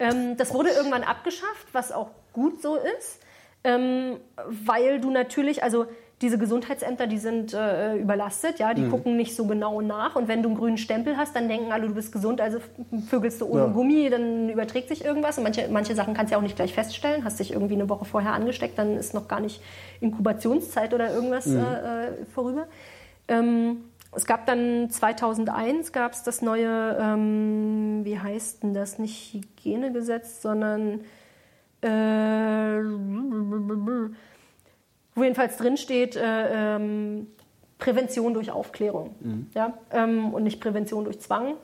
Ähm, 0.00 0.36
das 0.36 0.52
wurde 0.52 0.70
irgendwann 0.70 1.04
abgeschafft, 1.04 1.68
was 1.72 1.92
auch 1.92 2.10
gut 2.32 2.60
so 2.60 2.76
ist, 2.76 3.20
ähm, 3.62 4.16
weil 4.46 5.00
du 5.00 5.10
natürlich, 5.10 5.62
also 5.62 5.86
diese 6.22 6.36
Gesundheitsämter, 6.36 7.06
die 7.06 7.16
sind 7.16 7.54
äh, 7.54 7.96
überlastet, 7.96 8.58
ja, 8.58 8.74
die 8.74 8.86
gucken 8.88 9.16
nicht 9.16 9.34
so 9.34 9.46
genau 9.46 9.80
nach. 9.80 10.16
Und 10.16 10.28
wenn 10.28 10.42
du 10.42 10.50
einen 10.50 10.58
grünen 10.58 10.76
Stempel 10.76 11.16
hast, 11.16 11.34
dann 11.34 11.48
denken 11.48 11.72
alle, 11.72 11.88
du 11.88 11.94
bist 11.94 12.12
gesund, 12.12 12.42
also 12.42 12.58
vögelst 13.08 13.40
du 13.40 13.46
ohne 13.46 13.62
Ja. 13.62 13.66
Gummi, 13.68 14.10
dann 14.10 14.50
überträgt 14.50 14.88
sich 14.90 15.02
irgendwas. 15.02 15.38
Und 15.38 15.44
manche, 15.44 15.68
manche 15.70 15.94
Sachen 15.94 16.12
kannst 16.12 16.30
du 16.30 16.34
ja 16.34 16.38
auch 16.38 16.42
nicht 16.42 16.56
gleich 16.56 16.74
feststellen. 16.74 17.24
Hast 17.24 17.40
dich 17.40 17.52
irgendwie 17.52 17.72
eine 17.74 17.88
Woche 17.88 18.04
vorher 18.04 18.34
angesteckt, 18.34 18.78
dann 18.78 18.98
ist 18.98 19.14
noch 19.14 19.28
gar 19.28 19.40
nicht 19.40 19.62
Inkubationszeit 20.02 20.92
oder 20.92 21.10
irgendwas 21.10 21.46
äh, 21.46 21.58
äh, 21.58 22.12
vorüber. 22.34 22.66
Ähm, 23.26 23.84
es 24.12 24.26
gab 24.26 24.46
dann 24.46 24.90
2001 24.90 25.92
gab 25.92 26.12
es 26.12 26.22
das 26.22 26.42
neue, 26.42 26.96
ähm, 27.00 28.00
wie 28.04 28.18
heißt 28.18 28.62
denn 28.62 28.74
das, 28.74 28.98
nicht 28.98 29.34
Hygienegesetz, 29.34 30.42
sondern 30.42 31.02
äh, 31.82 31.88
wo 35.14 35.22
jedenfalls 35.22 35.56
drin 35.56 35.76
steht, 35.76 36.16
äh, 36.16 36.76
ähm, 36.76 37.28
Prävention 37.78 38.34
durch 38.34 38.50
Aufklärung. 38.50 39.14
Ja? 39.54 39.78
Ähm, 39.90 40.34
und 40.34 40.42
nicht 40.42 40.60
Prävention 40.60 41.04
durch 41.04 41.20
Zwang. 41.20 41.54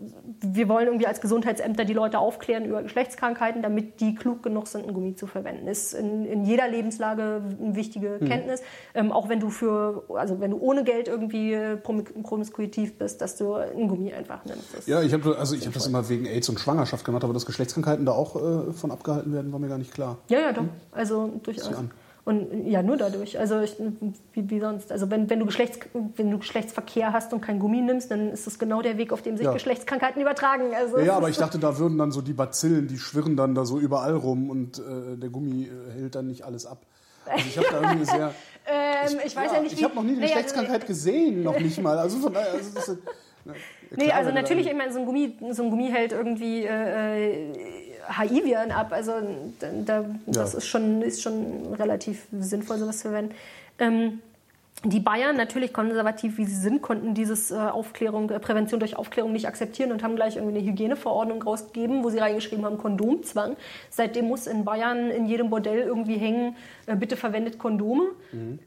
Wir 0.00 0.68
wollen 0.68 0.86
irgendwie 0.86 1.08
als 1.08 1.20
Gesundheitsämter 1.20 1.84
die 1.84 1.92
Leute 1.92 2.20
aufklären 2.20 2.64
über 2.64 2.84
Geschlechtskrankheiten, 2.84 3.62
damit 3.62 4.00
die 4.00 4.14
klug 4.14 4.44
genug 4.44 4.68
sind, 4.68 4.86
ein 4.86 4.94
Gummi 4.94 5.16
zu 5.16 5.26
verwenden. 5.26 5.66
Ist 5.66 5.92
in, 5.92 6.24
in 6.24 6.44
jeder 6.44 6.68
Lebenslage 6.68 7.42
eine 7.60 7.74
wichtige 7.74 8.20
Kenntnis. 8.20 8.62
Ähm, 8.94 9.10
auch 9.10 9.28
wenn 9.28 9.40
du 9.40 9.50
für, 9.50 10.04
also 10.14 10.38
wenn 10.38 10.52
du 10.52 10.58
ohne 10.58 10.84
Geld 10.84 11.08
irgendwie 11.08 11.56
promi- 11.56 12.22
promiskuitiv 12.22 12.96
bist, 12.96 13.20
dass 13.20 13.36
du 13.36 13.54
ein 13.54 13.88
Gummi 13.88 14.12
einfach 14.12 14.44
nimmst. 14.44 14.72
Das 14.72 14.86
Ja, 14.86 15.02
ich 15.02 15.12
habe 15.12 15.36
also 15.36 15.56
ich 15.56 15.66
hab 15.66 15.72
das 15.74 15.88
immer 15.88 16.08
wegen 16.08 16.26
AIDS 16.26 16.48
und 16.48 16.60
Schwangerschaft 16.60 17.04
gemacht, 17.04 17.24
aber 17.24 17.32
dass 17.32 17.44
Geschlechtskrankheiten 17.44 18.06
da 18.06 18.12
auch 18.12 18.36
äh, 18.36 18.72
von 18.72 18.92
abgehalten 18.92 19.32
werden, 19.32 19.52
war 19.52 19.58
mir 19.58 19.68
gar 19.68 19.78
nicht 19.78 19.92
klar. 19.92 20.18
Ja, 20.28 20.38
ja, 20.38 20.52
doch. 20.52 20.64
Also 20.92 21.32
durchaus. 21.42 21.74
An. 21.74 21.90
Und 22.28 22.66
ja, 22.66 22.82
nur 22.82 22.98
dadurch. 22.98 23.38
Also 23.38 23.60
ich, 23.60 23.74
wie, 24.34 24.50
wie 24.50 24.60
sonst. 24.60 24.92
Also 24.92 25.10
wenn, 25.10 25.30
wenn, 25.30 25.38
du 25.38 25.46
Geschlechts, 25.46 25.78
wenn 26.16 26.30
du 26.30 26.36
Geschlechtsverkehr 26.36 27.14
hast 27.14 27.32
und 27.32 27.40
kein 27.40 27.58
Gummi 27.58 27.80
nimmst, 27.80 28.10
dann 28.10 28.32
ist 28.32 28.46
das 28.46 28.58
genau 28.58 28.82
der 28.82 28.98
Weg, 28.98 29.14
auf 29.14 29.22
dem 29.22 29.38
sich 29.38 29.46
Ja. 29.46 29.52
Geschlechtskrankheiten 29.54 30.20
übertragen. 30.20 30.74
Also 30.76 30.98
Ja, 30.98 31.04
ja, 31.04 31.16
aber 31.16 31.30
ich 31.30 31.38
dachte, 31.38 31.58
da 31.58 31.78
würden 31.78 31.96
dann 31.96 32.12
so 32.12 32.20
die 32.20 32.34
Bazillen, 32.34 32.86
die 32.86 32.98
schwirren 32.98 33.34
dann 33.34 33.54
da 33.54 33.64
so 33.64 33.78
überall 33.78 34.14
rum 34.14 34.50
und 34.50 34.78
äh, 34.78 35.16
der 35.16 35.30
Gummi 35.30 35.70
äh, 35.70 35.98
hält 35.98 36.16
dann 36.16 36.26
nicht 36.26 36.42
alles 36.44 36.66
ab. 36.66 36.82
Also 37.24 37.46
ich 37.48 37.56
habe 37.56 37.68
da 37.70 37.80
irgendwie 37.80 38.04
sehr. 38.04 38.34
ähm, 38.66 39.18
ich 39.24 39.34
weiß 39.34 39.52
ja, 39.54 39.62
nicht, 39.62 39.72
ich 39.72 39.82
habe 39.82 39.94
noch 39.94 40.02
nie 40.02 40.10
eine 40.10 40.18
Nee, 40.18 40.24
also- 40.24 40.34
Geschlechtskrankheit 40.34 40.86
gesehen, 40.86 41.42
noch 41.42 41.58
nicht 41.58 41.82
mal. 41.82 41.98
Also 41.98 42.18
von 42.18 42.34
daher, 42.34 42.52
also 42.52 42.74
das 42.74 42.88
ist, 42.88 42.98
na, 43.46 43.54
Nee, 43.96 44.12
also 44.12 44.32
natürlich, 44.32 44.66
ich 44.66 44.76
meine, 44.76 44.92
so 44.92 44.98
ein 44.98 45.06
Gummi, 45.06 45.38
so 45.52 45.62
ein 45.62 45.70
Gummi 45.70 45.88
hält 45.90 46.12
irgendwie 46.12 46.64
äh, 46.64 47.52
HIV-Viren 48.08 48.70
ab. 48.72 48.92
Also 48.92 49.12
da, 49.84 50.04
das 50.26 50.52
Ja. 50.52 50.58
ist, 50.58 50.66
schon, 50.66 51.02
ist 51.02 51.22
schon 51.22 51.74
relativ 51.74 52.26
sinnvoll, 52.32 52.78
sowas 52.78 52.98
zu 52.98 53.08
verwenden. 53.08 53.34
Ähm, 53.78 54.20
die 54.84 55.00
Bayern, 55.00 55.36
natürlich 55.36 55.72
konservativ 55.72 56.38
wie 56.38 56.44
sie 56.44 56.54
sind, 56.54 56.82
konnten 56.82 57.12
dieses 57.12 57.50
äh, 57.50 57.56
Aufklärung, 57.56 58.30
äh, 58.30 58.38
Prävention 58.38 58.78
durch 58.78 58.96
Aufklärung 58.96 59.32
nicht 59.32 59.48
akzeptieren 59.48 59.90
und 59.90 60.04
haben 60.04 60.14
gleich 60.14 60.36
irgendwie 60.36 60.56
eine 60.58 60.66
Hygieneverordnung 60.68 61.42
rausgegeben, 61.42 62.04
wo 62.04 62.10
sie 62.10 62.18
reingeschrieben 62.18 62.64
haben, 62.64 62.78
Kondomzwang. 62.78 63.56
Seitdem 63.90 64.28
muss 64.28 64.46
in 64.46 64.64
Bayern 64.64 65.10
in 65.10 65.26
jedem 65.26 65.50
Bordell 65.50 65.80
irgendwie 65.80 66.16
hängen, 66.16 66.54
äh, 66.86 66.94
bitte 66.94 67.16
verwendet 67.16 67.58
Kondome. 67.58 68.04
Mhm. 68.30 68.60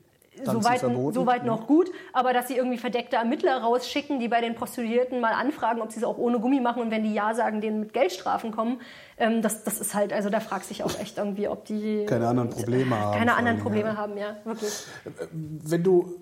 Soweit, 0.43 0.79
soweit 0.79 1.41
Mhm. 1.41 1.47
noch 1.47 1.67
gut, 1.67 1.91
aber 2.13 2.31
dass 2.31 2.47
sie 2.47 2.55
irgendwie 2.55 2.77
verdeckte 2.77 3.17
Ermittler 3.17 3.57
rausschicken, 3.61 4.19
die 4.19 4.29
bei 4.29 4.39
den 4.39 4.55
Prostituierten 4.55 5.19
mal 5.19 5.33
anfragen, 5.33 5.81
ob 5.81 5.91
sie 5.91 5.99
es 5.99 6.05
auch 6.05 6.17
ohne 6.17 6.39
Gummi 6.39 6.61
machen 6.61 6.81
und 6.81 6.89
wenn 6.89 7.03
die 7.03 7.13
Ja 7.13 7.33
sagen, 7.33 7.59
denen 7.59 7.81
mit 7.81 7.93
Geldstrafen 7.93 8.51
kommen, 8.51 8.79
ähm, 9.17 9.41
das, 9.41 9.63
das 9.65 9.81
ist 9.81 9.93
halt, 9.93 10.13
also 10.13 10.29
da 10.29 10.39
fragt 10.39 10.65
sich 10.65 10.83
auch 10.83 10.97
echt 10.99 11.17
irgendwie, 11.17 11.49
ob 11.49 11.65
die 11.65 12.05
Keine 12.05 12.27
anderen 12.27 12.49
Probleme 12.49 12.97
haben, 12.97 13.17
Keine 13.17 13.35
anderen 13.35 13.59
Probleme 13.59 13.89
ja. 13.89 13.97
haben, 13.97 14.17
ja, 14.17 14.37
wirklich. 14.45 14.71
wenn 15.31 15.83
du 15.83 16.15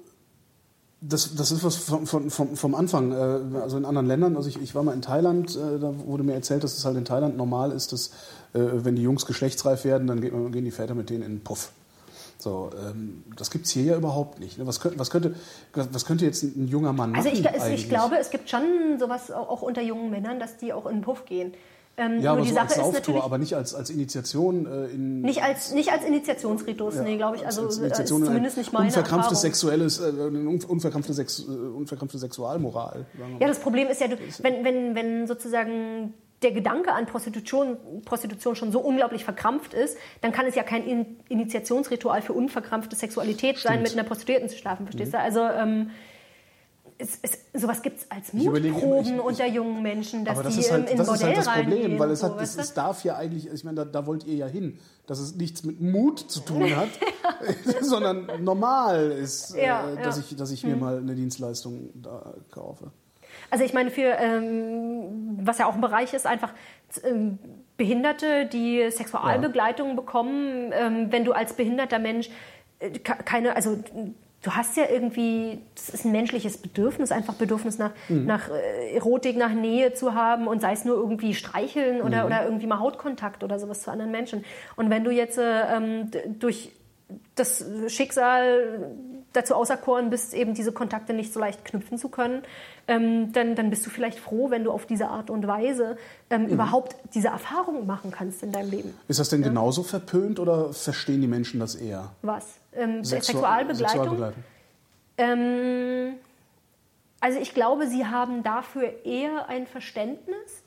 Das, 1.02 1.36
das 1.36 1.52
ist 1.52 1.64
was 1.64 1.78
vom, 1.78 2.06
vom, 2.08 2.56
vom 2.58 2.76
Anfang, 2.76 3.12
äh, 3.14 3.60
also 3.62 3.78
in 3.78 3.86
anderen 3.86 4.08
Ländern. 4.08 4.36
Also 4.36 4.50
ich, 4.50 4.60
ich 4.62 4.76
war 4.76 4.84
mal 4.84 4.94
in 4.94 5.02
Thailand, 5.02 5.56
äh, 5.56 5.80
da 5.80 5.94
wurde 6.06 6.24
mir 6.24 6.34
erzählt, 6.34 6.64
dass 6.66 6.76
es 6.78 6.84
halt 6.84 6.98
in 6.98 7.06
Thailand 7.06 7.38
normal 7.38 7.72
ist, 7.72 7.94
dass 7.94 8.08
äh, 8.54 8.60
wenn 8.84 8.98
die 8.98 9.04
Jungs 9.04 9.26
geschlechtsreif 9.26 9.86
werden, 9.86 10.08
dann 10.08 10.20
gehen 10.20 10.66
die 10.66 10.72
Väter 10.72 10.96
mit 10.96 11.10
denen 11.10 11.24
in 11.24 11.32
den 11.38 11.44
Puff. 11.44 11.72
So, 12.40 12.70
ähm, 12.82 13.24
das 13.36 13.52
gibt 13.52 13.66
es 13.66 13.72
hier 13.72 13.84
ja 13.84 13.98
überhaupt 13.98 14.40
nicht. 14.40 14.58
Ne? 14.58 14.66
Was, 14.66 14.80
könnte, 14.80 14.98
was, 14.98 15.10
könnte, 15.10 15.36
was 15.74 16.06
könnte 16.06 16.26
jetzt 16.26 16.42
ein 16.44 16.70
junger 16.70 16.94
Mann 16.94 17.12
machen? 17.12 17.28
Also 17.28 17.68
ich, 17.68 17.74
ich 17.74 17.90
glaube, 17.90 18.18
es 18.18 18.30
gibt 18.30 18.50
schon 18.50 18.98
sowas 18.98 19.30
auch 19.30 19.62
unter 19.62 19.82
jungen 19.82 20.10
Männern, 20.10 20.40
dass 20.40 20.56
die 20.56 20.72
auch 20.72 20.86
in 20.86 20.98
den 20.98 21.02
Puff 21.02 21.26
gehen. 21.26 21.54
Ähm, 21.98 22.22
ja, 22.22 22.32
aber 22.32 22.46
so 22.46 22.58
als 22.58 22.76
Sauftour, 22.76 23.26
aber 23.26 23.38
nicht 23.38 23.56
als, 23.56 23.76
als 23.76 23.90
Initiation 23.90 24.66
äh, 24.66 24.86
in. 24.86 25.22
Nicht 25.22 25.44
als, 25.44 25.74
nicht 25.74 25.92
als 25.92 26.06
Initiationsritus, 26.06 26.96
ja, 26.96 27.02
nee, 27.04 27.18
glaube 27.18 27.36
ich. 27.36 27.46
Also 27.46 27.64
als 27.64 27.78
Initiation, 27.78 28.22
ist 28.22 28.28
zumindest 28.28 28.58
nicht 28.58 28.72
meine 28.72 28.86
unverkrampftes 28.86 29.42
sexuelles, 29.42 30.00
äh, 30.00 30.10
unverkrampfte, 30.10 31.14
Sex, 31.14 31.40
äh, 31.40 31.52
unverkrampfte 31.52 32.18
Sexualmoral. 32.18 33.06
Ja, 33.42 33.48
das 33.48 33.60
Problem 33.60 33.90
ist 33.90 34.00
ja, 34.00 34.08
du, 34.08 34.16
wenn, 34.42 34.64
wenn, 34.64 34.96
wenn 34.96 35.28
sozusagen 35.28 36.14
der 36.42 36.52
Gedanke 36.52 36.94
an 36.94 37.06
Prostitution, 37.06 37.78
Prostitution 38.06 38.56
schon 38.56 38.72
so 38.72 38.80
unglaublich 38.80 39.24
verkrampft 39.24 39.74
ist, 39.74 39.98
dann 40.22 40.32
kann 40.32 40.46
es 40.46 40.56
ja 40.56 40.64
kein 40.64 40.86
in 40.86 41.18
Initiationsritual 41.28 42.22
für 42.22 42.34
unverkrampfte 42.34 42.96
Sexualität 42.96 43.58
Stimmt. 43.58 43.74
sein, 43.74 43.82
mit 43.82 43.94
einer 43.94 44.04
Prostituierten 44.04 44.50
zu 44.50 44.58
schlafen, 44.58 44.86
verstehst 44.86 45.12
mhm. 45.12 45.18
du? 45.18 45.24
Also 45.24 45.42
ähm, 45.42 45.90
es, 46.98 47.18
es, 47.22 47.40
sowas 47.54 47.82
gibt 47.82 48.00
es 48.00 48.12
als 48.12 48.34
Mutproben 48.34 49.20
unter 49.22 49.48
jungen 49.48 49.82
Menschen, 49.82 50.26
dass 50.26 50.42
das 50.42 50.54
die 50.54 50.60
ist 50.60 50.72
halt, 50.72 50.90
in 50.90 50.98
das 50.98 51.08
Bordell 51.08 51.32
ist 51.32 51.48
halt 51.48 51.66
das 51.66 51.74
Problem, 51.74 51.98
weil 51.98 52.12
es, 52.12 52.20
so, 52.20 52.28
hat, 52.28 52.42
es, 52.42 52.58
es, 52.58 52.74
darf 52.74 53.04
ja 53.06 53.16
eigentlich, 53.16 53.50
ich 53.50 53.64
meine, 53.64 53.78
da, 53.78 53.86
da, 53.86 54.06
wollt 54.06 54.26
ihr 54.26 54.36
ja 54.36 54.48
hin, 54.48 54.78
dass 55.08 55.20
es 55.20 55.36
nichts 55.36 55.64
mit 55.64 55.80
Mut 55.80 56.20
zu 56.20 56.42
tun 56.42 56.64
hat, 56.76 56.90
sondern 57.82 58.44
normal 58.44 59.12
ist, 59.12 59.56
ja, 59.56 59.90
äh, 59.90 60.04
dass, 60.04 60.18
ja. 60.18 60.24
Ich, 60.30 60.36
dass 60.36 60.52
ich 60.52 60.64
mir 60.66 60.74
hm. 60.74 60.80
mal 60.80 60.98
eine 60.98 61.16
Dienstleistung 61.16 61.90
da 61.96 62.34
kaufe. 62.52 62.92
Also 63.50 63.64
ich 63.64 63.74
meine, 63.74 63.92
für 63.92 64.18
ähm, 64.20 65.40
was 65.42 65.58
ja 65.58 65.68
auch 65.68 65.76
ein 65.76 65.82
Bereich 65.82 66.14
ist, 66.14 66.26
einfach 66.26 66.54
ähm, 67.04 67.40
Behinderte, 67.78 68.46
die 68.46 68.90
Sexualbegleitung 68.92 69.90
ja. 69.90 69.96
bekommen, 69.96 70.72
ähm, 70.74 71.12
wenn 71.12 71.26
du 71.26 71.32
als 71.32 71.54
behinderter 71.54 72.00
Mensch 72.00 72.30
äh, 72.80 73.00
keine, 73.00 73.56
also 73.56 73.78
du 74.42 74.52
hast 74.52 74.78
ja 74.78 74.86
irgendwie, 74.90 75.62
das 75.76 75.90
ist 75.90 76.06
ein 76.06 76.12
menschliches 76.12 76.58
Bedürfnis, 76.58 77.12
einfach 77.12 77.34
Bedürfnis 77.36 77.78
nach, 77.78 77.92
mhm. 78.08 78.26
nach 78.26 78.50
äh, 78.50 78.96
Erotik, 78.96 79.38
nach 79.38 79.54
Nähe 79.54 79.94
zu 79.94 80.14
haben 80.14 80.48
und 80.48 80.62
sei 80.62 80.74
es 80.74 80.86
nur 80.86 80.96
irgendwie 80.96 81.34
streicheln 81.34 82.02
oder, 82.02 82.22
mhm. 82.22 82.26
oder 82.26 82.46
irgendwie 82.46 82.68
mal 82.68 82.80
Hautkontakt 82.80 83.44
oder 83.44 83.60
sowas 83.60 83.82
zu 83.82 83.92
anderen 83.92 84.12
Menschen. 84.12 84.46
Und 84.76 84.90
wenn 84.90 85.04
du 85.04 85.12
jetzt 85.12 85.38
äh, 85.38 85.76
ähm, 85.76 86.12
durch 86.40 86.72
das 87.36 87.66
Schicksal 87.88 88.92
dazu 89.34 89.54
auserkoren 89.54 90.10
bist, 90.10 90.34
eben 90.34 90.54
diese 90.54 90.72
Kontakte 90.72 91.14
nicht 91.14 91.34
so 91.34 91.40
leicht 91.40 91.64
knüpfen 91.66 91.98
zu 91.98 92.10
können, 92.10 92.44
ähm, 92.88 93.32
dann, 93.32 93.56
dann 93.56 93.70
bist 93.70 93.86
du 93.86 93.90
vielleicht 93.90 94.20
froh, 94.20 94.50
wenn 94.50 94.64
du 94.64 94.72
auf 94.72 94.86
diese 94.86 95.08
Art 95.08 95.30
und 95.30 95.48
Weise 95.48 95.98
ähm, 96.30 96.44
mhm. 96.44 96.50
überhaupt 96.50 96.96
diese 97.14 97.28
Erfahrung 97.28 97.86
machen 97.86 98.12
kannst 98.12 98.42
in 98.42 98.52
deinem 98.52 98.72
Leben. 98.72 98.94
Ist 99.08 99.20
das 99.20 99.30
denn 99.30 99.42
ja? 99.42 99.50
genauso 99.50 99.84
verpönt 99.84 100.40
oder 100.40 100.74
verstehen 100.74 101.22
die 101.22 101.28
Menschen 101.28 101.60
das 101.60 101.76
eher? 101.76 102.12
Was? 102.22 102.46
Ähm, 102.74 103.04
Sexu 103.04 103.34
Sexualbegleitung? 103.34 103.88
Sexualbegleitung? 103.88 104.44
Ähm, 105.18 106.16
also 107.20 107.40
ich 107.40 107.54
glaube, 107.54 107.88
sie 107.88 108.06
haben 108.06 108.44
dafür 108.44 109.06
eher 109.06 109.50
ein 109.50 109.68
Verständnis. 109.68 110.59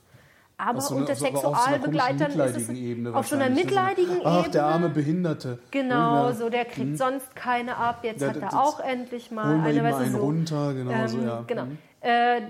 Aber 0.58 0.80
so 0.80 0.94
unter 0.94 1.14
so 1.16 1.24
Sexualbegleitern 1.24 2.38
ist 2.38 2.56
es 2.56 2.68
Ebene 2.68 3.14
auf 3.14 3.26
so 3.26 3.36
einer 3.36 3.50
mitleidigen 3.50 4.16
Ebene. 4.16 4.44
Ach, 4.44 4.48
der 4.48 4.64
arme 4.64 4.88
Behinderte. 4.88 5.58
Genau, 5.70 6.28
ja. 6.28 6.32
so 6.34 6.50
der 6.50 6.64
kriegt 6.64 6.90
hm. 6.90 6.96
sonst 6.96 7.34
keine 7.34 7.76
ab. 7.76 8.00
Jetzt 8.04 8.20
der, 8.20 8.30
hat 8.30 8.36
er 8.36 8.60
auch 8.60 8.78
endlich 8.80 9.30
mal 9.30 9.60
eine. 9.60 9.72
Ihm 9.72 9.84
einen 9.84 10.12
so. 10.12 10.18
runter, 10.18 10.74
genau 10.74 10.92
ähm, 10.92 11.08
so, 11.08 11.20
ja. 11.20 11.44
Genau. 11.46 11.62
Hm. 11.62 11.78
Äh, 12.00 12.40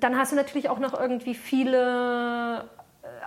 dann 0.00 0.16
hast 0.16 0.32
du 0.32 0.36
natürlich 0.36 0.68
auch 0.68 0.78
noch 0.78 0.98
irgendwie 0.98 1.34
viele 1.34 2.64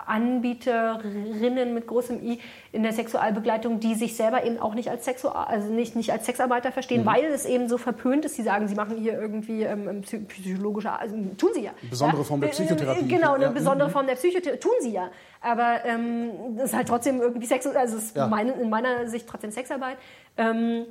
Anbieterinnen 0.05 1.73
mit 1.73 1.87
großem 1.87 2.23
I 2.23 2.39
in 2.71 2.83
der 2.83 2.93
Sexualbegleitung, 2.93 3.79
die 3.79 3.95
sich 3.95 4.15
selber 4.15 4.45
eben 4.45 4.59
auch 4.59 4.75
nicht 4.75 4.89
als 4.89 5.05
Sexual, 5.05 5.45
also 5.45 5.71
nicht, 5.71 5.95
nicht 5.95 6.11
als 6.11 6.25
Sexarbeiter 6.25 6.71
verstehen, 6.71 7.01
mhm. 7.01 7.05
weil 7.05 7.25
es 7.25 7.45
eben 7.45 7.69
so 7.69 7.77
verpönt 7.77 8.25
ist. 8.25 8.35
Sie 8.35 8.43
sagen, 8.43 8.67
sie 8.67 8.75
machen 8.75 8.97
hier 8.97 9.19
irgendwie 9.19 9.63
ähm, 9.63 9.87
ähm 9.87 10.01
psychologische, 10.01 10.91
also 10.91 11.15
tun 11.37 11.49
sie 11.53 11.63
ja. 11.63 11.71
Besondere 11.89 12.21
ja? 12.21 12.23
Form 12.23 12.41
der 12.41 12.49
äh, 12.49 12.53
Psychotherapie. 12.53 13.07
Genau, 13.07 13.33
eine 13.33 13.45
ja. 13.45 13.51
besondere 13.51 13.87
mhm. 13.87 13.93
Form 13.93 14.07
der 14.07 14.15
Psychotherapie, 14.15 14.59
tun 14.59 14.73
sie 14.81 14.91
ja. 14.91 15.09
Aber 15.41 15.85
ähm, 15.85 16.55
das 16.57 16.71
ist 16.71 16.75
halt 16.75 16.87
trotzdem 16.87 17.21
irgendwie 17.21 17.47
Sex, 17.47 17.65
also 17.67 17.97
es 17.97 18.05
ist 18.05 18.15
ja. 18.15 18.27
meine, 18.27 18.53
in 18.53 18.69
meiner 18.69 19.07
Sicht 19.07 19.27
trotzdem 19.27 19.51
Sexarbeit. 19.51 19.97
Ähm, 20.37 20.85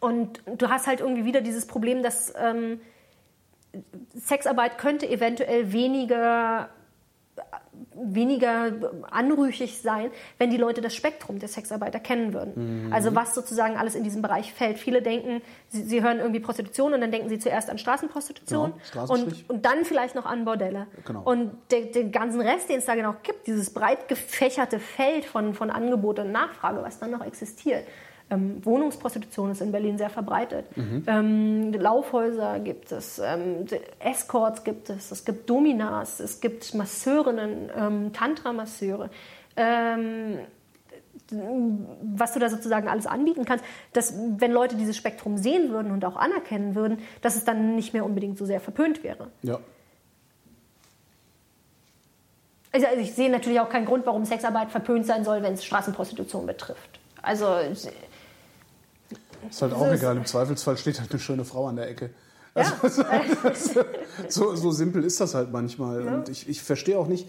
und 0.00 0.42
du 0.56 0.68
hast 0.68 0.86
halt 0.86 1.00
irgendwie 1.00 1.24
wieder 1.24 1.40
dieses 1.40 1.66
Problem, 1.66 2.02
dass 2.02 2.32
ähm, 2.36 2.80
Sexarbeit 4.14 4.78
könnte 4.78 5.08
eventuell 5.08 5.72
weniger 5.72 6.68
weniger 8.04 8.72
anrüchig 9.10 9.80
sein, 9.80 10.10
wenn 10.38 10.50
die 10.50 10.56
Leute 10.56 10.80
das 10.80 10.94
Spektrum 10.94 11.38
der 11.38 11.48
Sexarbeiter 11.48 12.00
kennen 12.00 12.32
würden. 12.32 12.86
Mhm. 12.86 12.92
Also 12.92 13.14
was 13.14 13.34
sozusagen 13.34 13.76
alles 13.76 13.94
in 13.94 14.04
diesem 14.04 14.22
Bereich 14.22 14.52
fällt. 14.52 14.78
Viele 14.78 15.02
denken, 15.02 15.42
sie, 15.68 15.82
sie, 15.82 16.02
hören 16.02 16.18
irgendwie 16.18 16.40
Prostitution 16.40 16.94
und 16.94 17.00
dann 17.00 17.10
denken 17.10 17.28
sie 17.28 17.38
zuerst 17.38 17.70
an 17.70 17.78
Straßenprostitution 17.78 18.74
genau, 18.92 19.12
und, 19.12 19.50
und 19.50 19.64
dann 19.64 19.84
vielleicht 19.84 20.14
noch 20.14 20.26
an 20.26 20.44
Bordelle. 20.44 20.86
Genau. 21.04 21.22
Und 21.22 21.52
der, 21.70 21.82
den 21.82 22.12
ganzen 22.12 22.40
Rest, 22.40 22.68
den 22.68 22.78
es 22.78 22.84
da 22.84 22.94
genau 22.94 23.14
gibt, 23.22 23.46
dieses 23.46 23.70
breit 23.70 24.08
gefächerte 24.08 24.78
Feld 24.78 25.24
von, 25.24 25.54
von 25.54 25.70
Angebot 25.70 26.18
und 26.18 26.32
Nachfrage, 26.32 26.82
was 26.82 26.98
dann 26.98 27.10
noch 27.10 27.24
existiert, 27.24 27.84
ähm, 28.32 28.64
Wohnungsprostitution 28.64 29.50
ist 29.50 29.60
in 29.60 29.72
Berlin 29.72 29.98
sehr 29.98 30.10
verbreitet. 30.10 30.64
Mhm. 30.76 31.04
Ähm, 31.06 31.72
Laufhäuser 31.72 32.58
gibt 32.60 32.90
es, 32.92 33.18
ähm, 33.18 33.66
Escorts 33.98 34.64
gibt 34.64 34.90
es, 34.90 35.10
es 35.10 35.24
gibt 35.24 35.48
Dominas, 35.48 36.20
es 36.20 36.40
gibt 36.40 36.74
Masseurinnen, 36.74 37.70
ähm, 37.76 38.12
Tantra-Masseure. 38.12 39.10
Ähm, 39.56 40.38
was 41.30 42.32
du 42.32 42.40
da 42.40 42.48
sozusagen 42.48 42.88
alles 42.88 43.06
anbieten 43.06 43.44
kannst, 43.44 43.64
dass 43.92 44.14
wenn 44.36 44.52
Leute 44.52 44.76
dieses 44.76 44.96
Spektrum 44.96 45.38
sehen 45.38 45.70
würden 45.70 45.92
und 45.92 46.04
auch 46.04 46.16
anerkennen 46.16 46.74
würden, 46.74 46.98
dass 47.22 47.36
es 47.36 47.44
dann 47.44 47.74
nicht 47.74 47.92
mehr 47.94 48.04
unbedingt 48.04 48.38
so 48.38 48.44
sehr 48.44 48.60
verpönt 48.60 49.02
wäre. 49.02 49.28
Ja. 49.42 49.58
Also, 52.72 52.86
also 52.86 53.00
ich 53.00 53.14
sehe 53.14 53.30
natürlich 53.30 53.60
auch 53.60 53.68
keinen 53.68 53.86
Grund, 53.86 54.06
warum 54.06 54.24
Sexarbeit 54.24 54.70
verpönt 54.70 55.06
sein 55.06 55.24
soll, 55.24 55.42
wenn 55.42 55.54
es 55.54 55.64
Straßenprostitution 55.64 56.46
betrifft. 56.46 57.00
Also 57.22 57.46
ist 59.50 59.62
halt 59.62 59.72
auch 59.72 59.86
so 59.86 59.92
egal. 59.92 60.16
Im 60.16 60.26
Zweifelsfall 60.26 60.76
steht 60.76 61.00
halt 61.00 61.10
eine 61.10 61.20
schöne 61.20 61.44
Frau 61.44 61.66
an 61.66 61.76
der 61.76 61.88
Ecke. 61.88 62.10
Also, 62.54 63.02
ja. 63.02 63.22
so, 64.28 64.54
so, 64.54 64.70
simpel 64.72 65.04
ist 65.04 65.20
das 65.20 65.34
halt 65.34 65.52
manchmal. 65.52 66.04
Ja. 66.04 66.14
Und 66.14 66.28
ich, 66.28 66.48
ich 66.48 66.62
verstehe 66.62 66.98
auch 66.98 67.06
nicht, 67.06 67.28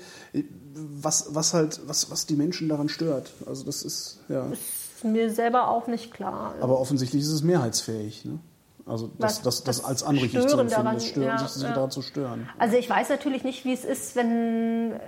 was, 0.73 1.33
was 1.33 1.53
halt, 1.53 1.81
was, 1.87 2.11
was 2.11 2.25
die 2.25 2.35
Menschen 2.35 2.69
daran 2.69 2.89
stört. 2.89 3.31
Also 3.45 3.63
das 3.63 3.83
ist, 3.83 4.19
ja. 4.27 4.45
Ist 4.47 5.03
mir 5.03 5.29
selber 5.29 5.69
auch 5.69 5.87
nicht 5.87 6.13
klar. 6.13 6.55
Aber 6.59 6.79
offensichtlich 6.79 7.21
ist 7.21 7.31
es 7.31 7.43
mehrheitsfähig, 7.43 8.25
ne? 8.25 8.39
Also 8.85 9.09
das, 9.17 9.41
das, 9.41 9.63
das, 9.63 9.79
das 9.79 9.85
als 9.85 10.03
anrüchig 10.03 10.41
zu 10.41 10.57
empfinden, 10.57 10.69
daran, 10.69 10.95
das 10.95 11.05
stören, 11.05 11.27
ja, 11.27 11.47
sich 11.47 11.63
ja. 11.63 11.73
daran 11.73 11.89
zu 11.89 12.01
stören. 12.01 12.49
Also 12.57 12.75
ich 12.75 12.89
weiß 12.89 13.07
natürlich 13.07 13.45
nicht, 13.45 13.63
wie 13.63 13.71
es 13.71 13.85
ist, 13.85 14.17
wenn, 14.17 14.99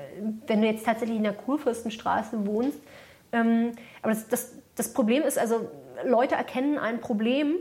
wenn 0.48 0.61
du 0.61 0.68
jetzt 0.68 0.86
tatsächlich 0.86 1.18
in 1.18 1.23
der 1.23 1.34
Kurfürstenstraße 1.34 2.45
wohnst. 2.45 2.77
Ähm, 3.34 3.73
aber 4.02 4.14
das, 4.14 4.30
das, 4.30 4.52
das 4.76 4.94
Problem 4.94 5.23
ist, 5.23 5.38
also 5.38 5.68
Leute 6.04 6.36
erkennen 6.36 6.78
ein 6.78 7.00
Problem 7.00 7.56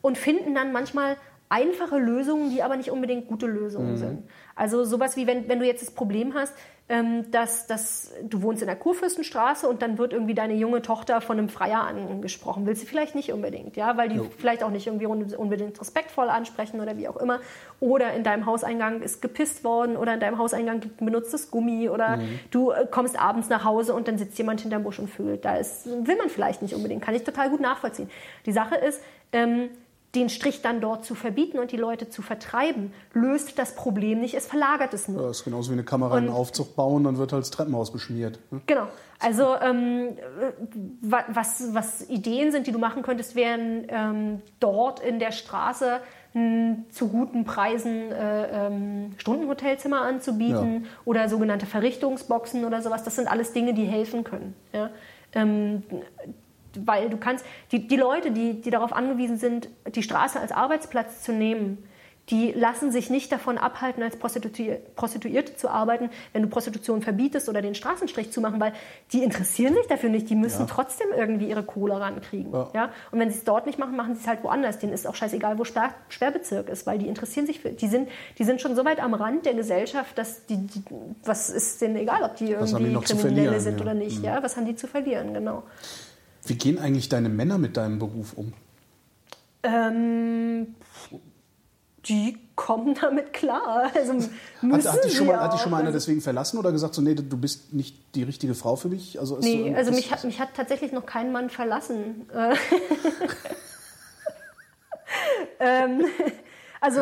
und 0.00 0.18
finden 0.18 0.54
dann 0.54 0.72
manchmal 0.72 1.16
einfache 1.48 1.98
Lösungen, 1.98 2.50
die 2.50 2.62
aber 2.62 2.76
nicht 2.76 2.90
unbedingt 2.90 3.28
gute 3.28 3.46
Lösungen 3.46 3.92
mhm. 3.92 3.96
sind. 3.96 4.22
Also 4.54 4.84
sowas 4.84 5.16
wie, 5.16 5.26
wenn, 5.26 5.48
wenn 5.48 5.58
du 5.58 5.66
jetzt 5.66 5.82
das 5.82 5.90
Problem 5.90 6.34
hast, 6.34 6.54
ähm, 6.90 7.30
dass, 7.30 7.66
dass 7.66 8.12
du 8.22 8.40
wohnst 8.40 8.62
in 8.62 8.66
der 8.66 8.76
Kurfürstenstraße 8.76 9.68
und 9.68 9.82
dann 9.82 9.98
wird 9.98 10.14
irgendwie 10.14 10.34
deine 10.34 10.54
junge 10.54 10.80
Tochter 10.80 11.20
von 11.20 11.38
einem 11.38 11.50
Freier 11.50 11.82
angesprochen. 11.82 12.64
Willst 12.66 12.82
du 12.82 12.86
vielleicht 12.86 13.14
nicht 13.14 13.32
unbedingt, 13.32 13.76
ja, 13.76 13.96
weil 13.98 14.08
die 14.08 14.16
jo. 14.16 14.26
vielleicht 14.38 14.62
auch 14.62 14.70
nicht 14.70 14.86
irgendwie 14.86 15.06
unbedingt 15.06 15.78
respektvoll 15.78 16.30
ansprechen 16.30 16.80
oder 16.80 16.96
wie 16.96 17.06
auch 17.08 17.16
immer. 17.16 17.40
Oder 17.78 18.14
in 18.14 18.24
deinem 18.24 18.46
Hauseingang 18.46 19.02
ist 19.02 19.20
gepisst 19.20 19.64
worden 19.64 19.96
oder 19.96 20.14
in 20.14 20.20
deinem 20.20 20.38
Hauseingang 20.38 20.80
benutztes 20.98 21.50
Gummi 21.50 21.90
oder 21.90 22.16
mhm. 22.16 22.40
du 22.50 22.70
äh, 22.70 22.86
kommst 22.90 23.20
abends 23.20 23.50
nach 23.50 23.64
Hause 23.64 23.92
und 23.92 24.08
dann 24.08 24.16
sitzt 24.16 24.38
jemand 24.38 24.62
hinterm 24.62 24.82
Busch 24.82 24.98
und 24.98 25.08
fühlt. 25.08 25.44
Da 25.44 25.56
ist, 25.56 25.86
will 25.86 26.16
man 26.16 26.30
vielleicht 26.30 26.62
nicht 26.62 26.74
unbedingt, 26.74 27.02
kann 27.02 27.14
ich 27.14 27.22
total 27.22 27.50
gut 27.50 27.60
nachvollziehen. 27.60 28.08
Die 28.46 28.52
Sache 28.52 28.76
ist, 28.76 29.02
ähm, 29.32 29.68
den 30.14 30.30
Strich 30.30 30.62
dann 30.62 30.80
dort 30.80 31.04
zu 31.04 31.14
verbieten 31.14 31.58
und 31.58 31.70
die 31.70 31.76
Leute 31.76 32.08
zu 32.08 32.22
vertreiben, 32.22 32.92
löst 33.12 33.58
das 33.58 33.74
Problem 33.74 34.20
nicht, 34.20 34.34
es 34.34 34.46
verlagert 34.46 34.94
es 34.94 35.06
nur. 35.06 35.20
Ja, 35.20 35.28
das 35.28 35.38
ist 35.38 35.44
genauso 35.44 35.70
wie 35.70 35.74
eine 35.74 35.84
Kamera 35.84 36.14
und, 36.14 36.22
in 36.22 36.28
einen 36.28 36.36
Aufzug 36.36 36.76
bauen, 36.76 37.04
dann 37.04 37.18
wird 37.18 37.32
halt 37.32 37.42
das 37.42 37.50
Treppenhaus 37.50 37.92
beschmiert. 37.92 38.38
Ne? 38.50 38.62
Genau. 38.66 38.86
Also 39.20 39.56
ähm, 39.60 40.16
was, 41.02 41.74
was 41.74 42.08
Ideen 42.08 42.52
sind, 42.52 42.66
die 42.66 42.72
du 42.72 42.78
machen 42.78 43.02
könntest, 43.02 43.34
wären 43.34 43.86
ähm, 43.88 44.42
dort 44.60 45.00
in 45.00 45.18
der 45.18 45.32
Straße 45.32 46.00
m, 46.34 46.86
zu 46.90 47.08
guten 47.08 47.44
Preisen 47.44 48.10
äh, 48.12 48.66
ähm, 48.66 49.12
Stundenhotelzimmer 49.18 50.02
anzubieten 50.02 50.84
ja. 50.84 50.90
oder 51.04 51.28
sogenannte 51.28 51.66
Verrichtungsboxen 51.66 52.64
oder 52.64 52.80
sowas. 52.80 53.02
Das 53.02 53.16
sind 53.16 53.28
alles 53.28 53.52
Dinge, 53.52 53.74
die 53.74 53.84
helfen 53.84 54.24
können. 54.24 54.54
Ja? 54.72 54.90
Weil 56.86 57.10
du 57.10 57.16
kannst, 57.16 57.44
die, 57.72 57.86
die 57.86 57.96
Leute, 57.96 58.30
die, 58.30 58.60
die 58.60 58.70
darauf 58.70 58.92
angewiesen 58.92 59.36
sind, 59.36 59.68
die 59.94 60.02
Straße 60.02 60.38
als 60.40 60.52
Arbeitsplatz 60.52 61.22
zu 61.22 61.32
nehmen, 61.32 61.78
die 62.30 62.52
lassen 62.52 62.92
sich 62.92 63.08
nicht 63.08 63.32
davon 63.32 63.56
abhalten, 63.56 64.02
als 64.02 64.16
Prostituierte 64.16 65.56
zu 65.56 65.68
arbeiten, 65.68 66.10
wenn 66.32 66.42
du 66.42 66.48
Prostitution 66.48 67.00
verbietest 67.00 67.48
oder 67.48 67.62
den 67.62 67.74
Straßenstrich 67.74 68.32
zu 68.32 68.40
machen, 68.40 68.60
weil 68.60 68.72
die 69.12 69.22
interessieren 69.22 69.74
sich 69.74 69.86
dafür 69.86 70.10
nicht. 70.10 70.28
Die 70.28 70.34
müssen 70.34 70.60
ja. 70.60 70.66
trotzdem 70.66 71.08
irgendwie 71.16 71.48
ihre 71.48 71.62
Kohle 71.62 71.98
rankriegen. 72.00 72.52
Ja. 72.52 72.68
ja? 72.74 72.90
Und 73.10 73.18
wenn 73.18 73.30
sie 73.30 73.38
es 73.38 73.44
dort 73.44 73.66
nicht 73.66 73.78
machen, 73.78 73.96
machen 73.96 74.14
sie 74.14 74.20
es 74.20 74.26
halt 74.26 74.44
woanders. 74.44 74.78
Denen 74.78 74.92
ist 74.92 75.06
auch 75.06 75.14
scheißegal, 75.14 75.58
wo 75.58 75.64
Sperr 75.64 75.94
Sperrbezirk 76.08 76.68
ist, 76.68 76.86
weil 76.86 76.98
die 76.98 77.08
interessieren 77.08 77.46
sich 77.46 77.60
für, 77.60 77.70
die 77.70 77.88
sind, 77.88 78.08
die 78.38 78.44
sind 78.44 78.60
schon 78.60 78.76
so 78.76 78.84
weit 78.84 79.00
am 79.00 79.14
Rand 79.14 79.46
der 79.46 79.54
Gesellschaft, 79.54 80.18
dass 80.18 80.44
die, 80.46 80.58
die 80.58 80.82
was 81.24 81.48
ist 81.48 81.80
denen 81.80 81.96
egal, 81.96 82.22
ob 82.22 82.36
die 82.36 82.50
irgendwie 82.50 82.94
Kriminelle 83.00 83.60
sind 83.60 83.76
ja. 83.76 83.82
oder 83.82 83.94
nicht. 83.94 84.18
Mhm. 84.18 84.24
Ja? 84.24 84.42
Was 84.42 84.56
haben 84.56 84.66
die 84.66 84.76
zu 84.76 84.86
verlieren, 84.86 85.32
genau. 85.32 85.62
Wie 86.46 86.54
gehen 86.54 86.78
eigentlich 86.78 87.08
deine 87.08 87.28
Männer 87.28 87.58
mit 87.58 87.76
deinem 87.76 87.98
Beruf 87.98 88.32
um? 88.34 88.52
Ähm, 89.62 90.74
die 92.06 92.38
kommen 92.56 92.94
damit 93.00 93.32
klar. 93.32 93.90
Also 93.94 94.14
hat, 94.14 94.92
hat, 94.92 95.04
dich 95.04 95.16
schon 95.16 95.26
mal, 95.26 95.40
hat 95.40 95.52
dich 95.52 95.60
schon 95.60 95.70
mal 95.70 95.80
einer 95.80 95.92
deswegen 95.92 96.20
verlassen 96.20 96.58
oder 96.58 96.72
gesagt, 96.72 96.94
so, 96.94 97.02
nee, 97.02 97.14
du 97.14 97.36
bist 97.36 97.74
nicht 97.74 97.96
die 98.14 98.22
richtige 98.22 98.54
Frau 98.54 98.76
für 98.76 98.88
mich? 98.88 99.20
Also 99.20 99.38
nee, 99.38 99.70
so, 99.70 99.76
also 99.76 99.92
mich 99.92 100.10
hat, 100.10 100.24
mich 100.24 100.40
hat 100.40 100.54
tatsächlich 100.54 100.92
noch 100.92 101.06
kein 101.06 101.32
Mann 101.32 101.50
verlassen. 101.50 102.26
ähm, 105.60 106.04
also 106.80 107.00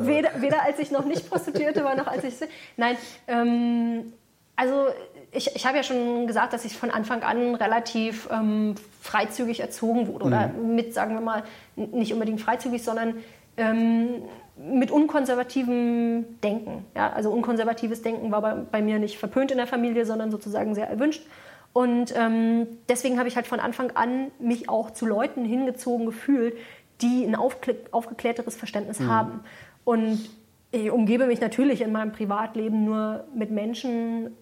weder, 0.00 0.40
weder 0.40 0.62
als 0.62 0.78
ich 0.78 0.90
noch 0.90 1.04
nicht 1.04 1.28
Prostituierte 1.28 1.84
war, 1.84 1.94
noch 1.96 2.06
als 2.06 2.24
ich... 2.24 2.34
Nein, 2.76 2.96
ähm, 3.26 4.12
also 4.56 4.88
ich, 5.32 5.54
ich 5.54 5.66
habe 5.66 5.76
ja 5.76 5.82
schon 5.82 6.26
gesagt, 6.26 6.52
dass 6.52 6.64
ich 6.64 6.76
von 6.76 6.90
Anfang 6.90 7.22
an 7.22 7.54
relativ 7.54 8.28
ähm, 8.32 8.74
freizügig 9.00 9.60
erzogen 9.60 10.08
wurde. 10.08 10.24
Oder 10.24 10.48
mhm. 10.48 10.74
mit, 10.74 10.92
sagen 10.94 11.14
wir 11.14 11.20
mal, 11.20 11.44
nicht 11.76 12.12
unbedingt 12.12 12.40
freizügig, 12.40 12.82
sondern 12.82 13.14
ähm, 13.56 14.22
mit 14.56 14.90
unkonservativem 14.90 16.40
Denken. 16.42 16.84
Ja? 16.96 17.12
Also 17.12 17.30
unkonservatives 17.30 18.02
Denken 18.02 18.30
war 18.32 18.42
bei, 18.42 18.54
bei, 18.54 18.82
mir 18.82 18.98
nicht 18.98 19.18
verpönt 19.18 19.50
in 19.50 19.58
der 19.58 19.66
Familie, 19.66 20.04
sondern 20.04 20.30
sozusagen 20.30 20.74
sehr 20.74 20.88
erwünscht. 20.88 21.26
Und 21.72 22.12
ähm, 22.16 22.66
deswegen 22.88 23.18
habe 23.18 23.28
ich 23.28 23.36
halt 23.36 23.46
von 23.46 23.60
Anfang 23.60 23.92
an 23.92 24.32
mich 24.40 24.68
auch 24.68 24.90
zu 24.90 25.06
Leuten 25.06 25.44
hingezogen 25.44 26.06
gefühlt, 26.06 26.56
die 27.00 27.24
ein 27.24 27.36
aufgeklärteres 27.36 28.56
Verständnis 28.56 28.98
mhm. 28.98 29.08
haben. 29.08 29.40
Und 29.84 30.28
ich 30.72 30.90
umgebe 30.90 31.26
mich 31.26 31.40
natürlich 31.40 31.80
in 31.80 31.92
meinem 31.92 32.12
Privatleben 32.12 32.84
nur 32.84 33.24
mit 33.34 33.50
Menschen, 33.50 34.36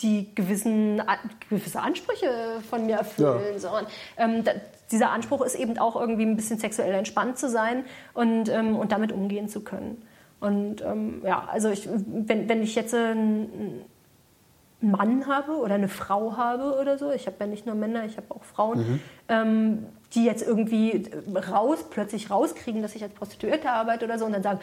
die 0.00 0.34
gewissen, 0.34 1.02
gewisse 1.48 1.80
Ansprüche 1.80 2.28
von 2.68 2.86
mir 2.86 2.96
erfüllen. 2.96 3.40
Ja. 3.52 3.58
So. 3.58 3.68
Und, 3.68 3.86
ähm, 4.16 4.44
da, 4.44 4.52
dieser 4.90 5.10
Anspruch 5.10 5.44
ist 5.44 5.54
eben 5.54 5.78
auch 5.78 5.96
irgendwie 5.96 6.24
ein 6.26 6.36
bisschen 6.36 6.58
sexuell 6.58 6.92
entspannt 6.94 7.38
zu 7.38 7.48
sein 7.48 7.84
und, 8.12 8.48
ähm, 8.48 8.76
und 8.76 8.92
damit 8.92 9.12
umgehen 9.12 9.48
zu 9.48 9.60
können. 9.60 10.02
Und 10.40 10.82
ähm, 10.82 11.22
ja, 11.24 11.48
also 11.50 11.70
ich, 11.70 11.88
wenn, 11.88 12.48
wenn 12.48 12.62
ich 12.62 12.74
jetzt 12.74 12.94
einen 12.94 13.82
Mann 14.80 15.26
habe 15.26 15.52
oder 15.52 15.74
eine 15.74 15.88
Frau 15.88 16.36
habe 16.36 16.78
oder 16.78 16.98
so, 16.98 17.10
ich 17.10 17.26
habe 17.26 17.36
ja 17.40 17.46
nicht 17.46 17.66
nur 17.66 17.74
Männer, 17.74 18.04
ich 18.04 18.16
habe 18.16 18.26
auch 18.30 18.44
Frauen, 18.44 18.78
mhm. 18.78 19.00
ähm, 19.28 19.86
die 20.14 20.24
jetzt 20.24 20.46
irgendwie 20.46 21.08
raus, 21.50 21.86
plötzlich 21.88 22.30
rauskriegen, 22.30 22.82
dass 22.82 22.94
ich 22.94 23.02
als 23.02 23.14
Prostituierte 23.14 23.70
arbeite 23.70 24.04
oder 24.04 24.18
so 24.18 24.26
und 24.26 24.32
dann 24.32 24.42
sagen, 24.42 24.60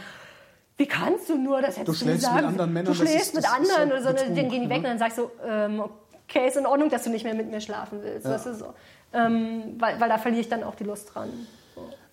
wie 0.78 0.86
kannst 0.86 1.30
du 1.30 1.38
nur, 1.38 1.62
das 1.62 1.78
hättest 1.78 2.02
du, 2.02 2.06
du 2.06 2.18
sagen. 2.18 2.36
mit 2.36 2.46
anderen 2.46 2.74
Männern. 2.74 2.94
Du 2.94 3.00
schläfst 3.00 3.36
mit 3.36 3.46
anderen 3.46 3.92
oder 3.92 4.02
so, 4.02 4.10
Betrug, 4.10 4.36
dann 4.36 4.50
gehen 4.50 4.64
die 4.64 4.70
weg 4.70 4.82
ne? 4.82 4.90
und 4.90 5.00
dann 5.00 5.00
sagst 5.00 5.18
du, 5.18 5.30
ähm, 5.46 5.84
okay, 6.28 6.48
ist 6.48 6.58
in 6.58 6.66
Ordnung, 6.66 6.90
dass 6.90 7.04
du 7.04 7.10
nicht 7.10 7.24
mehr 7.24 7.36
mit 7.36 7.52
mir 7.52 7.62
schlafen 7.62 8.00
willst. 8.02 8.26
Ja. 8.26 8.32
Das 8.32 8.46
ist 8.46 8.60
so 8.60 8.74
ähm, 9.14 9.76
weil, 9.78 10.00
weil 10.00 10.10
da 10.10 10.18
verliere 10.18 10.42
ich 10.42 10.50
dann 10.50 10.64
auch 10.64 10.76
die 10.76 10.84
Lust 10.84 11.14
dran. 11.14 11.30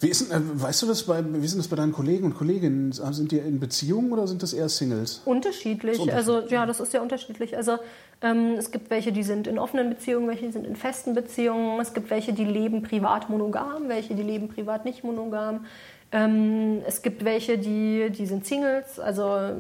Wie 0.01 0.09
ist, 0.09 0.31
äh, 0.31 0.39
weißt 0.41 0.83
du 0.83 0.87
das 0.87 1.03
bei, 1.03 1.23
wie 1.27 1.47
sind 1.47 1.59
das 1.59 1.69
bei 1.69 1.77
deinen 1.77 1.93
Kollegen 1.93 2.25
und 2.25 2.37
Kolleginnen? 2.37 2.93
Sind 2.93 3.33
die 3.33 3.39
in 3.39 3.59
Beziehungen 3.59 4.13
oder 4.13 4.29
sind 4.29 4.43
das 4.43 4.53
eher 4.53 4.69
Singles? 4.69 5.23
Unterschiedlich. 5.25 5.99
unterschiedlich. 5.99 6.15
Also 6.15 6.49
ja, 6.49 6.67
das 6.67 6.79
ist 6.79 6.93
ja 6.93 7.01
unterschiedlich. 7.03 7.57
Also 7.57 7.79
ähm, 8.23 8.55
es 8.57 8.71
gibt 8.71 8.91
welche, 8.91 9.11
die 9.11 9.25
sind 9.25 9.47
in 9.49 9.59
offenen 9.59 9.91
Beziehungen, 9.91 10.29
welche 10.29 10.51
sind 10.53 10.67
in 10.67 10.77
festen 10.77 11.15
Beziehungen. 11.15 11.81
Es 11.81 11.95
gibt 11.95 12.11
welche, 12.11 12.33
die 12.33 12.45
leben 12.45 12.83
privat 12.83 13.29
monogam, 13.29 13.89
welche 13.89 14.15
die 14.15 14.23
leben 14.23 14.49
privat 14.49 14.85
nicht 14.85 15.03
monogam. 15.03 15.67
Ähm, 16.13 16.83
es 16.87 17.03
gibt 17.03 17.25
welche, 17.25 17.59
die, 17.59 18.11
die 18.11 18.27
sind 18.27 18.47
Singles. 18.47 18.99
Also 18.99 19.57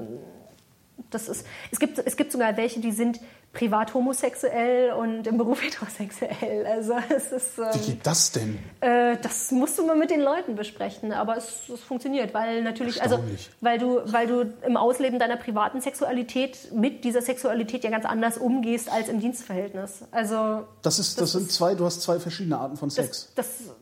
das 1.11 1.29
ist, 1.29 1.47
es, 1.71 1.79
gibt, 1.79 1.99
es 1.99 2.17
gibt 2.17 2.33
sogar 2.33 2.57
welche, 2.57 2.81
die 2.81 2.93
sind 2.93 3.21
privat 3.53 3.95
homosexuell 3.95 4.93
und 4.93 5.27
im 5.27 5.39
Beruf 5.39 5.63
heterosexuell. 5.65 6.67
Also 6.67 6.95
es 7.15 7.33
ist, 7.33 7.59
ähm, 7.59 7.67
Wie 7.75 7.93
geht 7.93 8.07
das 8.07 8.33
denn? 8.33 8.59
Äh, 8.81 9.17
das 9.23 9.51
musst 9.51 9.79
du 9.79 9.87
mal 9.87 9.97
mit 9.97 10.11
den 10.11 10.21
Leuten 10.21 10.55
besprechen, 10.55 11.13
aber 11.13 11.37
es, 11.37 11.69
es 11.73 11.81
funktioniert, 11.81 12.35
weil 12.35 12.63
natürlich, 12.63 13.03
also 13.03 13.19
weil 13.61 13.79
du, 13.79 14.01
weil 14.05 14.27
du 14.27 14.53
im 14.67 14.77
Ausleben 14.77 15.19
deiner 15.19 15.37
privaten 15.37 15.81
Sexualität 15.81 16.73
mit 16.73 17.05
dieser 17.05 17.23
Sexualität 17.23 17.85
ja 17.85 17.91
ganz 17.91 18.05
anders 18.05 18.39
umgehst 18.39 18.91
als 18.91 19.09
im 19.09 19.21
Dienstverhältnis. 19.21 20.05
Also 20.11 20.67
das 20.83 20.99
ist, 20.99 21.21
das, 21.21 21.33
das 21.33 21.41
sind 21.41 21.51
zwei, 21.51 21.75
du 21.75 21.85
hast 21.85 22.03
zwei 22.03 22.21
verschiedene 22.21 22.59
Arten 22.59 22.77
von 22.77 22.91
Sex. 22.91 23.33
Das, 23.35 23.49
das 23.67 23.75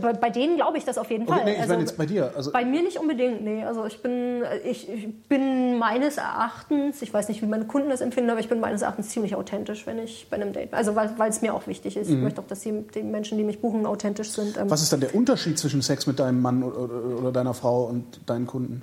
bei 0.00 0.30
denen 0.30 0.56
glaube 0.56 0.78
ich 0.78 0.84
das 0.84 0.96
auf 0.96 1.10
jeden 1.10 1.26
Fall. 1.26 1.40
Okay, 1.40 1.44
nee, 1.44 1.52
ich 1.52 1.60
also, 1.60 1.72
meine 1.72 1.82
jetzt 1.82 1.98
bei 1.98 2.06
dir. 2.06 2.32
Also 2.34 2.52
bei 2.52 2.64
mir 2.64 2.82
nicht 2.82 2.98
unbedingt, 2.98 3.44
nee. 3.44 3.64
Also 3.64 3.84
ich 3.84 4.00
bin, 4.00 4.42
ich, 4.64 4.88
ich, 4.88 5.22
bin 5.28 5.78
meines 5.78 6.16
Erachtens, 6.16 7.02
ich 7.02 7.12
weiß 7.12 7.28
nicht, 7.28 7.42
wie 7.42 7.46
meine 7.46 7.66
Kunden 7.66 7.90
das 7.90 8.00
empfinden, 8.00 8.30
aber 8.30 8.40
ich 8.40 8.48
bin 8.48 8.60
meines 8.60 8.80
Erachtens 8.80 9.10
ziemlich 9.10 9.34
authentisch, 9.34 9.86
wenn 9.86 9.98
ich 9.98 10.26
bei 10.30 10.36
einem 10.36 10.52
Date 10.52 10.70
bin. 10.70 10.78
Also 10.78 10.96
weil 10.96 11.28
es 11.28 11.42
mir 11.42 11.54
auch 11.54 11.66
wichtig 11.66 11.96
ist. 11.96 12.08
Mhm. 12.08 12.16
Ich 12.16 12.22
möchte 12.22 12.40
auch, 12.40 12.46
dass 12.46 12.60
die, 12.60 12.82
die, 12.94 13.02
Menschen, 13.02 13.36
die 13.36 13.44
mich 13.44 13.60
buchen, 13.60 13.84
authentisch 13.84 14.30
sind. 14.30 14.56
Ähm 14.56 14.70
Was 14.70 14.82
ist 14.82 14.92
dann 14.92 15.00
der 15.00 15.14
Unterschied 15.14 15.58
zwischen 15.58 15.82
Sex 15.82 16.06
mit 16.06 16.18
deinem 16.18 16.40
Mann 16.40 16.62
oder, 16.62 17.18
oder 17.18 17.32
deiner 17.32 17.52
Frau 17.52 17.84
und 17.84 18.20
deinen 18.26 18.46
Kunden? 18.46 18.82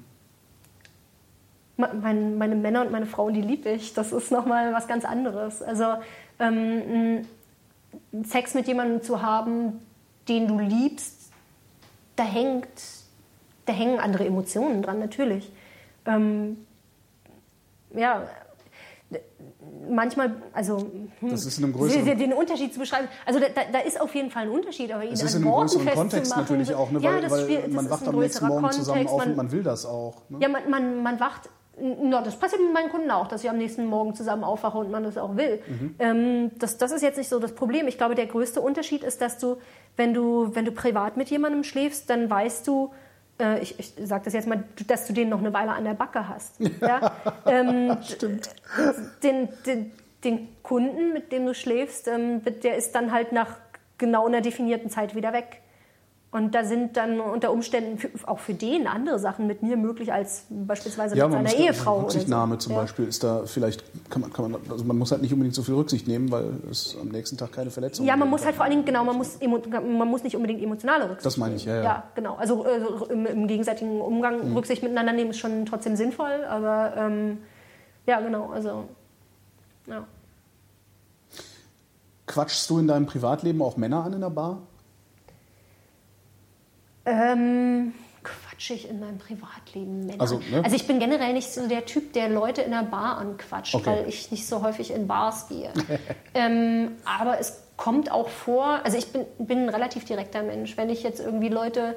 Meine, 1.78 2.36
meine 2.38 2.56
Männer 2.56 2.82
und 2.82 2.92
meine 2.92 3.06
Frauen, 3.06 3.34
die 3.34 3.42
liebe 3.42 3.70
ich. 3.70 3.94
Das 3.94 4.12
ist 4.12 4.32
nochmal 4.32 4.74
was 4.74 4.88
ganz 4.88 5.06
anderes. 5.06 5.64
Also 5.64 5.86
ähm, 6.40 7.26
Sex 8.24 8.54
mit 8.54 8.68
jemandem 8.68 9.02
zu 9.02 9.22
haben, 9.22 9.80
den 10.30 10.48
du 10.48 10.60
liebst, 10.60 11.32
da 12.16 12.24
hängt, 12.24 12.68
da 13.66 13.74
hängen 13.74 14.00
andere 14.00 14.26
Emotionen 14.26 14.82
dran, 14.82 15.00
natürlich. 15.00 15.52
Ähm, 16.06 16.66
ja, 17.94 18.28
manchmal, 19.90 20.36
also 20.54 20.80
hm, 21.20 21.30
das 21.30 21.46
ist 21.46 21.58
in 21.58 21.66
einem 21.66 21.74
größeren 21.74 22.18
den 22.18 22.34
Unterschied 22.34 22.74
zu 22.74 22.80
beschreiben. 22.80 23.08
Also 23.26 23.40
da, 23.40 23.48
da, 23.72 23.80
ist 23.80 24.00
auf 24.00 24.14
jeden 24.14 24.32
Fall 24.32 24.44
ein 24.44 24.50
Unterschied, 24.50 24.92
aber 24.92 25.04
ihn 25.04 25.14
es 25.14 25.24
ist 25.24 25.36
in 25.36 25.44
einem 25.44 25.54
größeren 25.54 25.88
Kontext 25.88 26.36
natürlich 26.36 26.74
auch, 26.74 26.92
ne? 26.92 27.02
weil, 27.02 27.24
ja, 27.24 27.30
weil 27.30 27.68
man 27.70 27.90
wacht 27.90 28.08
am 28.08 28.20
nächsten 28.20 28.48
Morgen 28.48 28.62
Kontext, 28.62 28.80
zusammen 28.86 29.08
auf 29.08 29.18
man, 29.18 29.30
und 29.30 29.38
man 29.38 29.52
will 29.52 29.64
das 29.64 29.86
auch. 29.86 30.22
Ne? 30.30 30.38
Ja, 30.42 30.50
man, 30.50 30.70
man, 30.70 31.04
man 31.04 31.20
wacht 31.20 31.50
No, 31.82 32.22
das 32.22 32.36
passiert 32.36 32.62
mit 32.62 32.74
meinen 32.74 32.90
Kunden 32.90 33.10
auch, 33.10 33.28
dass 33.28 33.44
ich 33.44 33.50
am 33.50 33.58
nächsten 33.58 33.86
Morgen 33.86 34.14
zusammen 34.14 34.44
aufwache 34.44 34.78
und 34.78 34.92
man 34.92 35.04
das 35.04 35.18
auch 35.18 35.38
will. 35.38 35.62
Mhm. 35.66 35.96
Ähm, 36.00 36.52
das, 36.60 36.78
das 36.78 36.92
ist 36.92 37.02
jetzt 37.02 37.18
nicht 37.18 37.30
so 37.30 37.40
das 37.40 37.54
Problem. 37.54 37.88
Ich 37.88 37.98
glaube, 37.98 38.16
der 38.16 38.26
größte 38.26 38.60
Unterschied 38.60 39.04
ist, 39.04 39.22
dass 39.22 39.38
du, 39.38 39.58
wenn 40.00 40.14
du, 40.14 40.56
wenn 40.56 40.64
du 40.64 40.72
privat 40.72 41.18
mit 41.18 41.30
jemandem 41.30 41.66
schläfst, 41.66 42.10
dann 42.10 42.30
weißt 42.30 42.66
du, 42.66 42.94
äh, 43.38 43.60
ich, 43.60 43.78
ich 43.78 43.94
sage 44.08 44.24
das 44.24 44.34
jetzt 44.34 44.48
mal, 44.48 44.64
dass 44.88 45.06
du 45.06 45.14
den 45.14 45.28
noch 45.28 45.40
eine 45.40 45.52
Weile 45.52 45.72
an 45.74 45.84
der 45.84 45.94
Backe 45.94 46.28
hast. 46.28 46.56
Ja? 46.82 47.12
ähm, 47.46 47.98
Stimmt. 48.02 48.50
Den, 49.22 49.50
den, 49.66 49.92
den, 50.24 50.48
Kunden, 50.64 51.12
mit 51.12 51.34
dem 51.34 51.46
du 51.46 51.54
schläfst, 51.54 52.08
ähm, 52.08 52.42
der 52.64 52.78
ist 52.78 52.96
dann 52.96 53.12
halt 53.12 53.34
nach 53.34 53.58
genau 53.98 54.26
einer 54.26 54.40
definierten 54.40 54.90
Zeit 54.90 55.16
wieder 55.16 55.34
weg. 55.34 55.62
Und 56.32 56.54
da 56.54 56.64
sind 56.64 56.96
dann 56.96 57.20
unter 57.20 57.52
Umständen 57.52 57.98
für, 57.98 58.10
auch 58.28 58.38
für 58.38 58.54
den 58.54 58.86
andere 58.86 59.18
Sachen 59.18 59.48
mit 59.48 59.64
mir 59.64 59.78
möglich 59.78 60.14
als 60.14 60.46
beispielsweise 60.50 61.18
ja, 61.18 61.28
mit 61.28 61.50
seiner 61.50 61.56
Ehefrau. 61.56 62.02
Rücksichtnahme 62.02 62.56
so. 62.56 62.60
zum 62.60 62.74
ja. 62.74 62.82
Beispiel 62.82 63.06
ist 63.06 63.24
da 63.24 63.44
vielleicht, 63.48 63.84
kann 64.12 64.22
man, 64.22 64.32
kann 64.32 64.52
man, 64.52 64.62
also 64.70 64.84
man 64.86 64.96
muss 64.96 65.12
halt 65.12 65.24
nicht 65.24 65.34
unbedingt 65.34 65.56
so 65.56 65.64
viel 65.64 65.74
Rücksicht 65.74 66.08
nehmen, 66.08 66.30
weil 66.30 66.52
es 66.70 66.96
am 67.02 67.08
nächsten 67.08 67.36
Tag 67.36 67.52
keine 67.54 67.72
Verletzung 67.72 68.06
gibt. 68.06 68.10
Ja, 68.10 68.16
man 68.16 68.30
muss 68.30 68.46
halt 68.46 68.56
vor 68.56 68.64
allen 68.64 68.74
Dingen, 68.74 68.86
genau, 68.86 69.04
man 69.06 69.18
muss, 69.18 69.40
man 69.42 70.08
muss 70.08 70.22
nicht 70.22 70.36
unbedingt 70.36 70.62
emotionale 70.62 71.06
Rücksicht 71.06 71.26
Das 71.26 71.38
meine 71.38 71.56
ich, 71.56 71.66
ja. 71.66 71.78
Ja, 71.78 71.84
ja 71.84 72.04
genau. 72.14 72.36
Also 72.36 72.64
äh, 72.64 73.12
im, 73.12 73.26
im, 73.26 73.48
gegenseitigen 73.48 74.00
Umgang 74.00 74.50
mhm. 74.50 74.56
Rücksicht 74.56 74.84
miteinander 74.84 75.14
nehmen 75.14 75.32
ist 75.32 75.40
schon 75.40 75.66
trotzdem 75.66 75.96
sinnvoll, 75.96 76.44
aber 76.48 76.94
ähm, 76.96 77.40
ja, 78.06 78.20
genau, 78.20 78.52
also 78.52 78.86
ja. 79.88 80.06
Quatschst 82.28 82.70
du 82.70 82.78
in 82.78 82.88
deinem 82.88 83.08
Privatleben 83.08 83.64
auch 83.64 83.78
Männer 83.78 84.04
an 84.04 84.14
in 84.14 84.22
der 84.22 84.30
Bar? 84.30 84.60
Ähm, 87.10 87.94
quatsche 88.24 88.74
ich 88.74 88.90
in 88.90 89.00
meinem 89.00 89.18
Privatleben 89.18 90.06
Männer? 90.06 90.22
Also, 90.22 90.42
ne? 90.52 90.62
also 90.64 90.76
ich 90.76 90.86
bin 90.88 91.00
generell 91.00 91.34
nicht 91.34 91.52
so 91.52 91.68
der 91.68 91.86
Typ, 91.86 92.14
der 92.14 92.30
Leute 92.30 92.62
in 92.62 92.72
der 92.72 92.84
Bar 92.84 93.18
anquatscht, 93.18 93.76
okay. 93.76 93.86
weil 93.86 94.10
ich 94.10 94.32
nicht 94.32 94.48
so 94.48 94.62
häufig 94.62 94.92
in 94.92 95.08
Bars 95.08 95.48
gehe. 95.48 95.72
ähm, 96.34 96.92
aber 97.06 97.40
es 97.40 97.64
kommt 97.78 98.12
auch 98.12 98.30
vor, 98.30 98.82
also 98.84 98.98
ich 98.98 99.12
bin, 99.12 99.26
bin 99.38 99.60
ein 99.60 99.70
relativ 99.70 100.06
direkter 100.06 100.44
Mensch. 100.44 100.76
Wenn 100.78 100.90
ich 100.90 101.04
jetzt 101.04 101.20
irgendwie 101.20 101.50
Leute 101.50 101.96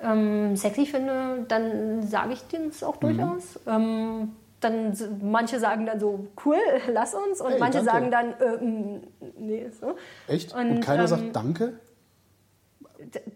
ähm, 0.00 0.56
sexy 0.56 0.86
finde, 0.86 1.44
dann 1.48 2.06
sage 2.06 2.32
ich 2.32 2.42
denen 2.44 2.68
es 2.68 2.82
auch 2.82 2.96
mhm. 2.96 3.00
durchaus. 3.00 3.60
Ähm, 3.66 4.32
dann 4.60 4.96
manche 5.22 5.60
sagen 5.60 5.86
dann 5.86 6.00
so, 6.00 6.26
cool, 6.44 6.56
lass 6.92 7.14
uns. 7.14 7.40
Und 7.40 7.52
Hey, 7.52 7.60
manche 7.60 7.84
danke. 7.84 7.90
sagen 7.90 8.10
dann, 8.10 8.32
äh, 8.40 8.64
mm, 8.64 9.00
nee, 9.38 9.70
so. 9.80 9.96
Echt? 10.26 10.54
Und, 10.54 10.70
Und, 10.70 10.80
keiner 10.80 11.02
ähm, 11.02 11.08
sagt 11.08 11.36
Danke? 11.36 11.78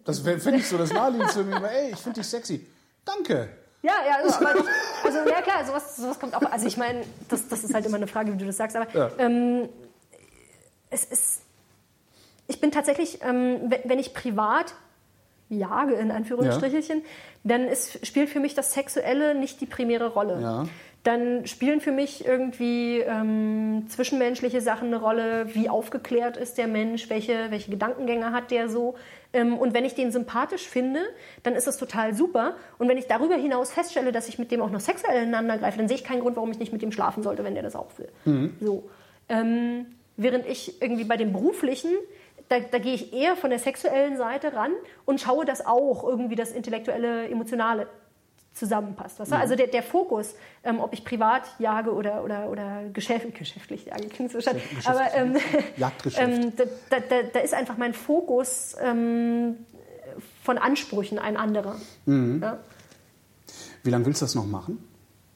Das 0.04 0.20
finde 0.20 0.56
ich 0.56 0.68
so 0.68 0.76
das 0.78 0.92
Naheliegendste. 0.92 1.44
Ey, 1.70 1.92
ich 1.92 1.98
finde 1.98 2.20
dich 2.20 2.28
sexy. 2.28 2.66
Danke. 3.04 3.48
Ja, 3.82 3.94
ja, 4.06 4.16
also, 4.18 4.36
aber 4.36 4.64
also 5.04 5.18
ja 5.28 5.42
klar, 5.42 5.64
sowas, 5.66 5.96
sowas 5.96 6.18
kommt 6.20 6.34
auch. 6.36 6.42
Also 6.42 6.66
ich 6.66 6.76
meine, 6.76 7.02
das, 7.28 7.48
das 7.48 7.64
ist 7.64 7.74
halt 7.74 7.84
immer 7.84 7.96
eine 7.96 8.06
Frage, 8.06 8.32
wie 8.32 8.36
du 8.36 8.46
das 8.46 8.56
sagst. 8.56 8.76
Aber 8.76 8.86
Ja. 8.94 9.10
ähm, 9.18 9.68
es 10.90 11.04
ist, 11.04 11.42
ich 12.46 12.60
bin 12.60 12.70
tatsächlich, 12.70 13.20
ähm, 13.22 13.72
wenn, 13.84 13.98
ich 13.98 14.14
privat 14.14 14.74
jage 15.48 15.94
in 15.94 16.10
Anführungsstrichelchen, 16.10 17.02
dann 17.44 17.66
ist, 17.66 18.06
spielt 18.06 18.30
für 18.30 18.40
mich 18.40 18.54
das 18.54 18.72
Sexuelle 18.72 19.34
nicht 19.34 19.60
die 19.60 19.66
primäre 19.66 20.08
Rolle. 20.08 20.40
Ja. 20.40 20.64
Dann 21.02 21.46
spielen 21.46 21.80
für 21.80 21.90
mich 21.90 22.24
irgendwie 22.24 23.00
ähm, 23.00 23.86
zwischenmenschliche 23.88 24.60
Sachen 24.60 24.88
eine 24.88 25.00
Rolle, 25.00 25.52
wie 25.52 25.68
aufgeklärt 25.68 26.36
ist 26.36 26.58
der 26.58 26.68
Mensch, 26.68 27.10
welche, 27.10 27.50
welche 27.50 27.72
Gedankengänge 27.72 28.30
hat 28.30 28.52
der 28.52 28.68
so. 28.68 28.94
Ähm, 29.32 29.58
und 29.58 29.74
wenn 29.74 29.84
ich 29.84 29.94
den 29.94 30.12
sympathisch 30.12 30.68
finde, 30.68 31.00
dann 31.42 31.54
ist 31.54 31.66
das 31.66 31.76
total 31.76 32.14
super. 32.14 32.54
Und 32.78 32.88
wenn 32.88 32.98
ich 32.98 33.08
darüber 33.08 33.34
hinaus 33.34 33.72
feststelle, 33.72 34.12
dass 34.12 34.28
ich 34.28 34.38
mit 34.38 34.52
dem 34.52 34.62
auch 34.62 34.70
noch 34.70 34.78
sexuell 34.78 35.22
ineinander 35.22 35.58
greife, 35.58 35.78
dann 35.78 35.88
sehe 35.88 35.96
ich 35.96 36.04
keinen 36.04 36.20
Grund, 36.20 36.36
warum 36.36 36.52
ich 36.52 36.60
nicht 36.60 36.72
mit 36.72 36.82
dem 36.82 36.92
schlafen 36.92 37.24
sollte, 37.24 37.42
wenn 37.42 37.54
der 37.54 37.64
das 37.64 37.74
auch 37.74 37.98
will. 37.98 38.08
So. 38.60 38.88
Ähm, 39.28 39.86
während 40.16 40.46
ich 40.46 40.80
irgendwie 40.80 41.04
bei 41.04 41.16
dem 41.16 41.32
beruflichen, 41.32 41.90
da, 42.48 42.60
da 42.60 42.78
gehe 42.78 42.94
ich 42.94 43.12
eher 43.12 43.34
von 43.34 43.50
der 43.50 43.58
sexuellen 43.58 44.16
Seite 44.16 44.54
ran 44.54 44.72
und 45.04 45.20
schaue, 45.20 45.44
dass 45.44 45.64
auch 45.64 46.04
irgendwie 46.06 46.36
das 46.36 46.52
intellektuelle, 46.52 47.28
emotionale 47.28 47.86
zusammenpasst. 48.54 49.18
Weißt 49.18 49.32
du? 49.32 49.36
Also 49.36 49.56
der, 49.56 49.66
der 49.66 49.82
Fokus, 49.82 50.34
ähm, 50.64 50.80
ob 50.80 50.92
ich 50.92 51.04
privat 51.04 51.42
jage 51.58 51.92
oder, 51.92 52.22
oder, 52.24 52.50
oder 52.50 52.82
geschäft, 52.92 53.34
geschäftlich 53.34 53.86
jage, 53.86 54.08
klingt 54.08 54.32
so 54.32 54.40
schade. 54.40 54.60
Aber 54.84 55.14
ähm, 55.14 55.36
ähm, 56.16 56.52
da, 56.56 56.64
da, 56.90 57.22
da, 57.32 57.40
ist 57.40 57.54
einfach 57.54 57.76
mein 57.78 57.94
Fokus 57.94 58.76
ähm, 58.80 59.56
von 60.42 60.58
Ansprüchen 60.58 61.18
ein 61.18 61.36
anderer. 61.36 61.76
Ja? 62.06 62.58
Wie 63.82 63.90
lange 63.90 64.06
willst 64.06 64.20
du 64.20 64.24
das 64.24 64.34
noch 64.34 64.46
machen? 64.46 64.78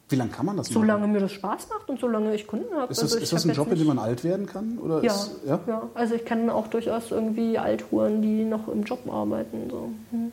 Wie 0.08 0.14
lange 0.14 0.30
kann 0.30 0.46
man 0.46 0.56
das 0.56 0.70
machen? 0.70 0.82
Solange 0.82 1.08
mir 1.08 1.18
das 1.20 1.32
Spaß 1.32 1.68
macht 1.68 1.88
und 1.88 1.98
solange 1.98 2.34
ich 2.34 2.46
Kunden 2.46 2.72
habe. 2.74 2.92
Ist 2.92 3.02
das, 3.02 3.12
Also 3.12 3.24
ist 3.24 3.32
das 3.32 3.44
ein 3.44 3.54
Job, 3.54 3.72
in 3.72 3.78
dem 3.78 3.88
man 3.88 3.98
alt 3.98 4.22
werden 4.22 4.46
kann? 4.46 4.78
Oder 4.78 5.02
Ja, 5.02 5.12
ist, 5.12 5.40
ja? 5.44 5.58
ja, 5.66 5.90
also 5.94 6.14
ich 6.14 6.24
kenne 6.24 6.54
auch 6.54 6.68
durchaus 6.68 7.10
irgendwie 7.10 7.58
Althuren, 7.58 8.22
die 8.22 8.44
noch 8.44 8.68
im 8.68 8.84
Job 8.84 9.00
arbeiten. 9.10 9.68
So. 9.68 9.90
Hm. 10.12 10.30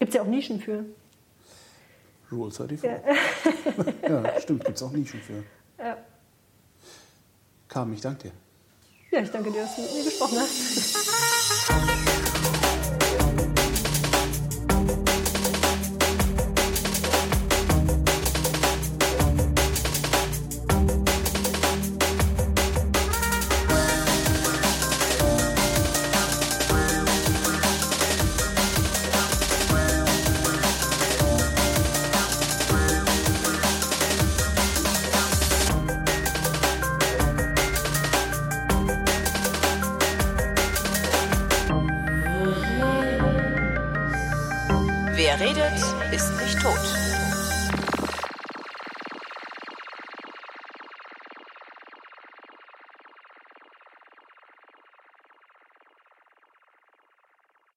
Gibt 0.00 0.08
es 0.08 0.14
ja 0.16 0.22
auch 0.22 0.26
Nischen 0.26 0.58
für. 0.60 0.84
Rule 2.32 2.50
34. 2.50 2.82
Ja, 4.08 4.40
stimmt, 4.40 4.64
gibt 4.64 4.76
es 4.76 4.82
auch 4.82 4.92
Nischen 4.92 5.20
für. 5.20 5.44
Ja. 5.78 5.98
Carmen, 7.68 7.92
ich 7.92 8.00
danke 8.00 8.28
dir. 8.28 8.32
ja, 9.12 9.20
ich 9.22 9.30
danke 9.30 9.50
dir, 9.50 9.62
dass 9.62 9.76
du 9.76 9.82
mit 9.82 9.94
mir 9.94 10.04
gesprochen 10.04 10.38
hast. 10.40 12.29